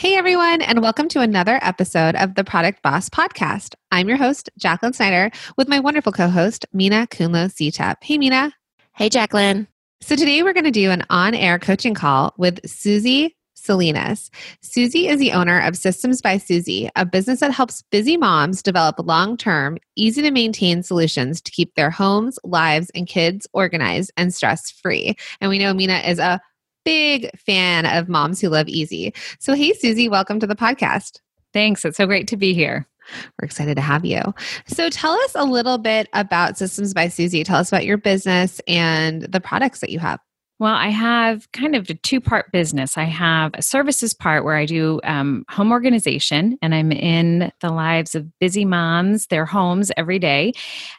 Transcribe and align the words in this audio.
Hey, 0.00 0.14
everyone, 0.14 0.62
and 0.62 0.80
welcome 0.80 1.08
to 1.08 1.20
another 1.20 1.58
episode 1.60 2.16
of 2.16 2.34
the 2.34 2.42
Product 2.42 2.82
Boss 2.82 3.10
Podcast. 3.10 3.74
I'm 3.92 4.08
your 4.08 4.16
host, 4.16 4.48
Jacqueline 4.56 4.94
Snyder, 4.94 5.30
with 5.58 5.68
my 5.68 5.78
wonderful 5.78 6.10
co 6.10 6.28
host, 6.28 6.64
Minna 6.72 7.06
Khounlo-Sithep. 7.08 7.96
Hey, 8.02 8.16
Minna. 8.16 8.54
Hey, 8.94 9.10
Jacqueline. 9.10 9.68
So, 10.00 10.16
today 10.16 10.42
we're 10.42 10.54
going 10.54 10.64
to 10.64 10.70
do 10.70 10.90
an 10.90 11.04
on 11.10 11.34
air 11.34 11.58
coaching 11.58 11.92
call 11.92 12.32
with 12.38 12.66
Susie 12.66 13.36
Salinas. 13.52 14.30
Susie 14.62 15.06
is 15.06 15.20
the 15.20 15.32
owner 15.32 15.60
of 15.60 15.76
Systems 15.76 16.22
by 16.22 16.38
Susie, 16.38 16.88
a 16.96 17.04
business 17.04 17.40
that 17.40 17.52
helps 17.52 17.82
busy 17.90 18.16
moms 18.16 18.62
develop 18.62 18.94
long 19.00 19.36
term, 19.36 19.76
easy 19.96 20.22
to 20.22 20.30
maintain 20.30 20.82
solutions 20.82 21.42
to 21.42 21.52
keep 21.52 21.74
their 21.74 21.90
homes, 21.90 22.38
lives, 22.42 22.90
and 22.94 23.06
kids 23.06 23.46
organized 23.52 24.12
and 24.16 24.32
stress 24.32 24.70
free. 24.70 25.14
And 25.42 25.50
we 25.50 25.58
know 25.58 25.74
Minna 25.74 25.98
is 25.98 26.18
a 26.18 26.40
big 26.84 27.30
fan 27.38 27.86
of 27.86 28.08
moms 28.08 28.40
who 28.40 28.48
love 28.48 28.68
easy. 28.68 29.14
So, 29.38 29.54
hey, 29.54 29.72
Susie, 29.72 30.08
welcome 30.08 30.40
to 30.40 30.46
the 30.46 30.56
podcast. 30.56 31.20
Thanks. 31.52 31.84
It's 31.84 31.96
so 31.96 32.06
great 32.06 32.28
to 32.28 32.36
be 32.36 32.54
here. 32.54 32.86
We're 33.40 33.46
excited 33.46 33.74
to 33.74 33.80
have 33.80 34.04
you. 34.04 34.22
So, 34.66 34.88
tell 34.88 35.12
us 35.12 35.34
a 35.34 35.44
little 35.44 35.78
bit 35.78 36.08
about 36.12 36.56
Systems 36.56 36.94
by 36.94 37.08
Susie. 37.08 37.44
Tell 37.44 37.58
us 37.58 37.68
about 37.68 37.84
your 37.84 37.98
business 37.98 38.60
and 38.66 39.22
the 39.22 39.40
products 39.40 39.80
that 39.80 39.90
you 39.90 39.98
have. 39.98 40.20
Well, 40.60 40.74
I 40.74 40.88
have 40.88 41.50
kind 41.52 41.74
of 41.74 41.88
a 41.88 41.94
two 41.94 42.20
part 42.20 42.52
business. 42.52 42.98
I 42.98 43.04
have 43.04 43.52
a 43.54 43.62
services 43.62 44.12
part 44.12 44.44
where 44.44 44.56
I 44.56 44.66
do 44.66 45.00
um, 45.04 45.46
home 45.48 45.72
organization 45.72 46.58
and 46.60 46.74
I'm 46.74 46.92
in 46.92 47.50
the 47.60 47.70
lives 47.70 48.14
of 48.14 48.38
busy 48.40 48.66
moms, 48.66 49.28
their 49.28 49.46
homes 49.46 49.90
every 49.96 50.18
day 50.18 50.52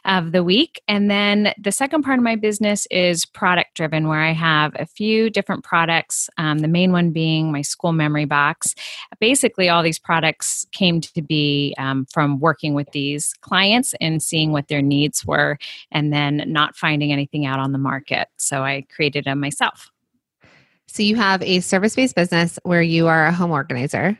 of 0.04 0.32
the 0.32 0.42
week. 0.42 0.82
And 0.88 1.08
then 1.08 1.54
the 1.56 1.70
second 1.70 2.02
part 2.02 2.18
of 2.18 2.24
my 2.24 2.34
business 2.34 2.88
is 2.90 3.24
product 3.24 3.74
driven, 3.76 4.08
where 4.08 4.18
I 4.20 4.32
have 4.32 4.72
a 4.80 4.84
few 4.84 5.30
different 5.30 5.62
products, 5.62 6.28
um, 6.38 6.58
the 6.58 6.66
main 6.66 6.90
one 6.90 7.12
being 7.12 7.52
my 7.52 7.62
school 7.62 7.92
memory 7.92 8.24
box. 8.24 8.74
Basically, 9.20 9.68
all 9.68 9.84
these 9.84 10.00
products 10.00 10.66
came 10.72 11.00
to 11.02 11.22
be 11.22 11.72
um, 11.78 12.04
from 12.06 12.40
working 12.40 12.74
with 12.74 12.90
these 12.90 13.32
clients 13.42 13.94
and 14.00 14.20
seeing 14.20 14.50
what 14.50 14.66
their 14.66 14.82
needs 14.82 15.24
were 15.24 15.56
and 15.92 16.12
then 16.12 16.42
not 16.48 16.74
finding 16.74 17.12
anything 17.12 17.46
out 17.46 17.60
on 17.60 17.70
the 17.70 17.78
market. 17.78 18.26
So 18.38 18.64
I 18.64 18.84
created 18.92 19.24
them 19.24 19.51
myself. 19.52 19.90
So, 20.88 21.02
you 21.02 21.16
have 21.16 21.42
a 21.42 21.60
service 21.60 21.94
based 21.94 22.14
business 22.14 22.58
where 22.64 22.82
you 22.82 23.08
are 23.08 23.26
a 23.26 23.32
home 23.32 23.50
organizer. 23.50 24.18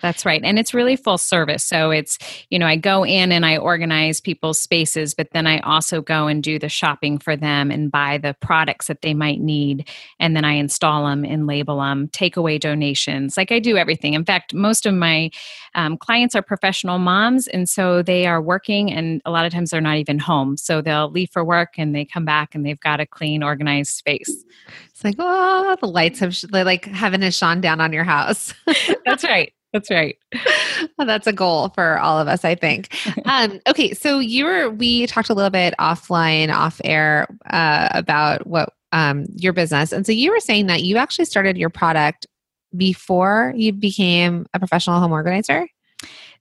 That's 0.00 0.24
right. 0.24 0.40
And 0.44 0.58
it's 0.58 0.72
really 0.72 0.96
full 0.96 1.18
service. 1.18 1.64
So 1.64 1.90
it's, 1.90 2.18
you 2.50 2.58
know, 2.58 2.66
I 2.66 2.76
go 2.76 3.04
in 3.04 3.32
and 3.32 3.44
I 3.44 3.56
organize 3.56 4.20
people's 4.20 4.60
spaces, 4.60 5.12
but 5.12 5.28
then 5.32 5.46
I 5.46 5.58
also 5.60 6.00
go 6.00 6.28
and 6.28 6.42
do 6.42 6.58
the 6.58 6.68
shopping 6.68 7.18
for 7.18 7.36
them 7.36 7.70
and 7.70 7.90
buy 7.90 8.18
the 8.18 8.36
products 8.40 8.86
that 8.86 9.02
they 9.02 9.12
might 9.12 9.40
need. 9.40 9.88
And 10.20 10.36
then 10.36 10.44
I 10.44 10.52
install 10.52 11.06
them 11.06 11.24
and 11.24 11.46
label 11.46 11.80
them, 11.80 12.08
take 12.12 12.36
away 12.36 12.58
donations. 12.58 13.36
Like 13.36 13.50
I 13.50 13.58
do 13.58 13.76
everything. 13.76 14.14
In 14.14 14.24
fact, 14.24 14.54
most 14.54 14.86
of 14.86 14.94
my 14.94 15.30
um, 15.74 15.96
clients 15.96 16.36
are 16.36 16.42
professional 16.42 16.98
moms. 16.98 17.48
And 17.48 17.68
so 17.68 18.02
they 18.02 18.26
are 18.26 18.40
working, 18.40 18.92
and 18.92 19.20
a 19.24 19.30
lot 19.30 19.46
of 19.46 19.52
times 19.52 19.70
they're 19.70 19.80
not 19.80 19.96
even 19.96 20.18
home. 20.18 20.56
So 20.56 20.80
they'll 20.80 21.10
leave 21.10 21.30
for 21.32 21.44
work 21.44 21.74
and 21.76 21.94
they 21.94 22.04
come 22.04 22.24
back 22.24 22.54
and 22.54 22.64
they've 22.64 22.80
got 22.80 23.00
a 23.00 23.06
clean, 23.06 23.42
organized 23.42 23.90
space. 23.90 24.44
It's 24.90 25.02
like, 25.02 25.16
oh, 25.18 25.76
the 25.80 25.86
lights 25.86 26.20
have, 26.20 26.34
sh- 26.34 26.44
like 26.50 26.84
heaven 26.84 27.22
has 27.22 27.36
shone 27.36 27.60
down 27.60 27.80
on 27.80 27.92
your 27.92 28.04
house. 28.04 28.54
That's 29.04 29.24
right. 29.24 29.52
That's 29.72 29.90
right. 29.90 30.16
well, 30.96 31.06
that's 31.06 31.26
a 31.26 31.32
goal 31.32 31.70
for 31.70 31.98
all 31.98 32.18
of 32.18 32.28
us, 32.28 32.44
I 32.44 32.54
think. 32.54 32.94
Um, 33.24 33.60
okay, 33.66 33.92
so 33.92 34.20
you 34.20 34.46
were 34.46 34.70
we 34.70 35.06
talked 35.06 35.28
a 35.28 35.34
little 35.34 35.50
bit 35.50 35.74
offline, 35.78 36.52
off 36.52 36.80
air 36.82 37.26
uh, 37.50 37.88
about 37.92 38.46
what 38.46 38.72
um, 38.90 39.26
your 39.36 39.52
business, 39.52 39.92
and 39.92 40.06
so 40.06 40.12
you 40.12 40.30
were 40.30 40.40
saying 40.40 40.66
that 40.68 40.82
you 40.82 40.96
actually 40.96 41.26
started 41.26 41.58
your 41.58 41.68
product 41.68 42.26
before 42.74 43.52
you 43.54 43.72
became 43.72 44.46
a 44.54 44.58
professional 44.58 44.98
home 44.98 45.12
organizer. 45.12 45.66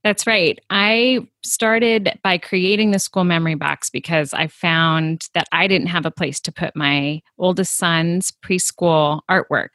That's 0.03 0.28
right. 0.28 0.59
I 0.69 1.28
started 1.44 2.18
by 2.24 2.38
creating 2.38 2.91
the 2.91 3.00
school 3.00 3.24
memory 3.24 3.56
box 3.56 3.90
because 3.90 4.34
I 4.34 4.47
found 4.47 5.28
that 5.34 5.47
I 5.52 5.68
didn't 5.68 5.88
have 5.88 6.06
a 6.06 6.12
place 6.12 6.40
to 6.41 6.52
put 6.52 6.75
my 6.75 7.22
oldest 7.38 7.75
son's 7.75 8.31
preschool 8.31 9.22
artwork. 9.30 9.69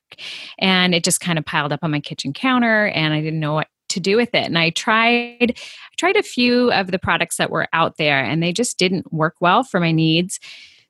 And 0.58 0.94
it 0.94 1.04
just 1.04 1.20
kind 1.20 1.38
of 1.38 1.44
piled 1.44 1.72
up 1.72 1.80
on 1.82 1.90
my 1.90 2.00
kitchen 2.00 2.32
counter 2.32 2.86
and 2.88 3.12
I 3.12 3.20
didn't 3.20 3.40
know 3.40 3.54
what 3.54 3.68
to 3.90 4.00
do 4.00 4.16
with 4.16 4.30
it. 4.34 4.46
And 4.46 4.58
I 4.58 4.70
tried 4.70 5.52
I 5.56 5.94
tried 5.98 6.16
a 6.16 6.22
few 6.22 6.72
of 6.72 6.90
the 6.90 6.98
products 6.98 7.36
that 7.36 7.50
were 7.50 7.68
out 7.72 7.96
there 7.98 8.22
and 8.22 8.42
they 8.42 8.52
just 8.52 8.78
didn't 8.78 9.12
work 9.12 9.36
well 9.40 9.62
for 9.62 9.80
my 9.80 9.92
needs. 9.92 10.40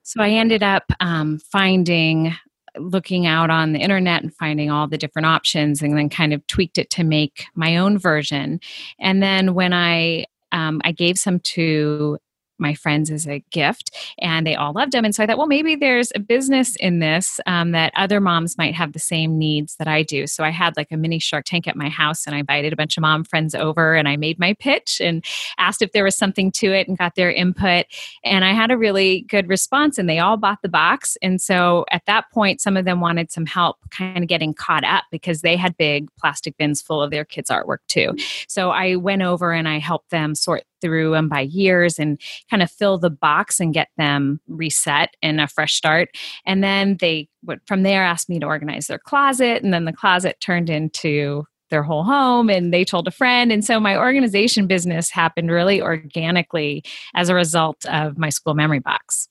So 0.02 0.22
I 0.22 0.30
ended 0.30 0.62
up 0.62 0.84
um, 1.00 1.38
finding 1.38 2.34
looking 2.78 3.26
out 3.26 3.50
on 3.50 3.72
the 3.72 3.78
internet 3.78 4.22
and 4.22 4.34
finding 4.34 4.70
all 4.70 4.88
the 4.88 4.98
different 4.98 5.26
options 5.26 5.82
and 5.82 5.96
then 5.96 6.08
kind 6.08 6.32
of 6.32 6.46
tweaked 6.46 6.78
it 6.78 6.90
to 6.90 7.04
make 7.04 7.44
my 7.54 7.76
own 7.76 7.98
version. 7.98 8.60
And 8.98 9.22
then 9.22 9.54
when 9.54 9.72
i 9.72 10.26
um, 10.52 10.80
i 10.84 10.92
gave 10.92 11.18
some 11.18 11.40
to 11.40 12.18
my 12.62 12.74
friends 12.74 13.10
as 13.10 13.26
a 13.26 13.44
gift 13.50 13.94
and 14.18 14.46
they 14.46 14.54
all 14.54 14.72
loved 14.72 14.92
them 14.92 15.04
and 15.04 15.14
so 15.14 15.22
i 15.22 15.26
thought 15.26 15.36
well 15.36 15.46
maybe 15.46 15.76
there's 15.76 16.12
a 16.14 16.18
business 16.20 16.76
in 16.76 17.00
this 17.00 17.40
um, 17.46 17.72
that 17.72 17.92
other 17.96 18.20
moms 18.20 18.56
might 18.56 18.74
have 18.74 18.92
the 18.92 18.98
same 18.98 19.36
needs 19.36 19.76
that 19.76 19.88
i 19.88 20.02
do. 20.02 20.26
So 20.26 20.44
i 20.44 20.50
had 20.50 20.76
like 20.76 20.90
a 20.90 20.96
mini 20.96 21.18
shark 21.18 21.44
tank 21.44 21.68
at 21.68 21.76
my 21.76 21.88
house 21.88 22.26
and 22.26 22.34
i 22.34 22.38
invited 22.38 22.72
a 22.72 22.76
bunch 22.76 22.96
of 22.96 23.02
mom 23.02 23.24
friends 23.24 23.54
over 23.54 23.94
and 23.94 24.08
i 24.08 24.16
made 24.16 24.38
my 24.38 24.54
pitch 24.54 25.00
and 25.00 25.24
asked 25.58 25.82
if 25.82 25.92
there 25.92 26.04
was 26.04 26.16
something 26.16 26.50
to 26.52 26.72
it 26.72 26.88
and 26.88 26.96
got 26.96 27.14
their 27.14 27.30
input 27.30 27.86
and 28.24 28.44
i 28.44 28.52
had 28.52 28.70
a 28.70 28.78
really 28.78 29.22
good 29.22 29.48
response 29.48 29.98
and 29.98 30.08
they 30.08 30.18
all 30.18 30.36
bought 30.36 30.62
the 30.62 30.68
box 30.68 31.16
and 31.22 31.40
so 31.40 31.84
at 31.90 32.06
that 32.06 32.30
point 32.32 32.60
some 32.60 32.76
of 32.76 32.84
them 32.84 33.00
wanted 33.00 33.30
some 33.30 33.46
help 33.46 33.76
kind 33.90 34.18
of 34.22 34.28
getting 34.28 34.54
caught 34.54 34.84
up 34.84 35.04
because 35.10 35.42
they 35.42 35.56
had 35.56 35.76
big 35.76 36.08
plastic 36.18 36.56
bins 36.56 36.80
full 36.80 37.02
of 37.02 37.10
their 37.10 37.24
kids 37.24 37.50
artwork 37.50 37.78
too. 37.88 38.14
So 38.48 38.70
i 38.70 38.96
went 38.96 39.22
over 39.22 39.52
and 39.52 39.68
i 39.68 39.78
helped 39.78 40.10
them 40.10 40.34
sort 40.34 40.64
through 40.82 41.12
them 41.12 41.30
by 41.30 41.40
years 41.40 41.98
and 41.98 42.20
kind 42.50 42.62
of 42.62 42.70
fill 42.70 42.98
the 42.98 43.08
box 43.08 43.60
and 43.60 43.72
get 43.72 43.88
them 43.96 44.40
reset 44.48 45.16
and 45.22 45.40
a 45.40 45.48
fresh 45.48 45.72
start. 45.72 46.10
And 46.44 46.62
then 46.62 46.98
they 47.00 47.28
would 47.44 47.60
from 47.66 47.82
there 47.82 48.04
asked 48.04 48.28
me 48.28 48.38
to 48.40 48.46
organize 48.46 48.88
their 48.88 48.98
closet. 48.98 49.62
And 49.62 49.72
then 49.72 49.86
the 49.86 49.92
closet 49.94 50.38
turned 50.40 50.68
into 50.68 51.44
their 51.70 51.82
whole 51.82 52.04
home 52.04 52.50
and 52.50 52.72
they 52.72 52.84
told 52.84 53.08
a 53.08 53.10
friend. 53.10 53.50
And 53.50 53.64
so 53.64 53.80
my 53.80 53.96
organization 53.96 54.66
business 54.66 55.10
happened 55.10 55.50
really 55.50 55.80
organically 55.80 56.84
as 57.14 57.30
a 57.30 57.34
result 57.34 57.86
of 57.86 58.18
my 58.18 58.28
school 58.28 58.54
memory 58.54 58.80
box. 58.80 59.28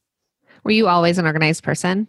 Were 0.63 0.71
you 0.71 0.87
always 0.87 1.19
an 1.19 1.25
organized 1.27 1.63
person? 1.63 2.07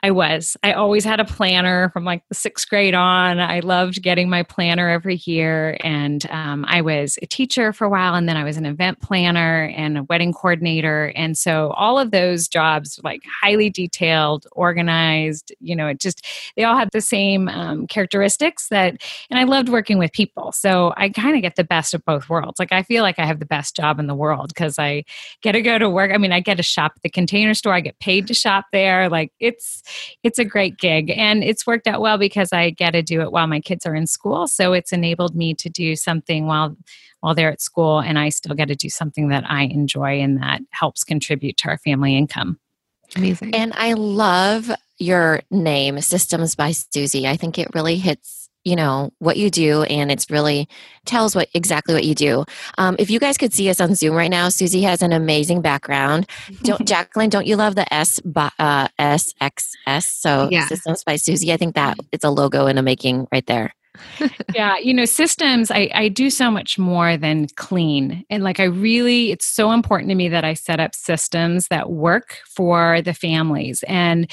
I 0.00 0.12
was. 0.12 0.56
I 0.62 0.74
always 0.74 1.04
had 1.04 1.18
a 1.18 1.24
planner 1.24 1.90
from 1.90 2.04
like 2.04 2.22
the 2.28 2.34
sixth 2.36 2.68
grade 2.68 2.94
on. 2.94 3.40
I 3.40 3.58
loved 3.60 4.00
getting 4.00 4.30
my 4.30 4.44
planner 4.44 4.88
every 4.88 5.16
year. 5.24 5.76
And 5.82 6.24
um, 6.30 6.64
I 6.68 6.82
was 6.82 7.18
a 7.20 7.26
teacher 7.26 7.72
for 7.72 7.84
a 7.84 7.88
while, 7.88 8.14
and 8.14 8.28
then 8.28 8.36
I 8.36 8.44
was 8.44 8.56
an 8.56 8.64
event 8.64 9.00
planner 9.00 9.64
and 9.64 9.98
a 9.98 10.04
wedding 10.04 10.32
coordinator. 10.32 11.12
And 11.16 11.36
so 11.36 11.70
all 11.70 11.98
of 11.98 12.12
those 12.12 12.46
jobs, 12.46 13.00
like 13.02 13.22
highly 13.42 13.70
detailed, 13.70 14.46
organized, 14.52 15.52
you 15.58 15.74
know, 15.74 15.88
it 15.88 15.98
just, 15.98 16.24
they 16.56 16.62
all 16.62 16.76
had 16.76 16.90
the 16.92 17.00
same 17.00 17.48
um, 17.48 17.88
characteristics 17.88 18.68
that, 18.68 19.02
and 19.30 19.40
I 19.40 19.44
loved 19.44 19.68
working 19.68 19.98
with 19.98 20.12
people. 20.12 20.52
So 20.52 20.94
I 20.96 21.08
kind 21.08 21.34
of 21.34 21.42
get 21.42 21.56
the 21.56 21.64
best 21.64 21.92
of 21.92 22.04
both 22.04 22.28
worlds. 22.28 22.60
Like 22.60 22.72
I 22.72 22.84
feel 22.84 23.02
like 23.02 23.18
I 23.18 23.26
have 23.26 23.40
the 23.40 23.46
best 23.46 23.74
job 23.74 23.98
in 23.98 24.06
the 24.06 24.14
world 24.14 24.50
because 24.54 24.78
I 24.78 25.02
get 25.42 25.52
to 25.52 25.62
go 25.62 25.76
to 25.76 25.90
work. 25.90 26.12
I 26.14 26.18
mean, 26.18 26.30
I 26.30 26.38
get 26.38 26.58
to 26.58 26.62
shop 26.62 26.92
at 26.94 27.02
the 27.02 27.10
container 27.10 27.54
store, 27.54 27.74
I 27.74 27.80
get 27.80 27.98
paid 27.98 28.28
to 28.28 28.34
shop 28.34 28.66
there. 28.70 29.08
Like 29.08 29.32
it's, 29.40 29.82
it's 30.22 30.38
a 30.38 30.44
great 30.44 30.78
gig 30.78 31.10
and 31.10 31.42
it's 31.42 31.66
worked 31.66 31.86
out 31.86 32.00
well 32.00 32.18
because 32.18 32.52
I 32.52 32.70
get 32.70 32.92
to 32.92 33.02
do 33.02 33.20
it 33.20 33.32
while 33.32 33.46
my 33.46 33.60
kids 33.60 33.86
are 33.86 33.94
in 33.94 34.06
school. 34.06 34.46
So 34.46 34.72
it's 34.72 34.92
enabled 34.92 35.34
me 35.34 35.54
to 35.54 35.68
do 35.68 35.96
something 35.96 36.46
while 36.46 36.76
while 37.20 37.34
they're 37.34 37.50
at 37.50 37.60
school 37.60 37.98
and 37.98 38.18
I 38.18 38.28
still 38.28 38.54
get 38.54 38.68
to 38.68 38.76
do 38.76 38.88
something 38.88 39.28
that 39.28 39.44
I 39.48 39.64
enjoy 39.64 40.20
and 40.20 40.40
that 40.40 40.60
helps 40.70 41.02
contribute 41.02 41.56
to 41.58 41.68
our 41.68 41.78
family 41.78 42.16
income. 42.16 42.58
Amazing. 43.16 43.54
And 43.54 43.72
I 43.74 43.94
love 43.94 44.70
your 44.98 45.40
name, 45.50 46.00
Systems 46.00 46.54
by 46.54 46.72
Susie. 46.72 47.26
I 47.26 47.36
think 47.36 47.58
it 47.58 47.68
really 47.74 47.96
hits 47.96 48.47
you 48.68 48.76
know 48.76 49.10
what 49.18 49.36
you 49.36 49.50
do 49.50 49.82
and 49.84 50.10
it's 50.12 50.30
really 50.30 50.68
tells 51.06 51.34
what 51.34 51.48
exactly 51.54 51.94
what 51.94 52.04
you 52.04 52.14
do 52.14 52.44
um, 52.76 52.96
if 52.98 53.10
you 53.10 53.18
guys 53.18 53.38
could 53.38 53.52
see 53.52 53.70
us 53.70 53.80
on 53.80 53.94
zoom 53.94 54.14
right 54.14 54.30
now 54.30 54.48
susie 54.48 54.82
has 54.82 55.02
an 55.02 55.12
amazing 55.12 55.62
background 55.62 56.28
don't 56.62 56.84
jacqueline 56.86 57.30
don't 57.30 57.46
you 57.46 57.56
love 57.56 57.74
the 57.74 57.92
s 57.92 58.20
uh, 58.36 58.88
sxs 58.98 60.02
so 60.02 60.48
yeah. 60.50 60.66
systems 60.66 61.02
by 61.02 61.16
susie 61.16 61.52
i 61.52 61.56
think 61.56 61.74
that 61.74 61.96
it's 62.12 62.24
a 62.24 62.30
logo 62.30 62.66
in 62.66 62.76
the 62.76 62.82
making 62.82 63.26
right 63.32 63.46
there 63.46 63.72
yeah, 64.54 64.76
you 64.78 64.94
know, 64.94 65.04
systems, 65.04 65.70
I, 65.70 65.90
I 65.92 66.08
do 66.08 66.30
so 66.30 66.50
much 66.50 66.78
more 66.78 67.16
than 67.16 67.48
clean. 67.56 68.24
And 68.30 68.44
like, 68.44 68.60
I 68.60 68.64
really, 68.64 69.32
it's 69.32 69.46
so 69.46 69.72
important 69.72 70.10
to 70.10 70.14
me 70.14 70.28
that 70.28 70.44
I 70.44 70.54
set 70.54 70.78
up 70.78 70.94
systems 70.94 71.68
that 71.68 71.90
work 71.90 72.38
for 72.46 73.02
the 73.02 73.14
families. 73.14 73.82
And 73.88 74.30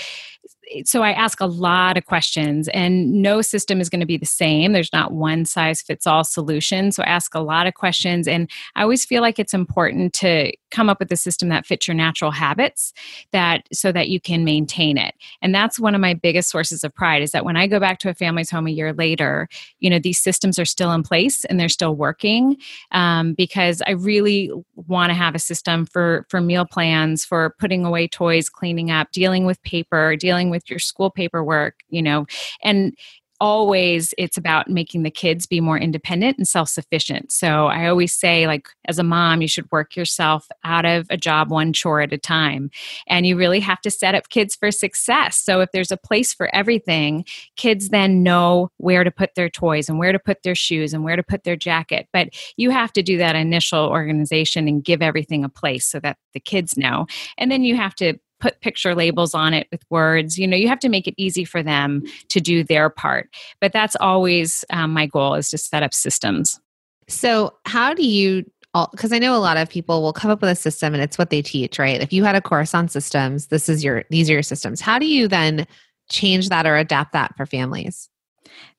so 0.84 1.04
I 1.04 1.12
ask 1.12 1.40
a 1.40 1.46
lot 1.46 1.98
of 1.98 2.06
questions, 2.06 2.68
and 2.70 3.22
no 3.22 3.42
system 3.42 3.80
is 3.80 3.90
going 3.90 4.00
to 4.00 4.06
be 4.06 4.18
the 4.18 4.26
same. 4.26 4.74
There's 4.74 4.94
not 4.94 5.12
one 5.12 5.46
size 5.46 5.82
fits 5.82 6.08
all 6.08 6.24
solution. 6.24 6.92
So 6.92 7.04
I 7.04 7.08
ask 7.08 7.36
a 7.36 7.40
lot 7.40 7.68
of 7.68 7.74
questions, 7.74 8.28
and 8.28 8.50
I 8.76 8.82
always 8.82 9.06
feel 9.06 9.22
like 9.22 9.40
it's 9.40 9.54
important 9.54 10.14
to 10.16 10.52
come 10.72 10.90
up 10.90 11.00
with 11.00 11.12
a 11.12 11.18
system 11.18 11.50
that 11.50 11.66
fits 11.66 11.88
your 11.88 11.96
natural 11.96 12.32
habits, 12.32 12.94
that 13.32 13.68
so 13.72 13.92
that 13.92 14.10
you 14.10 14.20
can 14.20 14.44
maintain 14.44 14.98
it. 14.98 15.16
And 15.42 15.54
that's 15.54 15.80
one 15.80 15.96
of 15.96 16.02
my 16.02 16.14
biggest 16.14 16.50
sources 16.50 16.84
of 16.84 16.94
pride 16.94 17.22
is 17.22 17.32
that 17.32 17.46
when 17.46 17.58
I 17.58 17.68
go 17.68 17.80
back 17.80 18.00
to 18.00 18.10
a 18.10 18.14
family's 18.14 18.50
home 18.50 18.68
a 18.68 18.72
year 18.72 18.94
later, 18.94 19.48
you 19.80 19.90
know 19.90 20.00
these 20.00 20.20
systems 20.20 20.60
are 20.60 20.66
still 20.66 20.92
in 20.92 21.04
place 21.04 21.46
and 21.46 21.60
they're 21.60 21.70
still 21.70 21.96
working 21.96 22.58
um, 22.92 23.34
because 23.34 23.82
I 23.88 23.92
really 23.92 24.52
want 24.76 25.12
to 25.12 25.14
have 25.14 25.36
a 25.36 25.40
system 25.40 25.86
for 25.86 26.26
for 26.30 26.42
meal 26.42 26.66
plans, 26.66 27.24
for 27.24 27.56
putting 27.60 27.86
away 27.86 28.08
toys, 28.08 28.50
cleaning 28.50 28.92
up, 28.92 29.12
dealing 29.12 29.46
with 29.46 29.62
paper, 29.64 30.16
dealing 30.16 30.50
with 30.50 30.55
your 30.68 30.80
school 30.80 31.10
paperwork, 31.10 31.80
you 31.90 32.02
know, 32.02 32.26
and 32.64 32.94
always 33.42 34.14
it's 34.18 34.38
about 34.38 34.70
making 34.70 35.04
the 35.04 35.12
kids 35.12 35.46
be 35.46 35.60
more 35.60 35.78
independent 35.78 36.38
and 36.38 36.48
self-sufficient. 36.48 37.32
So 37.32 37.68
i 37.68 37.88
always 37.88 38.14
say 38.14 38.48
like 38.48 38.68
as 38.88 38.98
a 38.98 39.04
mom 39.04 39.42
you 39.42 39.48
should 39.48 39.70
work 39.72 39.96
yourself 39.96 40.48
out 40.64 40.86
of 40.86 41.06
a 41.10 41.18
job 41.18 41.52
one 41.52 41.74
chore 41.74 42.02
at 42.02 42.14
a 42.14 42.18
time 42.18 42.72
and 43.08 43.28
you 43.28 43.36
really 43.36 43.60
have 43.60 43.82
to 43.82 43.92
set 43.92 44.16
up 44.16 44.30
kids 44.30 44.56
for 44.56 44.72
success. 44.72 45.38
So 45.38 45.60
if 45.60 45.72
there's 45.72 45.92
a 45.92 45.98
place 45.98 46.34
for 46.34 46.54
everything 46.56 47.26
kids 47.58 47.90
then 47.90 48.24
know 48.24 48.72
where 48.78 49.04
to 49.04 49.12
put 49.12 49.36
their 49.36 49.50
toys 49.50 49.90
and 49.90 50.00
where 50.00 50.14
to 50.14 50.20
put 50.20 50.44
their 50.44 50.56
shoes 50.56 50.94
and 50.94 51.04
where 51.04 51.18
to 51.18 51.24
put 51.24 51.44
their 51.44 51.58
jacket 51.58 52.08
but 52.14 52.30
you 52.56 52.70
have 52.70 52.94
to 52.94 53.04
do 53.04 53.18
that 53.18 53.36
initial 53.36 53.88
organization 53.88 54.68
and 54.68 54.84
give 54.84 55.02
everything 55.02 55.44
a 55.44 55.50
place 55.50 55.86
so 55.86 56.00
that 56.00 56.18
the 56.34 56.40
kids 56.40 56.78
know 56.78 57.06
and 57.38 57.52
then 57.52 57.64
you 57.64 57.76
have 57.76 57.96
to 57.96 58.18
put 58.46 58.62
picture 58.62 58.94
labels 58.94 59.34
on 59.34 59.56
it 59.56 59.68
with 59.72 59.84
words. 59.90 60.38
You 60.38 60.48
know 60.48 60.56
you 60.56 60.68
have 60.68 60.80
to 60.80 60.90
make 60.90 61.08
it 61.08 61.16
easy 61.18 61.44
for 61.46 61.64
them 61.64 62.04
to 62.30 62.40
do 62.40 62.64
their 62.64 62.92
part. 62.92 63.28
But 63.60 63.74
that's 63.74 63.96
always 63.96 64.64
um, 64.70 64.94
my 64.94 65.08
goal 65.08 65.34
is 65.34 65.50
to 65.50 65.58
set 65.58 65.82
up 65.82 65.96
systems. 65.96 66.60
So 67.08 67.54
how 67.66 67.94
do 67.94 68.06
you 68.06 68.46
because 68.92 69.14
i 69.14 69.20
know 69.20 69.38
a 69.38 69.40
lot 69.40 69.56
of 69.56 69.70
people 69.70 70.02
will 70.02 70.12
come 70.12 70.30
up 70.30 70.42
with 70.42 70.50
a 70.50 70.56
system 70.56 70.94
and 70.94 71.02
it's 71.02 71.18
what 71.18 71.30
they 71.30 71.42
teach 71.42 71.80
right? 71.80 72.02
If 72.02 72.12
you 72.12 72.24
had 72.24 72.36
a 72.36 72.42
course 72.42 72.76
on 72.76 72.88
systems 72.88 73.48
this 73.48 73.68
is 73.68 73.84
your 73.84 74.04
these 74.12 74.30
are 74.30 74.34
your 74.34 74.44
systems. 74.44 74.80
How 74.80 75.00
do 75.00 75.08
you 75.08 75.28
then 75.28 75.66
change 76.12 76.50
that 76.50 76.68
or 76.68 76.76
adapt 76.76 77.14
that 77.14 77.36
for 77.36 77.48
families? 77.48 78.10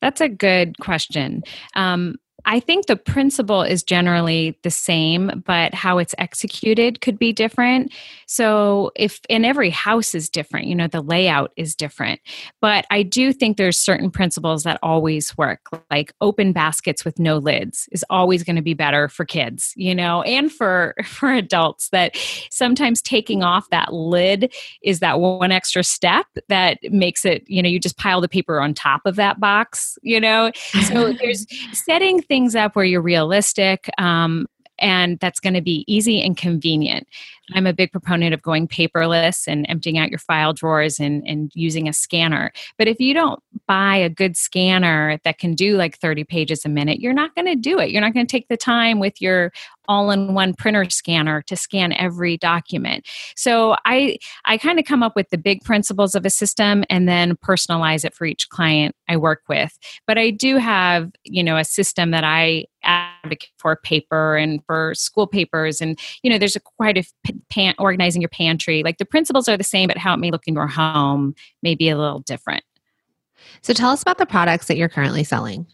That's 0.01 0.21
a 0.21 0.29
good 0.29 0.79
question. 0.79 1.43
Um, 1.75 2.17
I 2.47 2.61
think 2.61 2.87
the 2.87 2.97
principle 2.97 3.63
is 3.63 3.83
generally 3.83 4.57
the 4.63 4.71
same, 4.71 5.43
but 5.45 5.75
how 5.75 5.99
it's 5.99 6.15
executed 6.17 7.01
could 7.01 7.19
be 7.19 7.33
different. 7.33 7.93
So, 8.27 8.93
if 8.95 9.21
in 9.29 9.45
every 9.45 9.71
house 9.71 10.15
is 10.15 10.31
different, 10.31 10.69
you 10.69 10.75
know, 10.77 10.87
the 10.87 11.01
layout 11.01 11.53
is 11.57 11.75
different. 11.75 12.21
But 12.61 12.87
I 12.89 13.03
do 13.03 13.33
think 13.33 13.57
there's 13.57 13.77
certain 13.77 14.13
principles 14.13 14.63
that 14.63 14.79
always 14.81 15.37
work, 15.37 15.61
like 15.91 16.13
open 16.21 16.53
baskets 16.53 17.05
with 17.05 17.19
no 17.19 17.39
lids 17.39 17.89
is 17.91 18.05
always 18.11 18.45
going 18.45 18.57
to 18.57 18.63
be 18.63 18.75
better 18.75 19.09
for 19.09 19.25
kids, 19.25 19.73
you 19.75 19.95
know, 19.95 20.23
and 20.23 20.53
for 20.53 20.95
for 21.05 21.33
adults 21.33 21.89
that 21.91 22.17
sometimes 22.51 23.03
taking 23.03 23.43
off 23.43 23.69
that 23.71 23.93
lid 23.93 24.55
is 24.85 25.01
that 25.01 25.19
one 25.19 25.51
extra 25.51 25.83
step 25.83 26.27
that 26.49 26.79
makes 26.91 27.25
it, 27.25 27.43
you 27.49 27.61
know, 27.61 27.69
you 27.69 27.81
just 27.81 27.97
pile 27.97 28.21
the 28.21 28.29
paper 28.29 28.61
on 28.61 28.73
top 28.73 29.01
of 29.05 29.17
that 29.17 29.41
box, 29.41 29.99
you 30.03 30.21
know. 30.21 30.53
So 30.85 31.13
there's 31.21 31.45
setting 31.73 32.23
things 32.23 32.36
things 32.37 32.55
up 32.55 32.77
where 32.77 32.85
you're 32.85 33.01
realistic 33.01 33.89
um, 33.97 34.47
and 34.79 35.19
that's 35.21 35.41
going 35.41 35.55
to 35.55 35.61
be 35.61 35.85
easy 35.87 36.23
and 36.23 36.37
convenient. 36.37 37.07
I'm 37.55 37.67
a 37.67 37.73
big 37.73 37.93
proponent 37.93 38.35
of 38.35 38.43
going 38.43 38.67
paperless 38.67 39.47
and 39.47 39.67
emptying 39.69 39.99
out 39.99 40.11
your 40.11 40.19
file 40.19 40.53
drawers 40.53 40.99
and, 40.99 41.27
and 41.27 41.53
using 41.55 41.89
a 41.89 41.93
scanner. 41.93 42.53
But 42.77 42.89
if 42.89 42.99
you 42.99 43.15
don't 43.15 43.41
buy 43.67 43.97
a 43.97 44.09
good 44.09 44.37
scanner 44.37 45.19
that 45.25 45.39
can 45.39 45.55
do 45.55 45.77
like 45.77 45.99
30 45.99 46.25
pages 46.25 46.65
a 46.65 46.69
minute, 46.69 47.01
you're 47.01 47.13
not 47.13 47.35
going 47.35 47.47
to 47.47 47.55
do 47.55 47.79
it. 47.79 47.91
You're 47.91 48.01
not 48.01 48.15
going 48.15 48.27
to 48.27 48.31
take 48.31 48.49
the 48.49 48.57
time 48.57 48.99
with 48.99 49.21
your 49.21 49.53
all-in-one 49.89 50.55
printer 50.55 50.89
scanner 50.91 51.43
to 51.43 51.57
scan 51.57 51.93
every 51.93 52.37
document. 52.37 53.07
So 53.37 53.77
I 53.85 54.19
I 54.45 54.59
kind 54.59 54.79
of 54.79 54.85
come 54.85 55.03
up 55.03 55.15
with 55.15 55.31
the 55.31 55.39
big 55.39 55.63
principles 55.63 56.15
of 56.15 56.27
a 56.27 56.31
system 56.31 56.85
and 56.91 57.09
then 57.09 57.37
personalize 57.37 58.05
it 58.05 58.15
for 58.15 58.25
each 58.25 58.49
client 58.49 58.97
I 59.09 59.17
work 59.17 59.43
with. 59.49 59.79
But 60.07 60.19
I 60.19 60.31
do 60.31 60.57
have, 60.57 61.13
you 61.25 61.43
know, 61.43 61.57
a 61.57 61.65
system 61.65 62.11
that 62.11 62.25
I 62.25 62.67
advocate 62.87 63.51
for 63.59 63.77
paper 63.77 64.37
and 64.37 64.65
for 64.67 64.95
school 64.95 65.27
papers 65.27 65.81
and 65.81 65.99
you 66.23 66.31
know 66.31 66.39
there's 66.39 66.57
a 66.57 66.61
quite 66.61 66.97
a 66.97 67.33
pan, 67.51 67.75
organizing 67.79 68.23
your 68.23 68.29
pantry. 68.29 68.83
Like 68.83 68.99
the 68.99 69.05
principles 69.05 69.49
are 69.49 69.57
the 69.57 69.65
same, 69.65 69.89
but 69.89 69.99
how 69.99 70.15
it 70.15 70.19
may 70.19 70.31
look 70.31 70.47
in 70.47 70.55
your 70.55 70.67
home 70.67 71.35
may 71.63 71.75
be 71.75 71.89
a 71.89 71.99
little 71.99 72.21
different. 72.21 72.65
So 73.63 73.73
tell 73.73 73.91
us 73.91 74.03
about 74.03 74.19
the 74.19 74.27
products 74.27 74.67
that 74.69 74.77
you're 74.77 74.89
currently 74.89 75.25
selling. 75.25 75.67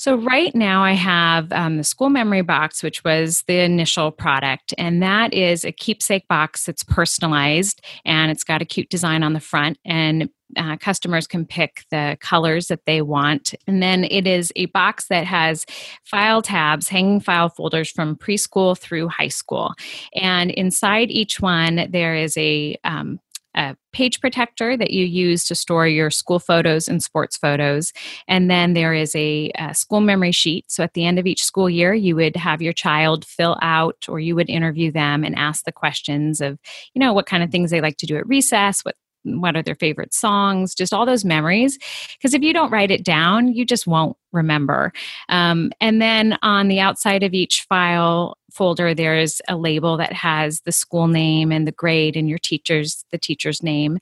So, 0.00 0.16
right 0.16 0.54
now, 0.54 0.82
I 0.82 0.92
have 0.92 1.52
um, 1.52 1.76
the 1.76 1.84
school 1.84 2.08
memory 2.08 2.40
box, 2.40 2.82
which 2.82 3.04
was 3.04 3.44
the 3.46 3.58
initial 3.58 4.10
product, 4.10 4.72
and 4.78 5.02
that 5.02 5.34
is 5.34 5.62
a 5.62 5.72
keepsake 5.72 6.26
box 6.26 6.64
that's 6.64 6.82
personalized 6.82 7.82
and 8.06 8.30
it's 8.30 8.42
got 8.42 8.62
a 8.62 8.64
cute 8.64 8.88
design 8.88 9.22
on 9.22 9.34
the 9.34 9.40
front. 9.40 9.76
And 9.84 10.30
uh, 10.56 10.76
customers 10.76 11.26
can 11.26 11.46
pick 11.46 11.84
the 11.90 12.16
colors 12.20 12.68
that 12.68 12.84
they 12.86 13.02
want. 13.02 13.54
And 13.66 13.82
then 13.82 14.04
it 14.04 14.26
is 14.26 14.52
a 14.56 14.66
box 14.66 15.06
that 15.08 15.24
has 15.26 15.66
file 16.04 16.42
tabs, 16.42 16.88
hanging 16.88 17.20
file 17.20 17.48
folders 17.48 17.90
from 17.90 18.16
preschool 18.16 18.78
through 18.78 19.08
high 19.08 19.28
school. 19.28 19.74
And 20.14 20.50
inside 20.50 21.10
each 21.10 21.40
one, 21.40 21.88
there 21.90 22.14
is 22.14 22.36
a 22.36 22.76
um, 22.84 23.20
a 23.54 23.76
page 23.92 24.20
protector 24.20 24.76
that 24.76 24.90
you 24.90 25.04
use 25.04 25.44
to 25.44 25.54
store 25.54 25.86
your 25.86 26.10
school 26.10 26.38
photos 26.38 26.88
and 26.88 27.02
sports 27.02 27.36
photos. 27.36 27.92
And 28.28 28.48
then 28.48 28.74
there 28.74 28.94
is 28.94 29.14
a, 29.16 29.50
a, 29.56 29.74
school 29.74 30.00
memory 30.00 30.32
sheet. 30.32 30.70
So 30.70 30.84
at 30.84 30.94
the 30.94 31.04
end 31.04 31.18
of 31.18 31.26
each 31.26 31.42
school 31.42 31.68
year, 31.68 31.92
you 31.92 32.14
would 32.16 32.36
have 32.36 32.62
your 32.62 32.72
child 32.72 33.24
fill 33.24 33.56
out 33.60 34.06
or 34.08 34.20
you 34.20 34.36
would 34.36 34.48
interview 34.48 34.92
them 34.92 35.24
and 35.24 35.36
ask 35.36 35.64
the 35.64 35.72
questions 35.72 36.40
of, 36.40 36.58
you 36.94 37.00
know, 37.00 37.12
what 37.12 37.26
kind 37.26 37.42
of 37.42 37.50
things 37.50 37.70
they 37.70 37.80
like 37.80 37.96
to 37.98 38.06
do 38.06 38.16
at 38.16 38.26
recess, 38.28 38.82
what 38.82 38.94
what 39.24 39.56
are 39.56 39.62
their 39.62 39.74
favorite 39.74 40.14
songs, 40.14 40.74
just 40.74 40.92
all 40.92 41.06
those 41.06 41.24
memories. 41.24 41.78
Because 42.16 42.34
if 42.34 42.42
you 42.42 42.52
don't 42.52 42.70
write 42.70 42.90
it 42.90 43.04
down, 43.04 43.52
you 43.52 43.64
just 43.64 43.86
won't 43.86 44.16
remember. 44.32 44.92
Um, 45.28 45.72
and 45.80 46.00
then 46.00 46.38
on 46.42 46.68
the 46.68 46.80
outside 46.80 47.22
of 47.22 47.34
each 47.34 47.66
file 47.68 48.36
folder, 48.52 48.94
there's 48.94 49.40
a 49.48 49.56
label 49.56 49.96
that 49.96 50.12
has 50.12 50.60
the 50.62 50.72
school 50.72 51.06
name 51.06 51.52
and 51.52 51.66
the 51.66 51.72
grade 51.72 52.16
and 52.16 52.28
your 52.28 52.38
teacher's 52.38 53.04
the 53.10 53.18
teacher's 53.18 53.62
name, 53.62 53.98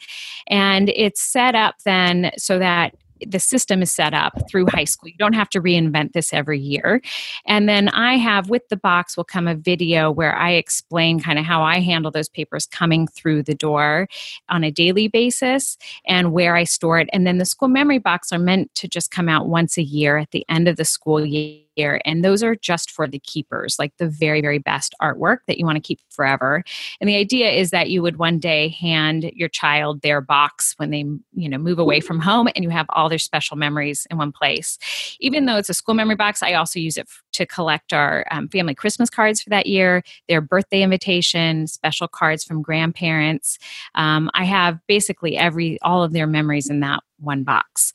and 0.48 0.88
it's 0.90 1.22
set 1.22 1.54
up 1.54 1.76
then 1.84 2.30
so 2.36 2.58
that 2.58 2.94
the 3.26 3.40
system 3.40 3.82
is 3.82 3.92
set 3.92 4.14
up 4.14 4.32
through 4.48 4.66
high 4.66 4.84
school. 4.84 5.08
You 5.08 5.16
don't 5.18 5.34
have 5.34 5.48
to 5.50 5.60
reinvent 5.60 6.12
this 6.12 6.32
every 6.32 6.58
year. 6.58 7.00
And 7.46 7.68
then 7.68 7.88
I 7.88 8.16
have 8.16 8.50
with 8.50 8.68
the 8.68 8.76
box 8.76 9.16
will 9.16 9.24
come 9.24 9.48
a 9.48 9.54
video 9.54 10.10
where 10.10 10.34
I 10.34 10.52
explain 10.52 11.20
kind 11.20 11.38
of 11.38 11.44
how 11.44 11.62
I 11.62 11.80
handle 11.80 12.10
those 12.10 12.28
papers 12.28 12.66
coming 12.66 13.06
through 13.06 13.44
the 13.44 13.54
door 13.54 14.08
on 14.48 14.64
a 14.64 14.70
daily 14.70 15.08
basis 15.08 15.76
and 16.06 16.32
where 16.32 16.56
I 16.56 16.64
store 16.64 16.98
it. 16.98 17.08
And 17.12 17.26
then 17.26 17.38
the 17.38 17.44
school 17.44 17.68
memory 17.68 17.98
box 17.98 18.32
are 18.32 18.38
meant 18.38 18.74
to 18.76 18.88
just 18.88 19.10
come 19.10 19.28
out 19.28 19.48
once 19.48 19.76
a 19.76 19.82
year 19.82 20.18
at 20.18 20.30
the 20.30 20.44
end 20.48 20.68
of 20.68 20.76
the 20.76 20.84
school 20.84 21.24
year 21.24 21.67
And 21.86 22.24
those 22.24 22.42
are 22.42 22.56
just 22.56 22.90
for 22.90 23.06
the 23.06 23.18
keepers, 23.18 23.76
like 23.78 23.96
the 23.98 24.08
very, 24.08 24.40
very 24.40 24.58
best 24.58 24.94
artwork 25.00 25.38
that 25.46 25.58
you 25.58 25.64
want 25.64 25.76
to 25.76 25.80
keep 25.80 26.00
forever. 26.10 26.64
And 27.00 27.08
the 27.08 27.16
idea 27.16 27.50
is 27.50 27.70
that 27.70 27.90
you 27.90 28.02
would 28.02 28.16
one 28.16 28.38
day 28.38 28.68
hand 28.68 29.30
your 29.34 29.48
child 29.48 30.02
their 30.02 30.20
box 30.20 30.74
when 30.78 30.90
they, 30.90 31.04
you 31.34 31.48
know, 31.48 31.58
move 31.58 31.78
away 31.78 32.00
from 32.00 32.20
home 32.20 32.48
and 32.54 32.64
you 32.64 32.70
have 32.70 32.86
all 32.90 33.08
their 33.08 33.18
special 33.18 33.56
memories 33.56 34.06
in 34.10 34.18
one 34.18 34.32
place. 34.32 34.78
Even 35.20 35.46
though 35.46 35.56
it's 35.56 35.68
a 35.68 35.74
school 35.74 35.94
memory 35.94 36.16
box, 36.16 36.42
I 36.42 36.54
also 36.54 36.78
use 36.78 36.96
it 36.96 37.08
to 37.32 37.46
collect 37.46 37.92
our 37.92 38.26
um, 38.30 38.48
family 38.48 38.74
Christmas 38.74 39.08
cards 39.10 39.40
for 39.40 39.50
that 39.50 39.66
year, 39.66 40.02
their 40.28 40.40
birthday 40.40 40.82
invitation, 40.82 41.66
special 41.66 42.08
cards 42.08 42.44
from 42.44 42.62
grandparents. 42.62 43.58
Um, 43.94 44.30
I 44.34 44.44
have 44.44 44.78
basically 44.88 45.36
every 45.36 45.78
all 45.82 46.02
of 46.02 46.12
their 46.12 46.26
memories 46.26 46.68
in 46.68 46.80
that 46.80 47.02
one 47.18 47.44
box. 47.44 47.92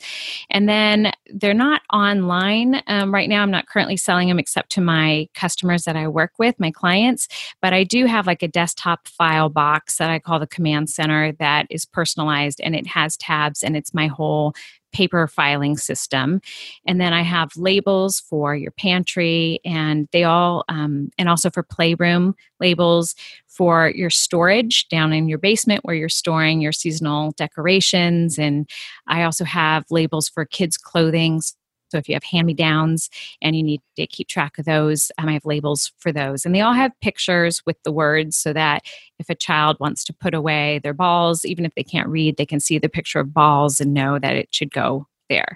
And 0.50 0.68
then 0.68 1.12
they're 1.27 1.53
not 1.53 1.82
online 1.92 2.82
um, 2.88 3.13
right 3.13 3.30
now. 3.30 3.42
I'm 3.44 3.51
not 3.51 3.68
currently 3.68 3.98
selling 3.98 4.27
them 4.27 4.39
except 4.39 4.72
to 4.72 4.82
my 4.82 5.27
customers 5.34 5.84
that 5.84 5.96
I 5.96 6.08
work 6.08 6.34
with, 6.38 6.60
my 6.60 6.72
clients. 6.72 7.27
But 7.62 7.74
I 7.74 7.84
do 7.84 8.06
have 8.06 8.27
like 8.27 8.44
a 8.44 8.48
desktop 8.48 9.08
file 9.08 9.50
box 9.50 9.98
that 9.98 10.10
I 10.10 10.20
call 10.20 10.39
the 10.39 10.48
command 10.48 10.89
center 10.89 11.32
that 11.34 11.68
is 11.70 11.86
personalized 11.86 12.62
and 12.62 12.75
it 12.75 12.88
has 12.88 13.18
tabs 13.18 13.63
and 13.63 13.75
it's 13.75 13.94
my 13.94 14.08
whole 14.08 14.53
paper 14.93 15.27
filing 15.27 15.75
system. 15.75 16.39
And 16.88 17.01
then 17.01 17.13
I 17.13 17.23
have 17.23 17.51
labels 17.57 18.19
for 18.19 18.55
your 18.55 18.71
pantry, 18.71 19.59
and 19.65 20.07
they 20.12 20.23
all, 20.23 20.63
um, 20.69 21.09
and 21.17 21.27
also 21.27 21.50
for 21.50 21.63
playroom 21.63 22.35
labels 22.59 23.15
for 23.47 23.89
your 23.89 24.09
storage 24.09 24.88
down 24.88 25.13
in 25.13 25.27
your 25.27 25.38
basement 25.38 25.83
where 25.83 25.95
you're 25.95 26.09
storing 26.09 26.62
your 26.62 26.71
seasonal 26.71 27.31
decorations. 27.33 28.39
And 28.39 28.67
I 29.07 29.23
also 29.23 29.45
have 29.45 29.85
labels 29.91 30.29
for 30.29 30.45
kids' 30.45 30.77
clothing. 30.77 31.41
So 31.93 32.00
if 32.00 32.09
you 32.09 32.15
have 32.15 32.23
hand 32.23 32.47
me 32.47 32.55
downs 32.55 33.12
and 33.39 33.55
you 33.55 33.62
need 33.62 33.81
to 33.97 34.07
keep 34.07 34.27
track 34.27 34.57
of 34.57 34.65
those, 34.65 35.12
um, 35.19 35.29
I 35.29 35.33
have 35.33 35.45
labels 35.45 35.93
for 36.00 36.12
those. 36.12 36.43
And 36.43 36.55
they 36.55 36.62
all 36.62 36.73
have 36.73 36.91
pictures 37.01 37.62
with 37.67 37.77
the 37.83 37.91
words 37.91 38.35
so 38.35 38.51
that 38.51 38.81
if 39.19 39.29
a 39.29 39.35
child 39.35 39.77
wants 39.79 40.03
to 40.05 40.13
put 40.13 40.33
away 40.33 40.79
their 40.81 40.95
balls, 40.95 41.45
even 41.45 41.65
if 41.65 41.75
they 41.75 41.83
can't 41.83 42.09
read, 42.09 42.38
they 42.38 42.47
can 42.47 42.59
see 42.59 42.79
the 42.79 42.89
picture 42.89 43.19
of 43.19 43.31
balls 43.31 43.79
and 43.79 43.93
know 43.93 44.17
that 44.17 44.35
it 44.35 44.47
should 44.50 44.71
go 44.71 45.07
there. 45.29 45.55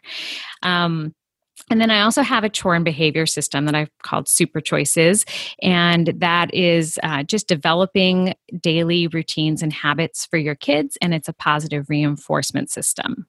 Um, 0.62 1.16
and 1.72 1.82
then 1.82 1.90
I 1.90 2.02
also 2.02 2.22
have 2.22 2.44
a 2.44 2.50
chore 2.50 2.76
and 2.76 2.86
behavior 2.86 3.26
system 3.26 3.66
that 3.66 3.74
I've 3.74 3.90
called 4.04 4.28
Super 4.28 4.62
Choices. 4.62 5.26
And 5.64 6.14
that 6.18 6.54
is 6.54 7.00
uh, 7.02 7.24
just 7.24 7.48
developing 7.48 8.36
daily 8.62 9.08
routines 9.08 9.64
and 9.64 9.74
habits 9.74 10.28
for 10.28 10.38
your 10.38 10.54
kids. 10.54 11.00
And 11.02 11.16
it's 11.16 11.28
a 11.28 11.34
positive 11.34 11.90
reinforcement 11.90 12.70
system. 12.70 13.26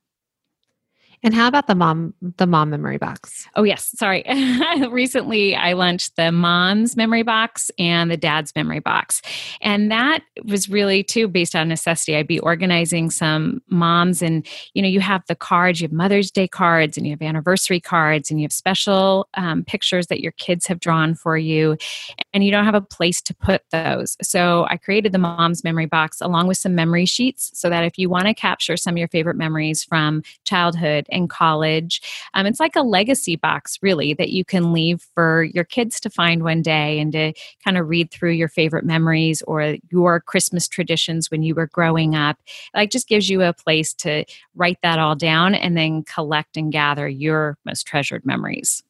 And 1.23 1.35
how 1.35 1.49
about 1.49 1.67
the 1.67 1.75
mom 1.75 2.15
the 2.37 2.47
mom 2.47 2.71
memory 2.71 2.99
box? 2.99 3.49
Oh 3.57 3.65
yes, 3.65 3.93
sorry. 3.97 4.25
Recently 4.91 5.57
I 5.57 5.73
launched 5.73 6.17
the 6.17 6.31
mom's 6.31 6.97
memory 6.97 7.23
box 7.23 7.71
and 7.79 8.11
the 8.11 8.17
dad's 8.17 8.53
memory 8.55 8.79
box. 8.79 9.21
And 9.61 9.91
that 9.91 10.23
was 10.45 10.69
really 10.69 11.03
too 11.03 11.27
based 11.27 11.57
on 11.57 11.69
necessity. 11.69 12.17
I'd 12.17 12.29
be 12.29 12.39
organizing 12.39 13.11
some 13.11 13.63
moms 13.69 14.23
and 14.23 14.47
you 14.75 14.83
know 14.83 14.89
you 14.89 15.01
have 15.01 15.23
the 15.27 15.35
cards, 15.35 15.81
you 15.81 15.87
have 15.87 15.93
Mother's 15.93 16.31
Day 16.31 16.47
cards 16.47 16.97
and 16.97 17.07
you 17.07 17.13
have 17.13 17.23
anniversary 17.23 17.81
cards 17.81 18.31
and 18.31 18.41
you 18.41 18.45
have 18.45 18.53
special 18.53 19.29
um, 19.35 19.65
pictures 19.65 20.07
that 20.07 20.21
your 20.21 20.33
kids 20.33 20.67
have 20.67 20.79
drawn 20.79 21.15
for 21.15 21.37
you 21.37 21.77
and 22.33 22.45
you 22.45 22.51
don't 22.51 22.65
have 22.65 22.75
a 22.75 22.81
place 22.81 23.21
to 23.23 23.35
put 23.35 23.63
those. 23.73 24.17
So 24.23 24.67
I 24.69 24.77
created 24.77 25.13
the 25.13 25.19
mom's 25.19 25.65
memory 25.65 25.87
box 25.87 26.21
along 26.21 26.47
with 26.47 26.59
some 26.59 26.75
memory 26.75 27.07
sheets 27.07 27.51
so 27.55 27.69
that 27.71 27.85
if 27.85 27.99
you 27.99 28.09
want 28.09 28.27
to 28.27 28.35
capture 28.35 28.77
some 28.77 28.95
of 28.95 28.99
your 28.99 29.09
favorite 29.09 29.37
memories 29.37 29.83
from 29.83 30.23
childhood 30.45 31.07
in 31.09 31.29
college. 31.29 32.01
Um, 32.35 32.47
it's 32.47 32.61
like 32.61 32.77
a 32.77 32.83
legacy 32.83 33.37
box, 33.37 33.79
really, 33.83 34.15
that 34.15 34.31
you 34.31 34.45
can 34.45 34.73
leave 34.73 35.07
for 35.15 35.45
your 35.45 35.65
kids 35.65 36.01
to 36.01 36.11
find 36.11 36.43
one 36.43 36.63
day 36.63 36.99
and 37.01 37.13
to 37.13 37.33
kind 37.65 37.77
of 37.79 37.89
read 37.89 38.11
through 38.11 38.33
your 38.33 38.49
favorite 38.49 38.85
memories 38.85 39.43
or 39.43 39.77
your 39.91 40.21
Christmas 40.21 40.69
traditions 40.69 41.31
when 41.31 41.43
you 41.43 41.55
were 41.55 41.69
growing 41.69 42.15
up. 42.15 42.39
Like 42.75 42.91
just 42.91 43.09
gives 43.09 43.29
you 43.29 43.43
a 43.43 43.53
place 43.53 43.95
to 43.95 44.25
write 44.55 44.79
that 44.83 44.99
all 44.99 45.15
down 45.15 45.55
and 45.55 45.77
then 45.77 46.03
collect 46.05 46.57
and 46.57 46.73
gather 46.73 47.09
your 47.09 47.59
most 47.65 47.87
treasured 47.87 48.25
memories. 48.25 48.83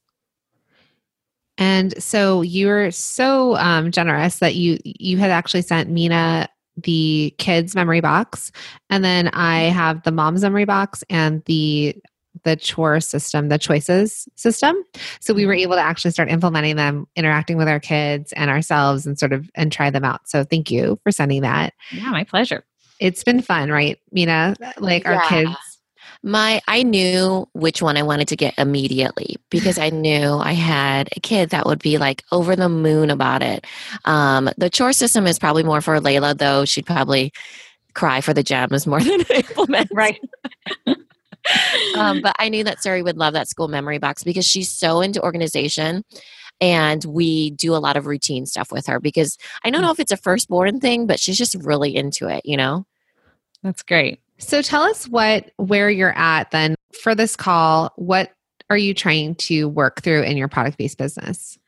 And 1.59 2.01
so 2.01 2.43
you 2.43 2.69
were 2.69 2.93
so 2.93 3.57
um, 3.57 3.91
generous 3.91 4.39
that 4.39 4.55
you 4.55 4.79
you 4.85 5.19
had 5.19 5.31
actually 5.31 5.63
sent 5.63 5.91
Minna 5.91 6.49
the 6.83 7.35
kids 7.39 7.75
memory 7.75 8.01
box, 8.01 8.53
and 8.91 9.05
then 9.05 9.29
I 9.29 9.65
have 9.65 10.03
the 10.03 10.13
mom's 10.13 10.43
memory 10.43 10.65
box 10.65 11.05
and 11.11 11.43
the 11.45 11.97
the 12.45 12.57
chore 12.57 13.01
system, 13.01 13.49
the 13.49 13.59
choices 13.59 14.29
system. 14.37 14.77
So 15.21 15.35
we 15.35 15.47
were 15.47 15.55
mm-hmm. 15.55 15.63
able 15.63 15.77
to 15.77 15.83
actually 15.83 16.13
start 16.13 16.31
implementing 16.31 16.77
them, 16.77 17.07
interacting 17.17 17.57
with 17.57 17.69
our 17.69 17.81
kids 17.81 18.33
and 18.35 18.51
ourselves 18.51 19.07
and 19.07 19.19
sort 19.19 19.33
of 19.33 19.51
and 19.55 19.73
try 19.73 19.91
them 19.91 20.05
out. 20.05 20.29
So 20.29 20.45
thank 20.45 20.71
you 20.71 20.99
for 21.03 21.11
sending 21.11 21.43
that. 21.43 21.75
Yeah, 21.91 22.11
my 22.11 22.25
pleasure. 22.25 22.65
It's 23.01 23.23
been 23.23 23.43
fun, 23.43 23.71
right, 23.71 23.99
Minna? 24.13 24.57
Like 24.79 25.07
our 25.07 25.15
yeah. 25.15 25.29
kids. 25.29 25.57
My 26.23 26.61
I 26.67 26.83
knew 26.83 27.49
which 27.53 27.81
one 27.81 27.97
I 27.97 28.03
wanted 28.03 28.29
to 28.29 28.37
get 28.37 28.55
immediately 28.59 29.37
because 29.51 29.79
I 29.79 29.91
knew 29.91 30.35
I 30.35 30.53
had 30.53 31.09
a 31.17 31.21
kid 31.21 31.51
that 31.51 31.67
would 31.67 31.81
be 31.81 31.99
like 31.99 32.25
over 32.33 32.57
the 32.57 32.69
moon 32.69 33.11
about 33.11 33.43
it. 33.43 33.67
Um, 34.05 34.51
the 34.57 34.71
chore 34.71 34.93
system 34.93 35.27
is 35.27 35.39
probably 35.39 35.63
more 35.63 35.81
for 35.81 35.99
Layla, 36.01 36.37
though. 36.37 36.65
She'd 36.65 36.87
probably 36.87 37.33
cry 37.95 38.21
for 38.21 38.35
the 38.35 38.43
gems 38.43 38.87
more 38.87 39.01
than 39.03 39.21
I 39.31 39.45
implement. 39.49 39.91
Right. 39.93 40.21
um, 41.97 42.21
but 42.21 42.37
I 42.39 42.49
knew 42.49 42.65
that 42.65 42.83
Sari 42.83 43.03
would 43.03 43.17
love 43.17 43.35
that 43.35 43.49
school 43.49 43.69
memory 43.69 43.99
box 43.99 44.25
because 44.25 44.47
she's 44.47 44.71
so 44.71 45.01
into 45.01 45.23
organization 45.23 46.05
and 46.61 47.05
we 47.05 47.51
do 47.51 47.75
a 47.75 47.79
lot 47.79 47.97
of 47.97 48.07
routine 48.07 48.47
stuff 48.47 48.73
with 48.73 48.87
her 48.87 49.01
because 49.01 49.39
I 49.65 49.71
don't 49.71 49.83
know 49.83 49.93
if 49.93 50.01
it's 50.01 50.13
a 50.13 50.17
firstborn 50.17 50.81
thing, 50.81 51.07
but 51.07 51.21
she's 51.21 51.39
just 51.39 51.55
really 51.55 51.95
into 51.95 52.29
it, 52.29 52.45
you 52.45 52.57
know? 52.57 52.87
That's 53.63 53.83
great. 53.83 54.21
So 54.39 54.63
tell 54.63 54.83
us 54.83 55.09
what 55.09 55.51
where 55.57 55.91
you're 55.91 56.17
at 56.17 56.51
then 56.51 56.75
for 57.03 57.15
this 57.15 57.37
call. 57.37 57.93
What 57.97 58.33
are 58.71 58.77
you 58.77 58.95
trying 58.95 59.35
to 59.37 59.69
work 59.69 60.03
through 60.03 60.23
in 60.23 60.37
your 60.37 60.49
product 60.49 60.79
based 60.79 60.99
business? 60.99 61.59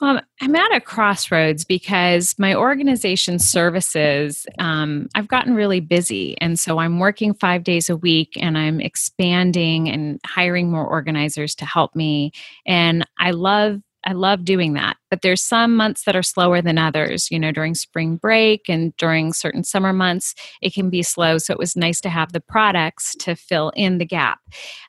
Well, 0.00 0.20
I'm 0.40 0.56
at 0.56 0.74
a 0.74 0.80
crossroads 0.80 1.64
because 1.64 2.34
my 2.36 2.54
organization 2.54 3.38
services, 3.38 4.44
um, 4.58 5.08
I've 5.14 5.28
gotten 5.28 5.54
really 5.54 5.78
busy. 5.78 6.36
And 6.40 6.58
so 6.58 6.78
I'm 6.78 6.98
working 6.98 7.32
five 7.32 7.62
days 7.62 7.88
a 7.88 7.96
week 7.96 8.32
and 8.36 8.58
I'm 8.58 8.80
expanding 8.80 9.88
and 9.88 10.20
hiring 10.26 10.70
more 10.70 10.84
organizers 10.84 11.54
to 11.56 11.64
help 11.64 11.94
me. 11.94 12.32
And 12.66 13.06
I 13.18 13.30
love 13.30 13.80
I 14.06 14.12
love 14.12 14.44
doing 14.44 14.74
that. 14.74 14.96
But 15.14 15.22
there's 15.22 15.42
some 15.42 15.76
months 15.76 16.06
that 16.06 16.16
are 16.16 16.24
slower 16.24 16.60
than 16.60 16.76
others. 16.76 17.30
You 17.30 17.38
know, 17.38 17.52
during 17.52 17.76
spring 17.76 18.16
break 18.16 18.62
and 18.68 18.92
during 18.96 19.32
certain 19.32 19.62
summer 19.62 19.92
months, 19.92 20.34
it 20.60 20.74
can 20.74 20.90
be 20.90 21.04
slow. 21.04 21.38
So 21.38 21.52
it 21.52 21.58
was 21.60 21.76
nice 21.76 22.00
to 22.00 22.08
have 22.08 22.32
the 22.32 22.40
products 22.40 23.14
to 23.20 23.36
fill 23.36 23.70
in 23.76 23.98
the 23.98 24.04
gap. 24.04 24.40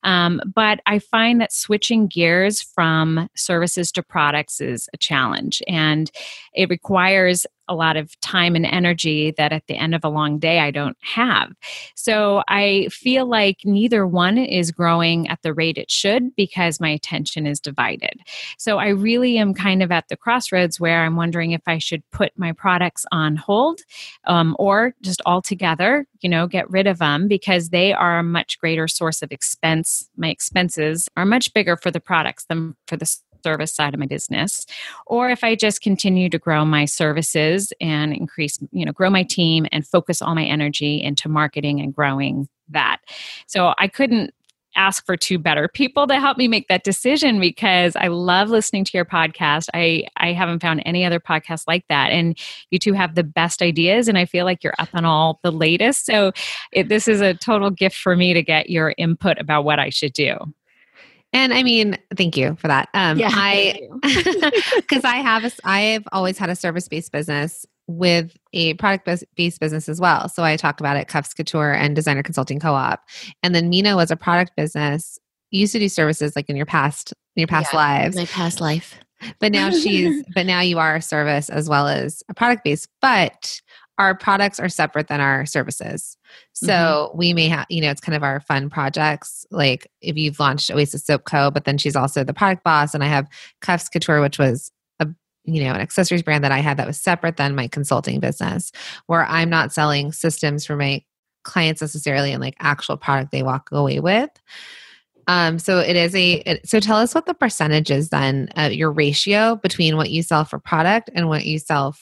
Um, 0.01 0.41
but 0.55 0.79
I 0.87 0.97
find 0.97 1.39
that 1.41 1.53
switching 1.53 2.07
gears 2.07 2.59
from 2.59 3.29
services 3.35 3.91
to 3.91 4.01
products 4.01 4.59
is 4.59 4.89
a 4.95 4.97
challenge, 4.97 5.61
and 5.67 6.09
it 6.55 6.71
requires 6.71 7.45
a 7.67 7.75
lot 7.75 7.97
of 7.97 8.19
time 8.21 8.55
and 8.55 8.65
energy 8.65 9.33
that 9.37 9.51
at 9.51 9.65
the 9.67 9.75
end 9.75 9.95
of 9.95 10.03
a 10.03 10.09
long 10.09 10.37
day 10.37 10.59
I 10.59 10.71
don't 10.71 10.97
have. 11.01 11.51
So 11.95 12.43
I 12.47 12.87
feel 12.91 13.25
like 13.27 13.57
neither 13.65 14.05
one 14.05 14.37
is 14.37 14.71
growing 14.71 15.27
at 15.29 15.41
the 15.41 15.53
rate 15.53 15.77
it 15.77 15.89
should 15.89 16.35
because 16.35 16.79
my 16.79 16.89
attention 16.89 17.47
is 17.47 17.59
divided. 17.59 18.19
So 18.57 18.77
I 18.77 18.89
really 18.89 19.37
am 19.37 19.53
kind 19.53 19.81
of 19.81 19.91
at 19.91 20.07
the 20.09 20.14
crossroads 20.15 20.79
where 20.79 21.03
I'm 21.03 21.15
wondering 21.15 21.51
if 21.51 21.61
I 21.67 21.77
should 21.77 22.03
put 22.11 22.31
my 22.37 22.51
products 22.51 23.05
on 23.11 23.35
hold 23.35 23.81
um, 24.25 24.55
or 24.59 24.93
just 25.01 25.21
altogether, 25.25 26.07
you 26.21 26.29
know, 26.29 26.47
get 26.47 26.69
rid 26.69 26.87
of 26.87 26.99
them 26.99 27.27
because 27.27 27.69
they 27.69 27.93
are 27.93 28.19
a 28.19 28.23
much 28.23 28.59
greater 28.59 28.87
source 28.87 29.21
of 29.21 29.31
expense. 29.31 30.09
My 30.17 30.29
expenses 30.29 31.09
are 31.17 31.25
much 31.25 31.53
bigger 31.53 31.77
for 31.77 31.91
the 31.91 31.99
products 31.99 32.45
than 32.45 32.75
for 32.87 32.97
the 32.97 33.05
service 33.43 33.71
side 33.71 33.93
of 33.93 33.99
my 33.99 34.07
business 34.07 34.65
or 35.05 35.29
if 35.29 35.43
i 35.43 35.53
just 35.53 35.79
continue 35.79 36.29
to 36.29 36.39
grow 36.39 36.65
my 36.65 36.83
services 36.83 37.71
and 37.79 38.11
increase 38.11 38.57
you 38.71 38.83
know 38.83 38.91
grow 38.91 39.07
my 39.07 39.21
team 39.21 39.67
and 39.71 39.85
focus 39.85 40.19
all 40.19 40.33
my 40.33 40.43
energy 40.43 40.99
into 40.99 41.29
marketing 41.29 41.79
and 41.79 41.93
growing 41.93 42.49
that 42.69 42.97
so 43.45 43.75
i 43.77 43.87
couldn't 43.87 44.33
ask 44.75 45.05
for 45.05 45.15
two 45.17 45.37
better 45.37 45.67
people 45.67 46.07
to 46.07 46.19
help 46.19 46.37
me 46.37 46.47
make 46.47 46.67
that 46.67 46.83
decision 46.83 47.39
because 47.39 47.95
I 47.95 48.07
love 48.07 48.49
listening 48.49 48.83
to 48.85 48.91
your 48.93 49.05
podcast. 49.05 49.69
I 49.73 50.05
I 50.17 50.33
haven't 50.33 50.61
found 50.61 50.81
any 50.85 51.05
other 51.05 51.19
podcast 51.19 51.63
like 51.67 51.85
that 51.89 52.11
and 52.11 52.37
you 52.71 52.79
two 52.79 52.93
have 52.93 53.15
the 53.15 53.23
best 53.23 53.61
ideas 53.61 54.07
and 54.07 54.17
I 54.17 54.25
feel 54.25 54.45
like 54.45 54.63
you're 54.63 54.75
up 54.79 54.89
on 54.93 55.05
all 55.05 55.39
the 55.43 55.51
latest. 55.51 56.05
So 56.05 56.31
it, 56.71 56.89
this 56.89 57.07
is 57.07 57.21
a 57.21 57.33
total 57.33 57.69
gift 57.69 57.97
for 57.97 58.15
me 58.15 58.33
to 58.33 58.41
get 58.41 58.69
your 58.69 58.93
input 58.97 59.39
about 59.39 59.63
what 59.63 59.79
I 59.79 59.89
should 59.89 60.13
do. 60.13 60.37
And 61.33 61.53
I 61.53 61.63
mean, 61.63 61.97
thank 62.15 62.37
you 62.37 62.55
for 62.55 62.69
that. 62.69 62.87
Um, 62.93 63.19
yeah, 63.19 63.29
I 63.31 63.89
because 64.77 65.03
I 65.03 65.17
have 65.17 65.43
a, 65.43 65.51
I've 65.65 66.07
always 66.13 66.37
had 66.37 66.49
a 66.49 66.55
service 66.55 66.87
based 66.87 67.11
business 67.11 67.65
with 67.87 68.35
a 68.53 68.73
product 68.75 69.07
based 69.35 69.59
business 69.59 69.87
as 69.87 70.01
well. 70.01 70.29
So 70.29 70.43
I 70.43 70.57
talk 70.57 70.79
about 70.79 70.97
it, 70.97 71.07
Cuffs 71.07 71.33
Couture 71.33 71.73
and 71.73 71.95
Designer 71.95 72.23
Consulting 72.23 72.59
Co 72.59 72.73
op, 72.73 73.03
and 73.43 73.53
then 73.53 73.69
Mina 73.69 73.95
was 73.95 74.11
a 74.11 74.15
product 74.15 74.53
business. 74.55 75.19
Used 75.51 75.73
to 75.73 75.79
do 75.79 75.87
services 75.87 76.35
like 76.35 76.49
in 76.49 76.55
your 76.55 76.65
past 76.65 77.13
in 77.35 77.41
your 77.41 77.47
past 77.47 77.73
yeah, 77.73 77.79
lives, 77.79 78.15
my 78.15 78.25
past 78.25 78.59
life. 78.59 78.99
But 79.39 79.51
now 79.51 79.69
she's 79.69 80.23
but 80.35 80.45
now 80.45 80.61
you 80.61 80.79
are 80.79 80.95
a 80.95 81.01
service 81.01 81.49
as 81.49 81.69
well 81.69 81.87
as 81.87 82.23
a 82.29 82.33
product 82.33 82.63
based. 82.63 82.89
But 83.01 83.61
our 83.97 84.15
products 84.15 84.59
are 84.59 84.69
separate 84.69 85.07
than 85.07 85.21
our 85.21 85.45
services. 85.45 86.17
So 86.53 86.73
mm-hmm. 87.09 87.17
we 87.17 87.33
may 87.33 87.47
have, 87.47 87.65
you 87.69 87.81
know, 87.81 87.89
it's 87.89 88.01
kind 88.01 88.15
of 88.15 88.23
our 88.23 88.41
fun 88.41 88.69
projects. 88.69 89.45
Like 89.51 89.89
if 90.01 90.17
you've 90.17 90.39
launched 90.39 90.69
Oasis 90.69 91.05
Soap 91.05 91.23
Co., 91.25 91.49
but 91.49 91.63
then 91.63 91.77
she's 91.77 91.95
also 91.95 92.23
the 92.23 92.33
product 92.33 92.63
boss, 92.63 92.93
and 92.93 93.03
I 93.03 93.07
have 93.07 93.27
Cuffs 93.61 93.87
Couture, 93.87 94.21
which 94.21 94.37
was 94.37 94.71
you 95.45 95.63
know 95.63 95.73
an 95.73 95.81
accessories 95.81 96.23
brand 96.23 96.43
that 96.43 96.51
I 96.51 96.59
had 96.59 96.77
that 96.77 96.87
was 96.87 96.99
separate 96.99 97.37
than 97.37 97.55
my 97.55 97.67
consulting 97.67 98.19
business, 98.19 98.71
where 99.07 99.25
I'm 99.25 99.49
not 99.49 99.73
selling 99.73 100.11
systems 100.11 100.65
for 100.65 100.75
my 100.75 101.03
clients 101.43 101.81
necessarily 101.81 102.31
and 102.31 102.41
like 102.41 102.55
actual 102.59 102.97
product 102.97 103.31
they 103.31 103.43
walk 103.43 103.69
away 103.71 103.99
with. 103.99 104.29
Um, 105.27 105.57
so 105.57 105.79
it 105.79 105.95
is 105.95 106.15
a. 106.15 106.33
It, 106.33 106.67
so 106.67 106.79
tell 106.79 106.97
us 106.97 107.15
what 107.15 107.25
the 107.25 107.33
percentage 107.33 107.89
is 107.89 108.09
then, 108.09 108.49
uh, 108.57 108.69
your 108.71 108.91
ratio 108.91 109.55
between 109.55 109.97
what 109.97 110.11
you 110.11 110.21
sell 110.21 110.45
for 110.45 110.59
product 110.59 111.09
and 111.15 111.29
what 111.29 111.45
you 111.45 111.59
sell 111.59 111.95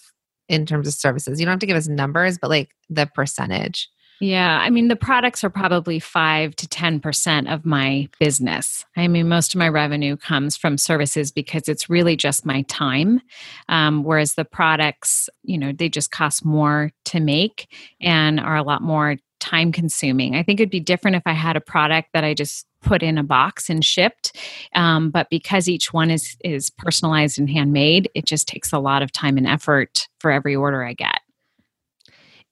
in 0.50 0.66
terms 0.66 0.88
of 0.88 0.94
services? 0.94 1.40
You 1.40 1.46
don't 1.46 1.54
have 1.54 1.60
to 1.60 1.66
give 1.66 1.78
us 1.78 1.88
numbers, 1.88 2.38
but 2.38 2.50
like 2.50 2.72
the 2.90 3.06
percentage. 3.06 3.90
Yeah, 4.20 4.60
I 4.62 4.70
mean, 4.70 4.88
the 4.88 4.96
products 4.96 5.44
are 5.44 5.50
probably 5.50 6.00
five 6.00 6.56
to 6.58 6.68
10% 6.68 7.54
of 7.54 7.66
my 7.66 8.08
business. 8.20 8.86
I 8.96 9.08
mean, 9.08 9.28
most 9.28 9.54
of 9.54 9.60
my 9.60 9.68
revenue 9.68 10.16
comes 10.16 10.56
from 10.56 10.78
services 10.78 11.32
because 11.32 11.68
it's 11.68 11.90
really 11.90 12.16
just 12.16 12.46
my 12.46 12.62
time. 12.64 13.22
Um, 13.68 14.04
whereas 14.04 14.36
the 14.36 14.46
products, 14.46 15.30
you 15.44 15.58
know, 15.58 15.74
they 15.74 15.90
just 15.90 16.12
cost 16.12 16.46
more 16.46 16.92
to 17.06 17.20
make 17.20 17.68
and 18.00 18.40
are 18.40 18.56
a 18.56 18.64
lot 18.64 18.82
more 18.82 19.18
time 19.42 19.74
consuming. 19.74 20.36
I 20.36 20.44
think 20.44 20.62
it'd 20.62 20.70
be 20.70 20.80
different 20.80 21.18
if 21.18 21.24
I 21.26 21.34
had 21.34 21.58
a 21.58 21.62
product 21.62 22.10
that 22.14 22.24
I 22.24 22.34
just 22.34 22.66
put 22.82 23.04
in 23.04 23.18
a 23.18 23.24
box 23.24 23.70
and 23.70 23.84
shipped. 23.84 24.38
Um, 24.74 25.10
but 25.10 25.30
because 25.30 25.68
each 25.68 25.92
one 25.92 26.10
is 26.10 26.38
is 26.46 26.70
personalized 26.70 27.40
and 27.40 27.50
handmade, 27.50 28.10
it 28.16 28.26
just 28.26 28.48
takes 28.48 28.72
a 28.72 28.80
lot 28.80 29.02
of 29.02 29.12
time 29.12 29.38
and 29.38 29.48
effort 29.48 30.08
for 30.20 30.32
every 30.32 30.56
order 30.56 30.84
I 30.86 30.94
get. 30.94 31.20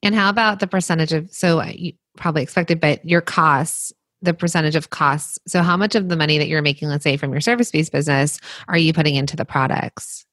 And 0.04 0.16
how 0.16 0.30
about 0.30 0.60
the 0.60 0.68
percentage 0.68 1.14
of, 1.14 1.32
so 1.32 1.64
you 1.64 1.94
probably 2.18 2.44
expected, 2.44 2.80
but 2.80 3.04
your 3.06 3.22
costs, 3.22 3.94
the 4.22 4.34
percentage 4.34 4.76
of 4.76 4.90
costs. 4.90 5.40
So, 5.48 5.62
how 5.62 5.78
much 5.78 5.96
of 5.96 6.10
the 6.10 6.16
money 6.16 6.38
that 6.38 6.48
you're 6.48 6.62
making, 6.62 6.90
let's 6.90 7.04
say 7.04 7.18
from 7.18 7.32
your 7.32 7.42
service 7.42 7.72
based 7.72 7.92
business, 7.92 8.40
are 8.68 8.78
you 8.78 8.94
putting 8.94 9.16
into 9.16 9.36
the 9.36 9.46
products? 9.46 10.26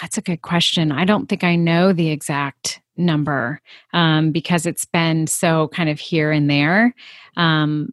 That's 0.00 0.18
a 0.18 0.22
good 0.22 0.42
question. 0.42 0.92
I 0.92 1.04
don't 1.04 1.28
think 1.28 1.42
I 1.42 1.56
know 1.56 1.92
the 1.92 2.10
exact 2.10 2.80
number 2.96 3.60
um, 3.92 4.30
because 4.30 4.66
it's 4.66 4.84
been 4.84 5.26
so 5.26 5.68
kind 5.68 5.88
of 5.88 5.98
here 5.98 6.30
and 6.30 6.48
there. 6.48 6.94
Um, 7.36 7.92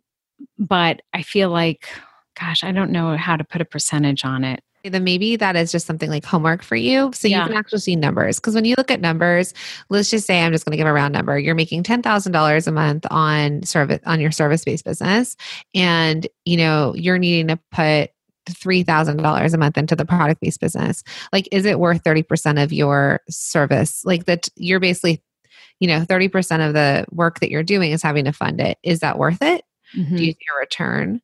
but 0.60 1.02
I 1.14 1.22
feel 1.24 1.50
like, 1.50 1.88
gosh, 2.40 2.64
I 2.64 2.72
don't 2.72 2.92
know 2.92 3.18
how 3.18 3.38
to 3.38 3.44
put 3.44 3.62
a 3.62 3.66
percentage 3.66 4.24
on 4.26 4.44
it 4.44 4.64
then 4.94 5.04
maybe 5.04 5.36
that 5.36 5.56
is 5.56 5.72
just 5.72 5.86
something 5.86 6.10
like 6.10 6.26
homework 6.26 6.64
for 6.64 6.76
you. 6.76 7.12
So 7.14 7.28
yeah. 7.28 7.42
you 7.42 7.50
can 7.50 7.58
actually 7.58 7.80
see 7.80 7.96
numbers. 7.96 8.40
Because 8.40 8.56
when 8.56 8.66
you 8.66 8.76
look 8.78 8.92
at 8.92 9.02
numbers, 9.02 9.54
let's 9.90 10.10
just 10.10 10.28
say 10.28 10.42
I'm 10.42 10.52
just 10.52 10.66
going 10.66 10.72
to 10.72 10.78
give 10.78 10.88
a 10.88 10.94
round 10.94 11.14
number. 11.14 11.38
You're 11.38 11.56
making 11.56 11.84
ten 11.84 12.02
thousand 12.02 12.32
dollars 12.32 12.68
a 12.68 12.72
month 12.72 13.06
on 13.10 13.64
service 13.64 14.00
on 14.06 14.20
your 14.20 14.32
service 14.32 14.64
based 14.64 14.86
business, 14.86 15.36
and 15.74 16.28
you 16.46 16.58
know 16.58 16.94
you're 16.96 17.18
needing 17.18 17.48
to 17.48 17.60
put 17.72 18.12
three 18.50 18.84
thousand 18.84 19.18
dollars 19.18 19.54
a 19.54 19.58
month 19.58 19.78
into 19.78 19.96
the 19.96 20.06
product 20.06 20.42
based 20.42 20.60
business. 20.60 21.04
Like, 21.34 21.48
is 21.52 21.66
it 21.66 21.80
worth 21.80 22.04
thirty 22.04 22.24
percent 22.24 22.60
of 22.60 22.72
your 22.72 23.22
service? 23.30 24.04
Like 24.06 24.26
that 24.26 24.50
you're 24.56 24.80
basically, 24.80 25.22
you 25.80 25.88
know, 25.88 26.04
thirty 26.04 26.28
percent 26.28 26.62
of 26.62 26.74
the 26.74 27.06
work 27.12 27.40
that 27.40 27.50
you're 27.50 27.64
doing 27.64 27.92
is 27.92 28.04
having 28.04 28.26
to 28.26 28.32
fund 28.32 28.62
it. 28.62 28.78
Is 28.84 29.00
that 29.00 29.18
worth 29.18 29.42
it? 29.42 29.64
Mm-hmm. 29.96 30.16
Do 30.16 30.26
you 30.26 30.32
see 30.32 30.46
a 30.56 30.60
return? 30.60 31.22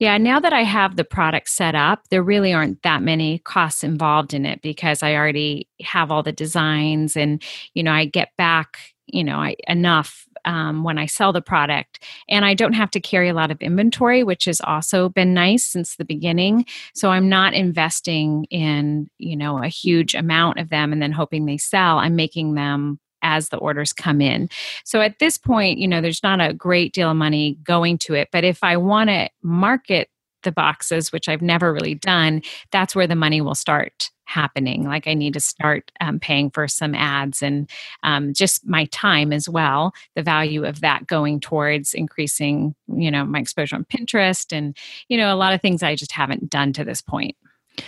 Yeah, 0.00 0.18
now 0.18 0.40
that 0.40 0.52
I 0.52 0.62
have 0.62 0.96
the 0.96 1.04
product 1.04 1.48
set 1.48 1.74
up, 1.74 2.08
there 2.10 2.22
really 2.22 2.52
aren't 2.52 2.82
that 2.82 3.02
many 3.02 3.38
costs 3.40 3.84
involved 3.84 4.34
in 4.34 4.44
it 4.44 4.60
because 4.60 5.02
I 5.02 5.14
already 5.14 5.68
have 5.82 6.10
all 6.10 6.22
the 6.22 6.32
designs 6.32 7.16
and, 7.16 7.42
you 7.74 7.82
know, 7.82 7.92
I 7.92 8.04
get 8.06 8.30
back, 8.36 8.78
you 9.06 9.22
know, 9.22 9.36
I, 9.36 9.56
enough 9.68 10.26
um, 10.44 10.82
when 10.82 10.98
I 10.98 11.06
sell 11.06 11.32
the 11.32 11.40
product. 11.40 12.02
And 12.28 12.44
I 12.44 12.54
don't 12.54 12.72
have 12.74 12.90
to 12.90 13.00
carry 13.00 13.28
a 13.28 13.34
lot 13.34 13.50
of 13.50 13.60
inventory, 13.60 14.24
which 14.24 14.44
has 14.46 14.60
also 14.60 15.08
been 15.08 15.32
nice 15.32 15.64
since 15.64 15.96
the 15.96 16.04
beginning. 16.04 16.66
So 16.94 17.10
I'm 17.10 17.28
not 17.28 17.54
investing 17.54 18.44
in, 18.50 19.08
you 19.18 19.36
know, 19.36 19.62
a 19.62 19.68
huge 19.68 20.14
amount 20.14 20.58
of 20.58 20.70
them 20.70 20.92
and 20.92 21.00
then 21.00 21.12
hoping 21.12 21.46
they 21.46 21.56
sell. 21.56 21.98
I'm 21.98 22.16
making 22.16 22.54
them 22.54 22.98
as 23.24 23.48
the 23.48 23.56
orders 23.56 23.92
come 23.92 24.20
in. 24.20 24.48
So 24.84 25.00
at 25.00 25.18
this 25.18 25.36
point, 25.36 25.78
you 25.78 25.88
know, 25.88 26.00
there's 26.00 26.22
not 26.22 26.40
a 26.40 26.54
great 26.54 26.92
deal 26.92 27.10
of 27.10 27.16
money 27.16 27.58
going 27.64 27.98
to 27.98 28.14
it. 28.14 28.28
But 28.30 28.44
if 28.44 28.62
I 28.62 28.76
want 28.76 29.10
to 29.10 29.28
market 29.42 30.08
the 30.44 30.52
boxes, 30.52 31.10
which 31.10 31.28
I've 31.28 31.42
never 31.42 31.72
really 31.72 31.94
done, 31.94 32.42
that's 32.70 32.94
where 32.94 33.06
the 33.06 33.16
money 33.16 33.40
will 33.40 33.54
start 33.54 34.10
happening. 34.26 34.84
Like 34.84 35.06
I 35.06 35.14
need 35.14 35.34
to 35.34 35.40
start 35.40 35.90
um, 36.00 36.18
paying 36.20 36.50
for 36.50 36.68
some 36.68 36.94
ads 36.94 37.42
and 37.42 37.68
um, 38.02 38.32
just 38.32 38.66
my 38.66 38.86
time 38.86 39.32
as 39.32 39.48
well. 39.48 39.92
The 40.14 40.22
value 40.22 40.64
of 40.64 40.80
that 40.80 41.06
going 41.06 41.40
towards 41.40 41.94
increasing, 41.94 42.74
you 42.94 43.10
know, 43.10 43.24
my 43.24 43.38
exposure 43.38 43.76
on 43.76 43.84
Pinterest 43.84 44.52
and 44.56 44.76
you 45.08 45.16
know 45.16 45.34
a 45.34 45.36
lot 45.36 45.52
of 45.52 45.60
things 45.60 45.82
I 45.82 45.94
just 45.94 46.12
haven't 46.12 46.50
done 46.50 46.72
to 46.74 46.84
this 46.84 47.02
point. 47.02 47.36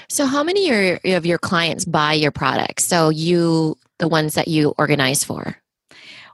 So, 0.09 0.27
how 0.27 0.43
many 0.43 0.99
of 1.13 1.27
your 1.27 1.39
clients 1.39 1.85
buy 1.85 2.15
your 2.15 2.31
products? 2.31 2.85
So, 2.85 3.09
you, 3.09 3.77
the 3.99 4.09
ones 4.09 4.35
that 4.35 4.49
you 4.49 4.75
organize 4.79 5.25
for? 5.25 5.57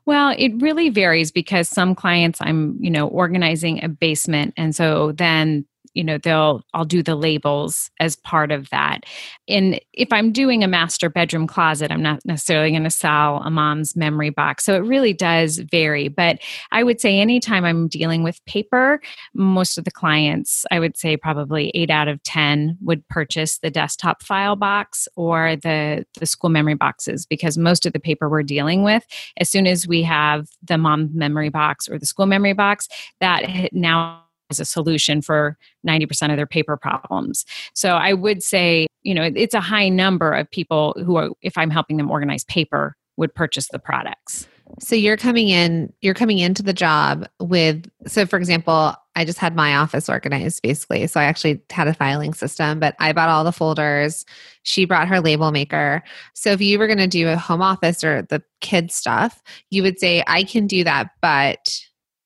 Well, 0.04 0.34
it 0.36 0.52
really 0.60 0.88
varies 0.88 1.30
because 1.30 1.68
some 1.68 1.94
clients 1.94 2.40
I'm, 2.42 2.76
you 2.80 2.90
know, 2.90 3.06
organizing 3.06 3.84
a 3.84 3.88
basement 3.88 4.54
and 4.56 4.74
so 4.74 5.12
then 5.12 5.64
you 5.94 6.04
know 6.04 6.18
they'll 6.18 6.62
i'll 6.74 6.84
do 6.84 7.02
the 7.02 7.14
labels 7.14 7.90
as 8.00 8.16
part 8.16 8.50
of 8.50 8.68
that. 8.70 9.04
And 9.48 9.80
if 9.92 10.12
i'm 10.12 10.32
doing 10.32 10.64
a 10.64 10.68
master 10.68 11.08
bedroom 11.08 11.46
closet 11.46 11.90
i'm 11.90 12.02
not 12.02 12.24
necessarily 12.24 12.70
going 12.70 12.84
to 12.84 12.90
sell 12.90 13.38
a 13.38 13.50
mom's 13.50 13.96
memory 13.96 14.30
box. 14.30 14.64
So 14.64 14.74
it 14.74 14.80
really 14.80 15.12
does 15.12 15.58
vary. 15.58 16.08
But 16.08 16.38
i 16.70 16.82
would 16.82 17.00
say 17.00 17.20
anytime 17.20 17.64
i'm 17.64 17.88
dealing 17.88 18.22
with 18.22 18.44
paper 18.46 19.00
most 19.34 19.78
of 19.78 19.84
the 19.84 19.90
clients 19.90 20.64
i 20.70 20.78
would 20.78 20.96
say 20.96 21.16
probably 21.16 21.70
8 21.74 21.90
out 21.90 22.08
of 22.08 22.22
10 22.22 22.78
would 22.80 23.06
purchase 23.08 23.58
the 23.58 23.70
desktop 23.70 24.22
file 24.22 24.56
box 24.56 25.08
or 25.16 25.56
the 25.56 26.04
the 26.18 26.26
school 26.26 26.50
memory 26.50 26.74
boxes 26.74 27.26
because 27.26 27.58
most 27.58 27.86
of 27.86 27.92
the 27.92 28.00
paper 28.00 28.28
we're 28.28 28.42
dealing 28.42 28.82
with 28.82 29.04
as 29.38 29.48
soon 29.48 29.66
as 29.66 29.86
we 29.86 30.02
have 30.02 30.48
the 30.62 30.78
mom 30.78 31.10
memory 31.14 31.48
box 31.48 31.88
or 31.88 31.98
the 31.98 32.06
school 32.06 32.26
memory 32.26 32.52
box 32.52 32.88
that 33.20 33.72
now 33.72 34.24
as 34.52 34.60
a 34.60 34.64
solution 34.64 35.22
for 35.22 35.56
90% 35.86 36.30
of 36.30 36.36
their 36.36 36.46
paper 36.46 36.76
problems. 36.76 37.44
So 37.74 37.94
I 37.94 38.12
would 38.12 38.42
say, 38.42 38.86
you 39.02 39.14
know, 39.14 39.22
it's 39.34 39.54
a 39.54 39.60
high 39.60 39.88
number 39.88 40.32
of 40.32 40.50
people 40.50 40.94
who 41.04 41.16
are, 41.16 41.30
if 41.40 41.56
I'm 41.56 41.70
helping 41.70 41.96
them 41.96 42.10
organize 42.10 42.44
paper, 42.44 42.94
would 43.16 43.34
purchase 43.34 43.68
the 43.68 43.78
products. 43.78 44.46
So 44.80 44.94
you're 44.94 45.16
coming 45.16 45.48
in, 45.48 45.92
you're 46.00 46.14
coming 46.14 46.38
into 46.38 46.62
the 46.62 46.72
job 46.72 47.28
with, 47.40 47.90
so 48.06 48.24
for 48.26 48.38
example, 48.38 48.94
I 49.14 49.24
just 49.24 49.38
had 49.38 49.54
my 49.54 49.76
office 49.76 50.08
organized 50.08 50.62
basically. 50.62 51.06
So 51.06 51.20
I 51.20 51.24
actually 51.24 51.60
had 51.70 51.88
a 51.88 51.94
filing 51.94 52.32
system, 52.32 52.80
but 52.80 52.94
I 52.98 53.12
bought 53.12 53.28
all 53.28 53.44
the 53.44 53.52
folders. 53.52 54.24
She 54.62 54.86
brought 54.86 55.08
her 55.08 55.20
label 55.20 55.50
maker. 55.50 56.02
So 56.34 56.52
if 56.52 56.60
you 56.62 56.78
were 56.78 56.86
going 56.86 56.98
to 56.98 57.06
do 57.06 57.28
a 57.28 57.36
home 57.36 57.60
office 57.60 58.02
or 58.02 58.22
the 58.22 58.42
kids 58.60 58.94
stuff, 58.94 59.42
you 59.70 59.82
would 59.82 59.98
say, 59.98 60.24
I 60.26 60.44
can 60.44 60.66
do 60.66 60.84
that, 60.84 61.10
but 61.20 61.78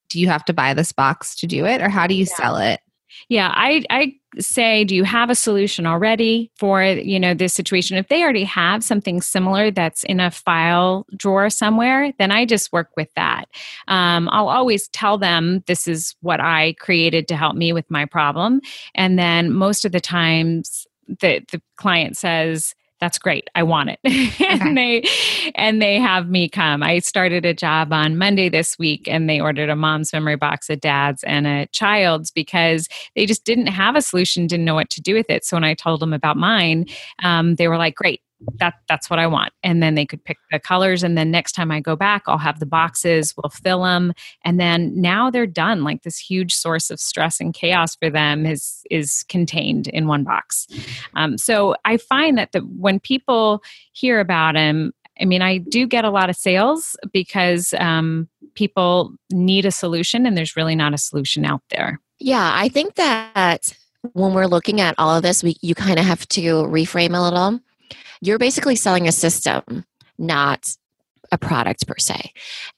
do 0.08 0.20
you 0.20 0.28
have 0.28 0.44
to 0.46 0.52
buy 0.52 0.74
this 0.74 0.92
box 0.92 1.34
to 1.36 1.46
do 1.46 1.64
it 1.66 1.80
or 1.80 1.88
how 1.88 2.06
do 2.06 2.14
you 2.14 2.26
yeah. 2.28 2.36
sell 2.36 2.56
it? 2.56 2.80
Yeah, 3.28 3.50
I 3.54 3.84
I 3.88 4.14
say 4.38 4.84
do 4.84 4.94
you 4.94 5.04
have 5.04 5.30
a 5.30 5.34
solution 5.34 5.86
already 5.86 6.50
for 6.56 6.82
you 6.82 7.18
know 7.18 7.34
this 7.34 7.54
situation 7.54 7.96
if 7.96 8.08
they 8.08 8.22
already 8.22 8.44
have 8.44 8.84
something 8.84 9.20
similar 9.20 9.70
that's 9.70 10.04
in 10.04 10.20
a 10.20 10.30
file 10.30 11.06
drawer 11.16 11.48
somewhere 11.48 12.12
then 12.18 12.30
i 12.30 12.44
just 12.44 12.72
work 12.72 12.90
with 12.96 13.08
that 13.16 13.46
um, 13.88 14.28
i'll 14.32 14.48
always 14.48 14.88
tell 14.88 15.16
them 15.16 15.62
this 15.66 15.88
is 15.88 16.14
what 16.20 16.40
i 16.40 16.74
created 16.74 17.26
to 17.28 17.36
help 17.36 17.56
me 17.56 17.72
with 17.72 17.90
my 17.90 18.04
problem 18.04 18.60
and 18.94 19.18
then 19.18 19.52
most 19.52 19.84
of 19.84 19.92
the 19.92 20.00
times 20.00 20.86
the 21.08 21.42
the 21.50 21.60
client 21.76 22.16
says 22.16 22.74
that's 23.00 23.18
great. 23.18 23.48
I 23.54 23.62
want 23.62 23.90
it. 23.90 24.00
And 24.56 24.76
they 24.76 25.04
and 25.54 25.82
they 25.82 25.98
have 26.00 26.28
me 26.28 26.48
come. 26.48 26.82
I 26.82 26.98
started 27.00 27.44
a 27.44 27.52
job 27.52 27.92
on 27.92 28.16
monday 28.16 28.48
this 28.48 28.78
week 28.78 29.06
and 29.08 29.28
they 29.28 29.40
ordered 29.40 29.68
a 29.68 29.76
mom's 29.76 30.12
memory 30.12 30.36
box 30.36 30.70
a 30.70 30.76
dad's 30.76 31.22
and 31.24 31.46
a 31.46 31.66
child's 31.68 32.30
because 32.30 32.88
they 33.14 33.26
just 33.26 33.44
didn't 33.44 33.66
have 33.66 33.96
a 33.96 34.02
solution 34.02 34.46
didn't 34.46 34.64
know 34.64 34.74
what 34.74 34.90
to 34.90 35.00
do 35.00 35.14
with 35.14 35.28
it. 35.28 35.44
So 35.44 35.56
when 35.56 35.64
i 35.64 35.74
told 35.74 36.00
them 36.00 36.12
about 36.12 36.36
mine 36.36 36.86
um, 37.22 37.56
they 37.56 37.68
were 37.68 37.76
like 37.76 37.94
great 37.94 38.20
that 38.58 38.74
that's 38.88 39.08
what 39.08 39.18
I 39.18 39.26
want. 39.26 39.52
And 39.62 39.82
then 39.82 39.94
they 39.94 40.06
could 40.06 40.22
pick 40.24 40.36
the 40.50 40.58
colors. 40.58 41.02
And 41.02 41.16
then 41.16 41.30
next 41.30 41.52
time 41.52 41.70
I 41.70 41.80
go 41.80 41.96
back, 41.96 42.22
I'll 42.26 42.38
have 42.38 42.60
the 42.60 42.66
boxes, 42.66 43.34
we'll 43.36 43.50
fill 43.50 43.82
them. 43.84 44.12
And 44.44 44.60
then 44.60 45.00
now 45.00 45.30
they're 45.30 45.46
done. 45.46 45.84
Like 45.84 46.02
this 46.02 46.18
huge 46.18 46.54
source 46.54 46.90
of 46.90 47.00
stress 47.00 47.40
and 47.40 47.54
chaos 47.54 47.96
for 47.96 48.10
them 48.10 48.46
is 48.46 48.82
is 48.90 49.24
contained 49.28 49.88
in 49.88 50.06
one 50.06 50.24
box. 50.24 50.66
Um, 51.14 51.38
so 51.38 51.74
I 51.84 51.96
find 51.96 52.36
that 52.38 52.52
the, 52.52 52.60
when 52.60 53.00
people 53.00 53.62
hear 53.92 54.20
about 54.20 54.54
them, 54.54 54.92
I 55.20 55.24
mean, 55.24 55.42
I 55.42 55.58
do 55.58 55.86
get 55.86 56.04
a 56.04 56.10
lot 56.10 56.28
of 56.28 56.36
sales 56.36 56.96
because 57.12 57.72
um, 57.78 58.28
people 58.54 59.14
need 59.32 59.64
a 59.64 59.70
solution, 59.70 60.26
and 60.26 60.36
there's 60.36 60.56
really 60.56 60.76
not 60.76 60.92
a 60.92 60.98
solution 60.98 61.44
out 61.44 61.62
there. 61.70 62.00
Yeah, 62.18 62.52
I 62.54 62.68
think 62.68 62.96
that 62.96 63.76
when 64.12 64.34
we're 64.34 64.46
looking 64.46 64.80
at 64.80 64.94
all 64.98 65.16
of 65.16 65.22
this, 65.22 65.42
we 65.42 65.56
you 65.62 65.74
kind 65.74 65.98
of 65.98 66.04
have 66.04 66.28
to 66.28 66.40
reframe 66.40 67.16
a 67.16 67.22
little 67.22 67.60
you're 68.20 68.38
basically 68.38 68.76
selling 68.76 69.08
a 69.08 69.12
system, 69.12 69.84
not 70.18 70.76
a 71.32 71.38
product 71.38 71.86
per 71.86 71.96
se. 71.98 72.32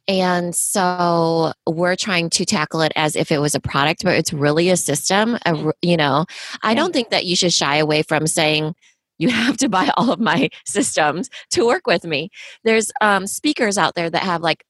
And 0.07 0.55
so 0.55 1.53
we're 1.67 1.97
trying 1.97 2.31
to 2.31 2.45
tackle 2.45 2.81
it 2.81 2.93
as 2.97 3.17
if 3.17 3.31
it 3.31 3.39
was 3.39 3.55
a 3.55 3.61
product, 3.61 4.05
but 4.05 4.15
it's 4.15 4.33
really 4.33 4.71
a 4.71 4.77
system. 4.77 5.39
A, 5.45 5.73
you 5.83 5.97
know, 5.97 6.25
I 6.63 6.75
don't 6.75 6.93
think 6.93 7.11
that 7.11 7.27
you 7.27 7.37
should 7.37 7.53
shy 7.53 7.77
away 7.77 8.03
from 8.03 8.27
saying, 8.27 8.75
you 9.19 9.29
have 9.31 9.57
to 9.59 9.69
buy 9.69 9.91
all 9.97 10.13
of 10.13 10.21
my 10.21 10.49
systems 10.65 11.29
to 11.51 11.67
work 11.67 11.87
with 11.87 12.05
me. 12.05 12.31
There's 12.65 12.91
um, 13.01 13.27
speakers 13.27 13.77
out 13.77 13.95
there 13.95 14.09
that 14.09 14.23
have 14.23 14.43
like 14.43 14.65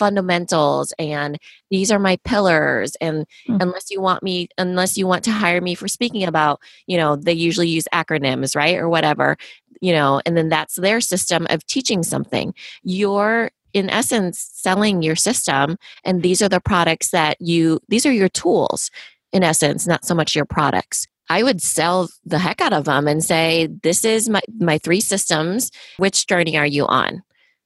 fundamentals 0.00 0.94
and 0.98 1.36
these 1.70 1.92
are 1.92 1.98
my 1.98 2.16
pillars 2.24 2.96
and 3.02 3.26
mm-hmm. 3.46 3.58
unless 3.60 3.90
you 3.90 4.00
want 4.00 4.22
me 4.22 4.48
unless 4.56 4.96
you 4.96 5.06
want 5.06 5.22
to 5.22 5.30
hire 5.30 5.60
me 5.60 5.74
for 5.74 5.88
speaking 5.88 6.22
about 6.22 6.58
you 6.86 6.96
know 6.96 7.16
they 7.16 7.34
usually 7.34 7.68
use 7.68 7.86
acronyms 7.92 8.56
right 8.56 8.78
or 8.78 8.88
whatever 8.88 9.36
you 9.80 9.92
know 9.92 10.20
and 10.26 10.36
then 10.36 10.48
that's 10.48 10.76
their 10.76 11.00
system 11.00 11.46
of 11.50 11.64
teaching 11.66 12.02
something 12.02 12.54
your 12.82 13.50
in 13.72 13.88
essence 13.88 14.50
selling 14.52 15.02
your 15.02 15.16
system 15.16 15.76
and 16.04 16.22
these 16.22 16.42
are 16.42 16.48
the 16.48 16.60
products 16.60 17.10
that 17.10 17.40
you 17.40 17.80
these 17.88 18.06
are 18.06 18.12
your 18.12 18.28
tools 18.28 18.90
in 19.32 19.42
essence 19.42 19.86
not 19.86 20.04
so 20.04 20.14
much 20.14 20.34
your 20.34 20.44
products 20.44 21.06
I 21.30 21.44
would 21.44 21.62
sell 21.62 22.08
the 22.24 22.40
heck 22.40 22.60
out 22.60 22.72
of 22.72 22.86
them 22.86 23.06
and 23.06 23.22
say, 23.22 23.68
This 23.84 24.04
is 24.04 24.28
my, 24.28 24.40
my 24.58 24.78
three 24.78 25.00
systems. 25.00 25.70
Which 25.96 26.26
journey 26.26 26.58
are 26.58 26.66
you 26.66 26.86
on? 26.86 27.22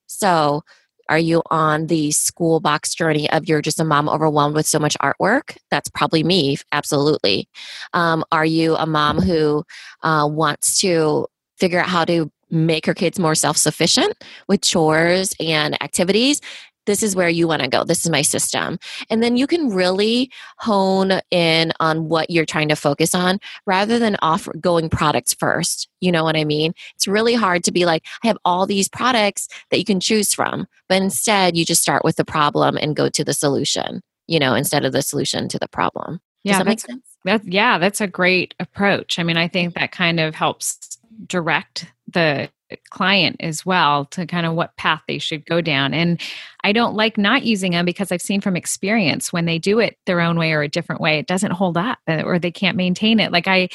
So, 0.07 0.63
are 1.09 1.19
you 1.19 1.43
on 1.51 1.87
the 1.87 2.11
school 2.13 2.61
box 2.61 2.95
journey 2.95 3.31
of 3.31 3.47
you're 3.47 3.63
just 3.63 3.81
a 3.81 3.85
mom 3.85 4.09
overwhelmed 4.09 4.55
with 4.55 4.67
so 4.67 4.79
much 4.79 4.97
artwork? 5.03 5.57
That's 5.71 5.89
probably 5.91 6.23
me, 6.23 6.59
absolutely. 6.73 7.49
Um, 7.93 8.25
are 8.33 8.45
you 8.45 8.77
a 8.77 8.87
mom 8.87 9.21
who 9.21 9.65
uh, 10.03 10.29
wants 10.31 10.81
to 10.81 11.27
figure 11.65 11.81
out 11.81 11.89
how 11.89 12.05
to 12.05 12.31
make 12.51 12.85
her 12.85 12.95
kids 12.95 13.19
more 13.19 13.35
self 13.35 13.57
sufficient 13.57 14.13
with 14.49 14.61
chores 14.61 15.35
and 15.41 15.83
activities? 15.83 16.41
this 16.87 17.03
is 17.03 17.17
where 17.17 17.31
you 17.31 17.49
want 17.49 17.63
to 17.63 17.69
go. 17.69 17.83
This 17.83 18.05
is 18.05 18.11
my 18.11 18.21
system. 18.21 18.79
And 19.09 19.23
then 19.23 19.39
you 19.39 19.47
can 19.47 19.71
really 19.71 20.31
hone 20.59 21.21
in 21.31 21.73
on 21.81 22.11
what 22.11 22.29
you're 22.29 22.45
trying 22.45 22.69
to 22.69 22.77
focus 22.77 23.15
on 23.15 23.39
rather 23.67 23.99
than 23.99 24.17
off 24.21 24.49
going 24.61 24.91
products 24.91 25.33
first. 25.33 25.89
You 26.03 26.13
know 26.13 26.25
what 26.25 26.37
I 26.37 26.45
mean? 26.45 26.75
It's 26.95 27.09
really 27.09 27.33
hard 27.33 27.65
to 27.65 27.73
be 27.73 27.87
like, 27.87 28.05
I 28.23 28.27
have 28.27 28.37
all 28.45 28.67
these 28.67 28.87
products 28.87 29.49
that 29.71 29.79
you 29.79 29.85
can 29.87 29.99
choose 29.99 30.35
from. 30.35 30.67
But 30.87 31.01
instead, 31.01 31.57
you 31.57 31.65
just 31.65 31.81
start 31.81 32.05
with 32.05 32.17
the 32.17 32.25
problem 32.25 32.77
and 32.77 32.95
go 32.95 33.09
to 33.09 33.25
the 33.25 33.33
solution, 33.33 34.03
you 34.27 34.39
know, 34.39 34.55
instead 34.55 34.85
of 34.85 34.93
the 34.93 35.01
solution 35.01 35.49
to 35.49 35.59
the 35.59 35.69
problem. 35.69 36.21
Yeah, 36.43 36.53
Does 36.53 36.59
that 36.59 36.67
make 36.67 36.79
that's, 36.81 36.93
sense? 36.93 37.17
That, 37.25 37.45
yeah, 37.51 37.79
that's 37.79 38.03
a 38.03 38.07
great 38.07 38.55
approach. 38.61 39.19
I 39.19 39.23
mean, 39.23 39.39
I 39.39 39.49
think 39.49 39.75
that 39.75 39.93
kind 39.93 40.21
of 40.21 40.35
helps 40.35 40.94
direct 41.27 41.87
the 42.09 42.49
client 42.91 43.37
as 43.41 43.65
well 43.65 44.05
to 44.07 44.27
kind 44.27 44.47
of 44.47 44.55
what 44.55 44.77
path 44.77 45.03
they 45.07 45.19
should 45.19 45.45
go 45.47 45.61
down. 45.61 45.95
And 45.95 46.21
I 46.63 46.73
don't 46.73 46.95
like 46.95 47.19
not 47.19 47.45
using 47.45 47.73
them 47.73 47.85
because 47.85 48.11
I've 48.11 48.23
seen 48.23 48.41
from 48.41 48.57
experience 48.57 49.33
when 49.33 49.45
they 49.45 49.59
do 49.59 49.79
it 49.79 49.99
their 50.07 50.21
own 50.21 50.39
way 50.39 50.53
or 50.53 50.63
a 50.63 50.69
different 50.69 51.01
way, 51.01 51.19
it 51.19 51.27
doesn't 51.27 51.53
hold 51.53 51.77
up 51.77 51.99
uh, 52.09 52.23
or 52.25 52.39
they 52.39 52.51
can't 52.51 52.77
maintain 52.77 53.21
it. 53.21 53.33
Like 53.33 53.47
I, 53.47 53.69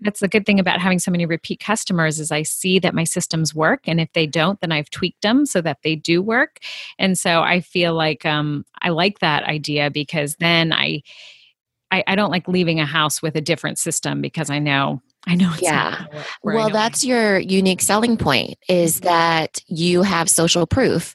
that's 0.00 0.20
the 0.20 0.28
good 0.28 0.46
thing 0.46 0.58
about 0.58 0.80
having 0.80 0.98
so 0.98 1.10
many 1.10 1.26
repeat 1.26 1.60
customers 1.60 2.18
is 2.18 2.32
I 2.32 2.42
see 2.42 2.78
that 2.80 2.94
my 2.94 3.04
systems 3.04 3.54
work, 3.54 3.82
and 3.86 4.00
if 4.00 4.12
they 4.14 4.26
don't, 4.26 4.60
then 4.60 4.72
I've 4.72 4.90
tweaked 4.90 5.22
them 5.22 5.46
so 5.46 5.60
that 5.60 5.78
they 5.84 5.94
do 5.94 6.20
work. 6.20 6.58
And 6.98 7.16
so 7.16 7.42
I 7.42 7.60
feel 7.60 7.94
like 7.94 8.26
um, 8.26 8.64
I 8.80 8.88
like 8.88 9.20
that 9.20 9.44
idea 9.44 9.90
because 9.90 10.36
then 10.40 10.72
I, 10.72 11.02
I, 11.92 12.02
I 12.06 12.16
don't 12.16 12.30
like 12.30 12.48
leaving 12.48 12.80
a 12.80 12.86
house 12.86 13.22
with 13.22 13.36
a 13.36 13.40
different 13.40 13.78
system 13.78 14.20
because 14.20 14.50
I 14.50 14.58
know 14.58 15.02
I 15.26 15.34
know. 15.36 15.52
yeah. 15.60 16.06
Well, 16.42 16.70
that's 16.70 17.04
your 17.04 17.38
unique 17.38 17.80
selling 17.80 18.16
point 18.16 18.58
is 18.68 18.96
Mm-hmm. 18.96 19.04
that 19.08 19.62
you 19.68 20.02
have 20.02 20.28
social 20.28 20.66
proof. 20.66 21.14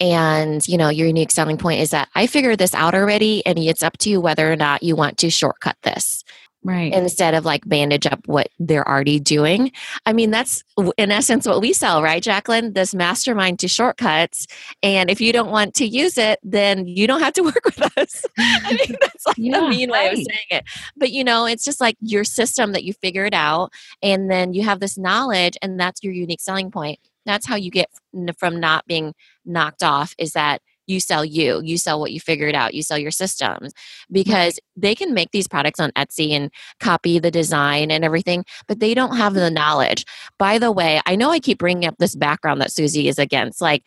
And, 0.00 0.66
you 0.68 0.78
know, 0.78 0.90
your 0.90 1.08
unique 1.08 1.32
selling 1.32 1.58
point 1.58 1.80
is 1.80 1.90
that 1.90 2.08
I 2.14 2.28
figured 2.28 2.58
this 2.58 2.72
out 2.72 2.94
already 2.94 3.44
and 3.44 3.58
it's 3.58 3.82
up 3.82 3.98
to 3.98 4.10
you 4.10 4.20
whether 4.20 4.50
or 4.50 4.54
not 4.54 4.84
you 4.84 4.94
want 4.94 5.18
to 5.18 5.30
shortcut 5.30 5.76
this 5.82 6.22
right. 6.62 6.92
instead 6.92 7.34
of 7.34 7.44
like 7.44 7.66
bandage 7.68 8.06
up 8.06 8.20
what 8.26 8.48
they're 8.58 8.86
already 8.88 9.20
doing. 9.20 9.72
I 10.06 10.12
mean, 10.12 10.30
that's 10.30 10.62
in 10.96 11.10
essence 11.10 11.46
what 11.46 11.60
we 11.60 11.72
sell, 11.72 12.02
right, 12.02 12.22
Jacqueline? 12.22 12.72
This 12.72 12.94
mastermind 12.94 13.58
to 13.60 13.68
shortcuts. 13.68 14.46
And 14.82 15.10
if 15.10 15.20
you 15.20 15.32
don't 15.32 15.50
want 15.50 15.74
to 15.76 15.86
use 15.86 16.18
it, 16.18 16.38
then 16.42 16.86
you 16.86 17.06
don't 17.06 17.20
have 17.20 17.34
to 17.34 17.42
work 17.44 17.64
with 17.64 17.98
us. 17.98 18.24
I 18.38 18.70
mean, 18.72 18.96
that's 19.00 19.26
like 19.26 19.36
Yeah, 19.38 19.60
the 19.60 19.68
mean 19.68 19.90
way 19.90 20.08
of 20.08 20.16
saying 20.16 20.48
it. 20.50 20.64
But 20.96 21.10
you 21.10 21.24
know, 21.24 21.46
it's 21.46 21.64
just 21.64 21.80
like 21.80 21.96
your 22.00 22.24
system 22.24 22.72
that 22.72 22.84
you 22.84 22.92
figured 22.92 23.34
out, 23.34 23.72
and 24.02 24.30
then 24.30 24.52
you 24.52 24.62
have 24.62 24.80
this 24.80 24.98
knowledge, 24.98 25.56
and 25.62 25.78
that's 25.78 26.02
your 26.02 26.12
unique 26.12 26.40
selling 26.40 26.70
point. 26.70 26.98
That's 27.26 27.46
how 27.46 27.56
you 27.56 27.70
get 27.70 27.90
from 28.38 28.58
not 28.58 28.86
being 28.86 29.14
knocked 29.44 29.82
off 29.82 30.14
is 30.18 30.32
that 30.32 30.62
you 30.88 31.00
sell 31.00 31.24
you, 31.24 31.60
you 31.62 31.78
sell 31.78 32.00
what 32.00 32.12
you 32.12 32.20
figured 32.20 32.54
out, 32.54 32.74
you 32.74 32.82
sell 32.82 32.98
your 32.98 33.10
systems 33.10 33.72
because 34.10 34.58
they 34.76 34.94
can 34.94 35.14
make 35.14 35.30
these 35.30 35.46
products 35.46 35.78
on 35.78 35.92
Etsy 35.92 36.30
and 36.30 36.50
copy 36.80 37.18
the 37.18 37.30
design 37.30 37.90
and 37.90 38.04
everything, 38.04 38.44
but 38.66 38.80
they 38.80 38.94
don't 38.94 39.16
have 39.16 39.34
the 39.34 39.50
knowledge. 39.50 40.04
By 40.38 40.58
the 40.58 40.72
way, 40.72 41.00
I 41.06 41.14
know 41.16 41.30
I 41.30 41.38
keep 41.38 41.58
bringing 41.58 41.86
up 41.88 41.96
this 41.98 42.16
background 42.16 42.60
that 42.60 42.72
Susie 42.72 43.08
is 43.08 43.18
against. 43.18 43.60
Like, 43.60 43.84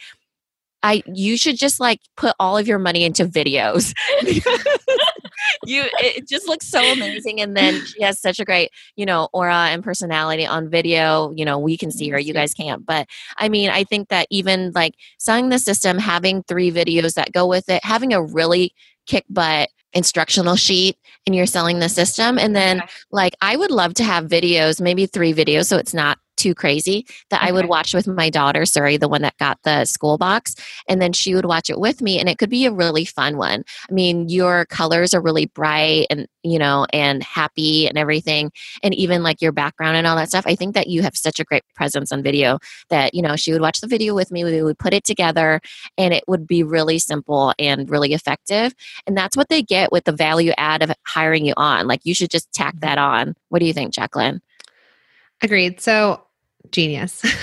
I 0.84 1.04
you 1.06 1.38
should 1.38 1.58
just 1.58 1.80
like 1.80 2.00
put 2.18 2.36
all 2.40 2.58
of 2.58 2.68
your 2.68 2.80
money 2.80 3.04
into 3.04 3.26
videos. 3.26 3.94
you 5.66 5.84
it 6.00 6.28
just 6.28 6.48
looks 6.48 6.68
so 6.68 6.80
amazing 6.80 7.42
and 7.42 7.56
then 7.56 7.84
she 7.86 8.02
has 8.04 8.20
such 8.20 8.40
a 8.40 8.46
great 8.46 8.72
you 8.96 9.06
know 9.06 9.30
aura 9.34 9.68
and 9.70 9.84
personality 9.84 10.46
on 10.46 10.70
video 10.70 11.32
you 11.36 11.46
know 11.46 11.58
we 11.58 11.78
can 11.78 11.92
see 11.92 12.10
her 12.10 12.20
you 12.20 12.34
guys 12.34 12.54
can't 12.54 12.86
but 12.86 13.08
i 13.38 13.50
mean 13.50 13.70
i 13.70 13.84
think 13.84 14.10
that 14.10 14.28
even 14.30 14.72
like 14.74 14.96
selling 15.20 15.50
the 15.50 15.60
system 15.60 15.98
having 15.98 16.44
three 16.44 16.72
videos 16.72 17.14
that 17.14 17.32
go 17.32 17.48
with 17.48 17.70
it 17.70 17.84
having 17.84 18.14
a 18.14 18.22
really 18.22 18.74
kick 19.06 19.26
butt 19.30 19.70
instructional 19.94 20.56
sheet 20.56 20.98
and 21.26 21.36
you're 21.36 21.46
selling 21.46 21.80
the 21.80 21.90
system 21.90 22.40
and 22.40 22.56
then 22.56 22.82
like 23.12 23.36
i 23.42 23.58
would 23.58 23.72
love 23.72 23.94
to 23.94 24.04
have 24.04 24.26
videos 24.26 24.80
maybe 24.80 25.06
three 25.06 25.34
videos 25.34 25.66
so 25.66 25.78
it's 25.78 25.94
not 25.94 26.18
too 26.38 26.56
crazy 26.56 27.06
that 27.30 27.44
I 27.44 27.52
would 27.52 27.66
watch 27.66 27.94
with 27.94 28.08
my 28.08 28.30
daughter, 28.30 28.62
Suri, 28.62 29.00
the 29.00 29.08
one 29.08 29.22
that 29.22 29.38
got 29.38 29.60
the 29.64 29.86
school 29.86 30.18
box, 30.18 30.56
and 30.88 31.02
then 31.02 31.14
she 31.14 31.36
would 31.36 31.46
watch 31.46 31.70
it 31.70 31.80
with 31.80 32.02
me, 32.02 32.20
and 32.20 32.28
it 32.28 32.38
could 32.38 32.50
be 32.50 32.66
a 32.66 32.72
really 32.72 33.06
fun 33.06 33.38
one. 33.38 33.64
I 33.90 33.94
mean, 33.94 34.30
your 34.30 34.66
colors 34.66 35.14
are 35.14 35.22
really 35.22 35.46
bright 35.46 36.08
and 36.10 36.28
you 36.44 36.58
know, 36.58 36.88
and 36.92 37.22
happy 37.24 37.88
and 37.88 37.98
everything, 37.98 38.52
and 38.84 38.94
even 38.96 39.24
like 39.24 39.42
your 39.42 39.52
background 39.52 39.98
and 39.98 40.08
all 40.08 40.16
that 40.16 40.30
stuff. 40.30 40.46
I 40.48 40.56
think 40.56 40.74
that 40.74 40.88
you 40.88 41.04
have 41.04 41.16
such 41.16 41.40
a 41.40 41.44
great 41.44 41.64
presence 41.76 42.12
on 42.12 42.24
video 42.24 42.60
that 42.90 43.14
you 43.14 43.22
know 43.22 43.36
she 43.36 43.52
would 43.52 43.62
watch 43.62 43.82
the 43.82 43.88
video 43.88 44.16
with 44.16 44.32
me. 44.32 44.44
We 44.44 44.64
would 44.64 44.80
put 44.80 44.94
it 44.94 45.04
together, 45.04 45.62
and 45.98 46.14
it 46.14 46.24
would 46.28 46.48
be 46.48 46.64
really 46.64 47.00
simple 47.00 47.54
and 47.60 47.90
really 47.90 48.14
effective. 48.14 48.74
And 49.06 49.16
that's 49.16 49.38
what 49.38 49.50
they 49.50 49.62
get 49.62 49.92
with 49.92 50.06
the 50.06 50.12
value 50.12 50.54
add 50.58 50.82
of 50.82 50.92
hiring 51.06 51.46
you 51.46 51.54
on. 51.58 51.88
Like 51.88 52.02
you 52.04 52.16
should 52.16 52.32
just 52.32 52.52
tack 52.54 52.76
mm-hmm. 52.76 52.88
that 52.88 52.98
on. 52.98 53.36
What 53.50 53.60
do 53.60 53.66
you 53.66 53.74
think, 53.74 53.94
Jacqueline? 53.94 54.42
Agreed. 55.42 55.82
So 55.82 56.24
genius. 56.72 57.24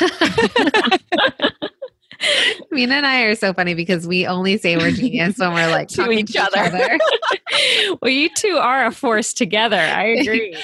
Minna 2.70 2.96
and 2.96 3.06
I 3.06 3.22
are 3.22 3.34
so 3.34 3.52
funny 3.52 3.74
because 3.74 4.06
we 4.06 4.26
only 4.26 4.56
say 4.58 4.76
we're 4.76 4.90
genius 4.90 5.38
when 5.38 5.52
we're 5.54 5.70
like 5.70 5.88
To 5.90 5.96
talking 5.96 6.18
each 6.18 6.36
other. 6.36 6.98
well, 8.02 8.10
you 8.10 8.28
two 8.36 8.56
are 8.56 8.86
a 8.86 8.92
force 8.92 9.32
together. 9.32 9.76
I 9.76 10.04
agree. 10.04 10.56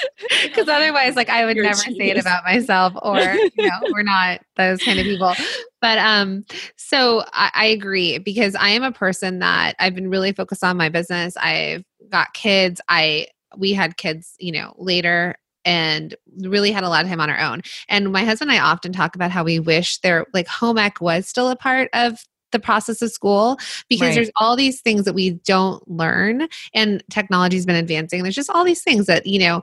Because 0.42 0.68
otherwise, 0.68 1.16
like 1.16 1.29
I 1.29 1.44
would 1.44 1.57
You're 1.57 1.64
never 1.64 1.77
say 1.77 2.11
it 2.11 2.18
about 2.18 2.44
myself, 2.44 2.92
or 3.03 3.18
you 3.18 3.51
know, 3.59 3.81
we're 3.92 4.03
not 4.03 4.40
those 4.57 4.83
kind 4.83 4.99
of 4.99 5.05
people. 5.05 5.35
But 5.81 5.99
um, 5.99 6.44
so 6.77 7.25
I, 7.33 7.51
I 7.55 7.66
agree 7.66 8.18
because 8.18 8.55
I 8.57 8.70
am 8.70 8.83
a 8.83 8.92
person 8.92 9.38
that 9.38 9.77
I've 9.79 9.94
been 9.94 10.11
really 10.11 10.33
focused 10.33 10.64
on 10.64 10.77
my 10.77 10.88
business. 10.88 11.37
I've 11.37 11.85
got 12.11 12.35
kids. 12.35 12.81
I 12.88 13.29
we 13.57 13.73
had 13.73 13.97
kids, 13.97 14.35
you 14.38 14.53
know, 14.53 14.75
later 14.77 15.37
and 15.64 16.14
really 16.42 16.72
had 16.72 16.85
a 16.85 16.88
lot 16.88 17.05
of 17.05 17.11
time 17.11 17.20
on 17.20 17.31
our 17.31 17.40
own. 17.40 17.62
And 17.88 18.12
my 18.12 18.24
husband 18.24 18.50
and 18.50 18.61
I 18.61 18.62
often 18.62 18.92
talk 18.92 19.14
about 19.14 19.31
how 19.31 19.44
we 19.44 19.59
wish 19.59 19.98
there 19.98 20.27
like 20.35 20.46
home 20.46 20.79
ec 20.79 21.00
was 21.00 21.27
still 21.27 21.48
a 21.50 21.57
part 21.57 21.88
of 21.92 22.24
the 22.53 22.59
process 22.61 23.03
of 23.03 23.11
school 23.11 23.59
because 23.88 24.09
Right. 24.09 24.14
there's 24.14 24.31
all 24.37 24.57
these 24.57 24.81
things 24.81 25.05
that 25.05 25.14
we 25.14 25.31
don't 25.31 25.87
learn 25.90 26.48
and 26.72 27.03
technology's 27.11 27.66
been 27.66 27.77
advancing. 27.77 28.22
There's 28.22 28.35
just 28.35 28.50
all 28.50 28.64
these 28.64 28.83
things 28.83 29.07
that, 29.07 29.27
you 29.27 29.40
know, 29.40 29.62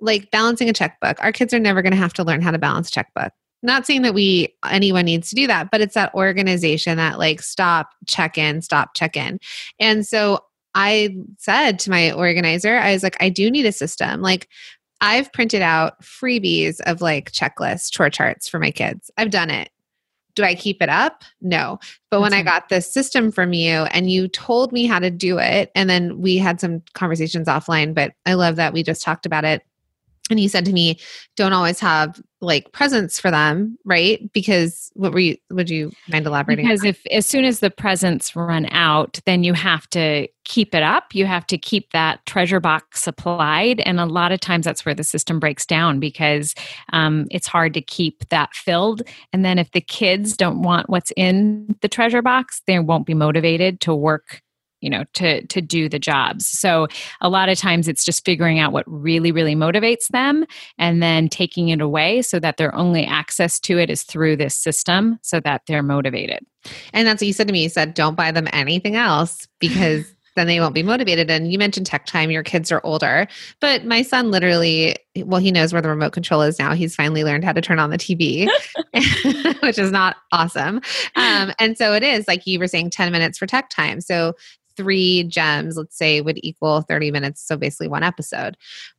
like 0.00 0.30
balancing 0.30 0.68
a 0.68 0.72
checkbook. 0.72 1.22
Our 1.22 1.32
kids 1.32 1.52
are 1.54 1.58
never 1.58 1.82
going 1.82 1.92
to 1.92 1.96
have 1.96 2.12
to 2.14 2.24
learn 2.24 2.42
how 2.42 2.50
to 2.50 2.58
balance 2.58 2.88
a 2.88 2.92
checkbook. 2.92 3.32
Not 3.62 3.86
saying 3.86 4.02
that 4.02 4.14
we 4.14 4.54
anyone 4.70 5.04
needs 5.04 5.28
to 5.30 5.34
do 5.34 5.46
that, 5.46 5.70
but 5.70 5.80
it's 5.80 5.94
that 5.94 6.14
organization 6.14 6.96
that 6.96 7.18
like 7.18 7.42
stop, 7.42 7.90
check 8.06 8.38
in, 8.38 8.62
stop, 8.62 8.94
check 8.94 9.16
in. 9.16 9.38
And 9.78 10.06
so 10.06 10.44
I 10.74 11.16
said 11.38 11.78
to 11.80 11.90
my 11.90 12.12
organizer, 12.12 12.76
I 12.78 12.92
was 12.92 13.02
like, 13.02 13.16
I 13.20 13.28
do 13.28 13.50
need 13.50 13.66
a 13.66 13.72
system. 13.72 14.22
Like 14.22 14.48
I've 15.00 15.32
printed 15.32 15.62
out 15.62 16.00
freebies 16.02 16.80
of 16.86 17.00
like 17.00 17.32
checklists, 17.32 17.90
chore 17.90 18.10
charts 18.10 18.48
for 18.48 18.58
my 18.58 18.70
kids. 18.70 19.10
I've 19.16 19.30
done 19.30 19.50
it. 19.50 19.70
Do 20.36 20.44
I 20.44 20.54
keep 20.54 20.80
it 20.80 20.88
up? 20.88 21.24
No. 21.40 21.78
But 22.10 22.20
when 22.20 22.32
I 22.32 22.42
got 22.42 22.68
this 22.68 22.92
system 22.92 23.32
from 23.32 23.52
you 23.52 23.82
and 23.90 24.10
you 24.10 24.28
told 24.28 24.72
me 24.72 24.86
how 24.86 24.98
to 24.98 25.10
do 25.10 25.38
it, 25.38 25.72
and 25.74 25.90
then 25.90 26.20
we 26.20 26.38
had 26.38 26.60
some 26.60 26.82
conversations 26.94 27.48
offline, 27.48 27.94
but 27.94 28.12
I 28.26 28.34
love 28.34 28.56
that 28.56 28.72
we 28.72 28.82
just 28.82 29.02
talked 29.02 29.26
about 29.26 29.44
it. 29.44 29.62
And 30.30 30.38
he 30.38 30.48
said 30.48 30.64
to 30.64 30.72
me, 30.72 30.98
don't 31.36 31.52
always 31.52 31.80
have 31.80 32.20
like 32.40 32.72
presents 32.72 33.20
for 33.20 33.30
them, 33.30 33.76
right? 33.84 34.32
Because 34.32 34.90
what 34.94 35.12
were 35.12 35.20
you, 35.20 35.36
would 35.50 35.68
you 35.68 35.92
mind 36.08 36.26
elaborating? 36.26 36.64
Because 36.64 36.84
if 36.84 37.04
as 37.10 37.26
soon 37.26 37.44
as 37.44 37.60
the 37.60 37.70
presents 37.70 38.34
run 38.34 38.66
out, 38.70 39.20
then 39.26 39.44
you 39.44 39.52
have 39.52 39.88
to 39.90 40.26
keep 40.44 40.74
it 40.74 40.82
up. 40.82 41.14
You 41.14 41.26
have 41.26 41.46
to 41.48 41.58
keep 41.58 41.92
that 41.92 42.24
treasure 42.26 42.60
box 42.60 43.02
supplied, 43.02 43.80
and 43.80 44.00
a 44.00 44.06
lot 44.06 44.32
of 44.32 44.40
times 44.40 44.64
that's 44.64 44.84
where 44.84 44.94
the 44.94 45.04
system 45.04 45.38
breaks 45.38 45.66
down 45.66 46.00
because 46.00 46.54
um, 46.92 47.26
it's 47.30 47.46
hard 47.46 47.74
to 47.74 47.82
keep 47.82 48.28
that 48.30 48.54
filled. 48.54 49.02
And 49.32 49.44
then 49.44 49.58
if 49.58 49.70
the 49.72 49.80
kids 49.80 50.36
don't 50.36 50.62
want 50.62 50.88
what's 50.88 51.12
in 51.16 51.76
the 51.82 51.88
treasure 51.88 52.22
box, 52.22 52.62
they 52.66 52.78
won't 52.78 53.06
be 53.06 53.14
motivated 53.14 53.80
to 53.82 53.94
work 53.94 54.42
you 54.80 54.90
know 54.90 55.04
to 55.14 55.46
to 55.46 55.60
do 55.60 55.88
the 55.88 55.98
jobs 55.98 56.46
so 56.46 56.86
a 57.20 57.28
lot 57.28 57.48
of 57.48 57.58
times 57.58 57.88
it's 57.88 58.04
just 58.04 58.24
figuring 58.24 58.58
out 58.58 58.72
what 58.72 58.84
really 58.86 59.32
really 59.32 59.54
motivates 59.54 60.08
them 60.08 60.44
and 60.78 61.02
then 61.02 61.28
taking 61.28 61.68
it 61.68 61.80
away 61.80 62.22
so 62.22 62.38
that 62.38 62.56
their 62.56 62.74
only 62.74 63.04
access 63.04 63.58
to 63.60 63.78
it 63.78 63.90
is 63.90 64.02
through 64.02 64.36
this 64.36 64.54
system 64.54 65.18
so 65.22 65.40
that 65.40 65.62
they're 65.66 65.82
motivated 65.82 66.44
and 66.92 67.06
that's 67.06 67.20
what 67.20 67.26
you 67.26 67.32
said 67.32 67.46
to 67.46 67.52
me 67.52 67.62
you 67.62 67.68
said 67.68 67.94
don't 67.94 68.16
buy 68.16 68.30
them 68.30 68.48
anything 68.52 68.96
else 68.96 69.46
because 69.58 70.04
then 70.36 70.46
they 70.46 70.60
won't 70.60 70.74
be 70.74 70.82
motivated. 70.82 71.30
And 71.30 71.52
you 71.52 71.58
mentioned 71.58 71.86
tech 71.86 72.06
time, 72.06 72.30
your 72.30 72.42
kids 72.42 72.70
are 72.70 72.80
older, 72.84 73.26
but 73.60 73.84
my 73.84 74.02
son 74.02 74.30
literally, 74.30 74.96
well, 75.16 75.40
he 75.40 75.50
knows 75.50 75.72
where 75.72 75.82
the 75.82 75.88
remote 75.88 76.12
control 76.12 76.42
is 76.42 76.58
now. 76.58 76.72
He's 76.72 76.94
finally 76.94 77.24
learned 77.24 77.44
how 77.44 77.52
to 77.52 77.60
turn 77.60 77.78
on 77.78 77.90
the 77.90 77.98
TV, 77.98 78.48
which 79.62 79.78
is 79.78 79.90
not 79.90 80.16
awesome. 80.32 80.80
Um, 81.16 81.52
and 81.58 81.76
so 81.76 81.92
it 81.92 82.02
is 82.02 82.26
like 82.26 82.46
you 82.46 82.58
were 82.58 82.66
saying 82.66 82.90
10 82.90 83.12
minutes 83.12 83.36
for 83.36 83.46
tech 83.46 83.68
time. 83.68 84.00
So 84.00 84.34
three 84.76 85.24
gems, 85.24 85.76
let's 85.76 85.96
say, 85.96 86.20
would 86.20 86.38
equal 86.42 86.82
30 86.82 87.10
minutes. 87.10 87.46
So 87.46 87.56
basically 87.56 87.88
one 87.88 88.02
episode. 88.02 88.56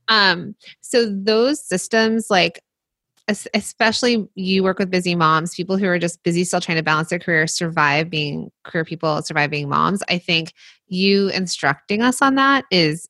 Um, 0.08 0.56
so 0.82 1.06
those 1.10 1.64
systems, 1.64 2.30
like 2.30 2.62
especially 3.54 4.28
you 4.36 4.64
work 4.64 4.80
with 4.80 4.92
busy 4.92 5.16
moms, 5.16 5.56
people 5.56 5.78
who 5.78 5.88
are 5.88 6.00
just 6.00 6.22
busy 6.24 6.44
still 6.44 6.62
trying 6.62 6.78
to 6.78 6.84
balance 6.84 7.10
their 7.10 7.20
career, 7.20 7.48
survive 7.48 8.10
being 8.10 8.52
career 8.64 8.84
people, 8.84 9.22
survive 9.22 9.50
being 9.50 9.70
moms. 9.70 10.04
I 10.10 10.18
think 10.18 10.54
you 10.88 11.30
instructing 11.30 12.02
us 12.02 12.22
on 12.22 12.36
that 12.36 12.66
is 12.72 13.08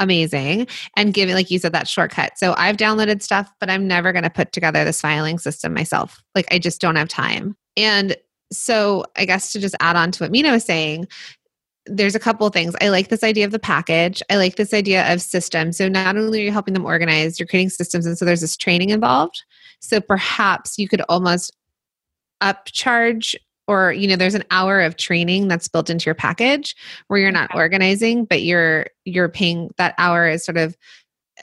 amazing 0.00 0.66
and 0.96 1.14
giving 1.14 1.34
like 1.34 1.50
you 1.50 1.60
said 1.60 1.72
that 1.72 1.86
shortcut 1.86 2.36
so 2.36 2.54
i've 2.56 2.76
downloaded 2.76 3.22
stuff 3.22 3.52
but 3.60 3.70
i'm 3.70 3.86
never 3.86 4.10
going 4.10 4.24
to 4.24 4.30
put 4.30 4.50
together 4.50 4.84
this 4.84 5.00
filing 5.00 5.38
system 5.38 5.72
myself 5.72 6.20
like 6.34 6.46
i 6.50 6.58
just 6.58 6.80
don't 6.80 6.96
have 6.96 7.08
time 7.08 7.56
and 7.76 8.16
so 8.50 9.04
i 9.16 9.24
guess 9.24 9.52
to 9.52 9.60
just 9.60 9.76
add 9.78 9.94
on 9.94 10.10
to 10.10 10.24
what 10.24 10.32
minna 10.32 10.50
was 10.50 10.64
saying 10.64 11.06
there's 11.86 12.14
a 12.14 12.20
couple 12.20 12.46
of 12.46 12.52
things. 12.52 12.74
I 12.80 12.88
like 12.88 13.08
this 13.08 13.24
idea 13.24 13.44
of 13.44 13.50
the 13.50 13.58
package. 13.58 14.22
I 14.30 14.36
like 14.36 14.56
this 14.56 14.72
idea 14.72 15.12
of 15.12 15.20
systems. 15.20 15.76
So 15.76 15.88
not 15.88 16.16
only 16.16 16.40
are 16.40 16.44
you 16.44 16.52
helping 16.52 16.74
them 16.74 16.84
organize, 16.84 17.38
you're 17.38 17.46
creating 17.46 17.70
systems, 17.70 18.06
and 18.06 18.16
so 18.16 18.24
there's 18.24 18.40
this 18.40 18.56
training 18.56 18.90
involved. 18.90 19.42
So 19.80 20.00
perhaps 20.00 20.78
you 20.78 20.88
could 20.88 21.02
almost 21.08 21.56
upcharge 22.42 23.34
or 23.68 23.92
you 23.92 24.08
know 24.08 24.16
there's 24.16 24.34
an 24.34 24.44
hour 24.50 24.80
of 24.80 24.96
training 24.96 25.48
that's 25.48 25.68
built 25.68 25.88
into 25.88 26.06
your 26.06 26.14
package 26.14 26.74
where 27.06 27.20
you're 27.20 27.30
not 27.30 27.54
organizing 27.54 28.24
but 28.24 28.42
you're 28.42 28.86
you're 29.04 29.28
paying 29.28 29.70
that 29.78 29.94
hour 29.96 30.28
is 30.28 30.44
sort 30.44 30.58
of 30.58 30.76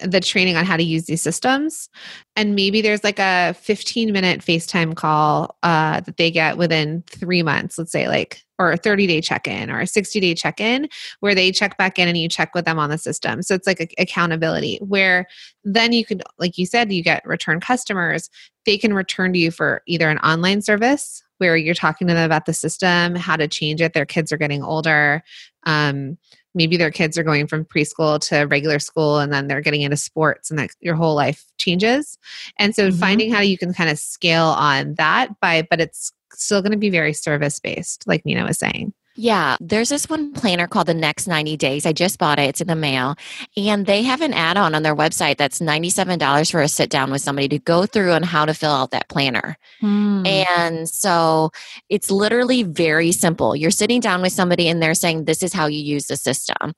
the 0.03 0.19
training 0.19 0.55
on 0.55 0.65
how 0.65 0.77
to 0.77 0.83
use 0.83 1.05
these 1.05 1.21
systems 1.21 1.89
and 2.35 2.55
maybe 2.55 2.81
there's 2.81 3.03
like 3.03 3.19
a 3.19 3.53
15 3.59 4.11
minute 4.11 4.41
facetime 4.41 4.95
call 4.95 5.57
uh, 5.63 5.99
that 6.01 6.17
they 6.17 6.31
get 6.31 6.57
within 6.57 7.03
three 7.07 7.43
months 7.43 7.77
let's 7.77 7.91
say 7.91 8.07
like 8.07 8.43
or 8.59 8.73
a 8.73 8.77
30 8.77 9.07
day 9.07 9.21
check 9.21 9.47
in 9.47 9.71
or 9.71 9.79
a 9.79 9.87
60 9.87 10.19
day 10.19 10.35
check 10.35 10.59
in 10.59 10.87
where 11.21 11.33
they 11.33 11.51
check 11.51 11.77
back 11.77 11.97
in 11.97 12.07
and 12.07 12.17
you 12.17 12.27
check 12.27 12.53
with 12.53 12.65
them 12.65 12.77
on 12.77 12.89
the 12.89 12.97
system. 12.97 13.41
So 13.41 13.55
it's 13.55 13.65
like 13.65 13.79
a, 13.79 13.87
accountability 13.97 14.77
where 14.81 15.25
then 15.63 15.93
you 15.93 16.05
could, 16.05 16.21
like 16.37 16.57
you 16.57 16.65
said, 16.65 16.91
you 16.91 17.01
get 17.01 17.25
return 17.25 17.61
customers. 17.61 18.29
They 18.65 18.77
can 18.77 18.93
return 18.93 19.33
to 19.33 19.39
you 19.39 19.49
for 19.49 19.81
either 19.87 20.09
an 20.09 20.19
online 20.19 20.61
service 20.61 21.23
where 21.37 21.55
you're 21.55 21.73
talking 21.73 22.07
to 22.07 22.13
them 22.13 22.25
about 22.25 22.45
the 22.45 22.53
system, 22.53 23.15
how 23.15 23.37
to 23.37 23.47
change 23.47 23.81
it. 23.81 23.93
Their 23.93 24.05
kids 24.05 24.33
are 24.33 24.37
getting 24.37 24.61
older. 24.61 25.23
Um, 25.65 26.17
maybe 26.55 26.77
their 26.77 26.91
kids 26.91 27.17
are 27.17 27.23
going 27.23 27.47
from 27.47 27.65
preschool 27.65 28.19
to 28.19 28.41
regular 28.45 28.79
school 28.79 29.19
and 29.19 29.31
then 29.31 29.47
they're 29.47 29.61
getting 29.61 29.81
into 29.81 29.97
sports 29.97 30.49
and 30.49 30.59
that 30.59 30.71
your 30.79 30.95
whole 30.95 31.15
life 31.15 31.45
changes 31.57 32.17
and 32.57 32.75
so 32.75 32.89
mm-hmm. 32.89 32.99
finding 32.99 33.31
how 33.31 33.41
you 33.41 33.57
can 33.57 33.73
kind 33.73 33.89
of 33.89 33.99
scale 33.99 34.45
on 34.45 34.95
that 34.95 35.39
by 35.39 35.65
but 35.69 35.79
it's 35.79 36.11
still 36.33 36.61
going 36.61 36.71
to 36.71 36.77
be 36.77 36.89
very 36.89 37.13
service 37.13 37.59
based, 37.59 38.07
like 38.07 38.25
minna 38.25 38.45
was 38.45 38.57
saying. 38.57 38.93
Yeah, 39.19 39.57
there's 39.59 39.89
this 39.89 40.09
one 40.09 40.31
planner 40.31 40.65
called 40.65 40.87
the 40.87 40.93
Next 40.93 41.27
90 41.27 41.57
Days. 41.57 41.85
I 41.85 41.91
just 41.91 42.17
bought 42.17 42.39
it, 42.39 42.47
it's 42.47 42.61
in 42.61 42.67
the 42.67 42.75
mail. 42.75 43.15
And 43.57 43.85
they 43.85 44.01
have 44.03 44.21
an 44.21 44.31
add 44.31 44.55
on 44.55 44.73
on 44.73 44.81
their 44.81 44.95
website 44.95 45.35
that's 45.35 45.59
$97 45.59 46.49
for 46.49 46.61
a 46.61 46.69
sit 46.69 46.89
down 46.89 47.11
with 47.11 47.21
somebody 47.21 47.49
to 47.49 47.59
go 47.59 47.85
through 47.85 48.13
on 48.13 48.23
how 48.23 48.45
to 48.45 48.53
fill 48.53 48.71
out 48.71 48.91
that 48.91 49.09
planner. 49.09 49.57
Hmm. 49.81 50.25
And 50.25 50.87
so 50.87 51.51
it's 51.89 52.09
literally 52.09 52.63
very 52.63 53.11
simple. 53.11 53.57
You're 53.57 53.71
sitting 53.71 53.99
down 53.99 54.21
with 54.21 54.31
somebody 54.31 54.69
and 54.69 54.81
they're 54.81 54.93
saying, 54.93 55.25
This 55.25 55.43
is 55.43 55.51
how 55.51 55.67
you 55.67 55.79
use 55.79 56.05
the 56.05 56.15
system. 56.15 56.73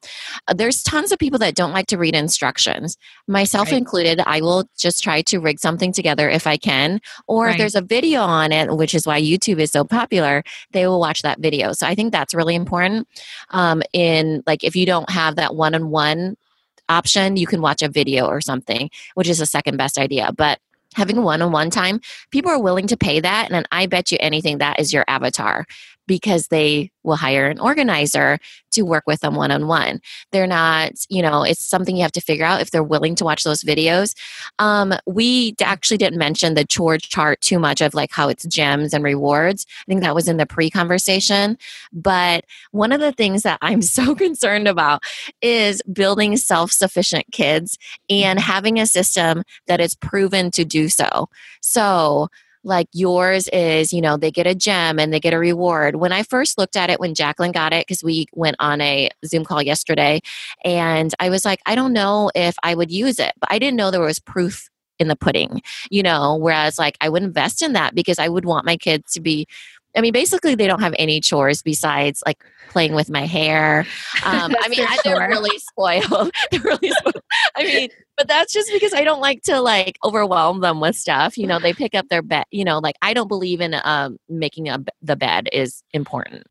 Uh, 0.47 0.55
there's 0.55 0.81
tons 0.81 1.11
of 1.11 1.19
people 1.19 1.37
that 1.39 1.53
don't 1.53 1.73
like 1.73 1.85
to 1.87 1.97
read 1.99 2.15
instructions, 2.15 2.97
myself 3.27 3.67
right. 3.67 3.77
included. 3.77 4.19
I 4.25 4.41
will 4.41 4.67
just 4.75 5.03
try 5.03 5.21
to 5.21 5.37
rig 5.37 5.59
something 5.59 5.93
together 5.93 6.27
if 6.27 6.47
I 6.47 6.57
can. 6.57 7.01
Or 7.27 7.45
right. 7.45 7.51
if 7.51 7.59
there's 7.59 7.75
a 7.75 7.81
video 7.81 8.21
on 8.21 8.51
it, 8.51 8.75
which 8.75 8.95
is 8.95 9.05
why 9.05 9.21
YouTube 9.21 9.59
is 9.59 9.71
so 9.71 9.83
popular, 9.83 10.43
they 10.71 10.87
will 10.87 10.99
watch 10.99 11.21
that 11.21 11.39
video. 11.39 11.73
So 11.73 11.85
I 11.85 11.93
think 11.93 12.11
that's 12.11 12.30
that's 12.31 12.37
really 12.37 12.55
important. 12.55 13.07
Um, 13.49 13.83
in 13.93 14.43
like 14.47 14.63
if 14.63 14.75
you 14.75 14.85
don't 14.85 15.09
have 15.09 15.35
that 15.35 15.55
one 15.55 15.75
on 15.75 15.89
one 15.89 16.37
option, 16.89 17.37
you 17.37 17.47
can 17.47 17.61
watch 17.61 17.81
a 17.81 17.89
video 17.89 18.25
or 18.25 18.41
something, 18.41 18.89
which 19.15 19.27
is 19.27 19.39
the 19.39 19.45
second 19.45 19.77
best 19.77 19.97
idea. 19.97 20.31
But 20.35 20.59
having 20.95 21.23
one 21.23 21.41
on 21.41 21.51
one 21.51 21.69
time, 21.69 21.99
people 22.31 22.51
are 22.51 22.61
willing 22.61 22.87
to 22.87 22.97
pay 22.97 23.19
that. 23.19 23.51
And 23.51 23.67
I 23.71 23.85
bet 23.85 24.11
you 24.11 24.17
anything 24.21 24.57
that 24.59 24.79
is 24.79 24.93
your 24.93 25.05
avatar 25.07 25.65
because 26.11 26.47
they 26.47 26.91
will 27.03 27.15
hire 27.15 27.47
an 27.47 27.57
organizer 27.57 28.37
to 28.69 28.81
work 28.81 29.05
with 29.07 29.21
them 29.21 29.33
one 29.33 29.49
on 29.49 29.65
one. 29.65 30.01
They're 30.33 30.45
not, 30.45 30.91
you 31.07 31.21
know, 31.21 31.43
it's 31.43 31.63
something 31.63 31.95
you 31.95 32.01
have 32.01 32.11
to 32.11 32.19
figure 32.19 32.43
out 32.43 32.59
if 32.59 32.69
they're 32.69 32.83
willing 32.83 33.15
to 33.15 33.23
watch 33.23 33.45
those 33.45 33.63
videos. 33.63 34.13
Um, 34.59 34.93
we 35.07 35.55
actually 35.61 35.95
didn't 35.95 36.19
mention 36.19 36.53
the 36.53 36.65
chore 36.65 36.97
chart 36.97 37.39
too 37.39 37.59
much 37.59 37.79
of 37.79 37.93
like 37.93 38.11
how 38.11 38.27
it's 38.27 38.43
gems 38.43 38.93
and 38.93 39.05
rewards. 39.05 39.65
I 39.79 39.85
think 39.87 40.01
that 40.01 40.13
was 40.13 40.27
in 40.27 40.35
the 40.35 40.45
pre 40.45 40.69
conversation. 40.69 41.57
But 41.93 42.43
one 42.71 42.91
of 42.91 42.99
the 42.99 43.13
things 43.13 43.43
that 43.43 43.59
I'm 43.61 43.81
so 43.97 44.13
concerned 44.13 44.67
about 44.67 45.03
is 45.41 45.81
building 45.93 46.35
self 46.35 46.73
sufficient 46.73 47.31
kids 47.31 47.77
and 48.09 48.37
having 48.37 48.81
a 48.81 48.85
system 48.85 49.43
that 49.67 49.79
is 49.79 49.95
proven 49.95 50.51
to 50.51 50.65
do 50.65 50.89
so. 50.89 51.29
So, 51.61 52.27
like 52.63 52.87
yours 52.93 53.47
is, 53.49 53.91
you 53.91 54.01
know, 54.01 54.17
they 54.17 54.31
get 54.31 54.47
a 54.47 54.55
gem 54.55 54.99
and 54.99 55.11
they 55.11 55.19
get 55.19 55.33
a 55.33 55.39
reward. 55.39 55.95
When 55.95 56.11
I 56.11 56.23
first 56.23 56.57
looked 56.57 56.75
at 56.75 56.89
it, 56.89 56.99
when 56.99 57.15
Jacqueline 57.15 57.51
got 57.51 57.73
it, 57.73 57.87
because 57.87 58.03
we 58.03 58.27
went 58.33 58.55
on 58.59 58.81
a 58.81 59.09
Zoom 59.25 59.43
call 59.43 59.61
yesterday, 59.61 60.21
and 60.63 61.13
I 61.19 61.29
was 61.29 61.45
like, 61.45 61.61
I 61.65 61.75
don't 61.75 61.93
know 61.93 62.31
if 62.35 62.55
I 62.63 62.75
would 62.75 62.91
use 62.91 63.19
it, 63.19 63.33
but 63.39 63.51
I 63.51 63.59
didn't 63.59 63.77
know 63.77 63.91
there 63.91 64.01
was 64.01 64.19
proof 64.19 64.69
in 64.99 65.07
the 65.07 65.15
pudding, 65.15 65.61
you 65.89 66.03
know, 66.03 66.37
whereas 66.37 66.77
like 66.77 66.95
I 67.01 67.09
would 67.09 67.23
invest 67.23 67.63
in 67.63 67.73
that 67.73 67.95
because 67.95 68.19
I 68.19 68.27
would 68.27 68.45
want 68.45 68.67
my 68.67 68.77
kids 68.77 69.13
to 69.13 69.21
be 69.21 69.47
I 69.95 70.01
mean, 70.01 70.13
basically, 70.13 70.55
they 70.55 70.67
don't 70.67 70.81
have 70.81 70.95
any 70.97 71.19
chores 71.19 71.61
besides 71.61 72.23
like 72.25 72.43
playing 72.69 72.93
with 72.93 73.09
my 73.09 73.25
hair. 73.25 73.85
Um, 74.25 74.55
I 74.61 74.67
mean, 74.69 74.81
I, 74.81 74.97
they're 75.03 75.27
really 75.27 75.57
spoiled. 75.59 76.31
they're 76.51 76.61
really 76.61 76.91
spoiled. 76.91 77.21
I 77.55 77.63
mean, 77.63 77.89
but 78.17 78.27
that's 78.27 78.53
just 78.53 78.71
because 78.71 78.93
I 78.93 79.03
don't 79.03 79.21
like 79.21 79.41
to 79.43 79.59
like 79.59 79.97
overwhelm 80.03 80.61
them 80.61 80.79
with 80.79 80.95
stuff. 80.95 81.37
You 81.37 81.47
know, 81.47 81.59
they 81.59 81.73
pick 81.73 81.95
up 81.95 82.07
their 82.09 82.21
bed. 82.21 82.45
You 82.51 82.65
know, 82.65 82.79
like 82.79 82.95
I 83.01 83.13
don't 83.13 83.27
believe 83.27 83.61
in 83.61 83.75
um, 83.83 84.17
making 84.29 84.69
a, 84.69 84.83
the 85.01 85.15
bed 85.15 85.49
is 85.51 85.83
important. 85.93 86.45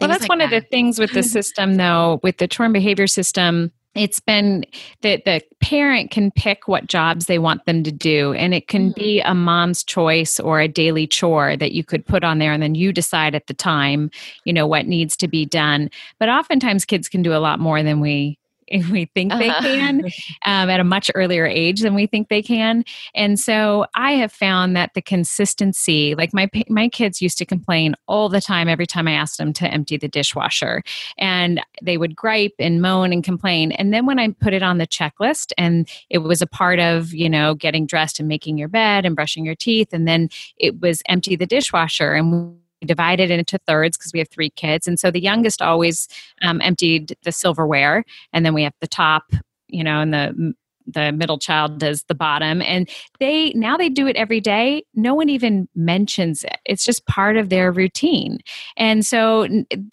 Well, 0.00 0.08
that's 0.08 0.22
like 0.22 0.28
one 0.28 0.38
that. 0.38 0.46
of 0.46 0.50
the 0.50 0.60
things 0.60 0.98
with 0.98 1.12
the 1.12 1.22
system, 1.36 1.76
though, 1.76 2.20
with 2.22 2.38
the 2.38 2.46
chore 2.46 2.66
and 2.66 2.72
behavior 2.72 3.06
system 3.06 3.72
it's 3.96 4.20
been 4.20 4.64
that 5.02 5.24
the 5.24 5.42
parent 5.60 6.10
can 6.10 6.30
pick 6.30 6.68
what 6.68 6.86
jobs 6.86 7.26
they 7.26 7.38
want 7.38 7.64
them 7.64 7.82
to 7.82 7.92
do 7.92 8.32
and 8.34 8.54
it 8.54 8.68
can 8.68 8.90
mm-hmm. 8.90 9.00
be 9.00 9.20
a 9.20 9.34
mom's 9.34 9.82
choice 9.82 10.38
or 10.38 10.60
a 10.60 10.68
daily 10.68 11.06
chore 11.06 11.56
that 11.56 11.72
you 11.72 11.82
could 11.82 12.04
put 12.04 12.24
on 12.24 12.38
there 12.38 12.52
and 12.52 12.62
then 12.62 12.74
you 12.74 12.92
decide 12.92 13.34
at 13.34 13.46
the 13.46 13.54
time 13.54 14.10
you 14.44 14.52
know 14.52 14.66
what 14.66 14.86
needs 14.86 15.16
to 15.16 15.28
be 15.28 15.44
done 15.44 15.90
but 16.18 16.28
oftentimes 16.28 16.84
kids 16.84 17.08
can 17.08 17.22
do 17.22 17.34
a 17.34 17.38
lot 17.38 17.58
more 17.58 17.82
than 17.82 18.00
we 18.00 18.38
if 18.66 18.88
we 18.90 19.06
think 19.06 19.32
uh-huh. 19.32 19.40
they 19.40 19.48
can 19.48 20.04
um, 20.44 20.70
at 20.70 20.80
a 20.80 20.84
much 20.84 21.10
earlier 21.14 21.46
age 21.46 21.80
than 21.80 21.94
we 21.94 22.06
think 22.06 22.28
they 22.28 22.42
can. 22.42 22.84
And 23.14 23.38
so 23.38 23.86
i 23.94 24.12
have 24.12 24.32
found 24.32 24.76
that 24.76 24.92
the 24.94 25.02
consistency 25.02 26.14
like 26.14 26.32
my 26.32 26.48
my 26.68 26.88
kids 26.88 27.20
used 27.20 27.38
to 27.38 27.44
complain 27.44 27.94
all 28.06 28.28
the 28.28 28.40
time 28.40 28.68
every 28.68 28.86
time 28.86 29.08
i 29.08 29.12
asked 29.12 29.38
them 29.38 29.52
to 29.54 29.68
empty 29.68 29.96
the 29.96 30.08
dishwasher. 30.08 30.82
And 31.18 31.60
they 31.82 31.96
would 31.96 32.16
gripe 32.16 32.54
and 32.58 32.80
moan 32.80 33.12
and 33.12 33.22
complain. 33.22 33.72
And 33.72 33.92
then 33.92 34.06
when 34.06 34.18
i 34.18 34.28
put 34.28 34.52
it 34.52 34.62
on 34.62 34.78
the 34.78 34.86
checklist 34.86 35.52
and 35.58 35.88
it 36.10 36.18
was 36.18 36.42
a 36.42 36.46
part 36.46 36.78
of 36.78 37.12
you 37.14 37.28
know 37.28 37.54
getting 37.54 37.86
dressed 37.86 38.18
and 38.18 38.28
making 38.28 38.58
your 38.58 38.68
bed 38.68 39.04
and 39.04 39.16
brushing 39.16 39.44
your 39.44 39.54
teeth 39.54 39.92
and 39.92 40.06
then 40.06 40.28
it 40.56 40.80
was 40.80 41.02
empty 41.08 41.36
the 41.36 41.46
dishwasher 41.46 42.12
and 42.12 42.58
divided 42.84 43.30
into 43.30 43.58
thirds 43.66 43.96
because 43.96 44.12
we 44.12 44.18
have 44.18 44.28
three 44.28 44.50
kids. 44.50 44.86
And 44.86 44.98
so 44.98 45.10
the 45.10 45.20
youngest 45.20 45.62
always 45.62 46.08
um, 46.42 46.60
emptied 46.60 47.16
the 47.22 47.32
silverware, 47.32 48.04
and 48.32 48.44
then 48.44 48.54
we 48.54 48.62
have 48.62 48.74
the 48.80 48.86
top, 48.86 49.24
you 49.68 49.84
know, 49.84 50.00
and 50.00 50.12
the 50.12 50.54
the 50.86 51.12
middle 51.12 51.38
child 51.38 51.78
does 51.78 52.04
the 52.04 52.14
bottom 52.14 52.62
and 52.62 52.88
they 53.20 53.52
now 53.54 53.76
they 53.76 53.88
do 53.88 54.06
it 54.06 54.16
every 54.16 54.40
day 54.40 54.82
no 54.94 55.14
one 55.14 55.28
even 55.28 55.68
mentions 55.74 56.44
it. 56.44 56.58
It's 56.64 56.84
just 56.84 57.06
part 57.06 57.36
of 57.36 57.48
their 57.48 57.72
routine. 57.72 58.38
And 58.76 59.04
so 59.04 59.46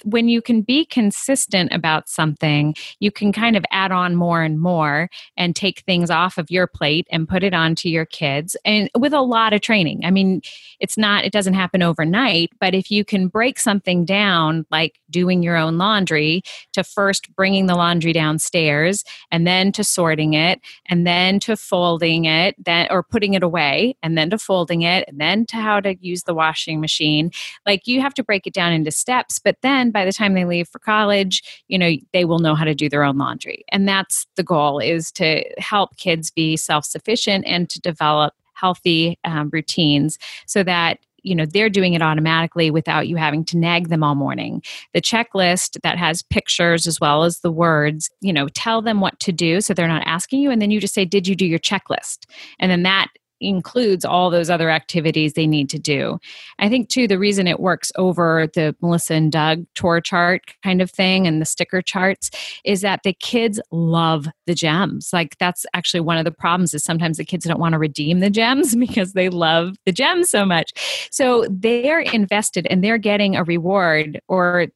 when 0.04 0.28
you 0.28 0.42
can 0.42 0.62
be 0.62 0.86
consistent 0.86 1.72
about 1.74 2.10
something 2.10 2.76
you 3.00 3.12
can 3.12 3.32
kind 3.32 3.56
of 3.56 3.66
add 3.72 3.92
on 3.92 4.16
more 4.16 4.42
and 4.42 4.60
more 4.60 5.10
and 5.38 5.56
take 5.56 5.82
things 5.82 6.10
off 6.10 6.38
of 6.38 6.52
your 6.52 6.68
plate 6.68 7.08
and 7.12 7.28
put 7.28 7.44
it 7.44 7.54
onto 7.54 7.90
your 7.90 8.06
kids 8.06 8.56
and 8.66 8.90
with 8.98 9.14
a 9.14 9.22
lot 9.22 9.54
of 9.54 9.62
training. 9.62 10.02
I 10.04 10.12
mean 10.12 10.42
it's 10.80 10.98
not 10.98 11.26
it 11.26 11.34
doesn't 11.34 11.54
happen 11.54 11.82
overnight 11.82 12.52
but 12.60 12.74
if 12.74 12.92
you 12.92 13.04
can 13.04 13.28
break 13.28 13.60
something 13.60 14.06
down 14.06 14.66
like 14.72 15.00
doing 15.10 15.44
your 15.44 15.58
own 15.58 15.78
laundry 15.78 16.42
to 16.74 16.84
first 16.84 17.34
bringing 17.36 17.68
the 17.68 17.76
laundry 17.76 18.14
downstairs 18.14 19.04
and 19.32 19.48
then 19.48 19.72
to 19.72 19.84
sorting 19.84 20.34
it 20.34 20.62
and 20.88 21.08
then 21.08 21.40
to 21.40 21.56
folding 21.56 22.26
it 22.26 22.56
then 22.64 22.88
or 22.90 23.04
putting 23.04 23.34
it 23.34 23.44
away 23.44 23.96
and 24.04 24.18
then 24.18 24.30
to 24.30 24.38
folding 24.38 24.82
it 24.82 25.06
and 25.08 25.20
then 25.20 25.46
to 25.46 25.58
how 25.58 25.80
to 25.80 25.96
use 26.00 26.24
the 26.24 26.34
washing 26.34 26.82
machine. 26.82 27.32
Like 27.66 27.88
you 27.88 28.02
have 28.02 28.14
to 28.16 28.24
break 28.24 28.48
it 28.48 28.54
down 28.54 28.74
into 28.74 28.92
steps 28.92 29.40
but 29.40 29.58
then 29.62 29.92
by 29.92 30.06
the 30.06 30.14
time 30.14 30.34
they 30.34 30.46
leave 30.46 30.68
for 30.68 30.80
college 30.80 31.64
you 31.68 31.78
know 31.78 31.92
they 32.12 32.26
will 32.26 32.40
know 32.40 32.56
how 32.56 32.66
to 32.66 32.76
do 32.76 32.90
their 32.90 33.04
own 33.04 33.18
laundry. 33.18 33.64
And 33.70 33.88
that's 33.88 34.28
the 34.36 34.44
goal 34.44 34.80
is 34.80 35.12
to 35.14 35.44
help 35.58 35.98
kids 35.98 36.32
be 36.32 36.58
self-sufficient 36.58 37.46
and 37.48 37.70
to 37.70 37.80
develop 37.80 38.34
healthy 38.54 39.20
um, 39.26 39.50
routines 39.52 40.18
so 40.46 40.64
that 40.64 41.00
you 41.24 41.36
know 41.36 41.46
they're 41.46 41.70
doing 41.70 41.94
it 41.94 42.02
automatically 42.02 42.72
without 42.72 43.08
you 43.08 43.16
having 43.16 43.44
to 43.46 43.58
nag 43.58 43.90
them 43.90 44.04
all 44.04 44.16
morning. 44.16 44.62
The 44.94 45.02
checklist 45.02 45.82
that 45.82 45.98
has 45.98 46.22
pictures 46.22 46.88
as 46.88 47.00
well 47.00 47.24
as 47.24 47.40
the 47.40 47.52
words 47.52 48.10
you 48.22 48.34
know 48.34 48.48
tell 48.50 48.82
them 48.82 49.02
what 49.02 49.20
to 49.22 49.32
do 49.32 49.62
so 49.62 49.74
they're 49.74 49.88
not 49.88 50.04
asking 50.06 50.40
you 50.40 50.52
and 50.52 50.62
then 50.62 50.72
you 50.72 50.80
just 50.80 50.94
say 50.94 51.06
did 51.06 51.28
you 51.28 51.36
do 51.36 51.46
your 51.46 51.60
checklist? 51.60 52.26
And 52.60 52.72
then 52.72 52.84
that 52.84 53.08
includes 53.44 54.06
all 54.06 54.30
those 54.30 54.50
other 54.50 54.70
activities 54.70 55.34
they 55.34 55.48
need 55.48 55.70
to 55.70 55.80
do. 55.80 56.20
I 56.60 56.70
think, 56.70 56.90
too, 56.90 57.08
the 57.08 57.20
reason 57.20 57.48
it 57.48 57.60
works 57.60 57.92
over 57.96 58.48
the 58.54 58.76
Melissa 58.82 59.16
and 59.16 59.32
Doug 59.32 59.66
tour 59.76 60.02
chart 60.02 60.42
kind 60.64 60.82
of 60.82 60.90
thing 60.90 61.28
and 61.28 61.42
the 61.42 61.46
sticker 61.46 61.82
charts 61.82 62.30
is 62.64 62.82
that 62.82 63.02
the 63.04 63.14
kids 63.14 63.60
love 63.72 64.28
the 64.48 64.56
gems. 64.56 65.10
Like, 65.12 65.38
that's 65.38 65.66
actually 65.74 66.02
one 66.02 66.18
of 66.18 66.26
the 66.26 66.32
problems 66.32 66.74
is 66.74 66.84
sometimes 66.84 67.18
the 67.18 67.26
kids 67.26 67.46
don't 67.46 67.60
want 67.60 67.74
to 67.74 67.80
redeem 67.80 68.20
the 68.20 68.30
gems 68.30 68.76
because 68.84 69.14
they 69.14 69.30
love 69.30 69.76
the 69.86 69.92
gems 69.92 70.30
so 70.30 70.46
much. 70.46 70.72
So 71.12 71.46
they're 71.50 72.00
invested 72.00 72.68
and 72.70 72.84
they're 72.84 72.98
getting 72.98 73.36
a 73.36 73.44
reward, 73.44 74.20
or 74.28 74.68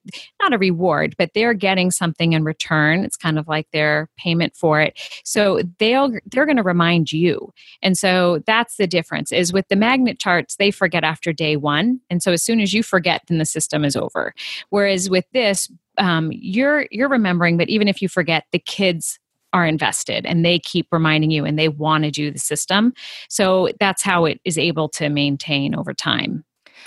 not 0.42 0.54
a 0.54 0.58
reward, 0.58 1.16
but 1.18 1.32
they're 1.34 1.54
getting 1.54 1.92
something 1.92 2.34
in 2.34 2.44
return. 2.44 3.04
It's 3.04 3.18
kind 3.18 3.40
of 3.40 3.48
like 3.48 3.68
their 3.72 4.10
payment 4.18 4.56
for 4.56 4.82
it. 4.82 5.00
So 5.24 5.62
they'll 5.80 6.12
they're 6.26 6.46
going 6.46 6.58
to 6.58 6.64
remind 6.64 7.12
you. 7.12 7.52
And 7.82 7.98
so 7.98 8.44
that 8.48 8.57
that's 8.58 8.78
the 8.78 8.88
difference 8.88 9.32
is 9.32 9.54
with 9.54 9.68
the 9.68 9.76
magnet 9.76 10.18
charts 10.20 10.56
they 10.56 10.72
forget 10.72 11.04
after 11.04 11.32
day 11.32 11.56
one. 11.56 12.00
And 12.10 12.24
so 12.24 12.32
as 12.32 12.42
soon 12.42 12.60
as 12.60 12.74
you 12.74 12.82
forget 12.82 13.22
then 13.28 13.38
the 13.38 13.46
system 13.46 13.86
is 13.86 13.96
over. 13.96 14.34
Whereas 14.70 15.10
with 15.10 15.26
this 15.32 15.72
um, 16.00 16.32
you're 16.32 16.88
you're 16.90 17.10
remembering 17.10 17.58
but 17.58 17.70
even 17.70 17.88
if 17.88 18.02
you 18.02 18.10
forget 18.10 18.46
the 18.52 18.60
kids 18.60 19.20
are 19.54 19.66
invested 19.66 20.26
and 20.26 20.44
they 20.44 20.60
keep 20.60 20.88
reminding 20.92 21.32
you 21.32 21.46
and 21.46 21.58
they 21.58 21.70
want 21.70 22.04
to 22.04 22.12
do 22.12 22.32
the 22.32 22.40
system. 22.40 22.94
So 23.30 23.70
that's 23.80 24.02
how 24.02 24.26
it 24.26 24.42
is 24.44 24.58
able 24.58 24.90
to 24.90 25.10
maintain 25.10 25.76
over 25.76 25.94
time 25.94 26.44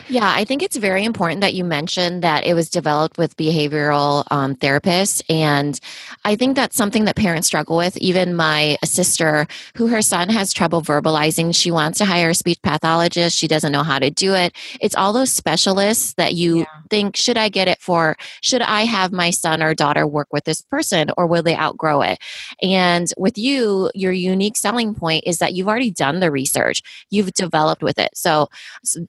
yeah, 0.08 0.32
I 0.34 0.44
think 0.44 0.62
it's 0.62 0.76
very 0.76 1.04
important 1.04 1.40
that 1.40 1.54
you 1.54 1.64
mentioned 1.64 2.22
that 2.22 2.44
it 2.44 2.54
was 2.54 2.68
developed 2.68 3.18
with 3.18 3.36
behavioral 3.36 4.24
um, 4.30 4.56
therapists. 4.56 5.22
And 5.28 5.78
I 6.24 6.36
think 6.36 6.56
that's 6.56 6.76
something 6.76 7.04
that 7.04 7.16
parents 7.16 7.46
struggle 7.46 7.76
with. 7.76 7.96
Even 7.98 8.34
my 8.34 8.76
sister, 8.84 9.46
who 9.76 9.86
her 9.86 10.02
son 10.02 10.28
has 10.28 10.52
trouble 10.52 10.82
verbalizing, 10.82 11.54
she 11.54 11.70
wants 11.70 11.98
to 11.98 12.04
hire 12.04 12.30
a 12.30 12.34
speech 12.34 12.60
pathologist. 12.62 13.36
She 13.36 13.46
doesn't 13.46 13.72
know 13.72 13.82
how 13.82 13.98
to 13.98 14.10
do 14.10 14.34
it. 14.34 14.54
It's 14.80 14.96
all 14.96 15.12
those 15.12 15.32
specialists 15.32 16.14
that 16.14 16.34
you 16.34 16.58
yeah. 16.58 16.64
think, 16.90 17.16
should 17.16 17.36
I 17.36 17.48
get 17.48 17.68
it 17.68 17.80
for? 17.80 18.16
Should 18.40 18.62
I 18.62 18.82
have 18.82 19.12
my 19.12 19.30
son 19.30 19.62
or 19.62 19.74
daughter 19.74 20.06
work 20.06 20.28
with 20.32 20.44
this 20.44 20.62
person 20.62 21.10
or 21.16 21.26
will 21.26 21.42
they 21.42 21.56
outgrow 21.56 22.02
it? 22.02 22.18
And 22.62 23.12
with 23.16 23.38
you, 23.38 23.90
your 23.94 24.12
unique 24.12 24.56
selling 24.56 24.94
point 24.94 25.24
is 25.26 25.38
that 25.38 25.54
you've 25.54 25.68
already 25.68 25.90
done 25.90 26.20
the 26.20 26.30
research, 26.30 26.82
you've 27.10 27.32
developed 27.32 27.82
with 27.82 27.98
it. 27.98 28.10
So, 28.14 28.48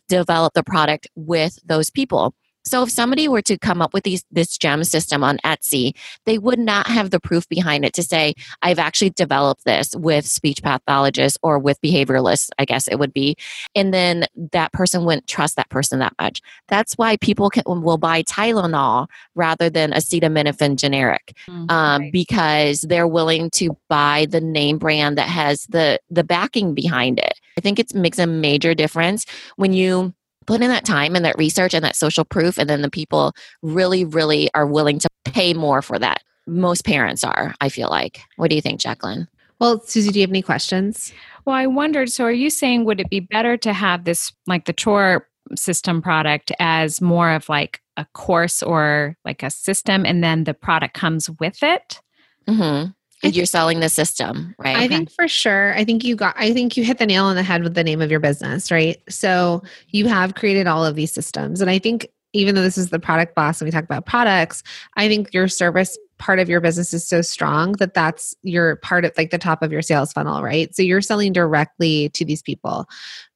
develop 0.07 0.53
the 0.53 0.63
product 0.71 1.07
with 1.15 1.59
those 1.65 1.89
people. 1.89 2.33
So 2.63 2.83
if 2.83 2.91
somebody 2.91 3.27
were 3.27 3.41
to 3.43 3.57
come 3.57 3.81
up 3.81 3.93
with 3.93 4.03
these, 4.03 4.23
this 4.31 4.57
gem 4.57 4.83
system 4.83 5.23
on 5.23 5.39
Etsy, 5.39 5.95
they 6.25 6.37
would 6.37 6.59
not 6.59 6.87
have 6.87 7.09
the 7.09 7.19
proof 7.19 7.49
behind 7.49 7.85
it 7.85 7.93
to 7.93 8.03
say, 8.03 8.33
I've 8.61 8.79
actually 8.79 9.09
developed 9.11 9.65
this 9.65 9.95
with 9.95 10.27
speech 10.27 10.61
pathologists 10.61 11.39
or 11.41 11.57
with 11.57 11.81
behavioralists, 11.81 12.49
I 12.59 12.65
guess 12.65 12.87
it 12.87 12.99
would 12.99 13.13
be. 13.13 13.35
And 13.75 13.93
then 13.93 14.25
that 14.51 14.71
person 14.73 15.05
wouldn't 15.05 15.27
trust 15.27 15.55
that 15.55 15.69
person 15.69 15.99
that 15.99 16.13
much. 16.21 16.41
That's 16.67 16.93
why 16.93 17.17
people 17.17 17.49
can, 17.49 17.63
will 17.65 17.97
buy 17.97 18.21
Tylenol 18.23 19.07
rather 19.33 19.69
than 19.69 19.91
acetaminophen 19.91 20.75
generic 20.75 21.33
mm-hmm. 21.47 21.65
um, 21.69 22.11
because 22.11 22.81
they're 22.81 23.07
willing 23.07 23.49
to 23.51 23.75
buy 23.89 24.27
the 24.29 24.41
name 24.41 24.77
brand 24.77 25.17
that 25.17 25.29
has 25.29 25.65
the, 25.69 25.99
the 26.11 26.23
backing 26.23 26.75
behind 26.75 27.17
it. 27.17 27.39
I 27.57 27.61
think 27.61 27.79
it 27.79 27.95
makes 27.95 28.19
a 28.19 28.27
major 28.27 28.75
difference 28.75 29.25
when 29.55 29.73
you 29.73 30.13
put 30.45 30.61
in 30.61 30.69
that 30.69 30.85
time 30.85 31.15
and 31.15 31.25
that 31.25 31.37
research 31.37 31.73
and 31.73 31.83
that 31.83 31.95
social 31.95 32.25
proof 32.25 32.57
and 32.57 32.69
then 32.69 32.81
the 32.81 32.89
people 32.89 33.33
really 33.61 34.05
really 34.05 34.49
are 34.53 34.65
willing 34.65 34.99
to 34.99 35.09
pay 35.25 35.53
more 35.53 35.81
for 35.81 35.99
that. 35.99 36.23
Most 36.47 36.85
parents 36.85 37.23
are 37.23 37.53
i 37.61 37.69
feel 37.69 37.89
like. 37.89 38.21
What 38.37 38.49
do 38.49 38.55
you 38.55 38.61
think 38.61 38.79
jacqueline? 38.79 39.27
Well 39.59 39.81
susie 39.81 40.11
do 40.11 40.19
you 40.19 40.23
have 40.23 40.31
any 40.31 40.41
questions? 40.41 41.13
Well 41.45 41.55
i 41.55 41.67
wondered 41.67 42.11
so 42.11 42.25
are 42.25 42.31
you 42.31 42.49
saying 42.49 42.85
would 42.85 42.99
it 42.99 43.09
be 43.09 43.19
better 43.19 43.57
to 43.57 43.73
have 43.73 44.03
this 44.03 44.31
like 44.47 44.65
the 44.65 44.73
chore 44.73 45.27
system 45.55 46.01
product 46.01 46.51
as 46.59 47.01
more 47.01 47.31
of 47.31 47.49
like 47.49 47.81
a 47.97 48.05
course 48.13 48.63
or 48.63 49.17
like 49.25 49.43
a 49.43 49.49
system 49.49 50.05
and 50.05 50.23
then 50.23 50.45
the 50.45 50.53
product 50.53 50.93
comes 50.93 51.29
with 51.39 51.61
it? 51.63 51.99
Mm-hmm 52.47 52.91
and 53.23 53.35
you're 53.35 53.45
selling 53.45 53.79
the 53.79 53.89
system, 53.89 54.55
right? 54.57 54.77
I 54.77 54.87
think 54.87 55.11
for 55.11 55.27
sure. 55.27 55.73
I 55.75 55.83
think 55.83 56.03
you 56.03 56.15
got 56.15 56.35
I 56.37 56.53
think 56.53 56.75
you 56.75 56.83
hit 56.83 56.97
the 56.97 57.05
nail 57.05 57.25
on 57.25 57.35
the 57.35 57.43
head 57.43 57.63
with 57.63 57.75
the 57.75 57.83
name 57.83 58.01
of 58.01 58.09
your 58.09 58.19
business, 58.19 58.71
right? 58.71 59.01
So 59.09 59.63
you 59.89 60.07
have 60.07 60.35
created 60.35 60.67
all 60.67 60.85
of 60.85 60.95
these 60.95 61.11
systems. 61.11 61.61
And 61.61 61.69
I 61.69 61.79
think 61.79 62.07
even 62.33 62.55
though 62.55 62.61
this 62.61 62.77
is 62.77 62.89
the 62.89 62.99
product 62.99 63.35
boss 63.35 63.61
and 63.61 63.67
we 63.67 63.71
talk 63.71 63.83
about 63.83 64.05
products, 64.05 64.63
I 64.95 65.07
think 65.07 65.33
your 65.33 65.47
service 65.47 65.97
part 66.17 66.39
of 66.39 66.47
your 66.47 66.61
business 66.61 66.93
is 66.93 67.05
so 67.05 67.21
strong 67.21 67.73
that 67.73 67.93
that's 67.93 68.35
your 68.43 68.77
part 68.77 69.05
of 69.05 69.11
like 69.17 69.31
the 69.31 69.37
top 69.37 69.63
of 69.63 69.71
your 69.71 69.81
sales 69.81 70.13
funnel, 70.13 70.41
right? 70.41 70.73
So 70.75 70.83
you're 70.83 71.01
selling 71.01 71.33
directly 71.33 72.09
to 72.09 72.23
these 72.23 72.41
people. 72.41 72.87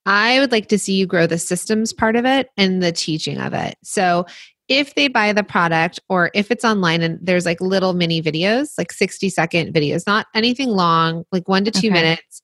I 0.05 0.39
would 0.39 0.51
like 0.51 0.67
to 0.69 0.77
see 0.77 0.93
you 0.93 1.07
grow 1.07 1.25
the 1.25 1.39
systems 1.39 1.91
part 1.91 2.15
of 2.15 2.25
it 2.25 2.49
and 2.57 2.81
the 2.81 2.91
teaching 2.91 3.39
of 3.39 3.53
it. 3.53 3.75
So 3.83 4.27
if 4.67 4.95
they 4.95 5.07
buy 5.07 5.31
the 5.33 5.43
product 5.43 5.99
or 6.09 6.31
if 6.33 6.49
it's 6.49 6.65
online 6.65 7.01
and 7.01 7.19
there's 7.21 7.45
like 7.45 7.61
little 7.61 7.93
mini 7.93 8.21
videos, 8.21 8.77
like 8.77 8.91
60 8.91 9.29
second 9.29 9.73
videos, 9.73 10.07
not 10.07 10.27
anything 10.33 10.69
long, 10.69 11.23
like 11.31 11.47
one 11.47 11.63
to 11.65 11.71
two 11.71 11.87
okay. 11.87 11.93
minutes, 11.93 12.41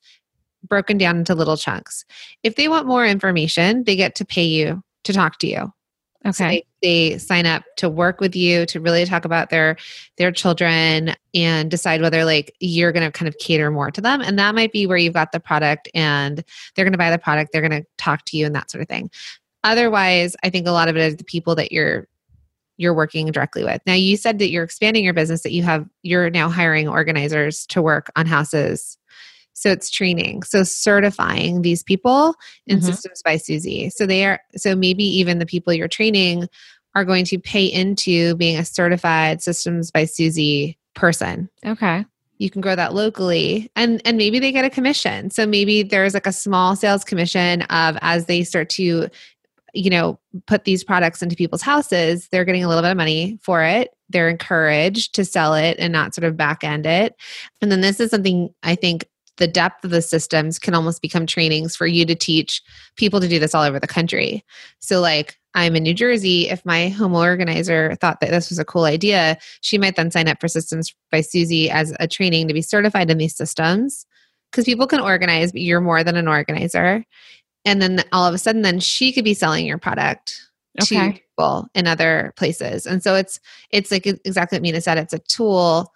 broken 0.67 0.97
down 0.97 1.17
into 1.17 1.33
little 1.33 1.57
chunks. 1.57 2.05
If 2.43 2.55
they 2.55 2.67
want 2.67 2.87
more 2.87 3.05
information, 3.05 3.83
they 3.85 3.95
get 3.95 4.15
to 4.15 4.25
pay 4.25 4.43
you 4.43 4.83
to 5.03 5.13
talk 5.13 5.39
to 5.39 5.47
you. 5.47 5.73
Okay. 6.23 6.31
So 6.31 6.43
they, 6.43 6.65
they, 6.83 7.17
sign 7.17 7.47
up 7.47 7.63
to 7.77 7.89
work 7.89 8.19
with 8.19 8.35
you 8.35 8.67
to 8.67 8.79
really 8.79 9.05
talk 9.05 9.25
about 9.25 9.49
their 9.49 9.77
their 10.17 10.31
children 10.31 11.15
and 11.33 11.71
decide 11.71 11.99
whether 12.01 12.25
like 12.25 12.55
you're 12.59 12.91
going 12.91 13.05
to 13.05 13.11
kind 13.11 13.27
of 13.27 13.39
cater 13.39 13.71
more 13.71 13.89
to 13.89 14.01
them 14.01 14.21
and 14.21 14.37
that 14.37 14.53
might 14.53 14.71
be 14.71 14.85
where 14.85 14.97
you've 14.97 15.15
got 15.15 15.31
the 15.31 15.39
product 15.39 15.89
and 15.95 16.43
they're 16.75 16.85
going 16.85 16.91
to 16.91 16.97
buy 16.97 17.09
the 17.09 17.17
product, 17.17 17.51
they're 17.51 17.67
going 17.67 17.81
to 17.81 17.87
talk 17.97 18.23
to 18.25 18.37
you 18.37 18.45
and 18.45 18.53
that 18.53 18.69
sort 18.69 18.83
of 18.83 18.87
thing. 18.87 19.09
Otherwise, 19.63 20.35
I 20.43 20.51
think 20.51 20.67
a 20.67 20.71
lot 20.71 20.89
of 20.89 20.95
it 20.95 21.01
is 21.01 21.15
the 21.15 21.23
people 21.23 21.55
that 21.55 21.71
you're 21.71 22.07
you're 22.77 22.93
working 22.93 23.31
directly 23.31 23.63
with. 23.63 23.81
Now 23.85 23.93
you 23.93 24.17
said 24.17 24.39
that 24.39 24.49
you're 24.49 24.63
expanding 24.63 25.03
your 25.03 25.13
business 25.13 25.43
that 25.43 25.51
you 25.51 25.63
have 25.63 25.87
you're 26.03 26.29
now 26.29 26.49
hiring 26.49 26.87
organizers 26.87 27.65
to 27.67 27.81
work 27.81 28.11
on 28.15 28.25
houses. 28.25 28.97
So 29.53 29.69
it's 29.69 29.89
training. 29.89 30.43
So 30.43 30.63
certifying 30.63 31.61
these 31.61 31.83
people 31.83 32.35
in 32.65 32.77
mm-hmm. 32.77 32.85
systems 32.87 33.21
by 33.23 33.37
Susie. 33.37 33.89
So 33.89 34.05
they 34.05 34.25
are 34.25 34.39
so 34.55 34.75
maybe 34.75 35.03
even 35.03 35.39
the 35.39 35.45
people 35.45 35.73
you're 35.73 35.87
training 35.87 36.47
are 36.95 37.05
going 37.05 37.25
to 37.25 37.39
pay 37.39 37.65
into 37.65 38.35
being 38.35 38.57
a 38.57 38.65
certified 38.65 39.41
systems 39.41 39.91
by 39.91 40.05
Susie 40.05 40.77
person. 40.95 41.49
Okay 41.65 42.05
you 42.41 42.49
can 42.49 42.59
grow 42.59 42.75
that 42.75 42.95
locally 42.95 43.71
and 43.75 44.01
and 44.03 44.17
maybe 44.17 44.39
they 44.39 44.51
get 44.51 44.65
a 44.65 44.69
commission 44.69 45.29
so 45.29 45.45
maybe 45.45 45.83
there's 45.83 46.15
like 46.15 46.25
a 46.25 46.31
small 46.33 46.75
sales 46.75 47.03
commission 47.03 47.61
of 47.63 47.95
as 48.01 48.25
they 48.25 48.43
start 48.43 48.67
to 48.67 49.07
you 49.73 49.89
know 49.89 50.19
put 50.47 50.65
these 50.65 50.83
products 50.83 51.21
into 51.21 51.35
people's 51.35 51.61
houses 51.61 52.27
they're 52.31 52.45
getting 52.45 52.63
a 52.63 52.67
little 52.67 52.83
bit 52.83 52.91
of 52.91 52.97
money 52.97 53.39
for 53.41 53.63
it. 53.63 53.89
They're 54.09 54.29
encouraged 54.29 55.15
to 55.15 55.25
sell 55.25 55.53
it 55.53 55.77
and 55.79 55.93
not 55.93 56.13
sort 56.13 56.25
of 56.25 56.37
back 56.37 56.63
end 56.63 56.85
it. 56.85 57.15
And 57.61 57.71
then 57.71 57.81
this 57.81 57.99
is 57.99 58.09
something 58.09 58.53
i 58.63 58.75
think 58.75 59.07
the 59.37 59.47
depth 59.47 59.83
of 59.83 59.91
the 59.91 60.01
systems 60.01 60.59
can 60.59 60.75
almost 60.75 61.01
become 61.01 61.25
trainings 61.25 61.75
for 61.75 61.87
you 61.87 62.05
to 62.05 62.13
teach 62.13 62.61
people 62.95 63.19
to 63.19 63.27
do 63.27 63.39
this 63.39 63.55
all 63.55 63.63
over 63.63 63.79
the 63.79 63.87
country. 63.87 64.43
So 64.79 64.99
like 64.99 65.37
i'm 65.53 65.75
in 65.75 65.83
new 65.83 65.93
jersey. 65.93 66.49
If 66.49 66.65
my 66.65 66.89
home 66.89 67.13
organizer 67.13 67.95
thought 67.95 68.19
that 68.21 68.29
this 68.29 68.49
was 68.49 68.59
a 68.59 68.65
cool 68.65 68.85
idea 68.85 69.37
she 69.61 69.77
might 69.77 69.95
then 69.95 70.11
sign 70.11 70.27
up 70.27 70.39
for 70.39 70.47
systems 70.47 70.93
by 71.11 71.21
susie 71.21 71.69
as 71.69 71.93
a 71.99 72.07
training 72.07 72.47
to 72.47 72.53
be 72.53 72.61
certified 72.61 73.09
in 73.09 73.17
these 73.17 73.35
systems. 73.35 74.05
Because 74.51 74.65
people 74.65 74.85
can 74.85 74.99
organize, 74.99 75.53
but 75.53 75.61
you're 75.61 75.79
more 75.79 76.03
than 76.03 76.17
an 76.17 76.27
organizer. 76.27 77.05
And 77.65 77.81
then 77.81 78.03
all 78.11 78.25
of 78.25 78.33
a 78.33 78.37
sudden, 78.37 78.61
then 78.63 78.79
she 78.79 79.11
could 79.11 79.23
be 79.23 79.33
selling 79.33 79.65
your 79.65 79.77
product 79.77 80.41
to 80.79 81.13
people 81.13 81.67
in 81.75 81.87
other 81.87 82.33
places. 82.37 82.85
And 82.85 83.03
so 83.03 83.15
it's 83.15 83.39
it's 83.69 83.91
like 83.91 84.05
exactly 84.07 84.57
what 84.57 84.63
Minna 84.63 84.81
said. 84.81 84.97
It's 84.97 85.13
a 85.13 85.19
tool 85.19 85.93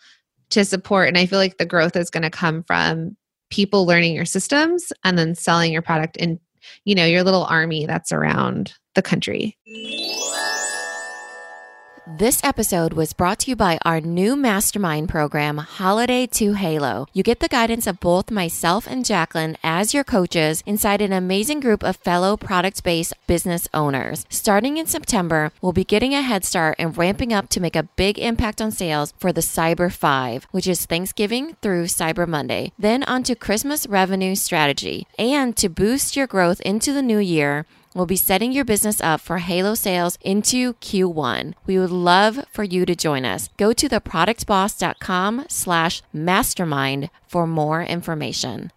to 0.49 0.65
support, 0.65 1.07
and 1.07 1.17
I 1.17 1.25
feel 1.25 1.39
like 1.39 1.57
the 1.57 1.65
growth 1.65 1.95
is 1.95 2.09
going 2.09 2.23
to 2.23 2.29
come 2.29 2.63
from 2.63 3.15
people 3.49 3.85
learning 3.85 4.15
your 4.15 4.25
systems 4.25 4.91
and 5.03 5.17
then 5.17 5.35
selling 5.35 5.71
your 5.71 5.81
product 5.81 6.17
in 6.17 6.39
you 6.83 6.95
know 6.95 7.05
your 7.05 7.23
little 7.23 7.45
army 7.45 7.85
that's 7.85 8.11
around 8.11 8.73
the 8.95 9.01
country. 9.01 9.57
This 12.07 12.43
episode 12.43 12.93
was 12.93 13.13
brought 13.13 13.39
to 13.39 13.49
you 13.49 13.55
by 13.55 13.79
our 13.83 13.99
new 13.99 14.35
mastermind 14.35 15.09
program, 15.09 15.57
Holiday 15.57 16.27
to 16.27 16.53
Halo. 16.53 17.07
You 17.13 17.23
get 17.23 17.39
the 17.39 17.47
guidance 17.47 17.87
of 17.87 17.99
both 17.99 18.29
myself 18.29 18.85
and 18.85 19.03
Jacqueline 19.03 19.57
as 19.63 19.91
your 19.91 20.03
coaches 20.03 20.61
inside 20.67 21.01
an 21.01 21.11
amazing 21.11 21.61
group 21.61 21.83
of 21.83 21.95
fellow 21.95 22.37
product 22.37 22.83
based 22.83 23.15
business 23.25 23.67
owners. 23.73 24.27
Starting 24.29 24.77
in 24.77 24.85
September, 24.85 25.51
we'll 25.63 25.73
be 25.73 25.83
getting 25.83 26.13
a 26.13 26.21
head 26.21 26.45
start 26.45 26.75
and 26.77 26.95
ramping 26.95 27.33
up 27.33 27.49
to 27.49 27.59
make 27.59 27.75
a 27.75 27.89
big 27.95 28.19
impact 28.19 28.61
on 28.61 28.69
sales 28.69 29.11
for 29.17 29.33
the 29.33 29.41
Cyber 29.41 29.91
5, 29.91 30.43
which 30.51 30.67
is 30.67 30.85
Thanksgiving 30.85 31.55
through 31.63 31.85
Cyber 31.85 32.27
Monday. 32.27 32.71
Then 32.77 33.03
on 33.05 33.23
to 33.23 33.33
Christmas 33.33 33.87
revenue 33.87 34.35
strategy. 34.35 35.07
And 35.17 35.57
to 35.57 35.69
boost 35.69 36.15
your 36.15 36.27
growth 36.27 36.61
into 36.61 36.93
the 36.93 37.01
new 37.01 37.17
year, 37.17 37.65
We'll 37.95 38.05
be 38.05 38.17
setting 38.17 38.51
your 38.51 38.65
business 38.65 38.99
up 38.99 39.21
for 39.21 39.37
Halo 39.37 39.73
sales 39.73 40.17
into 40.21 40.73
Q1. 40.73 41.53
We 41.65 41.79
would 41.79 41.91
love 41.91 42.45
for 42.51 42.65
you 42.65 42.85
to 42.85 42.93
join 42.93 43.23
us. 43.23 43.49
Go 43.55 43.71
to 43.71 43.87
theproductboss.com 43.87 45.45
slash 45.47 46.03
mastermind 46.11 47.09
for 47.25 47.47
more 47.47 47.83
information. 47.83 48.71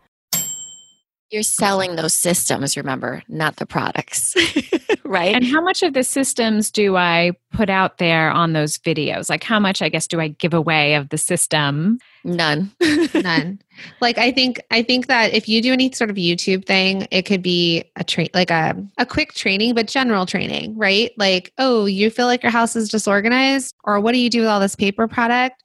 You're 1.31 1.43
selling 1.43 1.97
those 1.97 2.15
systems, 2.15 2.77
remember, 2.77 3.23
not 3.29 3.57
the 3.57 3.67
products, 3.67 4.35
right? 5.05 5.35
And 5.35 5.45
how 5.45 5.61
much 5.61 5.83
of 5.83 5.93
the 5.93 6.03
systems 6.03 6.71
do 6.71 6.97
I 6.97 7.33
put 7.53 7.69
out 7.69 7.99
there 7.99 8.31
on 8.31 8.55
those 8.55 8.79
videos? 8.79 9.29
Like, 9.29 9.45
how 9.45 9.61
much, 9.61 9.83
I 9.83 9.91
guess, 9.91 10.07
do 10.07 10.21
I 10.21 10.29
give 10.29 10.55
away 10.55 10.95
of 10.95 11.11
the 11.11 11.19
system? 11.19 11.99
None. 12.25 12.73
None. 13.15 13.61
like 14.01 14.17
I 14.17 14.33
think 14.33 14.61
I 14.71 14.83
think 14.83 15.07
that 15.07 15.35
if 15.35 15.49
you 15.49 15.61
do 15.61 15.73
any 15.73 15.93
sort 15.93 16.11
of 16.11 16.17
YouTube 16.17 16.67
thing, 16.67 17.07
it 17.11 17.23
could 17.23 17.43
be 17.43 17.85
a 17.97 18.05
train 18.05 18.29
like 18.33 18.51
a 18.51 18.75
a 18.97 19.07
quick 19.07 19.35
training, 19.35 19.75
but 19.75 19.87
general 19.87 20.25
training, 20.25 20.77
right? 20.77 21.13
Like, 21.19 21.53
oh, 21.59 21.85
you 21.85 22.11
feel 22.11 22.27
like 22.27 22.43
your 22.43 22.53
house 22.53 22.75
is 22.75 22.89
disorganized, 22.89 23.75
or 23.85 24.01
what 24.01 24.13
do 24.13 24.19
you 24.19 24.31
do 24.31 24.41
with 24.41 24.49
all 24.49 24.61
this 24.61 24.77
paper 24.77 25.07
product? 25.07 25.63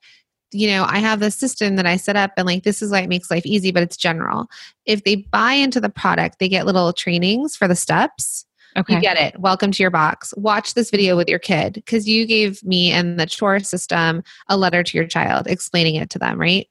You 0.54 0.68
know, 0.68 0.84
I 0.88 0.98
have 1.00 1.18
this 1.20 1.34
system 1.34 1.74
that 1.76 1.86
I 1.86 1.96
set 1.96 2.14
up, 2.16 2.30
and 2.36 2.46
like 2.46 2.62
this 2.62 2.80
is 2.80 2.92
why 2.92 3.00
it 3.00 3.08
makes 3.08 3.30
life 3.30 3.44
easy, 3.44 3.72
but 3.72 3.82
it's 3.82 3.96
general. 3.96 4.46
If 4.86 5.02
they 5.02 5.16
buy 5.16 5.52
into 5.54 5.80
the 5.80 5.88
product, 5.90 6.38
they 6.38 6.48
get 6.48 6.64
little 6.64 6.92
trainings 6.92 7.56
for 7.56 7.66
the 7.66 7.74
steps. 7.74 8.46
Okay. 8.76 8.94
You 8.94 9.00
get 9.00 9.16
it. 9.16 9.38
Welcome 9.38 9.70
to 9.72 9.82
your 9.82 9.90
box. 9.90 10.32
Watch 10.36 10.74
this 10.74 10.90
video 10.90 11.16
with 11.16 11.28
your 11.28 11.38
kid 11.38 11.74
because 11.74 12.08
you 12.08 12.26
gave 12.26 12.62
me 12.64 12.90
and 12.90 13.18
the 13.20 13.26
chore 13.26 13.60
system 13.60 14.22
a 14.48 14.56
letter 14.56 14.82
to 14.82 14.96
your 14.98 15.06
child 15.06 15.46
explaining 15.46 15.94
it 15.96 16.10
to 16.10 16.18
them, 16.18 16.40
right? 16.40 16.68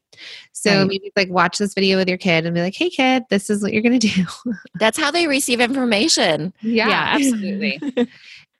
So 0.51 0.79
Right. 0.79 0.87
maybe 0.87 1.11
like 1.15 1.29
watch 1.29 1.57
this 1.57 1.73
video 1.73 1.97
with 1.97 2.09
your 2.09 2.17
kid 2.17 2.45
and 2.45 2.53
be 2.53 2.61
like, 2.61 2.75
hey, 2.75 2.89
kid, 2.89 3.23
this 3.29 3.49
is 3.49 3.63
what 3.63 3.71
you're 3.73 3.81
going 3.81 3.99
to 3.99 4.07
do. 4.07 4.25
That's 4.79 4.97
how 4.97 5.11
they 5.11 5.27
receive 5.27 5.61
information. 5.61 6.53
Yeah, 6.61 6.89
absolutely. 6.89 7.81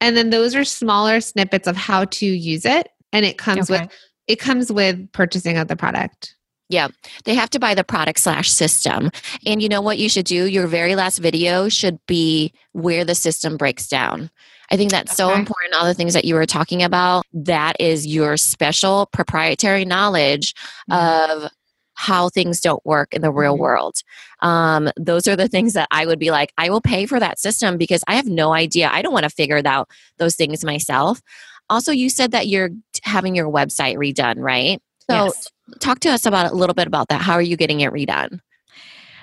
and 0.01 0.15
then 0.17 0.29
those 0.29 0.55
are 0.55 0.63
smaller 0.63 1.19
snippets 1.19 1.67
of 1.67 1.75
how 1.75 2.05
to 2.05 2.25
use 2.25 2.65
it. 2.65 2.89
And 3.11 3.25
it 3.25 3.37
comes 3.37 3.69
Okay. 3.69 3.81
with 3.81 3.91
it 4.27 4.37
comes 4.37 4.71
with 4.71 5.11
purchasing 5.11 5.57
of 5.57 5.67
the 5.67 5.75
product. 5.75 6.35
Yeah, 6.69 6.87
they 7.25 7.35
have 7.35 7.49
to 7.51 7.59
buy 7.59 7.75
the 7.75 7.83
product 7.83 8.19
slash 8.19 8.49
system. 8.49 9.11
And 9.45 9.61
you 9.61 9.69
know 9.69 9.81
what 9.81 9.97
you 9.97 10.09
should 10.09 10.25
do? 10.25 10.45
Your 10.47 10.65
very 10.65 10.95
last 10.95 11.19
video 11.19 11.69
should 11.69 11.99
be 12.07 12.53
where 12.71 13.05
the 13.05 13.15
system 13.15 13.57
breaks 13.57 13.87
down. 13.87 14.31
I 14.71 14.77
think 14.77 14.89
that's 14.89 15.15
so 15.15 15.33
important. 15.33 15.75
All 15.75 15.85
the 15.85 15.93
things 15.93 16.13
that 16.13 16.25
you 16.25 16.33
were 16.35 16.45
talking 16.45 16.81
about, 16.81 17.25
that 17.33 17.75
is 17.79 18.07
your 18.07 18.37
special 18.37 19.07
proprietary 19.11 19.85
knowledge 19.85 20.55
of 20.89 21.51
how 21.95 22.29
things 22.29 22.59
don't 22.59 22.83
work 22.85 23.13
in 23.13 23.21
the 23.21 23.31
real 23.31 23.55
Mhm. 23.55 23.59
world. 23.59 23.95
Um, 24.41 24.89
those 24.97 25.27
are 25.27 25.35
the 25.35 25.47
things 25.47 25.73
that 25.73 25.87
I 25.91 26.07
would 26.07 26.17
be 26.17 26.31
like, 26.31 26.51
I 26.57 26.71
will 26.71 26.81
pay 26.81 27.05
for 27.05 27.19
that 27.19 27.39
system 27.39 27.77
because 27.77 28.03
I 28.07 28.15
have 28.15 28.25
no 28.25 28.51
idea. 28.51 28.89
I 28.91 29.03
don't 29.03 29.13
want 29.13 29.25
to 29.25 29.29
figure 29.29 29.61
out 29.63 29.89
those 30.17 30.35
things 30.35 30.65
myself. 30.65 31.21
Also, 31.69 31.91
you 31.91 32.09
said 32.09 32.31
that 32.31 32.47
you're 32.47 32.69
having 33.03 33.35
your 33.35 33.49
website 33.49 33.95
redone, 33.95 34.37
right? 34.37 34.81
So, 35.09 35.15
Yes. 35.25 35.51
talk 35.79 35.99
to 36.01 36.09
us 36.09 36.25
about 36.25 36.51
a 36.51 36.55
little 36.55 36.73
bit 36.73 36.87
about 36.87 37.07
that. 37.09 37.21
How 37.21 37.33
are 37.33 37.41
you 37.41 37.57
getting 37.57 37.81
it 37.81 37.91
redone? 37.91 38.39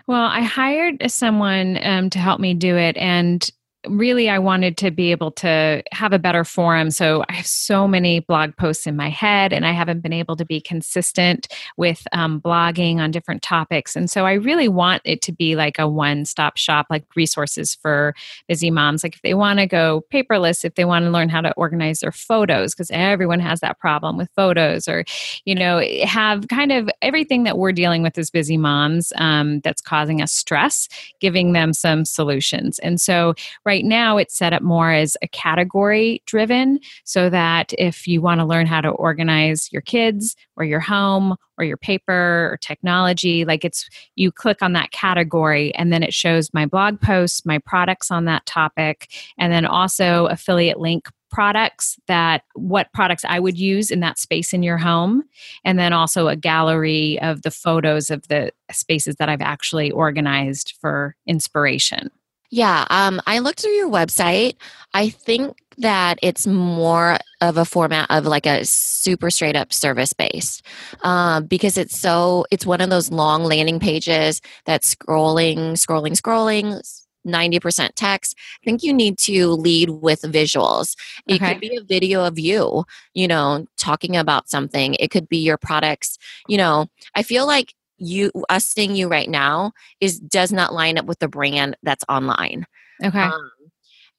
Well, 0.07 0.25
I 0.25 0.41
hired 0.41 1.11
someone 1.11 1.79
um, 1.83 2.11
to 2.11 2.19
help 2.19 2.41
me 2.41 2.55
do 2.55 2.77
it, 2.77 2.97
and 2.97 3.49
really, 3.89 4.29
I 4.29 4.39
wanted 4.39 4.77
to 4.79 4.91
be 4.91 5.11
able 5.11 5.31
to 5.33 5.83
have 5.93 6.13
a 6.13 6.19
better 6.19 6.45
forum. 6.45 6.91
So 6.91 7.25
I 7.29 7.35
have 7.35 7.47
so 7.47 7.89
many 7.89 8.21
blog 8.21 8.57
posts 8.57 8.87
in 8.87 8.97
my 8.97 9.09
head, 9.09 9.53
and 9.53 9.67
I 9.67 9.73
haven't 9.73 10.01
been 10.01 10.13
able 10.13 10.37
to 10.37 10.45
be 10.45 10.61
consistent 10.61 11.49
with 11.77 12.07
um, 12.13 12.41
blogging 12.41 12.99
on 12.99 13.11
different 13.11 13.43
topics. 13.43 13.97
And 13.97 14.11
so 14.11 14.27
I 14.27 14.35
really 14.35 14.69
want 14.69 15.03
it 15.05 15.23
to 15.23 15.33
be 15.33 15.57
like 15.57 15.79
a 15.79 15.89
one-stop 15.89 16.57
shop, 16.57 16.87
like 16.91 17.05
resources 17.17 17.75
for 17.75 18.15
busy 18.49 18.71
moms. 18.71 19.03
Like 19.03 19.15
if 19.15 19.23
they 19.23 19.35
want 19.35 19.61
to 19.61 19.67
go 19.67 20.05
paperless, 20.13 20.65
if 20.65 20.75
they 20.75 20.85
want 20.85 21.05
to 21.05 21.11
learn 21.11 21.29
how 21.29 21.41
to 21.41 21.53
organize 21.55 22.01
their 22.01 22.13
photos, 22.13 22.75
because 22.75 22.91
everyone 22.91 23.41
has 23.41 23.61
that 23.61 23.79
problem 23.79 24.17
with 24.17 24.29
photos, 24.37 24.89
or 24.89 25.05
you 25.45 25.55
know, 25.55 25.81
have 26.05 26.49
kind 26.49 26.73
of 26.73 26.91
everything 27.03 27.45
that 27.45 27.57
we're 27.57 27.73
dealing 27.73 28.03
with 28.03 28.19
as 28.19 28.31
busy 28.31 28.57
moms 28.57 29.13
um, 29.17 29.61
that's 29.61 29.81
causing 29.81 30.21
us 30.21 30.33
stress, 30.33 30.89
giving 31.21 31.53
them 31.53 31.73
some 31.73 32.05
solutions. 32.05 32.79
And 32.81 33.01
so 33.01 33.35
right 33.71 33.85
now 33.85 34.17
it's 34.17 34.37
set 34.37 34.53
up 34.53 34.63
more 34.63 34.91
as 34.91 35.17
a 35.23 35.29
category 35.29 36.21
driven 36.27 36.81
so 37.05 37.31
that 37.31 37.73
if 37.79 38.05
you 38.09 38.21
want 38.21 38.41
to 38.41 38.45
learn 38.45 38.67
how 38.67 38.81
to 38.81 38.89
organize 38.89 39.71
your 39.71 39.81
kids 39.81 40.35
or 40.57 40.65
your 40.65 40.81
home 40.81 41.37
or 41.57 41.63
your 41.63 41.77
paper 41.77 42.51
or 42.51 42.59
technology, 42.61 43.45
like 43.45 43.65
it's 43.65 43.89
you 44.17 44.33
click 44.33 44.61
on 44.61 44.73
that 44.73 44.91
category 44.91 45.73
and 45.77 45.93
then 45.93 46.03
it 46.03 46.13
shows 46.13 46.53
my 46.53 46.67
blog 46.67 47.01
posts, 47.01 47.47
my 47.47 47.59
products 47.59 48.11
on 48.11 48.25
that 48.25 48.45
topic, 48.45 49.09
and 49.39 49.53
then 49.53 49.65
also 49.65 50.27
affiliate 50.27 50.81
link 50.81 51.09
products 51.31 51.97
that 52.09 52.43
what 52.55 52.93
products 52.93 53.25
I 53.25 53.39
would 53.39 53.57
use 53.57 53.93
in 53.93 54.01
that 54.01 54.19
space 54.19 54.53
in 54.53 54.65
your 54.65 54.79
home 54.79 55.23
and 55.65 55.79
then 55.79 55.93
also 55.93 56.27
a 56.27 56.35
gallery 56.35 57.21
of 57.21 57.43
the 57.43 57.53
photos 57.53 58.11
of 58.11 58.27
the 58.27 58.51
spaces 58.73 59.15
that 59.21 59.29
I've 59.29 59.41
actually 59.41 59.93
organized 59.93 60.75
for 60.81 61.15
inspiration. 61.25 62.11
Yeah, 62.51 62.85
um, 62.91 63.21
I 63.27 63.39
looked 63.39 63.61
through 63.61 63.73
your 63.73 63.89
website. 63.91 64.57
I 64.93 65.09
think 65.09 65.57
that 65.79 66.19
it's 66.21 66.47
more 66.47 67.17
of 67.41 67.57
a 67.57 67.65
format 67.65 68.11
of 68.11 68.27
like 68.27 68.45
a 68.45 68.65
super 68.65 69.31
straight 69.31 69.57
up 69.57 69.73
service 69.73 70.13
based 70.13 70.67
um, 71.03 71.47
because 71.47 71.79
it's 71.79 71.97
so 71.97 72.45
it's 72.51 72.67
one 72.67 72.81
of 72.81 72.91
those 72.91 73.11
long 73.11 73.45
landing 73.45 73.79
pages 73.79 74.43
that's 74.67 74.95
scrolling, 74.95 75.73
scrolling, 75.73 76.21
scrolling. 76.21 76.81
90% 77.27 77.91
text. 77.97 78.35
I 78.63 78.65
think 78.65 78.83
you 78.83 78.95
need 78.95 79.19
to 79.19 79.49
lead 79.49 79.91
with 79.91 80.23
visuals. 80.23 80.97
It 81.29 81.43
Okay. 81.43 81.53
could 81.53 81.61
be 81.61 81.77
a 81.77 81.83
video 81.85 82.25
of 82.25 82.39
you, 82.39 82.85
you 83.13 83.29
know, 83.29 83.67
talking 83.77 84.17
about 84.17 84.49
something. 84.49 84.95
It 84.95 85.11
could 85.11 85.29
be 85.29 85.37
your 85.37 85.59
products. 85.59 86.17
You 86.49 86.57
know, 86.57 86.87
I 87.15 87.23
feel 87.23 87.47
like 87.47 87.75
you 88.01 88.33
us 88.49 88.67
seeing 88.67 88.97
you 88.97 89.09
right 89.09 89.29
now 89.31 89.73
is 90.01 90.19
does 90.19 90.53
not 90.53 90.73
line 90.75 90.99
up 90.99 91.05
with 91.07 91.19
the 91.21 91.29
brand 91.29 91.77
that's 91.83 92.05
online. 92.09 92.67
Okay. 93.05 93.21
Um, 93.21 93.51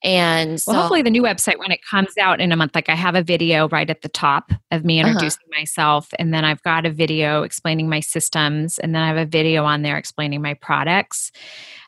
and 0.03 0.59
so, 0.59 0.71
well, 0.71 0.81
hopefully 0.81 1.03
the 1.03 1.11
new 1.11 1.21
website 1.21 1.59
when 1.59 1.69
it 1.69 1.79
comes 1.87 2.17
out 2.17 2.41
in 2.41 2.51
a 2.51 2.55
month, 2.55 2.73
like 2.73 2.89
I 2.89 2.95
have 2.95 3.13
a 3.13 3.21
video 3.21 3.69
right 3.69 3.87
at 3.87 4.01
the 4.01 4.09
top 4.09 4.51
of 4.71 4.83
me 4.83 4.99
Uh-huh. 4.99 5.09
introducing 5.09 5.45
myself, 5.51 6.09
and 6.17 6.33
then 6.33 6.43
I've 6.43 6.63
got 6.63 6.87
a 6.87 6.89
video 6.91 7.43
explaining 7.43 7.87
my 7.87 7.99
systems, 7.99 8.79
and 8.79 8.95
then 8.95 9.03
I 9.03 9.07
have 9.09 9.17
a 9.17 9.27
video 9.27 9.63
on 9.63 9.83
there 9.83 9.97
explaining 9.97 10.41
my 10.41 10.55
products. 10.55 11.31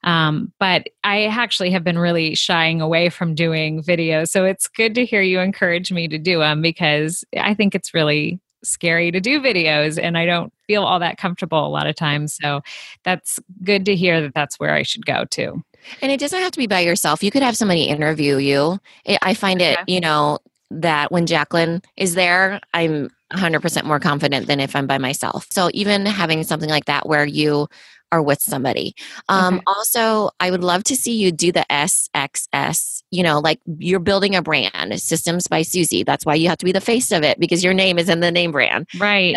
Um, 0.03 0.53
but 0.59 0.89
I 1.03 1.25
actually 1.25 1.71
have 1.71 1.83
been 1.83 1.97
really 1.97 2.35
shying 2.35 2.81
away 2.81 3.09
from 3.09 3.33
doing 3.33 3.81
videos, 3.81 4.27
so 4.27 4.45
it's 4.45 4.67
good 4.67 4.93
to 4.93 5.05
hear 5.05 5.23
you 5.23 5.39
encourage 5.39 5.91
me 5.91 6.07
to 6.09 6.19
do 6.19 6.37
them 6.37 6.61
because 6.61 7.23
I 7.35 7.55
think 7.55 7.73
it's 7.73 7.95
really 7.95 8.39
scary 8.63 9.11
to 9.11 9.19
do 9.19 9.39
videos 9.39 9.99
and 10.01 10.17
I 10.17 10.25
don't 10.25 10.53
feel 10.67 10.83
all 10.83 10.99
that 10.99 11.17
comfortable 11.17 11.65
a 11.65 11.69
lot 11.69 11.87
of 11.87 11.95
times. 11.95 12.37
So 12.41 12.61
that's 13.03 13.39
good 13.63 13.85
to 13.85 13.95
hear 13.95 14.21
that 14.21 14.33
that's 14.33 14.59
where 14.59 14.73
I 14.73 14.83
should 14.83 15.05
go 15.05 15.25
to. 15.25 15.63
and 16.01 16.11
it 16.11 16.19
doesn't 16.19 16.39
have 16.39 16.51
to 16.51 16.57
be 16.57 16.67
by 16.67 16.79
yourself. 16.79 17.23
You 17.23 17.31
could 17.31 17.43
have 17.43 17.57
somebody 17.57 17.83
interview 17.83 18.37
you. 18.37 18.79
I 19.21 19.33
find 19.33 19.61
it, 19.61 19.77
you 19.87 19.99
know, 19.99 20.39
that 20.71 21.11
when 21.11 21.25
Jacqueline 21.25 21.81
is 21.97 22.15
there, 22.15 22.59
I'm 22.73 23.09
100% 23.33 23.83
more 23.83 23.99
confident 23.99 24.47
than 24.47 24.59
if 24.59 24.75
I'm 24.75 24.87
by 24.87 24.97
myself. 24.97 25.47
So 25.51 25.69
even 25.73 26.05
having 26.05 26.43
something 26.43 26.69
like 26.69 26.85
that 26.85 27.07
where 27.07 27.25
you 27.25 27.67
are 28.13 28.21
with 28.21 28.41
somebody. 28.41 28.93
Um, 29.27 29.55
Okay. 29.55 29.63
Also, 29.65 30.29
I 30.39 30.51
would 30.51 30.63
love 30.63 30.83
to 30.85 30.95
see 30.95 31.15
you 31.15 31.31
do 31.31 31.51
the 31.51 31.65
SXS. 31.69 33.01
You 33.09 33.23
know, 33.23 33.39
like 33.39 33.59
you're 33.79 33.99
building 33.99 34.35
a 34.35 34.41
brand, 34.41 34.99
Systems 35.01 35.47
by 35.47 35.63
Susie. 35.63 36.03
That's 36.03 36.25
why 36.25 36.35
you 36.35 36.47
have 36.47 36.59
to 36.59 36.65
be 36.65 36.71
the 36.71 36.81
face 36.81 37.11
of 37.11 37.23
it 37.23 37.39
because 37.39 37.63
your 37.63 37.73
name 37.73 37.97
is 37.97 38.09
in 38.09 38.19
the 38.19 38.31
name 38.31 38.51
brand. 38.51 38.87
Right. 38.99 39.35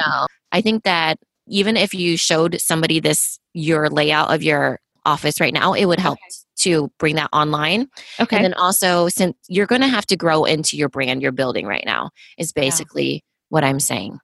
I 0.53 0.61
think 0.61 0.85
that 0.85 1.18
even 1.49 1.77
if 1.77 1.95
you 1.95 2.16
showed 2.16 2.61
somebody 2.61 3.01
this 3.01 3.39
your 3.55 3.89
layout 3.89 4.33
of 4.33 4.43
your 4.43 4.79
office 5.07 5.41
right 5.41 5.55
now, 5.55 5.72
it 5.72 5.87
would 5.87 6.01
help 6.01 6.18
okay. 6.18 6.35
to 6.57 6.93
bring 6.99 7.16
that 7.16 7.31
online. 7.33 7.89
Okay. 8.20 8.37
And 8.37 8.45
then 8.45 8.55
also, 8.55 9.09
since 9.09 9.37
you're 9.49 9.66
going 9.66 9.81
to 9.81 9.89
have 9.89 10.07
to 10.07 10.16
grow 10.16 10.45
into 10.45 10.77
your 10.77 10.89
brand 10.91 11.22
you're 11.22 11.33
building 11.33 11.66
right 11.66 11.85
now, 11.87 12.11
is 12.37 12.53
basically 12.53 13.12
yeah. 13.12 13.20
what 13.49 13.64
I'm 13.64 13.81
saying. 13.81 14.18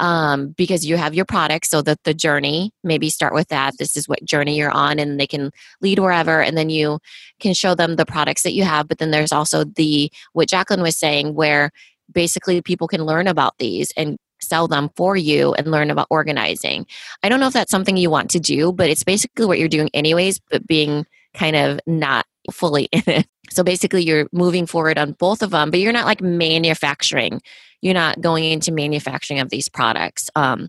Um, 0.00 0.50
because 0.50 0.86
you 0.86 0.96
have 0.96 1.14
your 1.14 1.24
product, 1.24 1.66
so 1.66 1.82
that 1.82 2.04
the 2.04 2.14
journey, 2.14 2.72
maybe 2.84 3.10
start 3.10 3.34
with 3.34 3.48
that. 3.48 3.78
This 3.78 3.96
is 3.96 4.08
what 4.08 4.24
journey 4.24 4.56
you're 4.56 4.70
on, 4.70 4.98
and 4.98 5.18
they 5.18 5.26
can 5.26 5.50
lead 5.80 5.98
wherever, 5.98 6.40
and 6.40 6.56
then 6.56 6.70
you 6.70 7.00
can 7.40 7.52
show 7.52 7.74
them 7.74 7.96
the 7.96 8.06
products 8.06 8.42
that 8.42 8.52
you 8.52 8.62
have. 8.62 8.86
But 8.86 8.98
then 8.98 9.10
there's 9.10 9.32
also 9.32 9.64
the 9.64 10.10
what 10.32 10.48
Jacqueline 10.48 10.82
was 10.82 10.96
saying, 10.96 11.34
where 11.34 11.72
basically 12.12 12.62
people 12.62 12.88
can 12.88 13.04
learn 13.04 13.26
about 13.26 13.58
these 13.58 13.92
and 13.96 14.18
sell 14.40 14.68
them 14.68 14.90
for 14.96 15.16
you 15.16 15.54
and 15.54 15.70
learn 15.70 15.90
about 15.90 16.06
organizing. 16.10 16.86
I 17.22 17.28
don't 17.28 17.40
know 17.40 17.48
if 17.48 17.52
that's 17.52 17.70
something 17.70 17.96
you 17.96 18.10
want 18.10 18.30
to 18.30 18.40
do, 18.40 18.72
but 18.72 18.88
it's 18.90 19.02
basically 19.02 19.46
what 19.46 19.58
you're 19.58 19.68
doing 19.68 19.90
anyways, 19.94 20.40
but 20.50 20.66
being 20.66 21.06
kind 21.34 21.56
of 21.56 21.80
not 21.86 22.26
fully 22.52 22.84
in 22.92 23.02
it. 23.06 23.26
So 23.50 23.62
basically, 23.62 24.02
you're 24.02 24.28
moving 24.32 24.66
forward 24.66 24.98
on 24.98 25.12
both 25.12 25.42
of 25.42 25.50
them, 25.50 25.70
but 25.70 25.80
you're 25.80 25.92
not 25.92 26.06
like 26.06 26.20
manufacturing. 26.20 27.40
You're 27.80 27.94
not 27.94 28.20
going 28.20 28.44
into 28.44 28.72
manufacturing 28.72 29.40
of 29.40 29.50
these 29.50 29.68
products 29.68 30.30
um, 30.34 30.68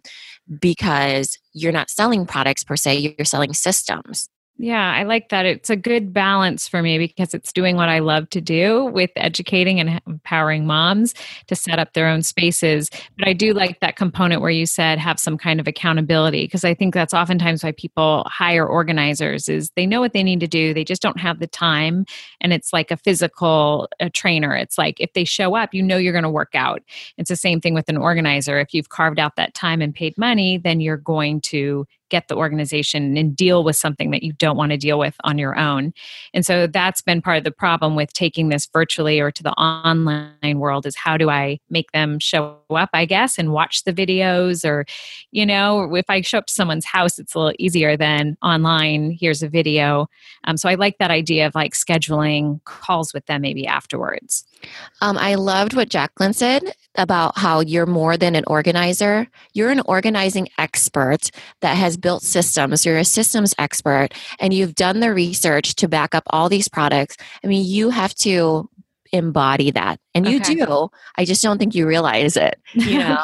because 0.60 1.38
you're 1.54 1.72
not 1.72 1.90
selling 1.90 2.26
products 2.26 2.64
per 2.64 2.76
se, 2.76 3.16
you're 3.18 3.26
selling 3.26 3.54
systems. 3.54 4.30
Yeah, 4.62 4.92
I 4.94 5.04
like 5.04 5.30
that. 5.30 5.46
It's 5.46 5.70
a 5.70 5.78
good 5.78 6.12
balance 6.12 6.68
for 6.68 6.82
me 6.82 6.98
because 6.98 7.34
it's 7.34 7.54
doing 7.54 7.78
what 7.78 7.88
I 7.88 8.00
love 8.00 8.30
to 8.32 8.42
do 8.42 8.88
with 8.88 9.10
educating 9.16 9.80
and 9.80 10.02
empowering 10.06 10.66
moms 10.68 11.14
to 11.48 11.56
set 11.56 11.80
up 11.80 11.94
their 11.94 12.10
own 12.10 12.24
spaces. 12.24 12.90
But 13.18 13.30
I 13.30 13.32
do 13.32 13.54
like 13.54 13.80
that 13.80 13.96
component 13.96 14.42
where 14.42 14.52
you 14.52 14.66
said 14.66 15.00
have 15.00 15.18
some 15.18 15.38
kind 15.38 15.62
of 15.62 15.68
accountability 15.68 16.44
because 16.44 16.66
I 16.66 16.74
think 16.74 16.94
that's 16.94 17.14
oftentimes 17.14 17.64
why 17.64 17.72
people 17.72 18.26
hire 18.28 18.68
organizers 18.68 19.48
is 19.48 19.72
they 19.78 19.86
know 19.86 20.02
what 20.02 20.12
they 20.12 20.24
need 20.24 20.42
to 20.42 20.48
do, 20.48 20.74
they 20.74 20.84
just 20.84 21.02
don't 21.02 21.22
have 21.22 21.40
the 21.40 21.48
time 21.48 22.06
and 22.42 22.52
it's 22.52 22.74
like 22.74 22.92
a 22.92 22.98
physical 22.98 23.88
a 24.02 24.10
trainer. 24.10 24.54
It's 24.58 24.78
like 24.78 25.00
if 25.00 25.14
they 25.14 25.24
show 25.24 25.56
up, 25.56 25.74
you 25.74 25.82
know 25.82 25.96
you're 25.96 26.12
going 26.12 26.24
to 26.24 26.30
work 26.30 26.54
out. 26.54 26.82
It's 27.18 27.30
the 27.30 27.38
same 27.38 27.62
thing 27.62 27.76
with 27.76 27.88
an 27.88 27.96
organizer. 27.96 28.60
If 28.60 28.74
you've 28.74 28.90
carved 28.90 29.20
out 29.20 29.38
that 29.38 29.54
time 29.54 29.82
and 29.82 29.96
paid 29.96 30.18
money, 30.18 30.58
then 30.58 30.82
you're 30.82 30.98
going 30.98 31.40
to 31.42 31.88
get 32.10 32.28
the 32.28 32.36
organization 32.36 33.18
and 33.18 33.36
deal 33.36 33.64
with 33.64 33.76
something 33.76 34.12
that 34.12 34.24
you 34.24 34.34
don't 34.34 34.58
want 34.58 34.72
to 34.72 34.78
deal 34.78 35.00
with 35.00 35.16
on 35.24 35.38
your 35.38 35.58
own. 35.58 35.94
And 36.34 36.46
so 36.46 36.68
that's 36.68 37.02
been 37.02 37.22
part 37.22 37.38
of 37.38 37.44
the 37.44 37.52
problem 37.52 37.96
with 37.96 38.14
taking 38.14 38.50
this 38.50 38.68
virtually 38.72 39.20
or 39.20 39.32
to 39.32 39.44
the 39.44 39.52
online 39.54 40.60
world 40.60 40.86
is 40.86 40.96
how 40.96 41.18
do 41.18 41.30
I 41.30 41.60
make 41.70 41.92
them 41.92 42.20
show 42.20 42.58
up, 42.70 42.90
I 42.94 43.06
guess, 43.06 43.38
and 43.38 43.52
watch 43.52 43.84
the 43.84 43.94
videos 43.94 44.68
or, 44.68 44.86
you 45.32 45.46
know, 45.46 45.96
if 45.96 46.10
I 46.10 46.22
show 46.22 46.40
up 46.40 46.48
to 46.48 46.54
someone's 46.54 46.86
house, 46.86 47.20
it's 47.20 47.34
a 47.34 47.40
little 47.40 47.56
easier 47.60 47.96
than 47.96 48.38
online. 48.42 49.18
Here's 49.20 49.44
a 49.44 49.50
video. 49.50 50.08
Um, 50.44 50.58
so 50.58 50.70
I 50.70 50.76
like 50.76 50.98
that 50.98 51.12
idea 51.12 51.48
of 51.48 51.56
like 51.56 51.74
scheduling 51.74 52.64
calls 52.66 53.14
with 53.14 53.26
them 53.26 53.42
maybe 53.42 53.66
afterwards. 53.68 54.46
Um, 55.02 55.18
I 55.18 55.36
loved 55.36 55.76
what 55.76 55.90
Jacqueline 55.90 56.34
said 56.34 56.64
about 56.96 57.38
how 57.38 57.62
you're 57.62 57.86
more 57.86 58.18
than 58.18 58.36
an 58.36 58.44
organizer. 58.48 59.28
You're 59.54 59.70
an 59.70 59.82
organizing 59.86 60.50
expert 60.58 61.32
that 61.62 61.76
has 61.78 61.98
built 61.98 62.24
systems. 62.24 62.86
You're 62.86 62.98
a 62.98 63.06
systems 63.06 63.54
expert 63.58 64.10
and 64.40 64.54
you've 64.54 64.76
done 64.76 65.00
the 65.00 65.14
research 65.14 65.76
to 65.76 65.88
back 65.88 66.14
up 66.14 66.24
all 66.28 66.50
these 66.50 66.68
products. 66.68 67.16
I 67.44 67.48
mean, 67.48 67.66
you 67.66 67.90
have 67.90 68.14
to 68.16 68.70
embody 69.12 69.72
that. 69.72 70.00
And 70.14 70.28
you 70.28 70.40
okay. 70.40 70.56
do. 70.56 70.90
I 71.16 71.26
just 71.26 71.42
don't 71.42 71.58
think 71.58 71.76
you 71.76 71.88
realize 71.88 72.38
it. 72.38 72.60
You 72.74 73.00
know? 73.00 73.24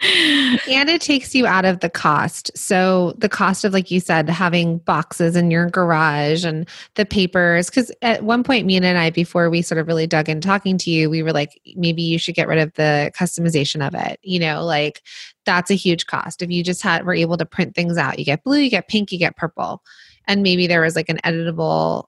and 0.00 0.88
it 0.88 1.00
takes 1.00 1.34
you 1.34 1.46
out 1.46 1.64
of 1.64 1.80
the 1.80 1.90
cost. 1.90 2.56
So 2.56 3.14
the 3.18 3.28
cost 3.28 3.64
of, 3.64 3.72
like 3.72 3.90
you 3.90 3.98
said, 3.98 4.28
having 4.28 4.78
boxes 4.78 5.34
in 5.34 5.50
your 5.50 5.68
garage 5.68 6.44
and 6.44 6.68
the 6.94 7.04
papers. 7.04 7.68
Because 7.68 7.90
at 8.02 8.22
one 8.22 8.44
point, 8.44 8.66
Minna 8.66 8.86
and 8.86 8.98
I, 8.98 9.10
before 9.10 9.50
we 9.50 9.60
sort 9.60 9.78
of 9.78 9.88
really 9.88 10.06
dug 10.06 10.28
in 10.28 10.40
talking 10.40 10.78
to 10.78 10.90
you, 10.90 11.10
we 11.10 11.22
were 11.22 11.32
like, 11.32 11.60
maybe 11.74 12.02
you 12.02 12.18
should 12.18 12.36
get 12.36 12.48
rid 12.48 12.58
of 12.58 12.72
the 12.74 13.10
customization 13.16 13.86
of 13.86 13.94
it. 13.94 14.20
You 14.22 14.38
know, 14.38 14.64
like 14.64 15.02
that's 15.44 15.70
a 15.70 15.74
huge 15.74 16.06
cost. 16.06 16.42
If 16.42 16.50
you 16.50 16.62
just 16.62 16.82
had 16.82 17.04
were 17.04 17.14
able 17.14 17.36
to 17.36 17.46
print 17.46 17.74
things 17.74 17.98
out, 17.98 18.18
you 18.18 18.24
get 18.24 18.44
blue, 18.44 18.58
you 18.58 18.70
get 18.70 18.88
pink, 18.88 19.10
you 19.10 19.18
get 19.18 19.36
purple, 19.36 19.82
and 20.26 20.42
maybe 20.42 20.66
there 20.66 20.82
was 20.82 20.94
like 20.94 21.08
an 21.08 21.18
editable 21.24 22.04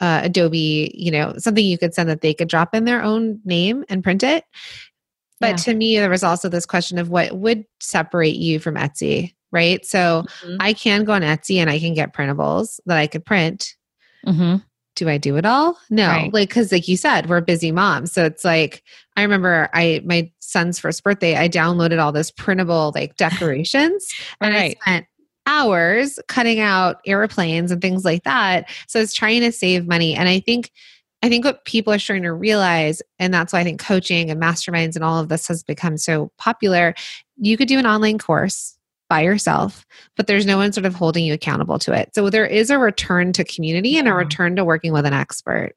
uh, 0.00 0.22
Adobe, 0.24 0.92
you 0.94 1.10
know, 1.10 1.34
something 1.38 1.64
you 1.64 1.78
could 1.78 1.94
send 1.94 2.08
that 2.08 2.20
they 2.20 2.34
could 2.34 2.48
drop 2.48 2.74
in 2.74 2.84
their 2.84 3.02
own 3.02 3.40
name 3.44 3.84
and 3.88 4.02
print 4.02 4.22
it. 4.22 4.44
But 5.40 5.50
yeah. 5.50 5.56
to 5.56 5.74
me, 5.74 5.98
there 5.98 6.10
was 6.10 6.24
also 6.24 6.48
this 6.48 6.66
question 6.66 6.98
of 6.98 7.10
what 7.10 7.36
would 7.36 7.64
separate 7.80 8.36
you 8.36 8.58
from 8.58 8.76
Etsy, 8.76 9.34
right? 9.50 9.84
So 9.84 10.24
mm-hmm. 10.42 10.56
I 10.60 10.72
can 10.72 11.04
go 11.04 11.12
on 11.12 11.22
Etsy 11.22 11.58
and 11.58 11.68
I 11.68 11.78
can 11.78 11.94
get 11.94 12.14
printables 12.14 12.80
that 12.86 12.98
I 12.98 13.06
could 13.06 13.24
print. 13.24 13.74
Mm-hmm. 14.26 14.56
Do 14.96 15.08
I 15.08 15.18
do 15.18 15.36
it 15.36 15.44
all? 15.44 15.76
No, 15.90 16.06
right. 16.06 16.32
like 16.32 16.50
because 16.50 16.70
like 16.70 16.86
you 16.86 16.96
said, 16.96 17.28
we're 17.28 17.40
busy 17.40 17.72
moms. 17.72 18.12
So 18.12 18.24
it's 18.24 18.44
like 18.44 18.84
I 19.16 19.22
remember 19.22 19.68
I 19.74 20.00
my 20.04 20.30
son's 20.38 20.78
first 20.78 21.02
birthday, 21.02 21.36
I 21.36 21.48
downloaded 21.48 22.00
all 22.00 22.12
this 22.12 22.30
printable 22.30 22.92
like 22.94 23.16
decorations, 23.16 24.08
and 24.40 24.54
right. 24.54 24.76
I 24.78 24.80
spent 24.80 25.06
hours 25.46 26.20
cutting 26.28 26.60
out 26.60 27.00
airplanes 27.06 27.72
and 27.72 27.82
things 27.82 28.04
like 28.04 28.22
that. 28.22 28.70
So 28.86 29.00
it's 29.00 29.12
trying 29.12 29.40
to 29.40 29.50
save 29.50 29.88
money, 29.88 30.14
and 30.14 30.28
I 30.28 30.38
think 30.38 30.70
I 31.24 31.30
think 31.30 31.46
what 31.46 31.64
people 31.64 31.90
are 31.90 31.98
starting 31.98 32.24
to 32.24 32.34
realize, 32.34 33.00
and 33.18 33.32
that's 33.32 33.54
why 33.54 33.60
I 33.60 33.64
think 33.64 33.80
coaching 33.80 34.30
and 34.30 34.38
masterminds 34.38 34.94
and 34.94 35.02
all 35.02 35.18
of 35.18 35.30
this 35.30 35.48
has 35.48 35.62
become 35.62 35.96
so 35.96 36.30
popular. 36.36 36.94
You 37.38 37.56
could 37.56 37.66
do 37.66 37.78
an 37.78 37.86
online 37.86 38.18
course 38.18 38.76
by 39.08 39.22
yourself, 39.22 39.86
but 40.18 40.26
there's 40.26 40.44
no 40.44 40.58
one 40.58 40.74
sort 40.74 40.84
of 40.84 40.94
holding 40.94 41.24
you 41.24 41.32
accountable 41.32 41.78
to 41.78 41.94
it. 41.94 42.14
So 42.14 42.28
there 42.28 42.44
is 42.44 42.68
a 42.68 42.78
return 42.78 43.32
to 43.32 43.44
community 43.44 43.96
and 43.96 44.06
a 44.06 44.12
return 44.12 44.54
to 44.56 44.66
working 44.66 44.92
with 44.92 45.06
an 45.06 45.14
expert 45.14 45.72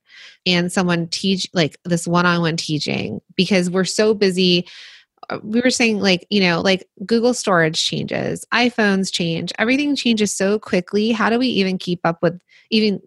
and 0.46 0.70
someone 0.70 1.08
teach 1.08 1.48
like 1.54 1.78
this 1.86 2.06
one 2.06 2.26
on 2.26 2.42
one 2.42 2.58
teaching 2.58 3.22
because 3.38 3.70
we're 3.70 3.86
so 3.86 4.14
busy 4.14 4.68
uh, 5.30 5.40
we 5.44 5.62
were 5.62 5.72
saying 5.72 6.00
like 6.00 6.28
you 6.30 6.40
know 6.40 6.62
like 6.62 6.88
google 7.06 7.34
storage 7.34 7.84
changes 7.84 8.46
iphones 8.54 9.12
change 9.12 9.52
everything 9.58 9.96
changes 9.96 10.34
so 10.34 10.60
quickly 10.60 11.12
how 11.12 11.30
do 11.30 11.40
we 11.40 11.48
even 11.48 11.78
keep 11.78 12.00
up 12.06 12.20
with 12.22 12.40
even 12.70 13.02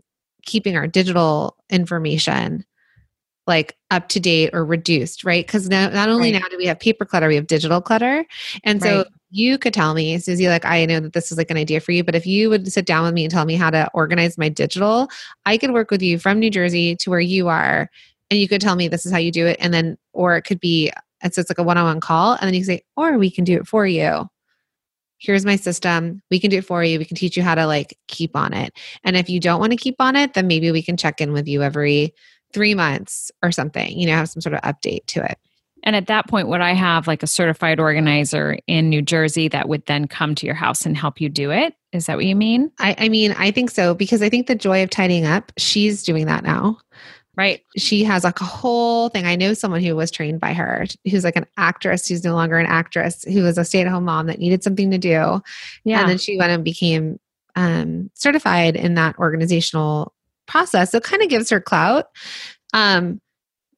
keeping 0.45 0.77
our 0.77 0.87
digital 0.87 1.57
information 1.69 2.65
like 3.47 3.77
up 3.91 4.09
to 4.09 4.21
date 4.21 4.51
or 4.53 4.65
reduced, 4.65 5.25
right? 5.25 5.45
Because 5.45 5.69
now 5.69 5.89
not 5.89 6.09
only 6.09 6.33
right. 6.33 6.41
now 6.41 6.49
do 6.49 6.57
we 6.57 6.67
have 6.67 6.79
paper 6.79 7.05
clutter, 7.05 7.29
we 7.29 7.35
have 7.35 7.47
digital 7.47 7.81
clutter. 7.81 8.25
And 8.65 8.81
so 8.81 8.99
right. 8.99 9.07
you 9.31 9.59
could 9.59 9.75
tell 9.75 9.93
me, 9.93 10.19
Susie, 10.19 10.49
like, 10.49 10.65
I 10.65 10.87
know 10.87 11.01
that 11.01 11.15
this 11.15 11.33
is 11.33 11.39
like 11.39 11.51
an 11.51 11.57
idea 11.57 11.81
for 11.81 11.91
you, 11.91 12.05
but 12.05 12.15
if 12.15 12.27
you 12.27 12.49
would 12.49 12.73
sit 12.73 12.87
down 12.87 13.05
with 13.05 13.15
me 13.15 13.25
and 13.25 13.31
tell 13.31 13.45
me 13.45 13.57
how 13.57 13.71
to 13.71 13.91
organize 13.93 14.39
my 14.39 14.49
digital, 14.49 15.09
I 15.47 15.59
could 15.59 15.73
work 15.73 15.91
with 15.91 16.01
you 16.01 16.19
from 16.19 16.39
New 16.39 16.51
Jersey 16.51 16.95
to 16.97 17.11
where 17.11 17.21
you 17.21 17.49
are. 17.49 17.91
And 18.31 18.39
you 18.39 18.47
could 18.47 18.61
tell 18.61 18.77
me 18.77 18.87
this 18.87 19.05
is 19.05 19.11
how 19.11 19.19
you 19.19 19.33
do 19.33 19.47
it. 19.47 19.57
And 19.59 19.75
then, 19.75 19.99
or 20.13 20.37
it 20.37 20.43
could 20.43 20.61
be, 20.61 20.93
and 21.21 21.35
so 21.35 21.41
it's 21.41 21.51
like 21.51 21.59
a 21.59 21.65
one 21.65 21.77
on 21.77 21.87
one 21.87 22.01
call. 22.01 22.35
And 22.35 22.43
then 22.43 22.55
you 22.55 22.61
can 22.61 22.67
say, 22.67 22.83
or 22.97 23.19
we 23.19 23.31
can 23.31 23.43
do 23.43 23.57
it 23.57 23.67
for 23.67 23.85
you 23.87 24.29
here's 25.21 25.45
my 25.45 25.57
system. 25.57 26.23
We 26.31 26.41
can 26.41 26.51
do 26.51 26.59
it 26.59 26.65
for 26.65 26.83
you. 26.83 26.99
We 26.99 27.05
can 27.05 27.17
teach 27.17 27.37
you 27.37 27.43
how 27.43 27.55
to 27.55 27.67
like 27.67 27.97
keep 28.09 28.35
on 28.35 28.53
it. 28.53 28.77
And 29.05 29.17
if 29.17 29.29
you 29.29 29.39
don't 29.39 29.61
want 29.61 29.73
to 29.73 29.77
keep 29.77 29.97
on 30.01 30.17
it 30.17 30.35
then 30.35 30.47
maybe 30.47 30.73
we 30.73 30.83
can 30.83 30.97
check 30.97 31.21
in 31.21 31.33
with 31.33 31.47
you 31.47 31.63
every 31.63 32.15
three 32.53 32.75
months 32.75 33.31
or 33.45 33.53
something 33.53 33.97
you 33.97 34.07
know 34.07 34.17
have 34.17 34.29
some 34.29 34.41
sort 34.41 34.55
of 34.55 34.63
update 34.63 35.07
to 35.07 35.25
it. 35.25 35.39
And 35.83 35.97
at 35.97 36.09
that 36.09 36.29
point 36.29 36.49
would 36.49 36.61
i 36.61 36.73
have 36.73 37.07
like 37.07 37.23
a 37.23 37.29
certified 37.29 37.79
organizer 37.79 38.59
in 38.67 38.89
new 38.89 39.03
jersey 39.03 39.49
that 39.49 39.69
would 39.69 39.87
then 39.87 40.09
come 40.09 40.35
to 40.35 40.47
your 40.47 40.55
house 40.55 40.85
and 40.85 40.97
help 40.97 41.21
you 41.21 41.29
do 41.29 41.51
it? 41.51 41.75
Is 41.93 42.07
that 42.07 42.17
what 42.17 42.27
you 42.27 42.37
mean? 42.37 42.71
I, 42.79 42.95
I 42.99 43.09
mean 43.09 43.33
i 43.39 43.51
think 43.51 43.71
so 43.71 43.95
because 43.95 44.23
i 44.23 44.29
think 44.29 44.47
the 44.47 44.55
joy 44.55 44.83
of 44.83 44.91
tidying 44.91 45.27
up 45.27 45.53
she's 45.59 46.03
doing 46.03 46.27
that 46.27 46.45
now 46.45 46.79
Right. 47.41 47.65
She 47.79 48.05
has 48.05 48.23
like 48.23 48.39
a 48.43 48.45
whole 48.45 49.09
thing. 49.09 49.25
I 49.25 49.35
know 49.35 49.55
someone 49.55 49.83
who 49.83 49.97
was 49.97 50.11
trained 50.11 50.41
by 50.41 50.53
her, 50.53 50.85
who's 51.11 51.25
like 51.25 51.37
an 51.37 51.47
actress, 51.57 52.07
who's 52.07 52.23
no 52.23 52.35
longer 52.35 52.59
an 52.59 52.67
actress, 52.67 53.25
who 53.25 53.43
was 53.45 53.57
a 53.57 53.65
stay 53.65 53.81
at 53.81 53.87
home 53.87 54.05
mom 54.05 54.27
that 54.27 54.41
needed 54.41 54.63
something 54.63 54.91
to 54.91 54.99
do. 54.99 55.41
Yeah. 55.85 56.01
And 56.01 56.11
then 56.11 56.19
she 56.19 56.37
went 56.37 56.53
and 56.53 56.63
became 56.63 57.19
um, 57.57 58.11
certified 58.13 58.77
in 58.77 58.93
that 58.97 59.19
organizational 59.19 60.13
process. 60.47 60.91
So 60.91 60.99
it 60.99 61.05
kind 61.05 61.23
of 61.23 61.31
gives 61.31 61.49
her 61.49 61.63
clout. 61.63 62.09
Um, 62.75 63.23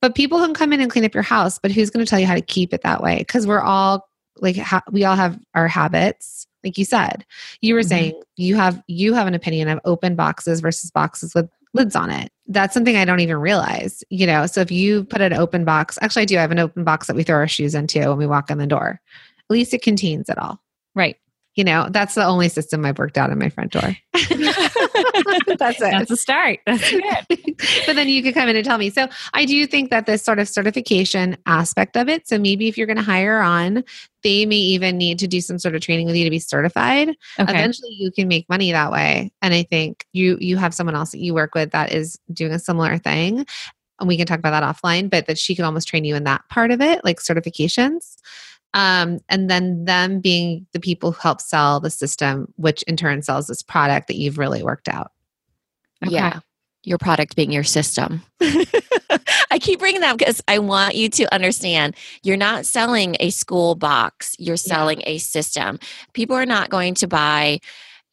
but 0.00 0.16
people 0.16 0.40
can 0.40 0.54
come 0.54 0.72
in 0.72 0.80
and 0.80 0.90
clean 0.90 1.04
up 1.04 1.14
your 1.14 1.22
house, 1.22 1.60
but 1.60 1.70
who's 1.70 1.88
going 1.88 2.04
to 2.04 2.10
tell 2.10 2.18
you 2.18 2.26
how 2.26 2.34
to 2.34 2.40
keep 2.40 2.74
it 2.74 2.82
that 2.82 3.00
way? 3.00 3.18
Because 3.18 3.46
we're 3.46 3.60
all 3.60 4.08
like, 4.38 4.56
ha- 4.56 4.82
we 4.90 5.04
all 5.04 5.14
have 5.14 5.38
our 5.54 5.68
habits 5.68 6.48
like 6.64 6.78
you 6.78 6.84
said 6.84 7.26
you 7.60 7.74
were 7.74 7.80
mm-hmm. 7.80 7.88
saying 7.88 8.22
you 8.36 8.54
have 8.54 8.80
you 8.86 9.14
have 9.14 9.26
an 9.26 9.34
opinion 9.34 9.66
of 9.66 9.80
open 9.84 10.14
boxes 10.14 10.60
versus 10.60 10.92
boxes 10.92 11.34
with 11.34 11.50
lids 11.74 11.96
on 11.96 12.10
it. 12.10 12.30
That's 12.46 12.74
something 12.74 12.96
I 12.96 13.04
don't 13.04 13.20
even 13.20 13.36
realize, 13.36 14.02
you 14.10 14.26
know. 14.26 14.46
So 14.46 14.60
if 14.60 14.70
you 14.70 15.04
put 15.04 15.20
an 15.20 15.32
open 15.32 15.64
box, 15.64 15.98
actually, 16.02 16.22
I 16.22 16.26
do 16.26 16.36
have 16.36 16.50
an 16.50 16.58
open 16.58 16.84
box 16.84 17.06
that 17.06 17.16
we 17.16 17.22
throw 17.22 17.36
our 17.36 17.48
shoes 17.48 17.74
into 17.74 18.00
when 18.00 18.18
we 18.18 18.26
walk 18.26 18.50
in 18.50 18.58
the 18.58 18.66
door. 18.66 19.00
At 19.38 19.50
least 19.50 19.74
it 19.74 19.82
contains 19.82 20.28
it 20.28 20.38
all. 20.38 20.60
Right. 20.94 21.16
You 21.54 21.64
know, 21.64 21.88
that's 21.90 22.14
the 22.14 22.24
only 22.24 22.48
system 22.48 22.84
I've 22.84 22.98
worked 22.98 23.18
out 23.18 23.30
in 23.30 23.38
my 23.38 23.50
front 23.50 23.72
door. 23.72 23.82
That's 24.14 25.80
it. 25.80 25.90
That's 25.90 26.10
a 26.10 26.16
start. 26.16 26.60
That's 26.64 26.90
good. 26.90 27.02
but 27.86 27.94
then 27.94 28.08
you 28.08 28.22
could 28.22 28.32
come 28.32 28.48
in 28.48 28.56
and 28.56 28.64
tell 28.64 28.78
me. 28.78 28.88
So 28.88 29.06
I 29.34 29.44
do 29.44 29.66
think 29.66 29.90
that 29.90 30.06
this 30.06 30.22
sort 30.22 30.38
of 30.38 30.48
certification 30.48 31.36
aspect 31.44 31.96
of 31.96 32.08
it. 32.08 32.26
So 32.26 32.38
maybe 32.38 32.68
if 32.68 32.78
you're 32.78 32.86
going 32.86 32.96
to 32.96 33.02
hire 33.02 33.40
on, 33.40 33.84
they 34.22 34.46
may 34.46 34.56
even 34.56 34.96
need 34.96 35.18
to 35.18 35.28
do 35.28 35.42
some 35.42 35.58
sort 35.58 35.74
of 35.74 35.82
training 35.82 36.06
with 36.06 36.16
you 36.16 36.24
to 36.24 36.30
be 36.30 36.38
certified. 36.38 37.08
Okay. 37.38 37.52
Eventually 37.52 37.96
you 37.98 38.10
can 38.10 38.28
make 38.28 38.48
money 38.48 38.72
that 38.72 38.90
way. 38.90 39.30
And 39.42 39.52
I 39.52 39.64
think 39.64 40.06
you 40.12 40.38
you 40.40 40.56
have 40.56 40.72
someone 40.72 40.96
else 40.96 41.10
that 41.10 41.20
you 41.20 41.34
work 41.34 41.54
with 41.54 41.72
that 41.72 41.92
is 41.92 42.18
doing 42.32 42.52
a 42.52 42.58
similar 42.58 42.96
thing. 42.96 43.44
And 44.00 44.08
we 44.08 44.16
can 44.16 44.26
talk 44.26 44.38
about 44.38 44.58
that 44.58 44.64
offline, 44.64 45.10
but 45.10 45.26
that 45.26 45.38
she 45.38 45.54
can 45.54 45.64
almost 45.64 45.86
train 45.86 46.04
you 46.04 46.16
in 46.16 46.24
that 46.24 46.48
part 46.48 46.70
of 46.70 46.80
it, 46.80 47.04
like 47.04 47.20
certifications. 47.20 48.16
Um, 48.74 49.18
and 49.28 49.50
then 49.50 49.84
them 49.84 50.20
being 50.20 50.66
the 50.72 50.80
people 50.80 51.12
who 51.12 51.20
help 51.20 51.40
sell 51.40 51.80
the 51.80 51.90
system, 51.90 52.52
which 52.56 52.82
in 52.84 52.96
turn 52.96 53.22
sells 53.22 53.46
this 53.46 53.62
product 53.62 54.08
that 54.08 54.16
you've 54.16 54.38
really 54.38 54.62
worked 54.62 54.88
out. 54.88 55.12
Okay. 56.04 56.14
Yeah. 56.14 56.40
Your 56.84 56.98
product 56.98 57.36
being 57.36 57.52
your 57.52 57.64
system. 57.64 58.22
I 58.40 59.58
keep 59.60 59.78
bringing 59.78 60.00
that 60.00 60.18
because 60.18 60.42
I 60.48 60.58
want 60.58 60.94
you 60.94 61.08
to 61.10 61.32
understand 61.32 61.94
you're 62.22 62.36
not 62.36 62.66
selling 62.66 63.16
a 63.20 63.30
school 63.30 63.74
box, 63.74 64.34
you're 64.38 64.56
selling 64.56 65.02
a 65.04 65.18
system. 65.18 65.78
People 66.14 66.34
are 66.34 66.46
not 66.46 66.70
going 66.70 66.94
to 66.94 67.06
buy 67.06 67.60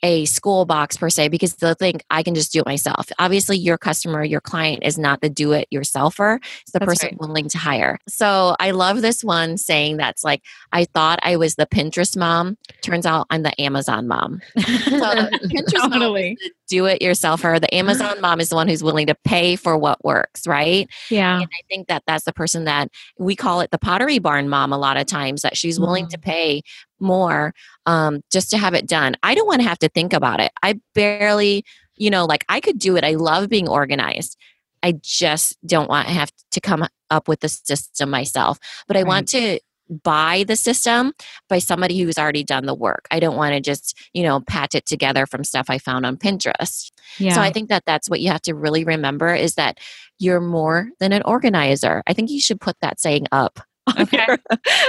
a 0.03 0.25
school 0.25 0.65
box 0.65 0.97
per 0.97 1.09
se 1.09 1.27
because 1.29 1.55
they'll 1.55 1.73
think 1.73 2.03
I 2.09 2.23
can 2.23 2.35
just 2.35 2.51
do 2.51 2.59
it 2.59 2.65
myself. 2.65 3.07
Obviously, 3.19 3.57
your 3.57 3.77
customer, 3.77 4.23
your 4.23 4.41
client 4.41 4.83
is 4.83 4.97
not 4.97 5.21
the 5.21 5.29
do 5.29 5.51
it 5.51 5.67
yourselfer, 5.73 6.39
it's 6.61 6.71
the 6.71 6.79
That's 6.79 6.89
person 6.89 7.09
right. 7.09 7.19
willing 7.19 7.49
to 7.49 7.57
hire. 7.57 7.99
So 8.07 8.55
I 8.59 8.71
love 8.71 9.01
this 9.01 9.23
one 9.23 9.57
saying 9.57 9.97
that's 9.97 10.23
like, 10.23 10.43
I 10.71 10.85
thought 10.85 11.19
I 11.23 11.35
was 11.35 11.55
the 11.55 11.65
Pinterest 11.65 12.17
mom. 12.17 12.57
Turns 12.81 13.05
out 13.05 13.27
I'm 13.29 13.43
the 13.43 13.59
Amazon 13.61 14.07
mom. 14.07 14.41
So 14.89 15.15
the 15.15 15.49
Pinterest 15.53 15.91
Totally. 15.91 16.37
the 16.39 16.51
do 16.69 16.85
it 16.85 17.01
yourselfer. 17.01 17.59
The 17.59 17.73
Amazon 17.73 18.21
mom 18.21 18.39
is 18.39 18.49
the 18.49 18.55
one 18.55 18.67
who's 18.67 18.83
willing 18.83 19.07
to 19.07 19.15
pay 19.25 19.55
for 19.55 19.77
what 19.77 20.03
works, 20.05 20.47
right? 20.47 20.87
Yeah. 21.09 21.35
And 21.39 21.43
I 21.43 21.61
think 21.69 21.87
that 21.87 22.03
that's 22.07 22.23
the 22.23 22.33
person 22.33 22.63
that 22.65 22.89
we 23.17 23.35
call 23.35 23.61
it 23.61 23.71
the 23.71 23.77
pottery 23.77 24.19
barn 24.19 24.47
mom 24.47 24.71
a 24.71 24.77
lot 24.77 24.95
of 24.95 25.05
times 25.05 25.41
that 25.41 25.57
she's 25.57 25.79
willing 25.79 26.07
to 26.07 26.17
pay 26.17 26.61
more 26.99 27.53
um, 27.85 28.21
just 28.31 28.49
to 28.51 28.57
have 28.57 28.73
it 28.73 28.87
done. 28.87 29.15
I 29.23 29.35
don't 29.35 29.47
want 29.47 29.61
to 29.61 29.67
have 29.67 29.79
to 29.79 29.89
think 29.89 30.13
about 30.13 30.39
it. 30.39 30.51
I 30.63 30.79
barely, 30.95 31.65
you 31.97 32.09
know, 32.09 32.25
like 32.25 32.45
I 32.47 32.59
could 32.59 32.79
do 32.79 32.95
it. 32.95 33.03
I 33.03 33.15
love 33.15 33.49
being 33.49 33.67
organized. 33.67 34.37
I 34.83 34.93
just 35.01 35.57
don't 35.65 35.89
want 35.89 36.07
to 36.07 36.13
have 36.13 36.31
to 36.51 36.61
come 36.61 36.87
up 37.09 37.27
with 37.27 37.41
the 37.41 37.49
system 37.49 38.09
myself. 38.09 38.59
But 38.87 38.95
I 38.95 39.03
want 39.03 39.27
to 39.29 39.59
buy 39.89 40.43
the 40.47 40.55
system 40.55 41.13
by 41.47 41.59
somebody 41.59 41.99
who's 41.99 42.17
already 42.17 42.43
done 42.43 42.65
the 42.65 42.75
work. 42.75 43.07
I 43.11 43.19
don't 43.19 43.35
want 43.35 43.53
to 43.53 43.61
just, 43.61 43.97
you 44.13 44.23
know, 44.23 44.41
patch 44.41 44.75
it 44.75 44.85
together 44.85 45.25
from 45.25 45.43
stuff 45.43 45.67
I 45.69 45.77
found 45.77 46.05
on 46.05 46.17
Pinterest. 46.17 46.91
Yeah. 47.17 47.33
So 47.33 47.41
I 47.41 47.51
think 47.51 47.69
that 47.69 47.83
that's 47.85 48.09
what 48.09 48.21
you 48.21 48.29
have 48.29 48.41
to 48.43 48.55
really 48.55 48.83
remember 48.83 49.33
is 49.33 49.55
that 49.55 49.79
you're 50.19 50.41
more 50.41 50.89
than 50.99 51.13
an 51.13 51.23
organizer. 51.23 52.03
I 52.07 52.13
think 52.13 52.29
you 52.29 52.41
should 52.41 52.61
put 52.61 52.75
that 52.81 52.99
saying 52.99 53.27
up. 53.31 53.59
Okay. 53.99 54.37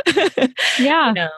yeah. 0.79 1.09
you 1.09 1.15
know. 1.15 1.31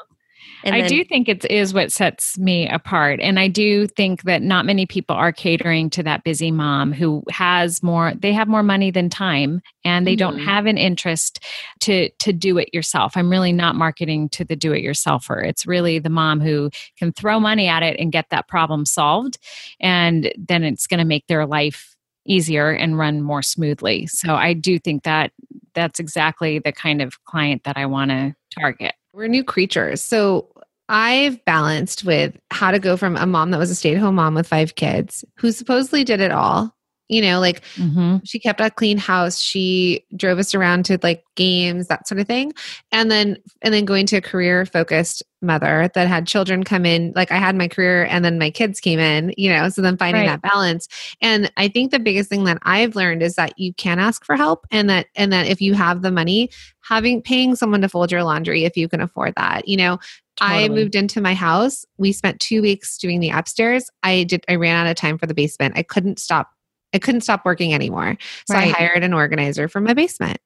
And 0.65 0.75
I 0.75 0.81
then- 0.83 0.91
do 0.91 1.05
think 1.05 1.29
it 1.29 1.45
is 1.51 1.75
what 1.75 1.91
sets 1.93 2.39
me 2.39 2.69
apart. 2.69 3.21
And 3.21 3.39
I 3.39 3.49
do 3.49 3.87
think 3.87 4.23
that 4.23 4.43
not 4.43 4.65
many 4.65 4.87
people 4.87 5.17
are 5.17 5.33
catering 5.33 5.91
to 5.91 6.03
that 6.05 6.25
busy 6.25 6.51
mom 6.51 6.93
who 6.93 7.23
has 7.31 7.83
more, 7.83 8.13
they 8.17 8.33
have 8.33 8.49
more 8.49 8.63
money 8.63 8.91
than 8.91 9.09
time 9.09 9.61
and 9.85 10.07
they 10.07 10.17
don't 10.17 10.39
Mhm. 10.39 10.45
have 10.45 10.67
an 10.67 10.79
interest 10.79 11.41
to 11.81 12.09
to 12.21 12.33
do 12.33 12.59
it 12.59 12.69
yourself. 12.73 13.17
I'm 13.17 13.31
really 13.31 13.53
not 13.53 13.75
marketing 13.77 14.29
to 14.31 14.45
the 14.45 14.57
do 14.57 14.73
it 14.73 14.83
yourselfer. 14.85 15.45
It's 15.45 15.67
really 15.67 15.99
the 15.99 16.11
mom 16.11 16.41
who 16.41 16.71
can 16.99 17.13
throw 17.13 17.41
money 17.41 17.67
at 17.69 17.83
it 17.83 17.99
and 17.99 18.13
get 18.13 18.27
that 18.31 18.49
problem 18.49 18.87
solved. 18.87 19.39
And 19.81 20.33
then 20.37 20.63
it's 20.65 20.87
going 20.87 20.99
to 20.99 21.05
make 21.05 21.27
their 21.27 21.47
life 21.47 21.97
easier 22.25 22.71
and 22.71 22.97
run 22.97 23.21
more 23.21 23.43
smoothly. 23.43 24.07
So 24.07 24.37
I 24.37 24.53
do 24.53 24.79
think 24.79 25.03
that 25.03 25.33
that's 25.75 25.99
exactly 25.99 26.61
the 26.61 26.71
kind 26.73 27.03
of 27.03 27.23
client 27.25 27.65
that 27.65 27.77
I 27.77 27.87
want 27.87 28.11
to 28.13 28.35
target. 28.57 28.95
We're 29.15 29.27
new 29.27 29.45
creatures. 29.45 30.03
So 30.03 30.49
I've 30.89 31.45
balanced 31.45 32.05
with 32.05 32.37
how 32.51 32.71
to 32.71 32.79
go 32.79 32.97
from 32.97 33.17
a 33.17 33.27
mom 33.27 33.51
that 33.51 33.59
was 33.59 33.71
a 33.71 33.75
stay 33.75 33.95
at 33.95 34.01
home 34.01 34.15
mom 34.17 34.35
with 34.35 34.47
five 34.47 34.75
kids 34.75 35.25
who 35.37 35.53
supposedly 35.53 36.05
did 36.05 36.21
it 36.21 36.33
all. 36.33 36.75
You 37.13 37.23
know, 37.23 37.41
like 37.41 37.63
Mm-hmm. 37.77 38.19
she 38.25 38.39
kept 38.39 38.61
a 38.61 38.71
clean 38.71 38.99
house 38.99 39.39
she 39.39 40.05
drove 40.17 40.39
us 40.39 40.55
around 40.55 40.85
to 40.87 40.99
like 41.03 41.25
games 41.37 41.87
that 41.89 42.07
sort 42.07 42.21
of 42.21 42.27
thing 42.27 42.53
and 42.91 43.11
then 43.11 43.37
and 43.63 43.73
then 43.73 43.85
going 43.85 44.07
to 44.07 44.17
a 44.17 44.21
career 44.21 44.67
focused 44.67 45.23
mother 45.41 45.91
that 45.95 46.07
had 46.07 46.27
children 46.27 46.63
come 46.65 46.85
in 46.85 47.13
like 47.17 47.31
i 47.33 47.37
had 47.37 47.57
my 47.57 47.67
career 47.69 48.05
and 48.07 48.25
then 48.25 48.39
my 48.39 48.51
kids 48.51 48.79
came 48.81 48.99
in 48.99 49.33
you 49.37 49.51
know 49.51 49.69
so 49.69 49.81
then 49.83 49.97
finding 49.97 50.23
Right. 50.27 50.41
that 50.43 50.43
balance 50.43 50.87
and 51.21 51.51
i 51.57 51.67
think 51.69 51.91
the 51.91 51.99
biggest 51.99 52.29
thing 52.29 52.45
that 52.45 52.59
i've 52.63 52.95
learned 52.95 53.23
is 53.23 53.35
that 53.37 53.59
you 53.59 53.73
can 53.75 53.99
ask 53.99 54.25
for 54.25 54.37
help 54.37 54.67
and 54.71 54.89
that 54.91 55.07
and 55.17 55.33
that 55.33 55.47
if 55.47 55.61
you 55.61 55.75
have 55.75 56.03
the 56.03 56.11
money 56.13 56.51
having 56.83 57.23
paying 57.23 57.57
someone 57.57 57.81
to 57.81 57.89
fold 57.89 58.13
your 58.13 58.23
laundry 58.25 58.65
if 58.65 58.77
you 58.77 58.89
can 58.89 59.01
afford 59.01 59.35
that 59.37 59.67
you 59.69 59.77
know 59.77 59.99
I 60.41 60.69
moved 60.71 60.95
into 60.95 61.21
my 61.21 61.35
house. 61.35 61.85
We 61.99 62.11
spent 62.11 62.41
two 62.41 62.63
weeks 62.63 62.97
doing 62.97 63.21
the 63.21 63.29
upstairs. 63.31 63.91
I 64.03 64.25
did. 64.25 64.43
I 64.49 64.55
ran 64.57 64.75
out 64.75 64.91
of 64.91 64.97
time 64.97 65.19
for 65.19 65.27
the 65.27 65.35
basement. 65.35 65.75
I 65.77 65.83
couldn't 65.83 66.19
stop. 66.19 66.49
I 66.95 66.99
couldn't 66.99 67.23
stop 67.23 67.45
working 67.45 67.73
anymore. 67.75 68.17
So 68.49 68.55
Right. 68.55 68.69
I 68.75 68.79
hired 68.79 69.05
an 69.05 69.15
organizer 69.15 69.69
for 69.69 69.81
my 69.81 69.95
basement 69.95 70.39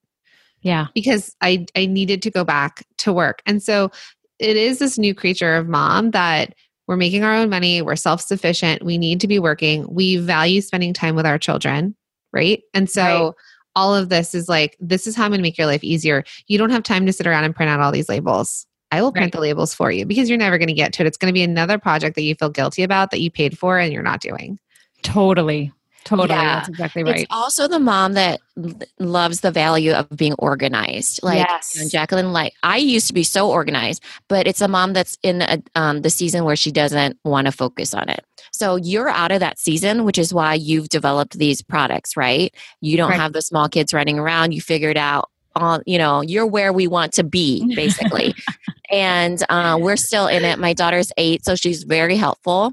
Yeah. 0.63 0.87
because 0.95 1.35
I 1.41 1.67
I 1.77 1.87
needed 1.87 2.23
to 2.23 2.31
go 2.31 2.45
back 2.45 2.85
to 2.99 3.13
work. 3.13 3.43
And 3.47 3.63
so 3.63 3.91
it 4.39 4.57
is 4.57 4.79
this 4.79 4.99
new 4.99 5.15
creature 5.15 5.57
of 5.57 5.69
mom 5.69 6.11
that 6.13 6.55
we're 6.87 6.97
making 6.97 7.25
our 7.25 7.35
own 7.35 7.51
money. 7.51 7.83
We're 7.83 7.97
self 7.97 8.21
sufficient. 8.21 8.85
We 8.85 8.97
need 8.99 9.21
to 9.23 9.27
be 9.29 9.39
working. 9.39 9.87
We 9.93 10.17
value 10.19 10.61
spending 10.61 10.93
time 10.93 11.17
with 11.17 11.27
our 11.27 11.39
children, 11.39 11.97
right? 12.33 12.63
And 12.75 12.89
so. 12.91 13.03
Right. 13.27 13.33
All 13.79 13.95
of 13.95 14.09
this 14.09 14.35
is 14.35 14.49
like, 14.49 14.75
this 14.81 15.07
is 15.07 15.15
how 15.15 15.25
I'm 15.25 15.33
going 15.33 15.39
to 15.39 15.43
make 15.43 15.59
your 15.59 15.67
life 15.67 15.85
easier. 15.85 16.25
You 16.47 16.57
don't 16.57 16.71
have 16.71 16.83
time 16.83 17.05
to 17.05 17.13
sit 17.13 17.27
around 17.27 17.45
and 17.45 17.55
print 17.55 17.69
out 17.69 17.79
all 17.79 17.93
these 17.93 18.09
labels. 18.09 18.67
I 18.91 19.03
will 19.03 19.13
print 19.13 19.27
Right. 19.27 19.33
the 19.33 19.41
labels 19.43 19.75
for 19.75 19.93
you 19.93 20.07
because 20.07 20.31
you're 20.31 20.39
never 20.39 20.57
going 20.57 20.69
to 20.69 20.73
get 20.73 20.95
to 20.95 21.03
it. 21.03 21.07
It's 21.07 21.19
going 21.19 21.29
to 21.29 21.35
be 21.35 21.43
another 21.43 21.77
project 21.77 22.15
that 22.15 22.23
you 22.23 22.35
feel 22.37 22.49
guilty 22.49 22.83
about 22.85 23.11
that 23.11 23.21
you 23.21 23.31
paid 23.31 23.59
for 23.59 23.79
and 23.79 23.93
you're 23.93 24.03
not 24.03 24.23
doing. 24.23 24.59
Totally. 25.03 25.75
Totally. 26.07 26.29
Yeah. 26.31 26.57
That's 26.57 26.69
exactly 26.71 27.03
right. 27.05 27.17
It's 27.21 27.27
also 27.31 27.69
the 27.69 27.79
mom 27.79 28.15
that 28.15 28.41
l- 28.57 28.73
loves 28.99 29.41
the 29.41 29.51
value 29.51 29.93
of 29.93 30.09
being 30.17 30.35
organized. 30.39 31.21
Like 31.23 31.39
Yes. 31.47 31.75
you 31.77 31.83
know, 31.83 31.89
Jacqueline, 31.89 32.33
like 32.33 32.55
I 32.63 32.79
used 32.79 33.07
to 33.09 33.13
be 33.13 33.25
so 33.25 33.51
organized, 33.51 34.03
but 34.29 34.47
it's 34.47 34.61
a 34.61 34.69
mom 34.69 34.93
that's 34.95 35.19
in 35.23 35.43
a, 35.43 35.61
um, 35.75 36.03
the 36.03 36.11
season 36.11 36.45
where 36.45 36.57
she 36.57 36.71
doesn't 36.73 37.19
want 37.25 37.47
to 37.47 37.53
focus 37.53 37.93
on 37.93 38.09
it. 38.09 38.25
So 38.53 38.77
you're 38.77 39.09
out 39.11 39.33
of 39.33 39.41
that 39.41 39.59
season, 39.59 40.05
which 40.05 40.17
is 40.17 40.33
why 40.33 40.55
you've 40.55 40.89
developed 40.89 41.39
these 41.39 41.61
products, 41.61 42.17
right? 42.17 42.55
You 42.81 42.97
don't 42.97 43.11
Right. 43.11 43.21
have 43.21 43.33
the 43.35 43.43
small 43.43 43.69
kids 43.69 43.93
running 43.93 44.19
around. 44.19 44.53
You 44.55 44.61
figured 44.63 44.97
out 44.97 45.29
on, 45.57 45.83
you 45.87 45.99
know, 45.99 46.21
you're 46.23 46.47
where 46.47 46.73
we 46.73 46.87
want 46.87 47.13
to 47.15 47.25
be, 47.25 47.75
basically. 47.75 48.35
and 48.91 49.43
uh, 49.49 49.77
we're 49.81 49.97
still 49.97 50.27
in 50.29 50.45
it. 50.45 50.59
My 50.59 50.73
daughter's 50.73 51.11
eight, 51.17 51.45
so 51.45 51.57
she's 51.57 51.83
very 51.83 52.17
helpful. 52.17 52.73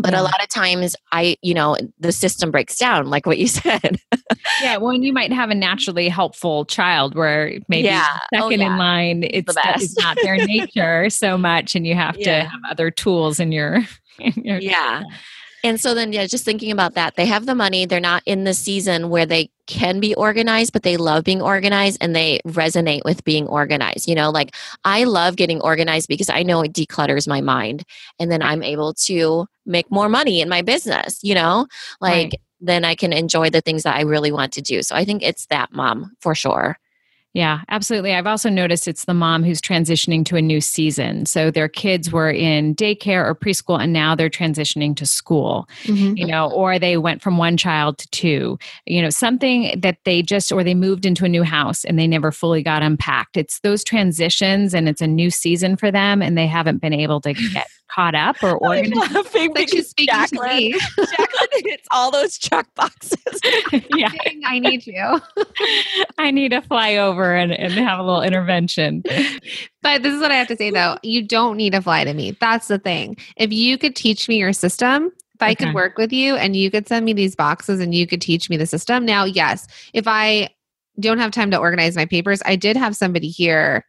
But 0.00 0.12
Yeah. 0.12 0.20
a 0.20 0.22
lot 0.22 0.40
of 0.42 0.48
times, 0.48 0.94
I, 1.12 1.36
you 1.42 1.52
know, 1.54 1.76
the 1.98 2.12
system 2.12 2.50
breaks 2.50 2.76
down, 2.78 3.06
like 3.10 3.26
what 3.26 3.36
you 3.38 3.46
said. 3.48 3.98
yeah. 4.62 4.76
Well, 4.78 4.90
and 4.94 5.04
you 5.04 5.12
might 5.12 5.32
have 5.32 5.50
a 5.50 5.54
naturally 5.54 6.08
helpful 6.08 6.64
child 6.64 7.14
where 7.16 7.58
maybe 7.68 7.86
Yeah. 7.88 8.06
Oh, 8.34 8.42
second 8.48 8.60
yeah. 8.60 8.72
in 8.72 8.78
line, 8.78 9.24
it's, 9.24 9.54
it's 9.56 9.98
not 9.98 10.16
their 10.22 10.36
nature 10.46 11.10
so 11.10 11.36
much, 11.36 11.74
and 11.74 11.86
you 11.86 11.94
have 11.96 12.16
to 12.18 12.44
have 12.44 12.60
other 12.70 12.90
tools 12.90 13.40
in 13.40 13.52
your. 13.52 13.80
In 14.20 14.32
your 14.44 14.58
yeah. 14.58 15.04
And 15.64 15.80
so 15.80 15.92
then, 15.92 16.12
yeah, 16.12 16.24
just 16.26 16.44
thinking 16.44 16.70
about 16.70 16.94
that, 16.94 17.16
they 17.16 17.26
have 17.26 17.46
the 17.46 17.54
money. 17.54 17.84
They're 17.84 17.98
not 17.98 18.22
in 18.26 18.44
the 18.44 18.54
season 18.54 19.10
where 19.10 19.26
they 19.26 19.50
can 19.66 19.98
be 19.98 20.14
organized, 20.14 20.72
but 20.72 20.84
they 20.84 20.96
love 20.96 21.24
being 21.24 21.42
organized 21.42 21.98
and 22.00 22.14
they 22.14 22.40
resonate 22.46 23.00
with 23.04 23.24
being 23.24 23.46
organized. 23.48 24.08
You 24.08 24.14
know, 24.14 24.30
like 24.30 24.54
I 24.84 25.02
love 25.04 25.34
getting 25.36 25.60
organized 25.60 26.08
because 26.08 26.30
I 26.30 26.44
know 26.44 26.60
it 26.62 26.72
declutters 26.72 27.26
my 27.26 27.40
mind. 27.40 27.82
And 28.20 28.30
then 28.30 28.40
I'm 28.40 28.62
able 28.62 28.94
to 28.94 29.46
make 29.66 29.90
more 29.90 30.08
money 30.08 30.40
in 30.40 30.48
my 30.48 30.62
business, 30.62 31.18
you 31.24 31.34
know, 31.34 31.66
like 32.00 32.30
Right. 32.30 32.40
then 32.60 32.84
I 32.84 32.94
can 32.94 33.12
enjoy 33.12 33.50
the 33.50 33.60
things 33.60 33.82
that 33.82 33.96
I 33.96 34.02
really 34.02 34.30
want 34.32 34.52
to 34.54 34.62
do. 34.62 34.82
So 34.82 34.94
I 34.94 35.04
think 35.04 35.22
it's 35.22 35.46
that 35.46 35.72
mom 35.72 36.12
for 36.20 36.34
sure. 36.36 36.78
Yeah, 37.34 37.60
absolutely. 37.68 38.14
I've 38.14 38.26
also 38.26 38.48
noticed 38.48 38.88
it's 38.88 39.04
the 39.04 39.14
mom 39.14 39.44
who's 39.44 39.60
transitioning 39.60 40.24
to 40.26 40.36
a 40.36 40.42
new 40.42 40.60
season. 40.60 41.26
So 41.26 41.50
their 41.50 41.68
kids 41.68 42.10
were 42.10 42.30
in 42.30 42.74
daycare 42.74 43.24
or 43.24 43.34
preschool 43.34 43.80
and 43.80 43.92
now 43.92 44.14
they're 44.14 44.30
transitioning 44.30 44.96
to 44.96 45.06
school, 45.06 45.68
mm-hmm. 45.82 46.16
you 46.16 46.26
know, 46.26 46.50
or 46.50 46.78
they 46.78 46.96
went 46.96 47.22
from 47.22 47.36
one 47.36 47.58
child 47.58 47.98
to 47.98 48.08
two, 48.10 48.58
you 48.86 49.02
know, 49.02 49.10
something 49.10 49.78
that 49.78 49.98
they 50.04 50.22
just, 50.22 50.50
or 50.50 50.64
they 50.64 50.74
moved 50.74 51.04
into 51.04 51.26
a 51.26 51.28
new 51.28 51.42
house 51.42 51.84
and 51.84 51.98
they 51.98 52.06
never 52.06 52.32
fully 52.32 52.62
got 52.62 52.82
unpacked. 52.82 53.36
It's 53.36 53.60
those 53.60 53.84
transitions 53.84 54.72
and 54.72 54.88
it's 54.88 55.02
a 55.02 55.06
new 55.06 55.30
season 55.30 55.76
for 55.76 55.90
them 55.90 56.22
and 56.22 56.36
they 56.36 56.46
haven't 56.46 56.78
been 56.78 56.94
able 56.94 57.20
to 57.20 57.34
get 57.52 57.68
caught 57.94 58.14
up 58.14 58.36
or 58.42 58.56
organized. 58.58 58.94
laughing 59.14 59.52
Like 59.54 59.68
she's 59.68 59.88
speaking 59.88 60.24
to 60.26 60.42
me. 60.46 60.72
Jacqueline, 60.98 61.48
it's 61.66 61.88
all 61.90 62.10
those 62.10 62.38
check 62.38 62.66
boxes. 62.74 63.18
yeah, 63.88 64.10
Saying, 64.10 64.42
I 64.46 64.58
need 64.58 64.86
you. 64.86 65.20
I 66.18 66.30
need 66.30 66.50
to 66.50 66.60
fly 66.62 66.96
over 66.96 67.34
and, 67.34 67.52
and 67.52 67.78
have 67.78 67.98
a 67.98 68.02
little 68.02 68.22
intervention. 68.22 69.04
But 69.82 70.02
this 70.02 70.12
is 70.14 70.20
what 70.20 70.30
I 70.30 70.34
have 70.34 70.48
to 70.48 70.56
say 70.56 70.70
though. 70.70 70.98
You 71.02 71.22
don't 71.26 71.56
need 71.56 71.72
to 71.72 71.80
fly 71.82 72.04
to 72.04 72.12
me. 72.14 72.36
That's 72.40 72.68
the 72.68 72.78
thing. 72.78 73.16
If 73.36 73.52
you 73.52 73.78
could 73.78 73.96
teach 73.96 74.28
me 74.28 74.36
your 74.38 74.52
system, 74.52 75.12
If 75.34 75.42
I 75.42 75.52
Okay. 75.52 75.66
could 75.66 75.74
work 75.74 75.96
with 75.98 76.12
you 76.12 76.36
and 76.36 76.56
you 76.56 76.70
could 76.70 76.88
send 76.88 77.04
me 77.04 77.12
these 77.12 77.36
boxes 77.36 77.80
and 77.80 77.94
you 77.94 78.06
could 78.06 78.20
teach 78.20 78.50
me 78.50 78.56
the 78.56 78.66
system. 78.66 79.04
Now, 79.04 79.24
yes, 79.24 79.66
if 79.94 80.06
I 80.08 80.48
don't 81.00 81.18
have 81.18 81.30
time 81.30 81.50
to 81.52 81.58
organize 81.58 81.94
my 81.94 82.06
papers, 82.06 82.42
I 82.44 82.56
did 82.56 82.76
have 82.76 82.96
somebody 82.96 83.28
here 83.28 83.84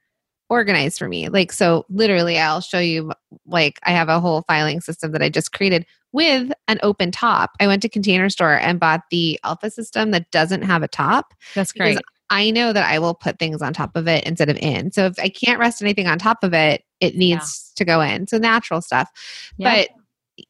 organize 0.50 0.98
for 0.98 1.08
me. 1.08 1.30
Like, 1.30 1.52
so 1.52 1.86
literally, 1.90 2.40
I'll 2.40 2.62
show 2.62 2.80
you, 2.80 3.12
like, 3.46 3.80
I 3.84 3.92
have 3.92 4.10
a 4.10 4.20
whole 4.20 4.44
filing 4.44 4.82
system 4.82 5.12
that 5.12 5.22
I 5.22 5.30
just 5.30 5.54
created 5.54 5.86
with 6.12 6.52
an 6.68 6.80
open 6.82 7.12
top. 7.12 7.52
I 7.60 7.68
went 7.68 7.82
to 7.84 7.90
Container 7.90 8.30
Store 8.30 8.58
and 8.58 8.80
bought 8.80 9.04
the 9.12 9.40
Elfa 9.44 9.70
system 9.70 10.12
that 10.12 10.32
doesn't 10.32 10.64
have 10.64 10.82
a 10.82 10.88
top. 10.88 11.34
That's 11.54 11.72
great. 11.72 12.00
I 12.32 12.52
know 12.52 12.74
that 12.74 12.88
I 12.88 13.00
will 13.00 13.16
put 13.16 13.40
things 13.40 13.62
on 13.62 13.74
top 13.74 13.96
of 13.96 14.08
it 14.08 14.24
instead 14.24 14.50
of 14.50 14.58
in. 14.58 14.92
So 14.92 15.06
if 15.06 15.18
I 15.20 15.30
can't 15.30 15.60
rest 15.60 15.82
anything 15.82 16.08
on 16.08 16.20
top 16.20 16.44
of 16.44 16.54
it, 16.54 16.84
it 17.00 17.16
needs 17.16 17.72
to 17.76 17.86
go 17.86 18.02
in. 18.02 18.28
So 18.28 18.38
natural 18.38 18.82
stuff. 18.82 19.10
Yeah. 19.58 19.76
But 19.76 19.90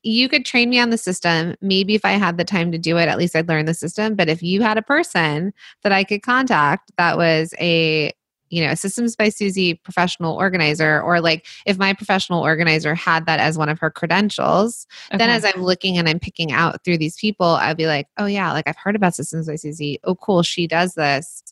you 0.04 0.30
could 0.30 0.46
train 0.46 0.70
me 0.70 0.80
on 0.80 0.90
the 0.90 0.98
system. 0.98 1.56
Maybe 1.62 1.96
if 1.96 2.04
I 2.06 2.12
had 2.12 2.38
the 2.38 2.44
time 2.44 2.72
to 2.74 2.78
do 2.78 2.98
it, 2.98 3.08
at 3.08 3.18
least 3.18 3.36
I'd 3.36 3.48
learn 3.48 3.66
the 3.66 3.74
system. 3.74 4.16
But 4.16 4.30
if 4.30 4.44
you 4.44 4.62
had 4.62 4.78
a 4.78 4.82
person 4.82 5.54
that 5.84 5.92
I 5.92 6.04
could 6.04 6.22
contact 6.22 6.92
that 6.98 7.18
was 7.18 7.54
a 7.60 8.12
you 8.50 8.66
know, 8.66 8.74
systems 8.74 9.16
by 9.16 9.30
Susie 9.30 9.76
professional 9.76 10.36
organizer, 10.36 11.02
or 11.02 11.22
like 11.22 11.46
if 11.66 11.78
my 11.78 11.94
professional 11.94 12.42
organizer 12.42 12.96
had 12.96 13.26
that 13.26 13.40
as 13.40 13.58
one 13.58 13.70
of 13.70 13.80
her 13.80 13.90
credentials, 13.90 14.88
then 15.12 15.30
as 15.30 15.46
I'm 15.46 15.64
looking 15.64 15.98
and 15.98 16.10
I'm 16.10 16.20
picking 16.20 16.52
out 16.52 16.84
through 16.84 16.98
these 16.98 17.18
people, 17.18 17.46
I'd 17.46 17.78
be 17.78 17.88
like, 17.88 18.08
oh 18.18 18.26
yeah, 18.26 18.52
like 18.52 18.68
I've 18.68 18.78
heard 18.78 18.96
about 18.96 19.16
systems 19.16 19.48
by 19.48 19.56
Susie. 19.56 20.00
Oh, 20.04 20.16
cool, 20.16 20.44
she 20.44 20.68
does 20.68 20.96
this. 20.96 21.44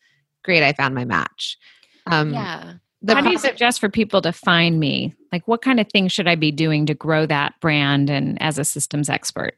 Great, 0.43 0.63
I 0.63 0.73
found 0.73 0.95
my 0.95 1.05
match. 1.05 1.57
Um, 2.05 2.33
yeah. 2.33 2.73
How 3.07 3.21
do 3.21 3.29
you 3.29 3.37
suggest 3.37 3.79
for 3.79 3.89
people 3.89 4.21
to 4.21 4.33
find 4.33 4.79
me? 4.79 5.13
Like, 5.31 5.47
what 5.47 5.61
kind 5.61 5.79
of 5.79 5.87
things 5.87 6.11
should 6.11 6.27
I 6.27 6.35
be 6.35 6.51
doing 6.51 6.85
to 6.87 6.93
grow 6.93 7.25
that 7.27 7.53
brand 7.61 8.09
and 8.09 8.41
as 8.41 8.57
a 8.57 8.65
systems 8.65 9.07
expert? 9.07 9.55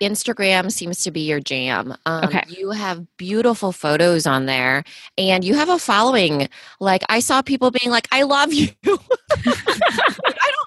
Instagram 0.00 0.70
seems 0.70 1.02
to 1.04 1.10
be 1.10 1.20
your 1.20 1.40
jam. 1.40 1.94
Um, 2.06 2.24
Okay. 2.24 2.42
You 2.48 2.70
have 2.70 3.04
beautiful 3.16 3.72
photos 3.72 4.26
on 4.26 4.46
there 4.46 4.84
and 5.16 5.44
you 5.44 5.54
have 5.54 5.68
a 5.68 5.78
following. 5.78 6.48
Like, 6.80 7.02
I 7.08 7.20
saw 7.20 7.42
people 7.42 7.70
being 7.70 7.90
like, 7.90 8.08
I 8.10 8.22
love 8.22 8.52
you. 8.52 8.68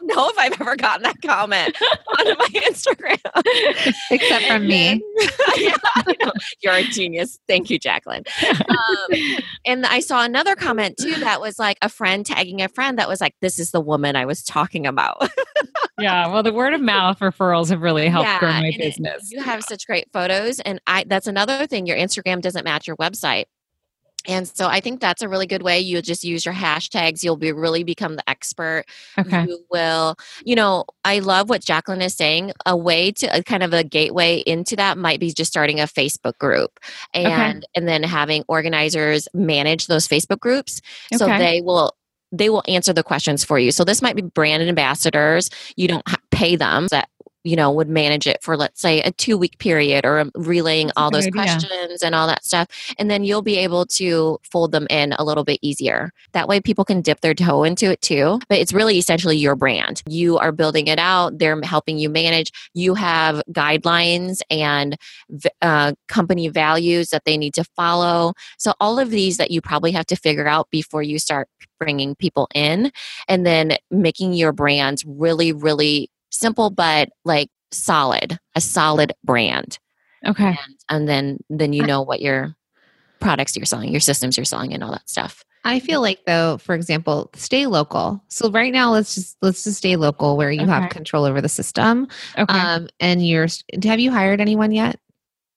Know 0.09 0.29
if 0.29 0.37
I've 0.37 0.59
ever 0.59 0.75
gotten 0.75 1.03
that 1.03 1.21
comment 1.21 1.75
on 2.19 2.25
my 2.25 2.47
Instagram. 2.67 3.19
except 4.11 4.45
from 4.45 4.67
me. 4.67 5.01
Yeah, 5.57 5.75
You're 6.63 6.73
a 6.73 6.83
genius. 6.83 7.37
Thank 7.47 7.69
you, 7.69 7.79
Jacqueline. 7.79 8.23
Um, 8.47 9.19
and 9.65 9.85
I 9.85 9.99
saw 9.99 10.23
another 10.23 10.55
comment 10.55 10.97
too 10.99 11.15
that 11.15 11.39
was 11.41 11.59
like 11.59 11.77
a 11.81 11.89
friend 11.89 12.25
tagging 12.25 12.61
a 12.61 12.69
friend 12.69 12.97
that 12.97 13.07
was 13.07 13.21
like, 13.21 13.35
This 13.41 13.59
is 13.59 13.71
the 13.71 13.81
woman 13.81 14.15
I 14.15 14.25
was 14.25 14.43
talking 14.43 14.85
about. 14.87 15.29
yeah, 15.99 16.27
well, 16.27 16.43
the 16.43 16.53
word 16.53 16.73
of 16.73 16.81
mouth 16.81 17.19
referrals 17.19 17.69
have 17.69 17.81
really 17.81 18.07
helped 18.07 18.29
grow 18.39 18.49
my 18.49 18.57
and 18.57 18.65
it- 18.67 18.77
business. 18.79 19.29
You 19.31 19.41
have 19.41 19.63
such 19.63 19.85
great 19.85 20.07
photos, 20.11 20.59
and 20.61 20.79
I 20.87 21.05
that's 21.07 21.27
another 21.27 21.67
thing. 21.67 21.85
Your 21.85 21.97
Instagram 21.97 22.41
doesn't 22.41 22.63
match 22.65 22.87
your 22.87 22.97
website. 22.97 23.45
And 24.29 24.47
so 24.47 24.67
I 24.67 24.79
think 24.79 25.01
that's 25.01 25.21
a 25.21 25.27
really 25.27 25.47
good 25.47 25.63
way. 25.63 25.79
You 25.79 26.01
just 26.01 26.23
use 26.23 26.45
your 26.45 26.53
hashtags. 26.53 27.23
You'll 27.23 27.35
be 27.35 27.51
really 27.51 27.83
become 27.83 28.15
the 28.15 28.29
expert. 28.29 28.85
Okay. 29.17 29.45
You 29.45 29.65
will, 29.71 30.15
you 30.45 30.55
know, 30.55 30.85
I 31.03 31.19
love 31.19 31.49
what 31.49 31.61
Jacqueline 31.61 32.03
is 32.03 32.15
saying. 32.15 32.53
A 32.65 32.77
way 32.77 33.11
to 33.13 33.25
a 33.35 33.43
kind 33.43 33.63
of 33.63 33.73
a 33.73 33.83
gateway 33.83 34.37
into 34.45 34.75
that 34.75 34.97
might 34.97 35.19
be 35.19 35.33
just 35.33 35.49
starting 35.49 35.79
a 35.79 35.85
Facebook 35.85 36.37
group 36.37 36.79
and 37.13 37.65
and 37.75 37.87
then 37.87 38.03
having 38.03 38.43
organizers 38.47 39.27
manage 39.33 39.87
those 39.87 40.07
Facebook 40.07 40.39
groups 40.39 40.81
so 41.15 41.25
they 41.25 41.61
will 41.61 41.95
they 42.31 42.49
will 42.49 42.63
answer 42.67 42.93
the 42.93 43.03
questions 43.03 43.43
for 43.43 43.57
you. 43.57 43.71
So 43.71 43.83
this 43.83 44.01
might 44.01 44.15
be 44.15 44.21
brand 44.21 44.61
ambassadors. 44.61 45.49
You 45.75 45.87
don't 45.87 46.07
ha- 46.07 46.17
pay 46.29 46.55
them 46.55 46.87
that 46.91 47.09
you 47.49 47.55
know 47.55 47.71
would 47.71 47.89
manage 47.89 48.27
it 48.27 48.37
for 48.41 48.55
let's 48.55 48.81
say 48.81 49.01
a 49.01 49.11
2 49.11 49.37
week 49.37 49.57
period 49.59 50.05
or 50.05 50.19
um, 50.19 50.31
relaying 50.35 50.87
That's 50.87 50.97
all 50.97 51.11
those 51.11 51.27
idea. 51.27 51.41
questions 51.41 52.03
and 52.03 52.13
all 52.15 52.27
that 52.27 52.43
stuff 52.43 52.67
and 52.97 53.09
then 53.09 53.23
you'll 53.23 53.41
be 53.41 53.57
able 53.57 53.85
to 53.85 54.39
fold 54.43 54.71
them 54.71 54.87
in 54.89 55.13
a 55.13 55.23
little 55.23 55.43
bit 55.43 55.59
easier. 55.61 56.11
That 56.33 56.47
way 56.47 56.59
people 56.59 56.85
can 56.85 57.01
dip 57.01 57.21
their 57.21 57.33
toe 57.33 57.63
into 57.63 57.91
it 57.91 58.01
too. 58.01 58.39
But 58.49 58.59
it's 58.59 58.73
really 58.73 58.97
essentially 58.97 59.37
your 59.37 59.55
brand. 59.55 60.01
You 60.07 60.37
are 60.37 60.51
building 60.51 60.87
it 60.87 60.99
out, 60.99 61.37
they're 61.37 61.59
helping 61.61 61.97
you 61.97 62.09
manage. 62.09 62.51
You 62.73 62.93
have 62.95 63.41
guidelines 63.51 64.41
and 64.49 64.97
uh, 65.61 65.93
company 66.07 66.47
values 66.47 67.09
that 67.09 67.23
they 67.25 67.37
need 67.37 67.53
to 67.55 67.63
follow. 67.75 68.33
So 68.57 68.73
all 68.79 68.99
of 68.99 69.09
these 69.09 69.37
that 69.37 69.51
you 69.51 69.61
probably 69.61 69.91
have 69.91 70.05
to 70.07 70.15
figure 70.15 70.47
out 70.47 70.69
before 70.71 71.03
you 71.03 71.19
start 71.19 71.47
bringing 71.79 72.15
people 72.15 72.47
in 72.53 72.91
and 73.27 73.45
then 73.45 73.77
making 73.89 74.33
your 74.33 74.51
brands 74.51 75.05
really 75.05 75.53
really 75.53 76.09
simple 76.29 76.69
but 76.69 77.09
like 77.25 77.49
solid, 77.71 78.39
a 78.55 78.61
solid 78.61 79.13
brand 79.23 79.79
Okay. 80.25 80.47
and, 80.47 80.57
and 80.89 81.07
then 81.07 81.37
then 81.49 81.73
you 81.73 81.83
know 81.83 82.01
what 82.01 82.21
your 82.21 82.55
products 83.19 83.55
you're 83.55 83.65
selling 83.65 83.91
your 83.91 83.99
systems 83.99 84.37
you're 84.37 84.45
selling 84.45 84.73
and 84.73 84.83
all 84.83 84.91
that 84.91 85.09
stuff 85.09 85.43
I 85.65 85.79
feel 85.79 86.01
like 86.01 86.23
though, 86.25 86.57
for 86.57 86.73
example, 86.73 87.29
stay 87.35 87.67
local. 87.67 88.23
So 88.29 88.49
right 88.49 88.71
now, 88.71 88.91
let's 88.91 89.13
just 89.13 89.35
let's 89.41 89.63
just 89.65 89.77
stay 89.77 89.97
local 89.97 90.37
where 90.37 90.51
you 90.51 90.65
have 90.67 90.89
control 90.89 91.25
over 91.25 91.41
the 91.41 91.49
system. 91.49 92.07
Okay. 92.37 92.57
Um, 92.57 92.87
and 93.01 93.25
you're 93.25 93.47
have 93.83 93.99
you 93.99 94.09
hired 94.09 94.39
anyone 94.39 94.71
yet? 94.71 94.99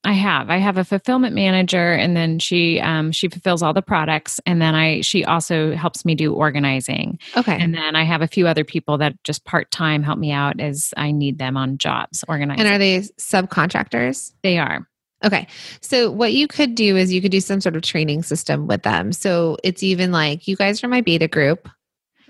I 0.05 0.13
have. 0.13 0.51
I 0.51 0.57
have 0.59 0.79
a 0.79 0.85
fulfillment 0.85 1.35
manager, 1.35 1.93
and 1.93 2.17
then 2.17 2.39
she 2.41 2.81
um, 2.81 3.13
she 3.13 3.29
fulfills 3.29 3.63
all 3.63 3.73
the 3.73 3.83
products, 3.83 4.41
and 4.47 4.61
then 4.61 4.75
I 4.75 5.01
she 5.03 5.25
also 5.25 5.77
helps 5.77 6.05
me 6.05 6.15
do 6.17 6.35
organizing, 6.35 7.21
Okay. 7.37 7.57
and 7.57 7.73
then 7.73 7.95
I 7.95 8.03
have 8.03 8.21
a 8.21 8.27
few 8.27 8.49
other 8.49 8.65
people 8.65 8.99
that 8.99 9.15
just 9.23 9.45
part 9.45 9.71
time 9.71 10.03
help 10.03 10.19
me 10.19 10.33
out 10.33 10.61
as 10.61 10.93
I 10.97 11.13
need 11.13 11.39
them 11.39 11.57
on 11.57 11.79
jobs 11.79 12.25
organizing. 12.27 12.65
And 12.67 12.75
are 12.75 12.79
they 12.79 12.99
subcontractors? 13.19 14.33
they 14.43 14.59
are 14.59 14.87
Okay. 15.25 15.47
So 15.81 16.11
what 16.11 16.33
you 16.33 16.49
could 16.49 16.75
do 16.75 16.97
is 16.97 17.13
you 17.13 17.23
could 17.23 17.31
do 17.31 17.41
some 17.41 17.61
sort 17.61 17.77
of 17.77 17.83
training 17.83 18.25
system 18.25 18.67
with 18.67 18.83
them. 18.83 19.13
So 19.13 19.57
it's 19.63 19.85
even 19.85 20.11
like 20.11 20.49
you 20.49 20.57
guys 20.57 20.83
are 20.83 20.89
my 20.89 21.01
beta 21.01 21.29
group. 21.29 21.69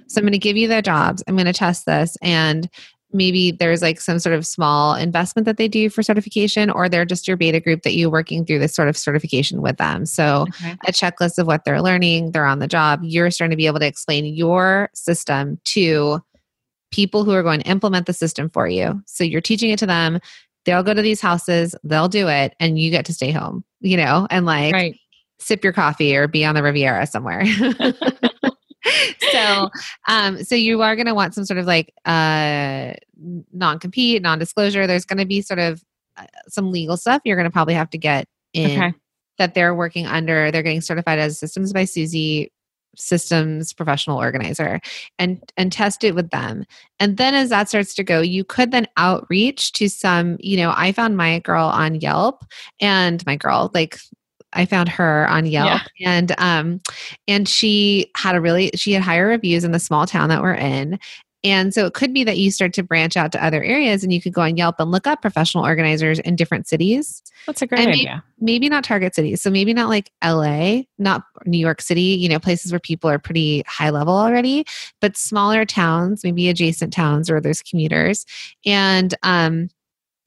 So 0.09 0.19
I'm 0.19 0.25
going 0.25 0.33
to 0.33 0.39
give 0.39 0.59
you 0.59 0.69
the 0.69 0.83
jobs. 0.83 1.25
I'm 1.27 1.35
going 1.37 1.47
to 1.47 1.55
test 1.55 1.87
this 1.87 2.19
and 2.21 2.69
maybe 3.13 3.51
there's 3.51 3.83
like 3.83 4.01
some 4.01 4.19
sort 4.19 4.35
of 4.35 4.47
small 4.47 4.95
investment 4.95 5.47
that 5.47 5.57
they 5.57 5.69
do 5.69 5.91
for 5.91 6.03
certification 6.03 6.71
or 6.71 6.89
they're 6.89 7.05
just 7.05 7.29
your 7.29 7.37
beta 7.37 7.61
group 7.61 7.83
that 7.83 7.95
you're 7.95 8.11
working 8.11 8.45
through 8.45 8.59
this 8.59 8.75
sort 8.75 8.89
of 8.89 8.97
certification 8.97 9.63
with 9.63 9.77
them. 9.77 10.07
So 10.07 10.47
okay. 10.49 10.77
a 10.87 10.93
checklist 10.93 11.39
of 11.39 11.47
what 11.47 11.65
they're 11.65 11.83
learning, 11.83 12.33
they're 12.33 12.47
on 12.47 12.59
the 12.59 12.67
job. 12.67 13.01
You're 13.03 13.31
starting 13.31 13.53
to 13.53 13.57
be 13.57 13.67
able 13.67 13.81
to 13.81 13.87
explain 13.87 14.25
your 14.25 14.91
system 14.95 15.61
to 15.67 16.23
people 16.91 17.25
who 17.25 17.33
are 17.33 17.43
going 17.43 17.61
to 17.61 17.69
implement 17.69 18.07
the 18.07 18.13
system 18.13 18.51
for 18.51 18.69
you. 18.69 19.03
So 19.07 19.25
you're 19.25 19.41
teaching 19.41 19.71
it 19.71 19.79
to 19.81 19.87
them. 19.87 20.21
They'll 20.65 20.83
go 20.83 20.95
to 20.95 21.03
these 21.03 21.21
houses, 21.21 21.75
they'll 21.83 22.09
do 22.09 22.29
it, 22.29 22.55
and 22.61 22.79
you 22.79 22.91
get 22.91 23.05
to 23.07 23.13
stay 23.13 23.33
home, 23.33 23.65
you 23.81 23.97
know, 23.97 24.29
and 24.31 24.47
like 24.47 24.73
right. 24.73 24.97
sip 25.41 25.65
your 25.65 25.73
coffee 25.73 26.15
or 26.15 26.29
be 26.29 26.45
on 26.45 26.55
the 26.55 26.63
Riviera 26.63 27.07
somewhere. 27.07 27.45
so 29.33 29.69
um 30.09 30.43
so 30.43 30.55
you 30.55 30.83
are 30.83 30.97
going 30.97 31.07
to 31.07 31.15
want 31.15 31.35
some 31.35 31.45
sort 31.45 31.59
of 31.59 31.67
like 31.67 31.93
uh 32.05 32.93
non-compete 33.53 34.23
non-disclosure. 34.23 34.87
There's 34.87 35.05
going 35.05 35.19
to 35.19 35.27
be 35.27 35.43
sort 35.43 35.61
of 35.61 35.83
uh, 36.17 36.27
some 36.49 36.73
legal 36.73 36.97
stuff 36.97 37.23
you're 37.25 37.37
going 37.37 37.49
to 37.49 37.53
probably 37.53 37.75
have 37.75 37.91
to 37.91 37.99
get 37.99 38.27
in 38.53 38.71
Okay. 38.71 38.95
that 39.39 39.55
they're 39.55 39.75
working 39.75 40.07
under. 40.07 40.51
They're 40.51 40.63
getting 40.63 40.81
certified 40.81 41.19
as 41.19 41.39
systems 41.39 41.73
by 41.73 41.85
susie 41.85 42.53
systems 42.95 43.73
professional 43.73 44.19
organizer 44.19 44.79
and 45.19 45.43
and 45.57 45.73
test 45.73 46.05
it 46.05 46.15
with 46.15 46.29
them. 46.29 46.65
And 47.01 47.17
then 47.17 47.35
as 47.35 47.49
that 47.49 47.69
starts 47.71 47.95
to 47.95 48.05
go 48.05 48.21
you 48.21 48.45
could 48.45 48.71
then 48.71 48.87
outreach 48.99 49.73
to 49.73 49.89
some 49.89 50.37
you 50.41 50.57
know 50.59 50.75
i 50.77 50.93
found 50.93 51.17
my 51.17 51.39
girl 51.39 51.67
on 51.67 51.95
yelp 52.01 52.45
and 52.81 53.25
my 53.25 53.37
girl 53.37 53.71
like 53.73 53.99
i 54.53 54.65
found 54.65 54.89
her 54.89 55.29
on 55.29 55.47
yelp 55.47 55.83
and 56.05 56.35
um 56.39 56.81
and 57.29 57.49
she 57.49 58.11
had 58.17 58.35
a 58.35 58.41
really 58.41 58.71
she 58.75 58.93
had 58.93 59.03
higher 59.03 59.27
reviews 59.27 59.65
in 59.65 59.73
the 59.73 59.79
small 59.79 60.07
town 60.07 60.29
that 60.29 60.43
we're 60.43 60.55
in 60.55 60.99
and 61.45 61.75
so 61.75 61.87
it 61.87 61.95
could 61.95 62.15
be 62.15 62.23
that 62.23 62.39
you 62.39 62.53
start 62.53 62.73
to 62.75 62.85
branch 62.85 63.17
out 63.17 63.33
to 63.33 63.45
other 63.45 63.65
areas 63.65 64.05
and 64.05 64.13
you 64.13 64.23
could 64.23 64.33
go 64.33 64.43
on 64.43 64.57
Yelp 64.57 64.77
and 64.79 64.93
look 64.93 65.09
up 65.09 65.21
professional 65.23 65.65
organizers 65.65 66.21
in 66.21 66.37
different 66.37 66.69
cities 66.69 67.21
That's 67.49 67.61
a 67.63 67.67
great 67.67 67.81
And 67.81 67.89
may- 67.89 67.95
idea. 67.95 68.25
maybe 68.39 68.69
not 68.69 68.85
target 68.85 69.13
cities. 69.17 69.43
So 69.43 69.51
maybe 69.51 69.75
not 69.75 69.89
like 69.89 70.13
LA, 70.25 70.83
not 70.99 71.25
New 71.45 71.59
York 71.59 71.81
City, 71.83 72.01
you 72.03 72.29
know, 72.29 72.39
places 72.39 72.71
where 72.71 72.79
people 72.79 73.11
are 73.11 73.19
pretty 73.19 73.65
high 73.67 73.91
level 73.91 74.15
already, 74.15 74.65
but 75.01 75.17
smaller 75.17 75.65
towns, 75.65 76.23
maybe 76.23 76.49
adjacent 76.49 76.93
towns 76.93 77.29
where 77.29 77.41
there's 77.41 77.61
commuters 77.61 78.25
and 78.65 79.13
um 79.25 79.69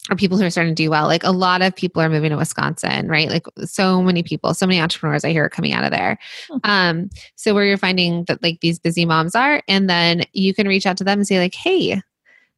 or 0.09 0.15
people 0.15 0.37
who 0.37 0.45
are 0.45 0.49
starting 0.49 0.75
to 0.75 0.83
do 0.83 0.89
well. 0.89 1.07
Like 1.07 1.23
a 1.23 1.31
lot 1.31 1.61
of 1.61 1.75
people 1.75 2.01
are 2.01 2.09
moving 2.09 2.29
to 2.29 2.37
Wisconsin, 2.37 3.07
right? 3.07 3.29
Like 3.29 3.47
so 3.63 4.01
many 4.01 4.23
people, 4.23 4.53
so 4.53 4.67
many 4.67 4.79
entrepreneurs 4.79 5.25
I 5.25 5.31
hear 5.31 5.45
are 5.45 5.49
coming 5.49 5.73
out 5.73 5.83
of 5.83 5.91
there. 5.91 6.17
Um, 6.63 7.09
so 7.35 7.53
where 7.53 7.65
you're 7.65 7.77
finding 7.77 8.23
that 8.25 8.43
like 8.43 8.59
these 8.61 8.79
busy 8.79 9.05
moms 9.05 9.35
are, 9.35 9.63
and 9.67 9.89
then 9.89 10.23
you 10.33 10.53
can 10.53 10.67
reach 10.67 10.85
out 10.85 10.97
to 10.97 11.03
them 11.03 11.19
and 11.19 11.27
say, 11.27 11.39
like, 11.39 11.55
hey, 11.55 12.01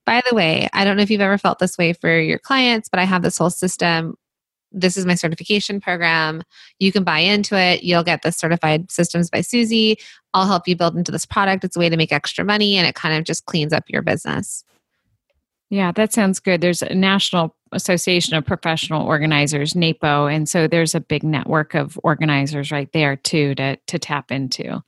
by 0.06 0.22
the 0.30 0.36
way, 0.36 0.70
I 0.74 0.84
don't 0.84 0.98
know 0.98 1.04
if 1.04 1.10
you've 1.10 1.22
ever 1.22 1.38
felt 1.38 1.60
this 1.60 1.78
way 1.78 1.94
for 1.94 2.20
your 2.20 2.40
clients, 2.40 2.90
but 2.90 3.00
I 3.00 3.04
have 3.04 3.22
this 3.22 3.38
whole 3.38 3.50
system 3.50 4.16
this 4.72 4.98
is 4.98 5.06
my 5.06 5.16
certification 5.16 5.80
program. 5.80 6.44
You 6.80 6.92
can 6.92 7.04
buy 7.04 7.20
into 7.20 7.58
it. 7.58 7.84
You'll 7.84 8.04
get 8.04 8.22
the 8.22 8.32
certified 8.32 8.92
systems 8.92 9.30
by 9.30 9.42
Susie. 9.42 9.98
I'll 10.34 10.46
help 10.46 10.68
you 10.68 10.76
build 10.76 10.96
into 10.96 11.12
this 11.12 11.26
product. 11.26 11.64
It's 11.64 11.76
a 11.76 11.80
way 11.80 11.90
to 11.90 11.98
make 11.98 12.12
extra 12.12 12.44
money 12.44 12.76
and 12.76 12.86
it 12.86 12.96
kind 12.96 13.18
of 13.18 13.24
just 13.24 13.46
cleans 13.46 13.74
up 13.74 13.86
your 13.88 14.02
business. 14.02 14.64
Yeah, 15.70 15.92
that 15.94 16.14
sounds 16.14 16.40
good. 16.40 16.62
There's 16.62 16.82
a 16.82 16.94
National 16.96 17.54
Association 17.74 18.36
of 18.36 18.46
Professional 18.46 19.06
Organizers, 19.06 19.76
NAPO, 19.76 20.28
and 20.34 20.48
so 20.48 20.68
there's 20.68 20.96
a 20.96 21.02
big 21.02 21.24
network 21.24 21.74
of 21.76 22.00
organizers 22.04 22.72
right 22.72 22.92
there 22.94 23.18
too 23.18 23.54
to 23.56 23.76
to 23.76 24.00
tap 24.00 24.32
into. 24.32 24.82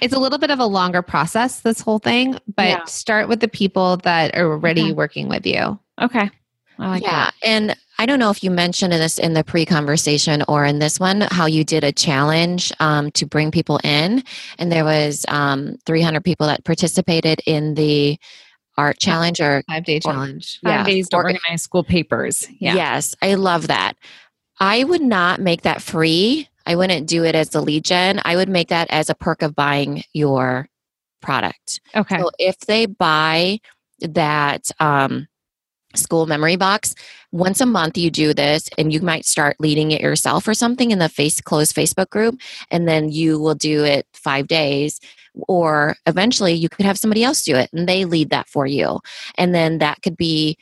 It's 0.00 0.14
a 0.14 0.18
little 0.18 0.38
bit 0.38 0.50
of 0.50 0.58
a 0.60 0.66
longer 0.66 1.02
process, 1.02 1.60
this 1.60 1.80
whole 1.80 1.98
thing, 1.98 2.38
but 2.56 2.68
Yeah. 2.68 2.84
start 2.84 3.28
with 3.28 3.40
the 3.40 3.48
people 3.48 3.96
that 3.98 4.36
are 4.36 4.52
already 4.52 4.82
Okay. 4.82 4.92
working 4.92 5.28
with 5.28 5.46
you. 5.46 5.78
Okay. 6.00 6.30
I 6.78 6.88
like 6.88 7.02
yeah, 7.02 7.26
that. 7.26 7.34
and 7.44 7.76
I 8.00 8.06
don't 8.06 8.18
know 8.18 8.30
if 8.30 8.42
you 8.42 8.50
mentioned 8.50 8.92
in 8.92 8.98
this 8.98 9.18
in 9.20 9.34
the 9.34 9.44
pre-conversation 9.44 10.42
or 10.48 10.64
in 10.64 10.80
this 10.80 10.98
one 10.98 11.20
how 11.30 11.46
you 11.46 11.62
did 11.62 11.84
a 11.84 11.92
challenge 11.92 12.72
um, 12.80 13.12
to 13.12 13.24
bring 13.26 13.52
people 13.52 13.78
in, 13.84 14.24
and 14.58 14.72
there 14.72 14.84
was 14.84 15.24
um, 15.28 15.76
300 15.86 16.24
people 16.24 16.48
that 16.48 16.64
participated 16.64 17.40
in 17.46 17.74
the 17.74 18.18
art 18.76 18.98
challenge. 18.98 19.40
Or 19.40 19.62
Five 19.68 19.84
day 19.84 19.96
Or- 19.96 20.00
challenge. 20.00 20.60
Five 20.64 20.72
yeah, 20.80 20.84
days 20.84 21.08
to 21.10 21.16
orga- 21.16 21.24
organize 21.34 21.62
school 21.62 21.84
papers. 21.84 22.46
Yeah. 22.58 22.74
yes, 22.74 23.14
I 23.22 23.34
love 23.34 23.68
that. 23.68 23.94
I 24.60 24.84
would 24.84 25.02
not 25.02 25.40
make 25.40 25.62
that 25.62 25.82
free. 25.82 26.48
I 26.66 26.76
wouldn't 26.76 27.06
do 27.06 27.24
it 27.24 27.34
as 27.34 27.50
the 27.50 27.60
lead 27.60 27.84
gen. 27.84 28.20
I 28.24 28.36
would 28.36 28.48
make 28.48 28.68
that 28.68 28.88
as 28.90 29.10
a 29.10 29.14
perk 29.14 29.42
of 29.42 29.54
buying 29.54 30.02
your 30.12 30.68
product. 31.20 31.80
Okay. 31.94 32.18
So 32.18 32.30
if 32.38 32.58
they 32.60 32.86
buy 32.86 33.58
that 34.00 34.70
um, 34.80 35.26
school 35.94 36.26
memory 36.26 36.56
box, 36.56 36.94
once 37.32 37.60
a 37.60 37.66
month 37.66 37.98
you 37.98 38.10
do 38.10 38.32
this, 38.32 38.68
and 38.78 38.92
you 38.92 39.00
might 39.00 39.24
start 39.26 39.56
leading 39.58 39.90
it 39.90 40.00
yourself 40.00 40.46
or 40.46 40.54
something 40.54 40.90
in 40.90 40.98
the 41.00 41.08
face 41.08 41.40
closed 41.40 41.74
Facebook 41.74 42.10
group, 42.10 42.40
and 42.70 42.86
then 42.88 43.10
you 43.10 43.38
will 43.38 43.54
do 43.54 43.84
it 43.84 44.06
five 44.14 44.46
days. 44.46 45.00
Or 45.48 45.96
eventually 46.06 46.52
you 46.54 46.68
could 46.68 46.86
have 46.86 46.98
somebody 46.98 47.24
else 47.24 47.42
do 47.42 47.56
it 47.56 47.70
and 47.72 47.88
they 47.88 48.04
lead 48.04 48.30
that 48.30 48.48
for 48.48 48.66
you. 48.66 49.00
And 49.36 49.54
then 49.54 49.78
that 49.78 50.02
could 50.02 50.16
be 50.16 50.56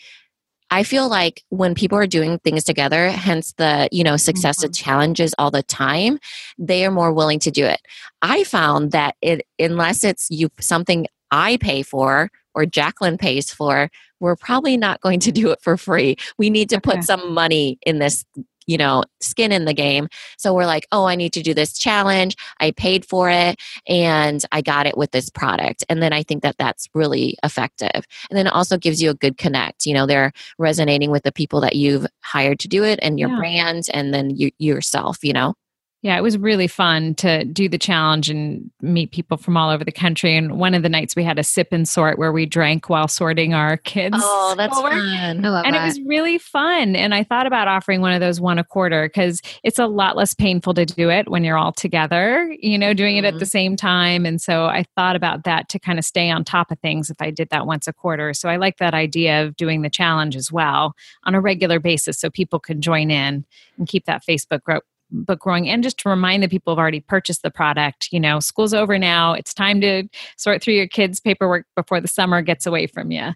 I 0.72 0.84
feel 0.84 1.06
like 1.06 1.42
when 1.50 1.74
people 1.74 1.98
are 1.98 2.06
doing 2.06 2.38
things 2.38 2.64
together, 2.64 3.10
hence 3.10 3.52
the, 3.58 3.90
you 3.92 4.02
know, 4.02 4.16
success 4.16 4.62
of 4.62 4.70
mm-hmm. 4.70 4.82
challenges 4.82 5.34
all 5.38 5.50
the 5.50 5.62
time, 5.62 6.18
they 6.56 6.86
are 6.86 6.90
more 6.90 7.12
willing 7.12 7.38
to 7.40 7.50
do 7.50 7.66
it. 7.66 7.78
I 8.22 8.44
found 8.44 8.90
that 8.92 9.16
it 9.20 9.46
unless 9.58 10.02
it's 10.02 10.28
you 10.30 10.48
something 10.60 11.06
I 11.30 11.58
pay 11.58 11.82
for 11.82 12.30
or 12.54 12.64
Jacqueline 12.64 13.18
pays 13.18 13.52
for, 13.52 13.90
we're 14.18 14.36
probably 14.36 14.78
not 14.78 15.02
going 15.02 15.20
to 15.20 15.32
do 15.32 15.50
it 15.50 15.60
for 15.60 15.76
free. 15.76 16.16
We 16.38 16.48
need 16.48 16.70
to 16.70 16.76
Okay. 16.76 16.96
put 16.96 17.04
some 17.04 17.34
money 17.34 17.78
in 17.84 17.98
this, 17.98 18.24
you 18.66 18.76
know, 18.78 19.04
skin 19.20 19.52
in 19.52 19.64
the 19.64 19.74
game. 19.74 20.08
So 20.38 20.54
we're 20.54 20.66
like, 20.66 20.86
oh, 20.92 21.04
I 21.04 21.14
need 21.14 21.32
to 21.34 21.42
do 21.42 21.54
this 21.54 21.78
challenge. 21.78 22.36
I 22.60 22.70
paid 22.72 23.04
for 23.04 23.30
it 23.30 23.60
and 23.86 24.44
I 24.52 24.60
got 24.62 24.86
it 24.86 24.96
with 24.96 25.10
this 25.12 25.30
product. 25.30 25.84
And 25.88 26.02
then 26.02 26.12
I 26.12 26.22
think 26.22 26.42
that 26.42 26.56
that's 26.58 26.88
really 26.94 27.36
effective. 27.42 28.04
And 28.30 28.36
then 28.38 28.46
it 28.46 28.52
also 28.52 28.76
gives 28.78 29.02
you 29.02 29.10
a 29.10 29.14
good 29.14 29.38
connect. 29.38 29.86
You 29.86 29.94
know, 29.94 30.06
they're 30.06 30.32
resonating 30.58 31.10
with 31.10 31.22
the 31.22 31.32
people 31.32 31.60
that 31.62 31.76
you've 31.76 32.06
hired 32.22 32.58
to 32.60 32.68
do 32.68 32.84
it 32.84 32.98
and 33.02 33.18
your 33.18 33.30
Yeah. 33.30 33.36
brand 33.36 33.86
and 33.92 34.12
then 34.12 34.30
you 34.30 34.50
yourself, 34.58 35.18
you 35.22 35.32
know. 35.32 35.54
Yeah, 36.02 36.18
it 36.18 36.20
was 36.20 36.36
really 36.36 36.66
fun 36.66 37.14
to 37.16 37.44
do 37.44 37.68
the 37.68 37.78
challenge 37.78 38.28
and 38.28 38.68
meet 38.80 39.12
people 39.12 39.36
from 39.36 39.56
all 39.56 39.70
over 39.70 39.84
the 39.84 39.92
country. 39.92 40.36
And 40.36 40.58
one 40.58 40.74
of 40.74 40.82
the 40.82 40.88
nights 40.88 41.14
we 41.14 41.22
had 41.22 41.38
a 41.38 41.44
sip 41.44 41.68
and 41.70 41.88
sort 41.88 42.18
where 42.18 42.32
we 42.32 42.44
drank 42.44 42.88
while 42.88 43.06
sorting 43.06 43.54
our 43.54 43.76
kids. 43.76 44.16
Oh, 44.18 44.54
that's 44.58 44.74
schoolwork. 44.74 44.94
fun. 44.94 45.44
I 45.44 45.48
love 45.48 45.64
And 45.64 45.76
that. 45.76 45.84
it 45.84 45.86
was 45.86 46.00
really 46.00 46.38
fun. 46.38 46.96
And 46.96 47.14
I 47.14 47.22
thought 47.22 47.46
about 47.46 47.68
offering 47.68 48.00
one 48.00 48.12
of 48.12 48.20
those 48.20 48.40
one 48.40 48.58
a 48.58 48.64
quarter 48.64 49.08
because 49.08 49.40
it's 49.62 49.78
a 49.78 49.86
lot 49.86 50.16
less 50.16 50.34
painful 50.34 50.74
to 50.74 50.84
do 50.84 51.08
it 51.08 51.30
when 51.30 51.44
you're 51.44 51.56
all 51.56 51.72
together, 51.72 52.52
you 52.58 52.78
know, 52.78 52.94
doing 52.94 53.16
it 53.16 53.24
at 53.24 53.34
the 53.34 53.40
mm-hmm. 53.40 53.46
same 53.46 53.76
time. 53.76 54.26
And 54.26 54.42
so 54.42 54.64
I 54.64 54.84
thought 54.96 55.14
about 55.14 55.44
that 55.44 55.68
to 55.68 55.78
kind 55.78 56.00
of 56.00 56.04
stay 56.04 56.30
on 56.30 56.42
top 56.42 56.72
of 56.72 56.80
things 56.80 57.10
if 57.10 57.22
I 57.22 57.30
did 57.30 57.48
that 57.50 57.64
once 57.64 57.86
a 57.86 57.92
quarter. 57.92 58.34
So 58.34 58.48
I 58.48 58.56
like 58.56 58.78
that 58.78 58.92
idea 58.92 59.44
of 59.44 59.56
doing 59.56 59.82
the 59.82 59.90
challenge 59.90 60.34
as 60.34 60.50
well 60.50 60.96
on 61.22 61.36
a 61.36 61.40
regular 61.40 61.78
basis 61.78 62.18
so 62.18 62.28
people 62.28 62.58
can 62.58 62.80
join 62.80 63.12
in 63.12 63.44
and 63.78 63.86
keep 63.86 64.06
that 64.06 64.24
Facebook 64.28 64.64
group 64.64 64.82
book 65.12 65.40
growing 65.40 65.68
and 65.68 65.82
just 65.82 65.98
to 65.98 66.08
remind 66.08 66.42
the 66.42 66.48
people 66.48 66.72
who've 66.72 66.80
already 66.80 67.00
purchased 67.00 67.42
the 67.42 67.50
product 67.50 68.08
you 68.10 68.18
know 68.18 68.40
school's 68.40 68.74
over 68.74 68.98
now 68.98 69.32
it's 69.32 69.54
time 69.54 69.80
to 69.80 70.04
sort 70.36 70.62
through 70.62 70.74
your 70.74 70.88
kids 70.88 71.20
paperwork 71.20 71.66
before 71.76 72.00
the 72.00 72.08
summer 72.08 72.42
gets 72.42 72.66
away 72.66 72.86
from 72.86 73.10
you 73.10 73.32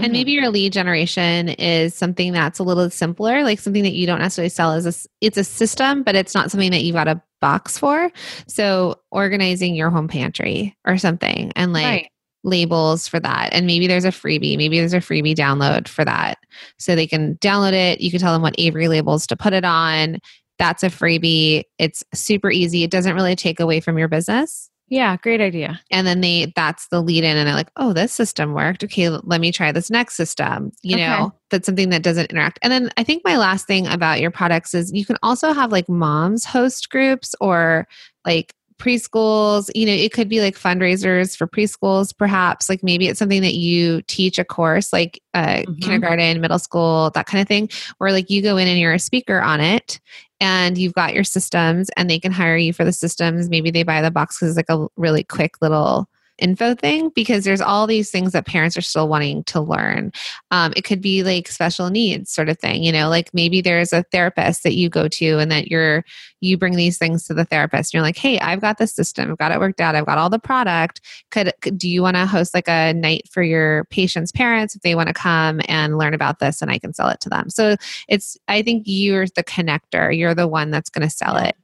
And 0.00 0.12
maybe 0.12 0.30
your 0.30 0.48
lead 0.48 0.72
generation 0.72 1.48
is 1.48 1.92
something 1.92 2.32
that's 2.32 2.60
a 2.60 2.62
little 2.62 2.88
simpler, 2.88 3.42
like 3.42 3.58
something 3.58 3.82
that 3.82 3.94
you 3.94 4.06
don't 4.06 4.20
necessarily 4.20 4.48
sell 4.48 4.70
as 4.70 4.86
a, 4.86 5.08
it's 5.20 5.36
a 5.36 5.42
system, 5.42 6.04
but 6.04 6.14
it's 6.14 6.36
not 6.36 6.52
something 6.52 6.70
that 6.70 6.84
you've 6.84 6.94
got 6.94 7.08
a 7.08 7.20
box 7.40 7.76
for. 7.76 8.08
So 8.46 9.00
organizing 9.10 9.74
your 9.74 9.90
home 9.90 10.06
pantry 10.06 10.76
or 10.86 10.98
something 10.98 11.52
and 11.56 11.72
like 11.72 11.84
right 11.84 12.10
labels 12.44 13.08
for 13.08 13.20
that. 13.20 13.52
And 13.52 13.66
maybe 13.66 13.86
there's 13.86 14.04
a 14.04 14.10
freebie, 14.10 14.56
maybe 14.56 14.78
there's 14.78 14.94
a 14.94 14.98
freebie 14.98 15.34
download 15.34 15.88
for 15.88 16.04
that. 16.04 16.38
So 16.78 16.94
they 16.94 17.06
can 17.06 17.36
download 17.36 17.72
it. 17.72 18.00
You 18.00 18.10
can 18.10 18.20
tell 18.20 18.32
them 18.32 18.42
what 18.42 18.54
Avery 18.58 18.88
labels 18.88 19.26
to 19.28 19.36
put 19.36 19.52
it 19.52 19.64
on. 19.64 20.18
That's 20.58 20.82
a 20.82 20.88
freebie. 20.88 21.64
It's 21.78 22.04
super 22.14 22.50
easy. 22.50 22.82
It 22.82 22.90
doesn't 22.90 23.14
really 23.14 23.36
take 23.36 23.60
away 23.60 23.80
from 23.80 23.98
your 23.98 24.08
business 24.08 24.70
yeah 24.90 25.16
great 25.18 25.40
idea 25.40 25.80
and 25.90 26.06
then 26.06 26.20
they 26.20 26.50
that's 26.56 26.88
the 26.88 27.00
lead 27.02 27.22
in 27.24 27.36
and 27.36 27.46
they're 27.46 27.54
like 27.54 27.70
oh 27.76 27.92
this 27.92 28.12
system 28.12 28.54
worked 28.54 28.82
okay 28.82 29.08
let 29.08 29.40
me 29.40 29.52
try 29.52 29.70
this 29.70 29.90
next 29.90 30.16
system 30.16 30.72
you 30.82 30.96
Okay. 30.96 31.06
know 31.06 31.32
that's 31.50 31.66
something 31.66 31.90
that 31.90 32.02
doesn't 32.02 32.30
interact 32.30 32.58
and 32.62 32.72
then 32.72 32.90
i 32.96 33.02
think 33.04 33.22
my 33.24 33.36
last 33.36 33.66
thing 33.66 33.86
about 33.86 34.20
your 34.20 34.30
products 34.30 34.74
is 34.74 34.90
you 34.92 35.04
can 35.04 35.16
also 35.22 35.52
have 35.52 35.72
like 35.72 35.88
moms 35.88 36.44
host 36.44 36.88
groups 36.90 37.34
or 37.40 37.86
like 38.24 38.54
preschools 38.78 39.68
you 39.74 39.84
know 39.84 39.92
it 39.92 40.12
could 40.12 40.28
be 40.28 40.40
like 40.40 40.56
fundraisers 40.56 41.36
for 41.36 41.46
preschools 41.48 42.16
perhaps 42.16 42.68
like 42.68 42.82
maybe 42.82 43.08
it's 43.08 43.18
something 43.18 43.42
that 43.42 43.54
you 43.54 44.00
teach 44.02 44.38
a 44.38 44.44
course 44.44 44.92
like 44.92 45.20
uh, 45.34 45.62
Mhm. 45.66 45.80
kindergarten 45.82 46.40
middle 46.40 46.60
school 46.60 47.10
that 47.14 47.26
kind 47.26 47.42
of 47.42 47.48
thing 47.48 47.68
where 47.98 48.12
like 48.12 48.30
you 48.30 48.40
go 48.40 48.56
in 48.56 48.68
and 48.68 48.78
you're 48.78 48.92
a 48.94 48.98
speaker 48.98 49.40
on 49.40 49.60
it 49.60 50.00
and 50.40 50.78
you've 50.78 50.94
got 50.94 51.14
your 51.14 51.24
systems 51.24 51.90
and 51.96 52.08
they 52.08 52.18
can 52.18 52.32
hire 52.32 52.56
you 52.56 52.72
for 52.72 52.84
the 52.84 52.92
systems. 52.92 53.48
Maybe 53.48 53.70
they 53.70 53.82
buy 53.82 54.02
the 54.02 54.10
box 54.10 54.38
because 54.38 54.56
it's 54.56 54.68
like 54.68 54.78
a 54.78 54.86
really 54.96 55.24
quick 55.24 55.60
little 55.60 56.08
info 56.38 56.74
thing 56.74 57.10
because 57.14 57.44
there's 57.44 57.60
all 57.60 57.86
these 57.86 58.10
things 58.10 58.32
that 58.32 58.46
parents 58.46 58.76
are 58.76 58.82
still 58.82 59.08
wanting 59.08 59.44
to 59.44 59.60
learn. 59.60 60.12
Um, 60.50 60.72
it 60.76 60.82
could 60.82 61.00
be 61.00 61.22
like 61.22 61.48
special 61.48 61.90
needs 61.90 62.30
sort 62.30 62.48
of 62.48 62.58
thing 62.58 62.82
you 62.82 62.92
know 62.92 63.08
like 63.08 63.32
maybe 63.32 63.60
there's 63.60 63.92
a 63.92 64.02
therapist 64.04 64.62
that 64.62 64.74
you 64.74 64.88
go 64.88 65.08
to 65.08 65.38
and 65.38 65.50
that 65.50 65.68
you're 65.68 66.04
you 66.40 66.56
bring 66.56 66.76
these 66.76 66.98
things 66.98 67.24
to 67.24 67.34
the 67.34 67.44
therapist 67.44 67.92
and 67.92 67.98
you're 67.98 68.06
like 68.06 68.16
hey 68.16 68.38
i've 68.40 68.60
got 68.60 68.78
this 68.78 68.94
system. 68.94 69.30
I've 69.30 69.38
got 69.38 69.52
it 69.52 69.60
worked 69.60 69.80
out. 69.80 69.94
I've 69.94 70.06
got 70.06 70.18
all 70.18 70.30
the 70.30 70.38
product. 70.38 71.00
Could, 71.30 71.52
could 71.60 71.78
do 71.78 71.88
you 71.88 72.02
want 72.02 72.16
to 72.16 72.26
host 72.26 72.54
like 72.54 72.68
a 72.68 72.92
night 72.92 73.28
for 73.30 73.42
your 73.42 73.84
patients 73.86 74.32
parents 74.32 74.74
if 74.74 74.82
they 74.82 74.94
want 74.94 75.08
to 75.08 75.14
come 75.14 75.60
and 75.68 75.98
learn 75.98 76.14
about 76.14 76.38
this 76.38 76.62
and 76.62 76.70
i 76.70 76.78
can 76.78 76.92
sell 76.92 77.08
it 77.08 77.20
to 77.20 77.28
them? 77.28 77.50
So 77.50 77.76
it's 78.08 78.36
i 78.48 78.62
think 78.62 78.84
you're 78.86 79.26
the 79.26 79.44
connector. 79.44 80.16
You're 80.16 80.34
the 80.34 80.48
one 80.48 80.70
that's 80.70 80.90
going 80.90 81.06
to 81.06 81.14
sell 81.14 81.36
it. 81.36 81.56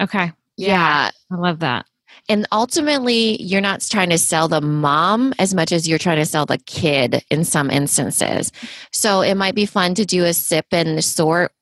Okay. 0.00 0.32
Yeah. 0.56 1.10
i 1.30 1.34
love 1.34 1.60
that 1.60 1.86
And 2.28 2.46
ultimately, 2.52 3.40
you're 3.42 3.60
not 3.60 3.80
trying 3.82 4.10
to 4.10 4.18
sell 4.18 4.48
the 4.48 4.60
mom 4.60 5.34
as 5.38 5.54
much 5.54 5.72
as 5.72 5.86
you're 5.88 5.98
trying 5.98 6.18
to 6.18 6.26
sell 6.26 6.46
the 6.46 6.58
kid 6.58 7.22
in 7.30 7.44
some 7.44 7.70
instances. 7.70 8.50
So 8.92 9.20
it 9.20 9.34
might 9.34 9.54
be 9.54 9.66
fun 9.66 9.94
to 9.94 10.04
do 10.04 10.24
a 10.24 10.32
sip 10.32 10.66
and 10.72 11.04
sort 11.04 11.52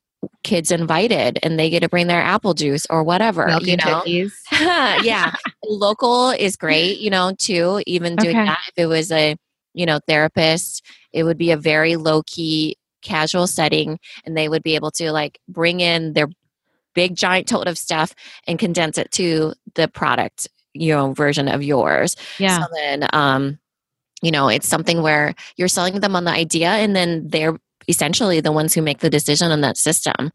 kids 0.45 0.71
invited 0.71 1.39
and 1.43 1.59
they 1.59 1.69
get 1.69 1.81
to 1.81 1.89
bring 1.89 2.07
their 2.07 2.23
apple 2.23 2.55
juice 2.55 2.87
or 2.91 3.03
whatever, 3.03 3.47
milk 3.47 3.63
you 3.63 3.77
know. 3.77 4.03
yeah. 4.53 5.33
Local 5.65 6.31
is 6.31 6.57
great, 6.57 6.99
you 6.99 7.11
know, 7.11 7.35
too. 7.39 7.83
Even 7.87 8.17
doing 8.17 8.37
Okay. 8.37 8.47
that 8.47 8.61
if 8.69 8.75
it 8.77 8.87
was 8.87 9.11
a, 9.11 9.37
you 9.75 9.87
know, 9.87 10.01
therapist, 10.07 10.85
it 11.13 11.25
would 11.25 11.39
be 11.39 11.51
a 11.51 11.57
very 11.57 11.97
low 11.97 12.23
key 12.27 12.77
casual 13.03 13.47
setting 13.49 13.99
and 14.25 14.37
they 14.37 14.49
would 14.49 14.63
be 14.63 14.77
able 14.77 14.91
to 14.93 15.11
like 15.13 15.39
bring 15.49 15.81
in 15.81 16.13
their 16.13 16.29
big 16.95 17.15
giant 17.17 17.47
tote 17.47 17.67
of 17.67 17.79
stuff 17.79 18.15
and 18.47 18.59
condense 18.59 18.99
it 18.99 19.11
to 19.13 19.53
the 19.75 19.89
product 19.89 20.49
you 20.75 20.93
know 20.93 21.13
version 21.13 21.49
of 21.49 21.63
yours 21.63 22.17
yeah 22.39 22.61
so 22.61 22.67
then 22.75 23.07
um 23.13 23.59
you 24.23 24.31
know 24.31 24.49
it's 24.49 24.69
something 24.69 25.03
where 25.03 25.35
you're 25.57 25.69
selling 25.69 26.01
them 26.01 26.17
on 26.17 26.25
the 26.25 26.31
idea 26.31 26.69
and 26.71 26.95
then 26.97 27.27
they're 27.29 27.59
essentially 27.89 28.41
the 28.41 28.53
ones 28.53 28.73
who 28.73 28.81
make 28.81 29.01
the 29.01 29.11
decision 29.11 29.51
on 29.51 29.61
that 29.61 29.77
system 29.77 30.31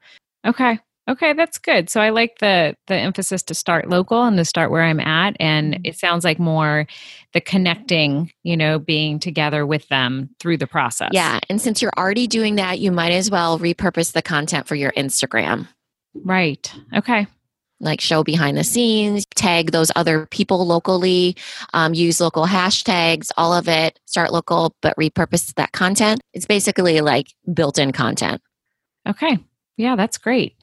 Okay. 0.46 0.80
Okay, 1.10 1.32
that's 1.32 1.58
good. 1.58 1.90
So 1.90 2.02
I 2.02 2.10
like 2.10 2.40
the 2.40 2.76
the 2.88 2.96
emphasis 2.96 3.42
to 3.44 3.54
start 3.54 3.90
local 3.90 4.26
and 4.26 4.36
to 4.38 4.44
start 4.44 4.72
where 4.72 4.84
I'm 4.84 5.00
at 5.00 5.38
and 5.40 5.80
it 5.86 5.98
sounds 5.98 6.26
like 6.26 6.38
more 6.38 6.86
the 7.32 7.40
connecting, 7.40 8.32
you 8.44 8.58
know, 8.58 8.78
being 8.78 9.18
together 9.18 9.66
with 9.66 9.88
them 9.88 10.30
through 10.42 10.58
the 10.58 10.68
process. 10.68 11.12
yeah 11.14 11.40
and 11.50 11.62
since 11.62 11.82
you're 11.82 11.94
already 11.98 12.28
doing 12.28 12.56
that 12.56 12.80
you 12.80 12.92
might 12.92 13.14
as 13.14 13.32
well 13.32 13.58
repurpose 13.58 14.12
the 14.12 14.22
content 14.22 14.68
for 14.68 14.76
your 14.76 14.92
instagram 14.98 15.68
Right. 16.24 16.72
Okay. 16.96 17.28
like 17.80 18.02
show 18.02 18.24
behind 18.24 18.58
the 18.58 18.64
scenes, 18.64 19.26
tag 19.36 19.72
those 19.72 19.92
other 19.96 20.26
people 20.28 20.66
locally, 20.66 21.36
um, 21.74 21.94
use 21.94 22.20
local 22.20 22.48
hashtags, 22.48 23.30
all 23.38 23.54
of 23.54 23.68
it, 23.68 24.00
start 24.06 24.34
local, 24.34 24.76
but 24.82 24.98
repurpose 24.98 25.54
that 25.54 25.72
content. 25.74 26.20
It's 26.34 26.48
basically 26.48 27.02
like 27.02 27.28
built 27.54 27.78
in 27.78 27.92
content. 27.92 28.42
Okay. 29.08 29.38
Yeah, 29.78 29.96
that's 29.96 30.18
great. 30.18 30.57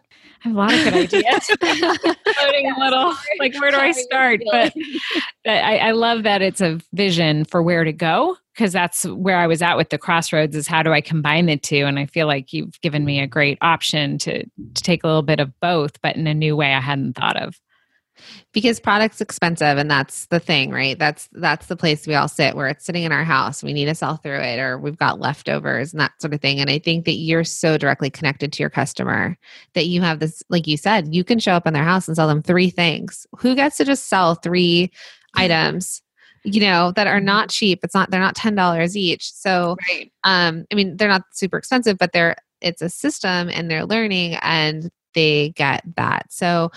I 0.44 0.48
have 0.48 0.56
a 0.56 0.58
lot 0.58 0.74
of 0.74 0.84
good 0.84 0.94
ideas. 0.94 1.46
Floating 2.36 2.70
a 2.70 2.78
little, 2.84 3.14
like 3.38 3.58
where 3.58 3.70
do 3.70 3.78
I 3.78 3.92
start? 3.92 4.40
But, 4.50 4.74
but 5.44 5.64
I, 5.64 5.78
I 5.78 5.90
love 5.92 6.22
that 6.24 6.42
it's 6.42 6.60
a 6.60 6.78
vision 6.92 7.44
for 7.44 7.62
where 7.62 7.84
to 7.84 7.92
go 7.92 8.36
because 8.52 8.72
that's 8.72 9.04
where 9.04 9.38
I 9.38 9.46
was 9.46 9.62
at 9.62 9.76
with 9.76 9.88
the 9.88 9.98
crossroads 9.98 10.54
is 10.54 10.68
how 10.68 10.82
do 10.82 10.92
I 10.92 11.00
combine 11.00 11.46
the 11.46 11.56
two? 11.56 11.86
And 11.86 11.98
I 11.98 12.06
feel 12.06 12.26
like 12.26 12.52
you've 12.52 12.78
given 12.82 13.04
me 13.04 13.20
a 13.20 13.26
great 13.26 13.58
option 13.62 14.18
to 14.18 14.44
to 14.44 14.82
take 14.82 15.02
a 15.02 15.06
little 15.06 15.22
bit 15.22 15.40
of 15.40 15.58
both, 15.60 16.00
but 16.02 16.16
in 16.16 16.26
a 16.26 16.34
new 16.34 16.56
way 16.56 16.74
I 16.74 16.80
hadn't 16.80 17.14
thought 17.14 17.36
of 17.36 17.58
because 18.52 18.80
product's 18.80 19.20
expensive 19.20 19.78
and 19.78 19.90
that's 19.90 20.26
the 20.26 20.40
thing 20.40 20.70
right? 20.70 20.98
That's 20.98 21.28
that's 21.32 21.66
the 21.66 21.76
place 21.76 22.06
we 22.06 22.14
all 22.14 22.28
sit 22.28 22.54
where 22.54 22.68
it's 22.68 22.84
sitting 22.84 23.02
in 23.04 23.12
our 23.12 23.24
house. 23.24 23.62
We 23.62 23.72
need 23.72 23.86
to 23.86 23.94
sell 23.94 24.16
through 24.16 24.40
it 24.40 24.58
or 24.58 24.78
we've 24.78 24.96
got 24.98 25.20
leftovers 25.20 25.92
and 25.92 26.00
that 26.00 26.12
sort 26.20 26.34
of 26.34 26.40
thing. 26.40 26.60
And 26.60 26.70
i 26.70 26.78
think 26.78 27.04
that 27.04 27.14
you're 27.14 27.44
so 27.44 27.76
directly 27.78 28.10
connected 28.10 28.52
to 28.52 28.62
your 28.62 28.70
customer 28.70 29.36
that 29.74 29.86
you 29.86 30.00
have 30.02 30.20
this 30.20 30.42
like 30.48 30.66
you 30.66 30.76
said 30.76 31.14
you 31.14 31.24
can 31.24 31.38
show 31.38 31.52
up 31.52 31.66
in 31.66 31.74
their 31.74 31.84
house 31.84 32.06
and 32.08 32.16
sell 32.16 32.28
them 32.28 32.42
three 32.42 32.70
things. 32.70 33.26
Who 33.38 33.54
gets 33.54 33.76
to 33.78 33.84
just 33.84 34.08
sell 34.08 34.34
three 34.34 34.90
items 35.36 36.00
you 36.44 36.60
know 36.60 36.92
that 36.92 37.06
are 37.06 37.20
not 37.20 37.48
cheap? 37.50 37.80
It's 37.82 37.94
not 37.94 38.10
they're 38.10 38.20
not 38.20 38.36
ten 38.36 38.54
dollars 38.54 38.96
each. 38.96 39.32
So 39.32 39.76
Right. 39.88 40.12
um 40.24 40.64
i 40.72 40.74
mean 40.74 40.96
they're 40.96 41.08
not 41.08 41.22
super 41.32 41.56
expensive 41.58 41.98
but 41.98 42.12
they're 42.12 42.36
it's 42.60 42.82
a 42.82 42.88
system 42.88 43.50
and 43.52 43.70
they're 43.70 43.84
learning 43.84 44.36
and 44.42 44.90
they 45.14 45.50
get 45.50 45.84
that. 45.96 46.26
So 46.32 46.70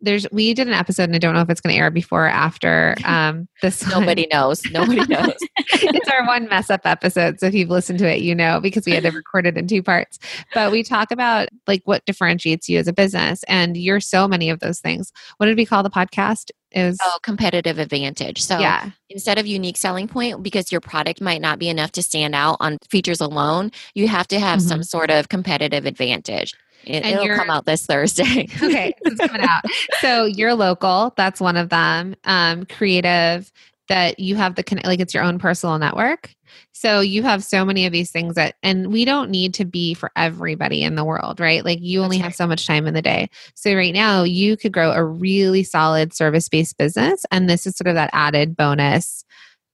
there's 0.00 0.26
we 0.32 0.54
did 0.54 0.66
an 0.66 0.74
episode 0.74 1.04
and 1.04 1.14
i 1.14 1.18
don't 1.18 1.34
know 1.34 1.40
if 1.40 1.50
it's 1.50 1.60
going 1.60 1.74
to 1.74 1.80
air 1.80 1.90
before 1.90 2.26
or 2.26 2.28
after 2.28 2.94
um 3.04 3.48
this 3.62 3.82
one. 3.82 4.00
Nobody 4.00 4.26
knows. 4.32 4.62
Nobody 4.70 5.04
knows. 5.08 5.36
it's 5.58 6.08
our 6.08 6.26
one 6.26 6.48
mess 6.48 6.70
up 6.70 6.82
episode 6.84 7.40
so 7.40 7.46
if 7.46 7.54
you've 7.54 7.70
listened 7.70 7.98
to 7.98 8.08
it 8.08 8.20
you 8.20 8.34
know 8.34 8.60
because 8.60 8.86
we 8.86 8.92
had 8.92 9.02
to 9.02 9.10
record 9.10 9.46
it 9.46 9.56
in 9.56 9.66
two 9.66 9.82
parts 9.82 10.18
but 10.54 10.72
we 10.72 10.82
talk 10.82 11.10
about 11.10 11.48
like 11.66 11.82
what 11.84 12.04
differentiates 12.04 12.68
you 12.68 12.78
as 12.78 12.88
a 12.88 12.92
business 12.92 13.42
and 13.44 13.76
you're 13.76 14.00
so 14.00 14.26
many 14.26 14.50
of 14.50 14.60
those 14.60 14.80
things 14.80 15.12
what 15.36 15.46
did 15.46 15.56
we 15.56 15.66
call 15.66 15.82
the 15.82 15.90
podcast 15.90 16.50
is 16.72 16.98
oh, 17.02 17.18
competitive 17.22 17.78
advantage. 17.78 18.40
So 18.40 18.58
yeah 18.58 18.90
instead 19.10 19.38
of 19.38 19.46
unique 19.46 19.76
selling 19.76 20.08
point, 20.08 20.42
because 20.42 20.72
your 20.72 20.80
product 20.80 21.20
might 21.20 21.40
not 21.40 21.58
be 21.58 21.68
enough 21.68 21.92
to 21.92 22.02
stand 22.02 22.34
out 22.34 22.56
on 22.60 22.78
features 22.88 23.20
alone, 23.20 23.72
you 23.94 24.08
have 24.08 24.28
to 24.28 24.38
have 24.38 24.62
some 24.62 24.82
sort 24.82 25.10
of 25.10 25.28
competitive 25.28 25.84
advantage. 25.84 26.54
It, 26.84 27.04
And 27.04 27.20
it'll 27.20 27.36
come 27.36 27.50
out 27.50 27.66
this 27.66 27.86
Thursday. 27.86 28.48
okay, 28.62 28.94
it's 29.02 29.20
coming 29.20 29.42
out. 29.42 29.62
So 30.00 30.24
you're 30.24 30.54
local. 30.54 31.12
That's 31.16 31.40
one 31.40 31.56
of 31.56 31.68
them. 31.68 32.16
Um, 32.24 32.66
creative. 32.66 33.52
That 33.88 34.20
you 34.20 34.36
have 34.36 34.54
the 34.54 34.62
like 34.84 35.00
it's 35.00 35.12
your 35.12 35.24
own 35.24 35.40
personal 35.40 35.76
network. 35.76 36.32
So 36.72 37.00
you 37.00 37.22
have 37.24 37.44
so 37.44 37.64
many 37.64 37.86
of 37.86 37.92
these 37.92 38.10
things 38.10 38.36
that, 38.36 38.54
and 38.62 38.92
we 38.92 39.04
don't 39.04 39.30
need 39.30 39.54
to 39.54 39.64
be 39.64 39.94
for 39.94 40.10
everybody 40.16 40.82
in 40.82 40.94
the 40.94 41.04
world, 41.04 41.40
right? 41.40 41.64
Like 41.64 41.80
you 41.80 42.02
only 42.02 42.18
That's 42.18 42.24
have 42.24 42.34
so 42.36 42.46
much 42.46 42.66
time 42.66 42.86
in 42.86 42.94
the 42.94 43.02
day. 43.02 43.28
So 43.54 43.74
right 43.74 43.92
now 43.92 44.22
you 44.22 44.56
could 44.56 44.72
grow 44.72 44.92
a 44.92 45.04
really 45.04 45.62
solid 45.62 46.14
service 46.14 46.48
based 46.48 46.78
business, 46.78 47.24
and 47.30 47.50
this 47.50 47.66
is 47.66 47.76
sort 47.76 47.88
of 47.88 47.94
that 47.94 48.10
added 48.12 48.56
bonus 48.56 49.24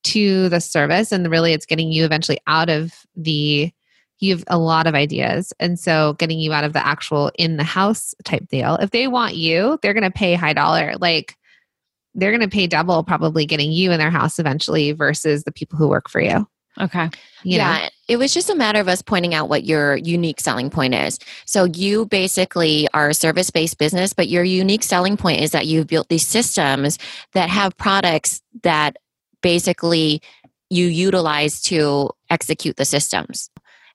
to 0.04 0.48
the 0.48 0.60
service. 0.60 1.12
And 1.12 1.30
really, 1.30 1.52
it's 1.52 1.66
getting 1.66 1.92
you 1.92 2.04
eventually 2.04 2.38
out 2.46 2.70
of 2.70 2.94
the 3.14 3.70
you 4.18 4.34
have 4.34 4.44
a 4.48 4.58
lot 4.58 4.86
of 4.86 4.94
ideas 4.94 5.52
and 5.60 5.78
so 5.78 6.14
getting 6.14 6.38
you 6.38 6.52
out 6.52 6.64
of 6.64 6.72
the 6.72 6.86
actual 6.86 7.30
in 7.38 7.56
the 7.56 7.64
house 7.64 8.14
type 8.24 8.46
deal 8.48 8.76
if 8.76 8.90
they 8.90 9.08
want 9.08 9.36
you 9.36 9.78
they're 9.82 9.94
going 9.94 10.02
to 10.02 10.10
pay 10.10 10.34
high 10.34 10.52
dollar 10.52 10.94
like 11.00 11.36
they're 12.14 12.30
going 12.30 12.40
to 12.40 12.48
pay 12.48 12.66
double 12.66 13.04
probably 13.04 13.44
getting 13.44 13.70
you 13.70 13.92
in 13.92 13.98
their 13.98 14.10
house 14.10 14.38
eventually 14.38 14.92
versus 14.92 15.44
the 15.44 15.52
people 15.52 15.78
who 15.78 15.88
work 15.88 16.08
for 16.08 16.20
you 16.20 16.46
Okay. 16.78 17.08
you 17.42 17.58
know? 17.58 17.64
yeah, 17.64 17.88
it 18.08 18.16
was 18.18 18.34
just 18.34 18.50
a 18.50 18.54
matter 18.54 18.80
of 18.80 18.88
us 18.88 19.00
pointing 19.00 19.34
out 19.34 19.48
what 19.48 19.64
your 19.64 19.96
unique 19.96 20.40
selling 20.40 20.68
point 20.70 20.94
is. 20.94 21.18
So 21.46 21.64
you 21.64 22.06
basically 22.06 22.86
are 22.92 23.08
a 23.08 23.14
service-based 23.14 23.78
business, 23.78 24.12
but 24.12 24.28
your 24.28 24.44
unique 24.44 24.82
selling 24.82 25.16
point 25.16 25.40
is 25.40 25.52
that 25.52 25.66
you've 25.66 25.86
built 25.86 26.08
these 26.08 26.26
systems 26.26 26.98
that 27.32 27.48
have 27.48 27.76
products 27.78 28.42
that 28.62 28.96
basically 29.42 30.20
you 30.68 30.86
utilize 30.86 31.62
to 31.62 32.10
execute 32.28 32.76
the 32.76 32.84
systems. 32.84 33.50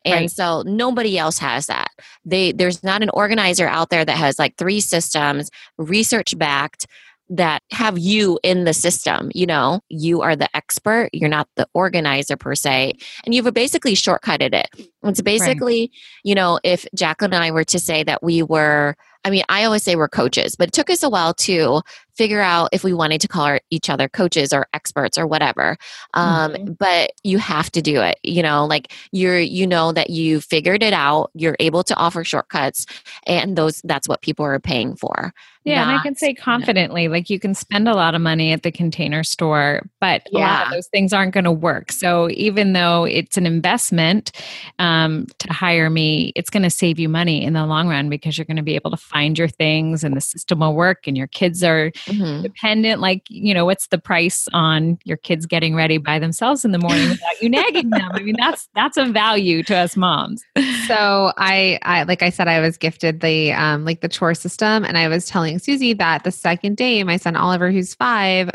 And 0.05 0.13
Right. 0.21 0.31
so 0.31 0.63
nobody 0.65 1.17
else 1.17 1.37
has 1.39 1.67
that. 1.67 1.89
They 2.25 2.51
there's 2.51 2.83
not 2.83 3.03
an 3.03 3.09
organizer 3.13 3.67
out 3.67 3.89
there 3.89 4.05
that 4.05 4.17
has 4.17 4.39
like 4.39 4.57
three 4.57 4.79
systems 4.79 5.49
research 5.77 6.37
backed 6.37 6.87
that 7.29 7.63
have 7.71 7.97
you 7.97 8.37
in 8.43 8.65
the 8.65 8.73
system, 8.73 9.31
you 9.33 9.45
know. 9.45 9.79
You 9.87 10.21
are 10.21 10.35
the 10.35 10.53
expert, 10.55 11.09
you're 11.13 11.29
not 11.29 11.47
the 11.55 11.67
organizer 11.73 12.35
per 12.35 12.55
se, 12.55 12.93
and 13.25 13.33
you've 13.33 13.51
basically 13.53 13.93
shortcutted 13.93 14.53
it. 14.53 14.67
It's 15.03 15.21
basically, 15.21 15.91
you 16.23 16.35
know, 16.35 16.59
if 16.63 16.85
Jacqueline 16.93 17.33
and 17.33 17.43
I 17.43 17.51
were 17.51 17.63
to 17.63 17.79
say 17.79 18.03
that 18.03 18.21
we 18.21 18.43
were 18.43 18.95
I 19.23 19.29
mean, 19.29 19.43
I 19.49 19.65
always 19.65 19.83
say 19.83 19.95
we're 19.95 20.09
coaches, 20.09 20.55
but 20.55 20.69
it 20.69 20.73
took 20.73 20.89
us 20.89 21.03
a 21.03 21.09
while 21.09 21.33
to 21.35 21.81
figure 22.21 22.39
out 22.41 22.69
if 22.71 22.83
we 22.83 22.93
wanted 22.93 23.19
to 23.19 23.27
call 23.27 23.45
our, 23.45 23.59
each 23.71 23.89
other 23.89 24.07
coaches 24.07 24.53
or 24.53 24.67
experts 24.73 25.17
or 25.17 25.25
whatever. 25.25 25.75
Um, 26.13 26.51
Mhm. 26.53 26.77
But 26.77 27.13
you 27.23 27.39
have 27.39 27.71
to 27.71 27.81
do 27.81 27.99
it. 28.01 28.19
You 28.21 28.43
know, 28.43 28.65
like 28.67 28.93
you're, 29.11 29.39
you 29.39 29.65
know 29.65 29.91
that 29.91 30.11
you 30.11 30.39
figured 30.39 30.83
it 30.83 30.93
out. 30.93 31.31
You're 31.33 31.55
able 31.59 31.83
to 31.83 31.95
offer 31.95 32.23
shortcuts, 32.23 32.85
and 33.25 33.55
those 33.57 33.81
that's 33.85 34.07
what 34.07 34.21
people 34.21 34.45
are 34.45 34.59
paying 34.59 34.95
for. 34.95 35.33
Yeah, 35.63 35.83
and 35.83 35.91
I 35.99 36.01
can 36.01 36.15
say 36.15 36.33
confidently, 36.33 37.07
like 37.07 37.29
you 37.29 37.39
can 37.39 37.53
spend 37.53 37.87
a 37.87 37.93
lot 37.93 38.15
of 38.15 38.21
money 38.21 38.51
at 38.51 38.63
the 38.63 38.71
container 38.71 39.23
store, 39.23 39.83
but 39.99 40.27
a 40.33 40.39
lot 40.39 40.61
of 40.63 40.67
Yeah. 40.67 40.69
those 40.71 40.87
things 40.87 41.13
aren't 41.13 41.35
going 41.35 41.43
to 41.43 41.51
work. 41.51 41.91
So 41.91 42.31
even 42.31 42.73
though 42.73 43.03
it's 43.05 43.37
an 43.37 43.45
investment 43.45 44.31
um, 44.79 45.27
to 45.37 45.53
hire 45.53 45.91
me, 45.91 46.33
it's 46.35 46.49
going 46.49 46.63
to 46.63 46.71
save 46.71 46.97
you 46.97 47.07
money 47.09 47.43
in 47.43 47.53
the 47.53 47.63
long 47.67 47.87
run 47.87 48.09
because 48.09 48.39
you're 48.39 48.45
going 48.45 48.57
to 48.57 48.63
be 48.63 48.73
able 48.73 48.89
to 48.89 48.97
find 48.97 49.37
your 49.37 49.47
things 49.47 50.03
and 50.03 50.17
the 50.17 50.21
system 50.21 50.61
will 50.61 50.73
work 50.73 51.05
and 51.05 51.15
your 51.15 51.27
kids 51.27 51.63
are 51.63 51.91
Mhm. 52.11 52.43
dependent. 52.43 53.01
Like, 53.01 53.23
you 53.29 53.53
know, 53.53 53.65
what's 53.65 53.87
the 53.87 53.97
price 53.97 54.47
on 54.53 54.97
your 55.03 55.17
kids 55.17 55.45
getting 55.45 55.75
ready 55.75 55.97
by 55.97 56.19
themselves 56.19 56.63
in 56.65 56.71
the 56.71 56.77
morning 56.79 57.09
without 57.09 57.41
you 57.41 57.49
nagging 57.49 57.89
them? 57.89 58.09
I 58.13 58.19
mean, 58.21 58.35
that's 58.37 58.67
that's 58.75 58.97
a 58.97 59.05
value 59.05 59.63
to 59.63 59.75
us 59.75 59.95
moms. 59.97 60.43
so 60.87 61.31
I, 61.37 61.79
I 61.83 62.03
like 62.03 62.21
i 62.23 62.29
said 62.29 62.47
i 62.47 62.59
was 62.59 62.77
gifted 62.77 63.21
the 63.21 63.53
um 63.53 63.85
like 63.85 64.01
the 64.01 64.09
chore 64.09 64.33
system 64.33 64.83
and 64.83 64.97
i 64.97 65.07
was 65.07 65.25
telling 65.25 65.59
susie 65.59 65.93
that 65.93 66.23
the 66.23 66.31
second 66.31 66.75
day 66.77 67.03
my 67.03 67.17
son 67.17 67.35
oliver 67.35 67.71
who's 67.71 67.93
five 67.95 68.49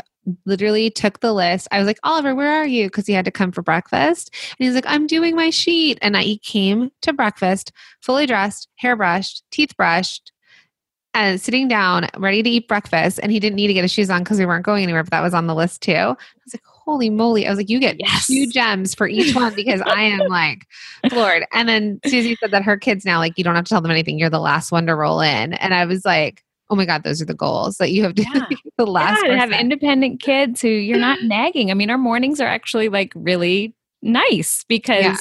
literally 0.45 0.89
took 0.89 1.19
the 1.21 1.33
list 1.33 1.67
i 1.71 1.79
was 1.79 1.87
like 1.87 1.99
oliver 2.03 2.35
where 2.35 2.51
are 2.51 2.65
you 2.67 2.87
because 2.87 3.07
he 3.07 3.13
had 3.13 3.25
to 3.25 3.31
come 3.31 3.51
for 3.51 3.61
breakfast 3.61 4.29
and 4.59 4.65
he's 4.65 4.75
like 4.75 4.85
i'm 4.87 5.07
doing 5.07 5.35
my 5.35 5.49
sheet 5.49 5.97
and 6.01 6.15
I, 6.17 6.21
he 6.23 6.37
came 6.37 6.91
to 7.01 7.13
breakfast 7.13 7.71
fully 8.01 8.25
dressed 8.25 8.67
hair 8.75 8.95
brushed 8.95 9.43
teeth 9.51 9.75
brushed 9.77 10.31
and 11.17 11.41
sitting 11.41 11.67
down 11.67 12.07
ready 12.17 12.41
to 12.43 12.49
eat 12.49 12.67
breakfast 12.67 13.19
and 13.21 13.31
he 13.31 13.39
didn't 13.39 13.55
need 13.55 13.67
to 13.67 13.73
get 13.73 13.83
his 13.83 13.91
shoes 13.91 14.09
on 14.09 14.23
because 14.23 14.39
we 14.39 14.45
weren't 14.45 14.65
going 14.65 14.83
anywhere 14.83 15.03
but 15.03 15.11
that 15.11 15.21
was 15.21 15.33
on 15.33 15.47
the 15.47 15.55
list 15.55 15.81
too 15.81 15.91
i 15.93 16.05
was 16.45 16.53
like 16.53 16.63
holy 16.65 17.09
moly 17.09 17.45
i 17.45 17.49
was 17.49 17.57
like 17.57 17.69
you 17.69 17.79
get 17.79 17.97
Yes. 17.99 18.27
two 18.27 18.47
gems 18.47 18.95
for 18.95 19.07
each 19.07 19.35
one 19.35 19.53
because 19.55 19.81
i 19.85 20.01
am 20.01 20.19
like 20.29 20.65
floored. 21.09 21.45
And 21.53 21.67
then 21.69 21.99
Susie 22.05 22.35
said 22.39 22.51
that 22.51 22.63
her 22.63 22.77
kids 22.77 23.05
now, 23.05 23.19
like, 23.19 23.37
you 23.37 23.43
don't 23.43 23.55
have 23.55 23.65
to 23.65 23.69
tell 23.69 23.81
them 23.81 23.91
anything. 23.91 24.17
You're 24.19 24.29
the 24.29 24.39
last 24.39 24.71
one 24.71 24.85
to 24.87 24.95
roll 24.95 25.21
in. 25.21 25.53
And 25.53 25.73
I 25.73 25.85
was 25.85 26.03
like, 26.05 26.43
oh 26.69 26.75
my 26.75 26.85
God, 26.85 27.03
those 27.03 27.21
are 27.21 27.25
the 27.25 27.33
goals 27.33 27.77
that 27.77 27.91
you 27.91 28.03
have 28.03 28.15
to 28.15 28.23
Yeah. 28.23 28.45
the 28.77 28.85
last 28.85 29.21
yeah, 29.23 29.31
to 29.31 29.37
have 29.37 29.51
independent 29.51 30.21
kids 30.21 30.61
who 30.61 30.67
you're 30.67 30.99
not 30.99 31.21
nagging. 31.23 31.71
I 31.71 31.75
mean, 31.75 31.89
our 31.89 31.97
mornings 31.97 32.41
are 32.41 32.47
actually 32.47 32.89
like 32.89 33.13
really 33.15 33.73
nice 34.01 34.63
because 34.67 35.03
Yeah. 35.03 35.15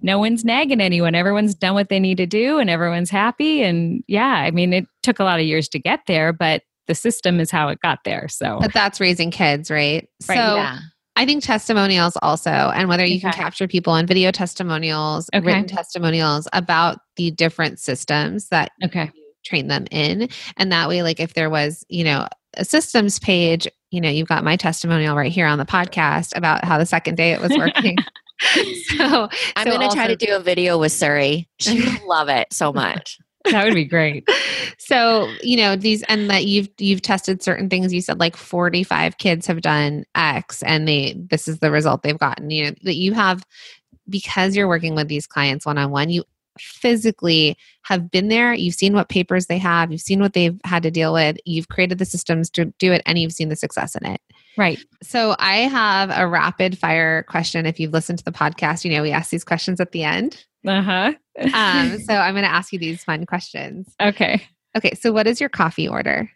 no 0.00 0.18
one's 0.18 0.44
nagging 0.44 0.80
anyone. 0.80 1.14
Everyone's 1.14 1.54
done 1.54 1.74
what 1.74 1.88
they 1.88 2.00
need 2.00 2.16
to 2.18 2.26
do 2.26 2.58
and 2.58 2.68
everyone's 2.68 3.10
happy. 3.10 3.62
And 3.62 4.02
yeah, 4.08 4.34
I 4.34 4.50
mean, 4.50 4.72
it 4.72 4.86
took 5.02 5.18
a 5.18 5.24
lot 5.24 5.40
of 5.40 5.46
years 5.46 5.68
to 5.70 5.78
get 5.78 6.00
there, 6.06 6.32
but 6.32 6.62
the 6.86 6.94
system 6.94 7.40
is 7.40 7.50
how 7.50 7.68
it 7.68 7.80
got 7.80 8.00
there. 8.04 8.28
So 8.28 8.58
but 8.60 8.72
that's 8.72 9.00
raising 9.00 9.30
kids, 9.30 9.70
right? 9.70 10.08
Right, 10.28 10.36
so 10.36 10.56
yeah. 10.56 10.78
I 11.16 11.24
think 11.24 11.42
testimonials 11.42 12.16
also, 12.22 12.50
and 12.50 12.88
whether 12.88 13.04
you 13.04 13.20
can 13.20 13.32
capture 13.32 13.66
people 13.66 13.96
in 13.96 14.06
video 14.06 14.30
testimonials, 14.30 15.30
Okay. 15.34 15.46
written 15.46 15.66
testimonials 15.66 16.46
about 16.52 16.98
the 17.16 17.30
different 17.30 17.78
systems 17.80 18.48
that 18.48 18.72
okay. 18.84 19.10
train 19.44 19.68
them 19.68 19.86
in. 19.90 20.28
And 20.58 20.70
that 20.72 20.88
way, 20.88 21.02
like 21.02 21.18
if 21.18 21.32
there 21.34 21.48
was, 21.48 21.84
you 21.88 22.04
know, 22.04 22.26
systems 22.64 23.18
page, 23.18 23.68
you 23.90 24.00
know, 24.00 24.08
you've 24.08 24.28
got 24.28 24.44
my 24.44 24.56
testimonial 24.56 25.16
right 25.16 25.32
here 25.32 25.46
on 25.46 25.58
the 25.58 25.64
podcast 25.64 26.36
about 26.36 26.64
how 26.64 26.78
the 26.78 26.86
second 26.86 27.16
day 27.16 27.32
it 27.32 27.40
was 27.40 27.50
working. 27.56 27.96
so 28.96 29.28
I'm 29.56 29.66
so 29.66 29.76
going 29.76 29.88
to 29.88 29.94
try 29.94 30.06
to 30.06 30.16
do 30.16 30.34
a 30.36 30.40
video 30.40 30.78
with 30.78 30.92
Surrey. 30.92 31.48
She 31.58 31.80
would 31.84 32.02
love 32.02 32.28
it 32.28 32.52
so 32.52 32.72
much. 32.72 33.18
That 33.50 33.64
would 33.64 33.74
be 33.74 33.84
great. 33.84 34.28
so 34.78 35.32
you 35.40 35.56
know 35.56 35.76
these 35.76 36.02
and 36.04 36.28
that 36.30 36.46
you've 36.46 36.68
you've 36.78 37.02
tested 37.02 37.42
certain 37.42 37.70
things 37.70 37.92
you 37.92 38.00
said 38.00 38.18
like 38.18 38.36
45 38.36 39.18
kids 39.18 39.46
have 39.46 39.60
done 39.60 40.04
x 40.16 40.64
and 40.64 40.88
they 40.88 41.14
this 41.16 41.46
is 41.46 41.60
the 41.60 41.70
result 41.70 42.02
they've 42.02 42.18
gotten 42.18 42.50
you 42.50 42.64
know 42.64 42.70
that 42.82 42.96
you 42.96 43.14
have 43.14 43.44
because 44.08 44.56
you're 44.56 44.68
working 44.68 44.96
with 44.96 45.06
these 45.06 45.26
clients 45.28 45.64
one-on-one 45.64 46.10
you 46.10 46.24
physically 46.60 47.56
have 47.82 48.10
been 48.10 48.28
there 48.28 48.52
you've 48.54 48.74
seen 48.74 48.92
what 48.94 49.08
papers 49.08 49.46
they 49.46 49.58
have 49.58 49.90
you've 49.92 50.00
seen 50.00 50.20
what 50.20 50.32
they've 50.32 50.58
had 50.64 50.82
to 50.82 50.90
deal 50.90 51.12
with 51.12 51.36
you've 51.44 51.68
created 51.68 51.98
the 51.98 52.04
systems 52.04 52.48
to 52.50 52.66
do 52.78 52.92
it 52.92 53.02
and 53.06 53.18
you've 53.18 53.32
seen 53.32 53.48
the 53.48 53.56
success 53.56 53.94
in 53.96 54.06
it 54.06 54.20
Right. 54.56 54.78
so 55.02 55.36
i 55.38 55.56
have 55.58 56.10
a 56.14 56.26
rapid 56.26 56.78
fire 56.78 57.22
question 57.24 57.66
if 57.66 57.78
you've 57.80 57.92
listened 57.92 58.18
to 58.18 58.24
the 58.24 58.32
podcast 58.32 58.84
you 58.84 58.90
know 58.90 59.02
we 59.02 59.12
ask 59.12 59.30
these 59.30 59.44
questions 59.44 59.80
at 59.80 59.92
the 59.92 60.02
end 60.04 60.44
Uh 60.66 60.82
huh. 60.82 61.12
um, 61.54 61.98
so 62.04 62.14
i'm 62.14 62.34
going 62.34 62.44
to 62.44 62.50
ask 62.50 62.72
you 62.72 62.78
these 62.78 63.04
fun 63.04 63.26
questions 63.26 63.94
okay. 64.00 64.42
Okay, 64.76 64.92
so 64.94 65.10
what 65.10 65.26
is 65.26 65.40
your 65.40 65.48
coffee 65.48 65.88
order? 65.88 66.30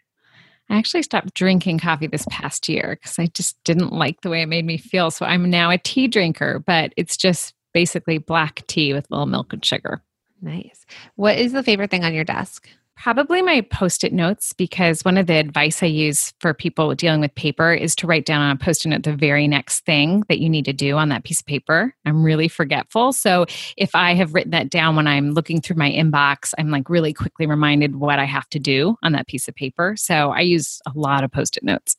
I 0.67 0.77
actually 0.77 1.03
stopped 1.03 1.35
drinking 1.35 1.77
coffee 1.77 2.07
this 2.07 2.25
past 2.31 2.67
year 2.67 2.97
because 2.99 3.19
I 3.19 3.27
just 3.27 3.55
didn't 3.65 3.93
like 3.93 4.21
the 4.21 4.31
way 4.31 4.41
it 4.41 4.47
made 4.47 4.65
me 4.65 4.77
feel. 4.77 5.11
So 5.11 5.27
I'm 5.27 5.47
now 5.47 5.69
a 5.69 5.77
tea 5.77 6.07
drinker, 6.07 6.57
but 6.57 6.91
it's 6.97 7.17
just 7.17 7.53
basically 7.71 8.17
black 8.17 8.65
tea 8.65 8.93
with 8.93 9.05
a 9.11 9.13
little 9.13 9.27
milk 9.27 9.53
and 9.53 9.63
sugar. 9.63 10.01
Nice. 10.41 10.85
What 11.15 11.37
is 11.37 11.53
the 11.53 11.63
favorite 11.63 11.91
thing 11.91 12.03
on 12.03 12.13
your 12.13 12.23
desk? 12.23 12.67
Probably 12.97 13.41
my 13.41 13.61
post 13.61 14.03
it 14.03 14.13
notes 14.13 14.53
because 14.53 15.03
one 15.03 15.17
of 15.17 15.25
the 15.25 15.35
advice 15.35 15.81
I 15.81 15.87
use 15.87 16.33
for 16.39 16.53
people 16.53 16.93
dealing 16.93 17.19
with 17.19 17.33
paper 17.33 17.73
is 17.73 17.95
to 17.95 18.07
write 18.07 18.25
down 18.25 18.41
on 18.41 18.51
a 18.51 18.59
post 18.59 18.85
it 18.85 18.89
note 18.89 19.03
the 19.03 19.15
very 19.15 19.47
next 19.47 19.85
thing 19.85 20.23
that 20.29 20.39
you 20.39 20.49
need 20.49 20.65
to 20.65 20.73
do 20.73 20.97
on 20.97 21.09
that 21.09 21.23
piece 21.23 21.39
of 21.39 21.47
paper. 21.47 21.95
I'm 22.05 22.23
really 22.23 22.47
forgetful. 22.47 23.13
So 23.13 23.45
if 23.77 23.95
I 23.95 24.13
have 24.13 24.33
written 24.33 24.51
that 24.51 24.69
down 24.69 24.95
when 24.95 25.07
I'm 25.07 25.31
looking 25.31 25.61
through 25.61 25.77
my 25.77 25.91
inbox, 25.91 26.53
I'm 26.59 26.69
like 26.69 26.89
really 26.89 27.13
quickly 27.13 27.47
reminded 27.47 27.95
what 27.95 28.19
I 28.19 28.25
have 28.25 28.49
to 28.49 28.59
do 28.59 28.97
on 29.03 29.13
that 29.13 29.27
piece 29.27 29.47
of 29.47 29.55
paper. 29.55 29.95
So 29.97 30.31
I 30.31 30.41
use 30.41 30.79
a 30.85 30.91
lot 30.93 31.23
of 31.23 31.31
post 31.31 31.57
it 31.57 31.63
notes. 31.63 31.95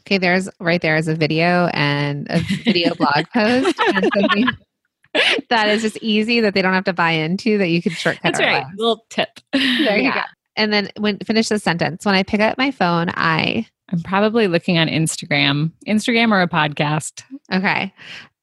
Okay, 0.00 0.18
there's 0.18 0.48
right 0.58 0.82
there 0.82 0.96
is 0.96 1.06
a 1.06 1.14
video 1.14 1.66
and 1.72 2.26
a 2.30 2.40
video 2.64 2.94
blog 2.94 3.26
post. 3.32 3.78
That 5.48 5.68
is 5.68 5.82
just 5.82 5.98
easy 5.98 6.40
that 6.40 6.54
they 6.54 6.62
don't 6.62 6.72
have 6.72 6.84
to 6.84 6.92
buy 6.94 7.10
into 7.10 7.58
that 7.58 7.68
you 7.68 7.82
can 7.82 7.92
shortcut. 7.92 8.22
That's 8.22 8.40
right. 8.40 8.62
lives. 8.62 8.70
Little 8.76 9.04
tip. 9.10 9.40
There 9.52 9.98
you 9.98 10.12
go. 10.12 10.22
And 10.56 10.72
then 10.72 10.90
when 10.98 11.18
finish 11.18 11.48
the 11.48 11.58
sentence. 11.58 12.06
When 12.06 12.14
I 12.14 12.22
pick 12.22 12.40
up 12.40 12.56
my 12.56 12.70
phone, 12.70 13.10
I 13.10 13.66
I'm 13.90 14.00
probably 14.00 14.48
looking 14.48 14.78
on 14.78 14.88
Instagram, 14.88 15.72
Instagram 15.86 16.32
or 16.32 16.40
a 16.40 16.48
podcast. 16.48 17.22
okay. 17.52 17.92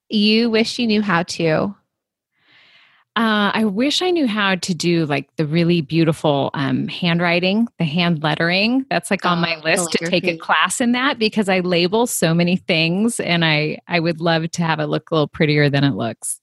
You 0.10 0.50
wish 0.50 0.78
you 0.80 0.88
knew 0.88 1.02
how 1.02 1.24
to. 1.24 1.76
Uh, 3.16 3.52
I 3.54 3.66
wish 3.66 4.02
I 4.02 4.12
knew 4.12 4.28
how 4.28 4.56
to 4.56 4.74
do 4.74 5.06
like 5.06 5.36
the 5.36 5.46
really 5.46 5.82
beautiful 5.82 6.52
um, 6.54 6.88
handwriting, 6.88 7.68
the 7.78 7.84
hand 7.84 8.24
lettering. 8.24 8.86
That's 8.90 9.12
like 9.12 9.26
on 9.26 9.40
my 9.40 9.56
Oh, 9.56 9.62
list 9.64 9.92
to 9.94 9.98
take 10.10 10.26
a 10.28 10.38
class 10.38 10.80
in 10.80 10.94
that 10.94 11.20
because 11.20 11.50
I 11.50 11.60
label 11.60 12.08
so 12.08 12.34
many 12.34 12.56
things, 12.56 13.20
and 13.20 13.44
I 13.44 13.80
I 13.88 14.00
would 14.00 14.22
love 14.22 14.50
to 14.52 14.64
have 14.64 14.80
it 14.80 14.86
look 14.86 15.12
a 15.12 15.16
little 15.16 15.28
prettier 15.28 15.70
than 15.70 15.84
it 15.84 15.96
looks. 15.96 16.40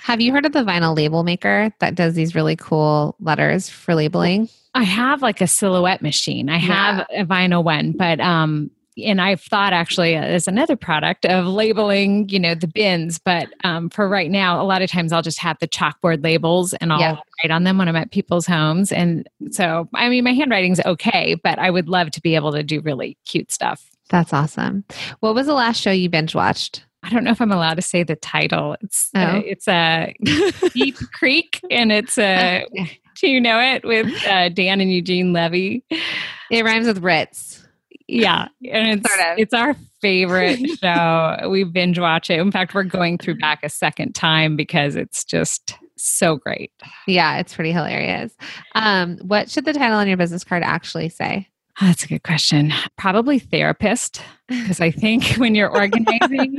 Have 0.00 0.20
you 0.20 0.32
heard 0.32 0.44
of 0.46 0.52
the 0.52 0.64
vinyl 0.64 0.96
label 0.96 1.22
maker 1.22 1.72
that 1.78 1.94
does 1.94 2.14
these 2.14 2.34
really 2.34 2.56
cool 2.56 3.14
letters 3.20 3.68
for 3.68 3.94
labeling? 3.94 4.48
I 4.74 4.82
have 4.82 5.22
like 5.22 5.40
a 5.40 5.46
silhouette 5.46 6.02
machine. 6.02 6.48
I 6.48 6.58
have 6.58 7.06
a 7.14 7.24
vinyl 7.24 7.62
one, 7.62 7.92
but 7.92 8.18
um 8.20 8.70
and 9.04 9.20
I've 9.20 9.40
thought 9.40 9.72
actually 9.72 10.14
as 10.14 10.48
another 10.48 10.76
product 10.76 11.26
of 11.26 11.46
labeling, 11.46 12.28
you 12.28 12.38
know, 12.38 12.54
the 12.54 12.66
bins. 12.68 13.18
But 13.18 13.48
um, 13.64 13.90
for 13.90 14.08
right 14.08 14.30
now, 14.30 14.60
a 14.60 14.64
lot 14.64 14.82
of 14.82 14.90
times 14.90 15.12
I'll 15.12 15.22
just 15.22 15.38
have 15.40 15.58
the 15.60 15.68
chalkboard 15.68 16.22
labels 16.24 16.72
and 16.74 16.92
I'll 16.92 17.00
Yeah. 17.00 17.16
write 17.44 17.50
on 17.50 17.64
them 17.64 17.78
when 17.78 17.88
I'm 17.88 17.96
at 17.96 18.10
people's 18.10 18.46
homes. 18.46 18.92
And 18.92 19.28
so, 19.50 19.88
I 19.94 20.08
mean, 20.08 20.24
my 20.24 20.32
handwriting's 20.32 20.80
okay, 20.80 21.34
but 21.42 21.58
I 21.58 21.70
would 21.70 21.88
love 21.88 22.10
to 22.12 22.20
be 22.20 22.34
able 22.34 22.52
to 22.52 22.62
do 22.62 22.80
really 22.80 23.16
cute 23.26 23.52
stuff. 23.52 23.84
That's 24.08 24.32
awesome. 24.32 24.84
What 25.20 25.34
was 25.34 25.46
the 25.46 25.54
last 25.54 25.80
show 25.80 25.90
you 25.90 26.08
binge 26.08 26.34
watched? 26.34 26.84
I 27.02 27.10
don't 27.10 27.22
know 27.24 27.30
if 27.30 27.40
I'm 27.40 27.52
allowed 27.52 27.74
to 27.74 27.82
say 27.82 28.02
the 28.02 28.16
title. 28.16 28.76
It's 28.80 29.10
uh, 29.14 29.34
Oh. 29.36 29.42
it's 29.46 29.68
a 29.68 30.14
Deep 30.74 30.96
Creek, 31.12 31.60
and 31.70 31.92
it's 31.92 32.18
a. 32.18 32.66
Do 33.20 33.28
you 33.28 33.40
know 33.40 33.60
it 33.60 33.84
with 33.84 34.06
uh, 34.26 34.48
Dan 34.48 34.80
and 34.80 34.92
Eugene 34.92 35.32
Levy? 35.32 35.84
It 36.50 36.64
rhymes 36.64 36.86
with 36.86 36.98
Ritz. 37.02 37.65
Yeah, 38.08 38.48
and 38.70 39.00
it's 39.04 39.14
Sort 39.14 39.26
of. 39.32 39.38
it's 39.38 39.54
our 39.54 39.74
favorite 40.00 40.60
show. 40.80 41.48
We 41.48 41.64
binge 41.64 41.98
watch 41.98 42.30
it. 42.30 42.38
In 42.38 42.52
fact, 42.52 42.74
we're 42.74 42.84
going 42.84 43.18
through 43.18 43.38
back 43.38 43.60
a 43.62 43.68
second 43.68 44.14
time 44.14 44.56
because 44.56 44.96
it's 44.96 45.24
just 45.24 45.74
so 45.96 46.36
great. 46.36 46.70
Yeah, 47.06 47.38
it's 47.38 47.54
pretty 47.54 47.72
hilarious. 47.72 48.32
Um, 48.74 49.18
what 49.18 49.50
should 49.50 49.64
the 49.64 49.72
title 49.72 49.98
on 49.98 50.08
your 50.08 50.16
business 50.16 50.44
card 50.44 50.62
actually 50.62 51.08
say? 51.08 51.48
Oh, 51.80 51.86
that's 51.86 52.04
a 52.04 52.08
good 52.08 52.22
question. 52.22 52.72
Probably 52.96 53.38
therapist 53.38 54.22
because 54.48 54.80
I 54.80 54.90
think 54.90 55.24
when 55.36 55.54
you're 55.54 55.70
organizing, 55.70 56.58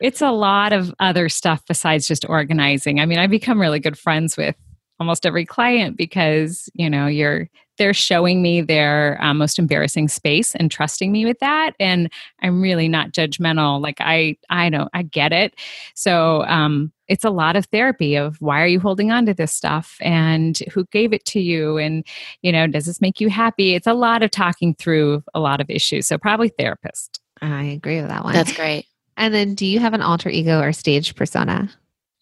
it's 0.00 0.20
a 0.20 0.30
lot 0.30 0.72
of 0.72 0.92
other 1.00 1.28
stuff 1.28 1.62
besides 1.66 2.06
just 2.06 2.28
organizing. 2.28 2.98
I 3.00 3.06
mean, 3.06 3.18
I 3.18 3.26
become 3.26 3.60
really 3.60 3.80
good 3.80 3.98
friends 3.98 4.36
with 4.36 4.56
almost 5.00 5.24
every 5.26 5.44
client 5.46 5.96
because 5.96 6.68
you 6.74 6.88
know 6.88 7.06
you're 7.06 7.48
they're 7.82 7.92
showing 7.92 8.40
me 8.42 8.60
their 8.60 9.18
um, 9.20 9.38
most 9.38 9.58
embarrassing 9.58 10.06
space 10.06 10.54
and 10.54 10.70
trusting 10.70 11.10
me 11.10 11.24
with 11.24 11.40
that. 11.40 11.72
And 11.80 12.08
i'm 12.40 12.62
really 12.62 12.86
not 12.86 13.10
judgmental. 13.10 13.82
Like 13.82 13.96
i 13.98 14.36
i 14.50 14.70
don't 14.70 14.88
i 14.94 15.02
get 15.02 15.32
it. 15.32 15.56
So 15.96 16.44
um 16.44 16.92
it's 17.08 17.24
a 17.24 17.30
lot 17.30 17.56
of 17.56 17.66
therapy 17.66 18.14
of 18.14 18.36
why 18.40 18.62
are 18.62 18.68
you 18.68 18.78
holding 18.78 19.10
on 19.10 19.26
to 19.26 19.34
this 19.34 19.52
stuff? 19.52 19.96
And 20.00 20.56
who 20.72 20.84
gave 20.92 21.12
it 21.12 21.24
to 21.24 21.40
you? 21.40 21.76
And 21.76 22.06
you 22.42 22.52
know 22.52 22.68
does 22.68 22.86
this 22.86 23.00
make 23.00 23.20
you 23.20 23.28
happy? 23.28 23.74
It's 23.74 23.88
a 23.88 23.94
lot 23.94 24.22
of 24.22 24.30
talking 24.30 24.76
through 24.76 25.24
a 25.34 25.40
lot 25.40 25.60
of 25.60 25.68
issues. 25.68 26.06
So 26.06 26.18
probably 26.18 26.50
therapist. 26.50 27.20
I 27.40 27.64
agree 27.64 28.00
with 28.00 28.10
that 28.10 28.22
one. 28.22 28.34
That's 28.34 28.52
great. 28.52 28.86
and 29.16 29.34
then, 29.34 29.56
do 29.56 29.66
you 29.66 29.80
have 29.80 29.92
an 29.92 30.02
alter 30.02 30.28
ego 30.28 30.60
or 30.60 30.72
stage 30.72 31.16
persona? 31.16 31.68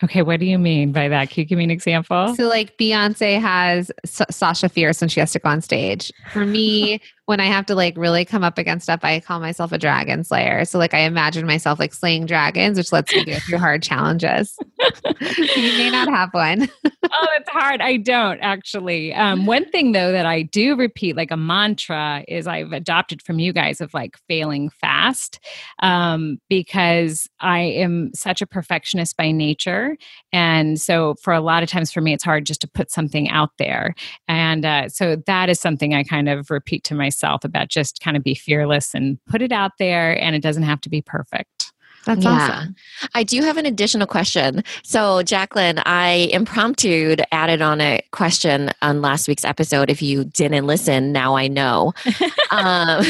Okay 0.03 0.23
what 0.23 0.41
do 0.41 0.47
you 0.47 0.59
mean 0.59 0.93
by 0.93 1.09
that 1.09 1.31
can 1.31 1.43
you 1.43 1.45
give 1.47 1.59
me 1.59 1.65
an 1.65 1.71
example 1.71 2.35
So, 2.35 2.49
like 2.49 2.77
Beyonce 2.79 3.41
has 3.41 3.91
S- 4.05 4.23
Sasha 4.31 4.69
Fierce 4.69 5.01
when 5.01 5.09
she 5.09 5.21
has 5.21 5.33
to 5.33 5.39
go 5.39 5.49
on 5.51 5.61
stage. 5.61 6.13
For 6.33 6.45
me, 6.47 7.01
when 7.31 7.39
I 7.39 7.47
have 7.47 7.65
to 7.67 7.77
like 7.77 7.97
really 7.97 8.25
come 8.25 8.43
up 8.43 8.59
against 8.59 8.87
stuff, 8.87 9.05
I 9.05 9.21
call 9.21 9.39
myself 9.39 9.71
a 9.71 9.79
dragon 9.79 10.25
slayer. 10.25 10.65
So, 10.65 10.81
like, 10.81 10.95
I 10.95 11.03
imagine 11.03 11.47
myself 11.47 11.79
like 11.79 11.95
slaying 11.95 12.27
dragons, 12.27 12.77
which 12.77 12.91
lets 12.91 13.15
me 13.15 13.25
go 13.25 13.39
through 13.39 13.59
hard 13.59 13.85
challenges. 13.85 14.59
you 15.07 15.79
may 15.79 15.91
not 15.91 16.09
have 16.09 16.31
one. 16.33 16.69
oh, 16.85 17.27
it's 17.37 17.49
hard. 17.49 17.81
I 17.81 17.99
don't 17.99 18.41
actually. 18.41 19.15
Um, 19.15 19.47
one 19.47 19.71
thing 19.71 19.93
though 19.93 20.11
that 20.11 20.27
I 20.27 20.43
do 20.43 20.75
repeat, 20.75 21.15
like 21.15 21.31
a 21.31 21.37
mantra, 21.37 22.25
is 22.27 22.49
I've 22.49 22.73
adopted 22.73 23.23
from 23.23 23.39
you 23.39 23.53
guys 23.53 23.81
of 23.81 23.95
like 23.95 24.17
failing 24.27 24.69
fast, 24.69 25.39
um, 25.85 26.41
because 26.49 27.29
I 27.39 27.61
am 27.61 28.11
such 28.13 28.43
a 28.43 28.47
perfectionist 28.47 29.17
by 29.17 29.31
nature, 29.31 29.97
and 30.33 30.81
so 30.81 31.15
for 31.23 31.33
a 31.33 31.41
lot 31.41 31.63
of 31.63 31.69
times 31.69 31.93
for 31.93 32.01
me, 32.01 32.13
it's 32.13 32.25
hard 32.25 32.45
just 32.45 32.63
to 32.63 32.69
put 32.69 32.91
something 32.91 33.31
out 33.31 33.51
there, 33.57 33.95
and 34.27 34.65
uh, 34.65 34.89
so 34.89 35.15
that 35.27 35.49
is 35.49 35.61
something 35.61 35.95
I 35.95 36.03
kind 36.03 36.29
of 36.29 36.51
repeat 36.51 36.83
to 36.85 36.97
myself 36.97 37.20
about 37.45 37.69
just 37.69 38.01
kind 38.01 38.17
of 38.17 38.23
be 38.23 38.35
fearless 38.35 38.95
and 38.95 39.19
put 39.27 39.43
it 39.43 39.53
out 39.53 39.73
there, 39.79 40.21
and 40.23 40.35
it 40.35 40.43
doesn't 40.43 40.63
have 40.63 40.81
to 40.83 40.89
be 40.89 41.03
perfect. 41.03 41.60
That's 42.07 42.25
Yeah. 42.25 42.31
awesome. 42.31 42.77
I 43.15 43.23
do 43.23 43.43
have 43.43 43.59
an 43.59 43.67
additional 43.67 44.07
question. 44.07 44.65
So, 44.83 45.23
Jacqueline, 45.23 45.81
I 45.85 46.31
impromptu 46.33 47.17
added 47.31 47.61
on 47.61 47.81
a 47.81 48.01
question 48.11 48.71
on 48.81 49.03
last 49.03 49.29
week's 49.29 49.45
episode. 49.45 49.91
If 49.91 50.01
you 50.01 50.25
didn't 50.25 50.67
listen, 50.67 51.13
now 51.13 51.37
I 51.37 51.49
know. 51.49 51.93
um, 52.51 53.05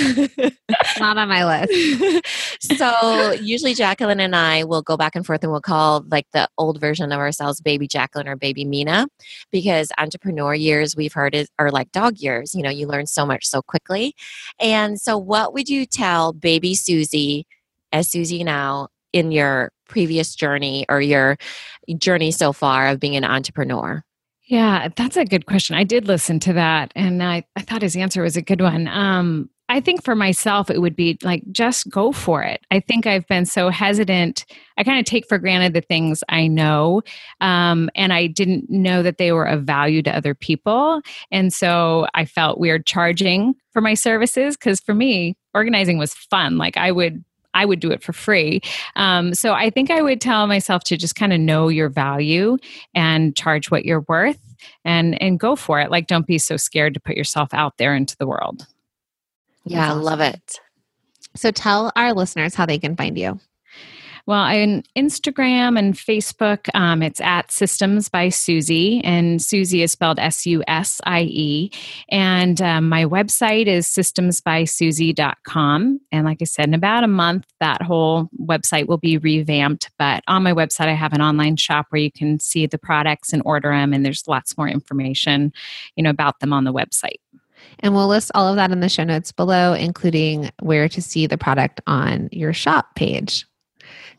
Not 0.99 1.19
on 1.19 1.29
my 1.29 1.45
list. 1.45 2.27
so, 2.77 3.33
usually 3.41 3.75
Jacqueline 3.75 4.19
and 4.21 4.35
I 4.35 4.65
will 4.65 4.83
go 4.83 4.97
back 4.97 5.15
and 5.15 5.25
forth 5.25 5.43
and 5.45 5.53
we'll 5.53 5.61
call 5.61 6.05
like 6.11 6.27
the 6.33 6.49
old 6.59 6.81
version 6.81 7.13
of 7.13 7.19
ourselves 7.21 7.61
baby 7.61 7.87
Jacqueline 7.87 8.27
or 8.27 8.37
baby 8.37 8.65
Minna 8.65 9.07
because 9.53 9.91
entrepreneur 9.99 10.55
years 10.55 10.97
we've 10.97 11.13
heard 11.13 11.35
is, 11.35 11.49
are 11.61 11.71
like 11.71 11.93
dog 11.93 12.19
years. 12.19 12.55
You 12.57 12.63
know, 12.63 12.71
you 12.71 12.89
learn 12.89 13.07
so 13.07 13.25
much 13.25 13.47
so 13.47 13.63
quickly. 13.63 14.15
And 14.59 15.01
so, 15.01 15.17
what 15.17 15.55
would 15.55 15.69
you 15.69 15.87
tell 15.87 16.33
baby 16.33 16.75
Susie 16.75 17.47
as 17.93 18.09
Susie 18.09 18.45
now 18.45 18.89
in 19.13 19.33
your 19.33 19.73
previous 19.89 20.35
journey 20.35 20.87
or 20.89 21.01
your 21.01 21.37
journey 21.99 22.31
so 22.31 22.53
far 22.53 22.89
of 22.89 23.01
being 23.01 23.17
an 23.17 23.25
entrepreneur? 23.25 24.05
Yeah, 24.47 24.89
that's 24.97 25.17
a 25.17 25.25
good 25.25 25.47
question. 25.47 25.77
I 25.77 25.85
did 25.85 26.09
listen 26.09 26.41
to 26.41 26.53
that 26.55 26.93
and 26.97 27.23
I, 27.23 27.45
I 27.55 27.63
thought 27.63 27.83
his 27.83 27.97
answer 27.97 28.23
was 28.23 28.37
a 28.37 28.43
good 28.43 28.61
one. 28.61 28.89
Um, 28.89 29.49
I 29.69 29.79
think 29.79 30.03
for 30.03 30.17
myself, 30.17 30.69
it 30.69 30.81
would 30.81 30.97
be 30.97 31.17
like, 31.23 31.45
just 31.53 31.89
go 31.89 32.11
for 32.11 32.43
it. 32.43 32.67
I 32.73 32.81
think 32.81 33.07
I've 33.07 33.27
been 33.29 33.47
so 33.47 33.69
hesitant. 33.69 34.45
I 34.77 34.83
kind 34.83 34.99
of 34.99 35.05
take 35.05 35.29
for 35.29 35.39
granted 35.39 35.75
the 35.75 35.81
things 35.81 36.25
I 36.29 36.49
know. 36.49 37.03
Um, 37.41 37.89
and 37.95 38.13
I 38.13 38.27
didn't 38.27 38.69
know 38.69 39.05
that 39.05 39.19
they 39.19 39.31
were 39.31 39.45
of 39.45 39.63
value 39.63 40.03
to 40.03 40.17
other 40.17 40.35
people. 40.35 41.01
And 41.31 41.53
so 41.53 42.09
I 42.15 42.25
felt 42.25 42.59
weird 42.59 42.85
charging 42.85 43.55
for 43.73 43.81
my 43.81 43.95
services 43.95 44.57
because 44.57 44.81
for 44.81 44.93
me, 44.93 45.37
organizing 45.55 45.99
was 45.99 46.15
fun. 46.15 46.59
Like 46.59 46.77
I 46.77 46.91
would 46.91 47.25
I 47.55 47.65
would 47.65 47.81
do 47.81 47.91
it 47.91 48.03
for 48.03 48.13
free. 48.13 48.61
Um, 48.97 49.35
so 49.35 49.53
I 49.53 49.71
think 49.71 49.91
I 49.91 50.03
would 50.03 50.21
tell 50.21 50.47
myself 50.47 50.85
to 50.85 50.97
just 50.97 51.17
kind 51.17 51.33
of 51.33 51.41
know 51.41 51.69
your 51.69 51.89
value 51.89 52.57
and 52.95 53.37
charge 53.37 53.71
what 53.71 53.85
you're 53.85 54.05
worth 54.09 54.41
and 54.85 55.21
and 55.23 55.41
go 55.41 55.57
for 55.57 55.81
it. 55.81 55.91
Like 55.91 56.07
don't 56.07 56.27
be 56.27 56.39
so 56.39 56.57
scared 56.57 56.95
to 56.95 57.01
put 57.01 57.17
yourself 57.17 57.53
out 57.53 57.79
there 57.79 57.95
into 57.95 58.17
the 58.17 58.27
world. 58.27 58.67
Yeah, 59.65 59.91
I 59.91 59.93
love 59.93 60.21
it. 60.21 60.61
So, 61.37 61.51
tell 61.51 61.93
our 61.95 62.13
listeners 62.13 62.55
how 62.55 62.67
they 62.67 62.79
can 62.79 62.97
find 62.97 63.17
you. 63.17 63.39
Well, 64.31 64.45
on 64.45 64.85
Instagram 64.97 65.77
and 65.77 65.93
Facebook, 65.93 66.69
um, 66.73 67.03
it's 67.03 67.21
at 67.21 67.51
Systems 67.51 68.09
by 68.09 68.29
Susie, 68.29 69.03
and 69.03 69.43
Susie 69.43 69.83
is 69.83 69.91
spelled 69.91 70.21
S 70.21 70.47
U 70.47 70.63
S 70.69 71.01
I 71.05 71.23
E. 71.23 71.73
And 72.11 72.63
um, 72.63 72.89
my 72.89 73.07
website 73.07 73.67
is 73.67 73.89
systemsbysusie.com. 73.89 76.01
And 76.13 76.25
like 76.25 76.39
I 76.41 76.45
said, 76.45 76.69
in 76.69 76.75
about 76.75 77.03
a 77.03 77.09
month, 77.09 77.45
that 77.59 77.83
whole 77.83 78.31
website 78.41 78.87
will 78.87 78.99
be 78.99 79.19
revamped. 79.19 79.91
But 79.99 80.23
on 80.29 80.45
my 80.45 80.53
website, 80.53 80.87
I 80.87 80.95
have 80.95 81.13
an 81.13 81.23
online 81.23 81.57
shop 81.57 81.87
where 81.89 82.01
you 82.01 82.13
can 82.13 82.39
see 82.39 82.67
the 82.67 82.79
products 82.79 83.33
and 83.33 83.43
order 83.45 83.71
them, 83.71 83.93
and 83.93 84.07
there's 84.07 84.29
lots 84.29 84.57
more 84.57 84.69
information, 84.69 85.53
you 85.97 86.05
know, 86.05 86.11
about 86.11 86.39
them 86.39 86.53
on 86.53 86.63
the 86.63 86.73
website. 86.73 87.19
And 87.81 87.97
we'll 87.97 88.07
list 88.07 88.31
all 88.37 88.47
of 88.47 88.55
that 88.55 88.71
in 88.71 88.79
the 88.79 88.89
show 88.89 89.03
notes 89.03 89.33
below, 89.33 89.73
including 89.73 90.53
where 90.61 90.89
to 90.89 91.03
see 91.03 91.27
the 91.27 91.37
product 91.37 91.81
on 91.89 92.29
your 92.31 92.53
shop 92.53 92.95
page. 92.95 93.45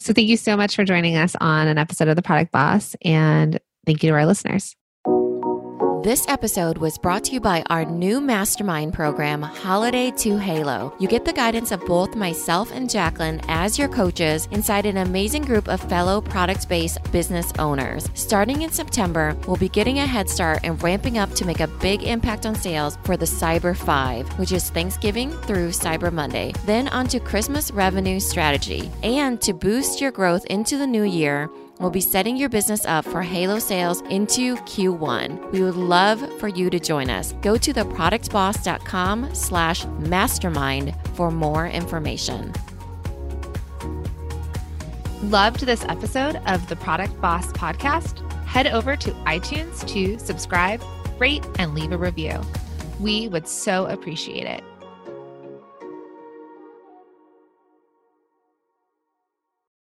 So, 0.02 0.14
thank 0.14 0.30
you 0.30 0.38
so 0.38 0.58
much 0.58 0.76
for 0.76 0.84
joining 0.84 1.16
us 1.16 1.36
on 1.40 1.68
an 1.68 1.78
episode 1.78 2.08
of 2.08 2.16
The 2.16 2.24
Product 2.24 2.52
Boss. 2.52 2.96
And 3.04 3.60
thank 3.86 4.02
you 4.02 4.10
to 4.10 4.16
our 4.16 4.26
listeners. 4.26 4.76
This 6.04 6.26
episode 6.28 6.80
was 6.80 6.98
brought 6.98 7.26
to 7.26 7.34
you 7.34 7.40
by 7.40 7.62
our 7.70 7.86
new 7.86 8.20
mastermind 8.20 8.92
program, 8.92 9.44
Holiday 9.44 10.10
to 10.18 10.36
Halo. 10.36 10.92
You 10.98 11.08
get 11.08 11.26
the 11.26 11.32
guidance 11.32 11.72
of 11.72 11.86
both 11.86 12.16
myself 12.16 12.72
and 12.72 12.90
Jacqueline 12.90 13.40
as 13.48 13.78
your 13.78 13.88
coaches 13.88 14.48
inside 14.50 14.88
an 14.88 14.98
amazing 14.98 15.44
group 15.44 15.68
of 15.68 15.80
fellow 15.80 16.20
product 16.20 16.68
based 16.68 16.98
business 17.12 17.54
owners. 17.60 18.10
Starting 18.16 18.64
in 18.64 18.72
September, 18.72 19.38
we'll 19.46 19.58
be 19.58 19.70
getting 19.70 20.00
a 20.00 20.08
head 20.08 20.28
start 20.28 20.62
and 20.64 20.82
ramping 20.82 21.20
up 21.20 21.34
to 21.34 21.46
make 21.46 21.60
a 21.60 21.68
big 21.68 22.02
impact 22.02 22.48
on 22.48 22.56
sales 22.56 22.98
for 23.04 23.16
the 23.16 23.26
Cyber 23.26 23.78
5, 23.78 24.40
which 24.40 24.54
is 24.54 24.72
Thanksgiving 24.72 25.30
through 25.44 25.70
Cyber 25.70 26.12
Monday. 26.12 26.52
Then 26.66 26.88
on 26.88 27.06
to 27.10 27.20
Christmas 27.20 27.70
revenue 27.70 28.20
strategy. 28.20 28.90
And 29.04 29.40
to 29.42 29.54
boost 29.54 30.02
your 30.02 30.10
growth 30.10 30.46
into 30.46 30.78
the 30.78 30.88
new 30.88 31.04
year, 31.04 31.48
We'll 31.82 31.90
be 31.90 32.00
setting 32.00 32.38
your 32.38 32.48
business 32.48 32.86
up 32.86 33.06
for 33.06 33.24
Halo 33.24 33.58
sales 33.58 34.02
into 34.02 34.56
Q1. 34.56 35.52
We 35.52 35.64
would 35.64 35.76
love 35.76 36.22
for 36.40 36.48
you 36.48 36.70
to 36.70 36.80
join 36.80 37.10
us. 37.10 37.34
Go 37.42 37.58
to 37.58 37.74
theproductboss.com 37.74 39.34
slash 39.34 39.86
mastermind 39.98 40.96
for 41.16 41.32
more 41.32 41.66
information. 41.66 42.54
Loved 45.24 45.66
this 45.66 45.84
episode 45.86 46.36
of 46.46 46.68
the 46.70 46.76
Product 46.76 47.20
Boss 47.20 47.52
podcast? 47.54 48.20
Head 48.46 48.68
over 48.68 48.96
to 48.98 49.12
iTunes 49.26 49.84
to 49.88 50.20
subscribe, 50.20 50.84
rate, 51.18 51.44
and 51.58 51.74
leave 51.74 51.92
a 51.92 51.98
review. 51.98 52.40
We 53.00 53.28
would 53.28 53.48
so 53.48 53.88
appreciate 53.88 54.46
it. 54.46 54.64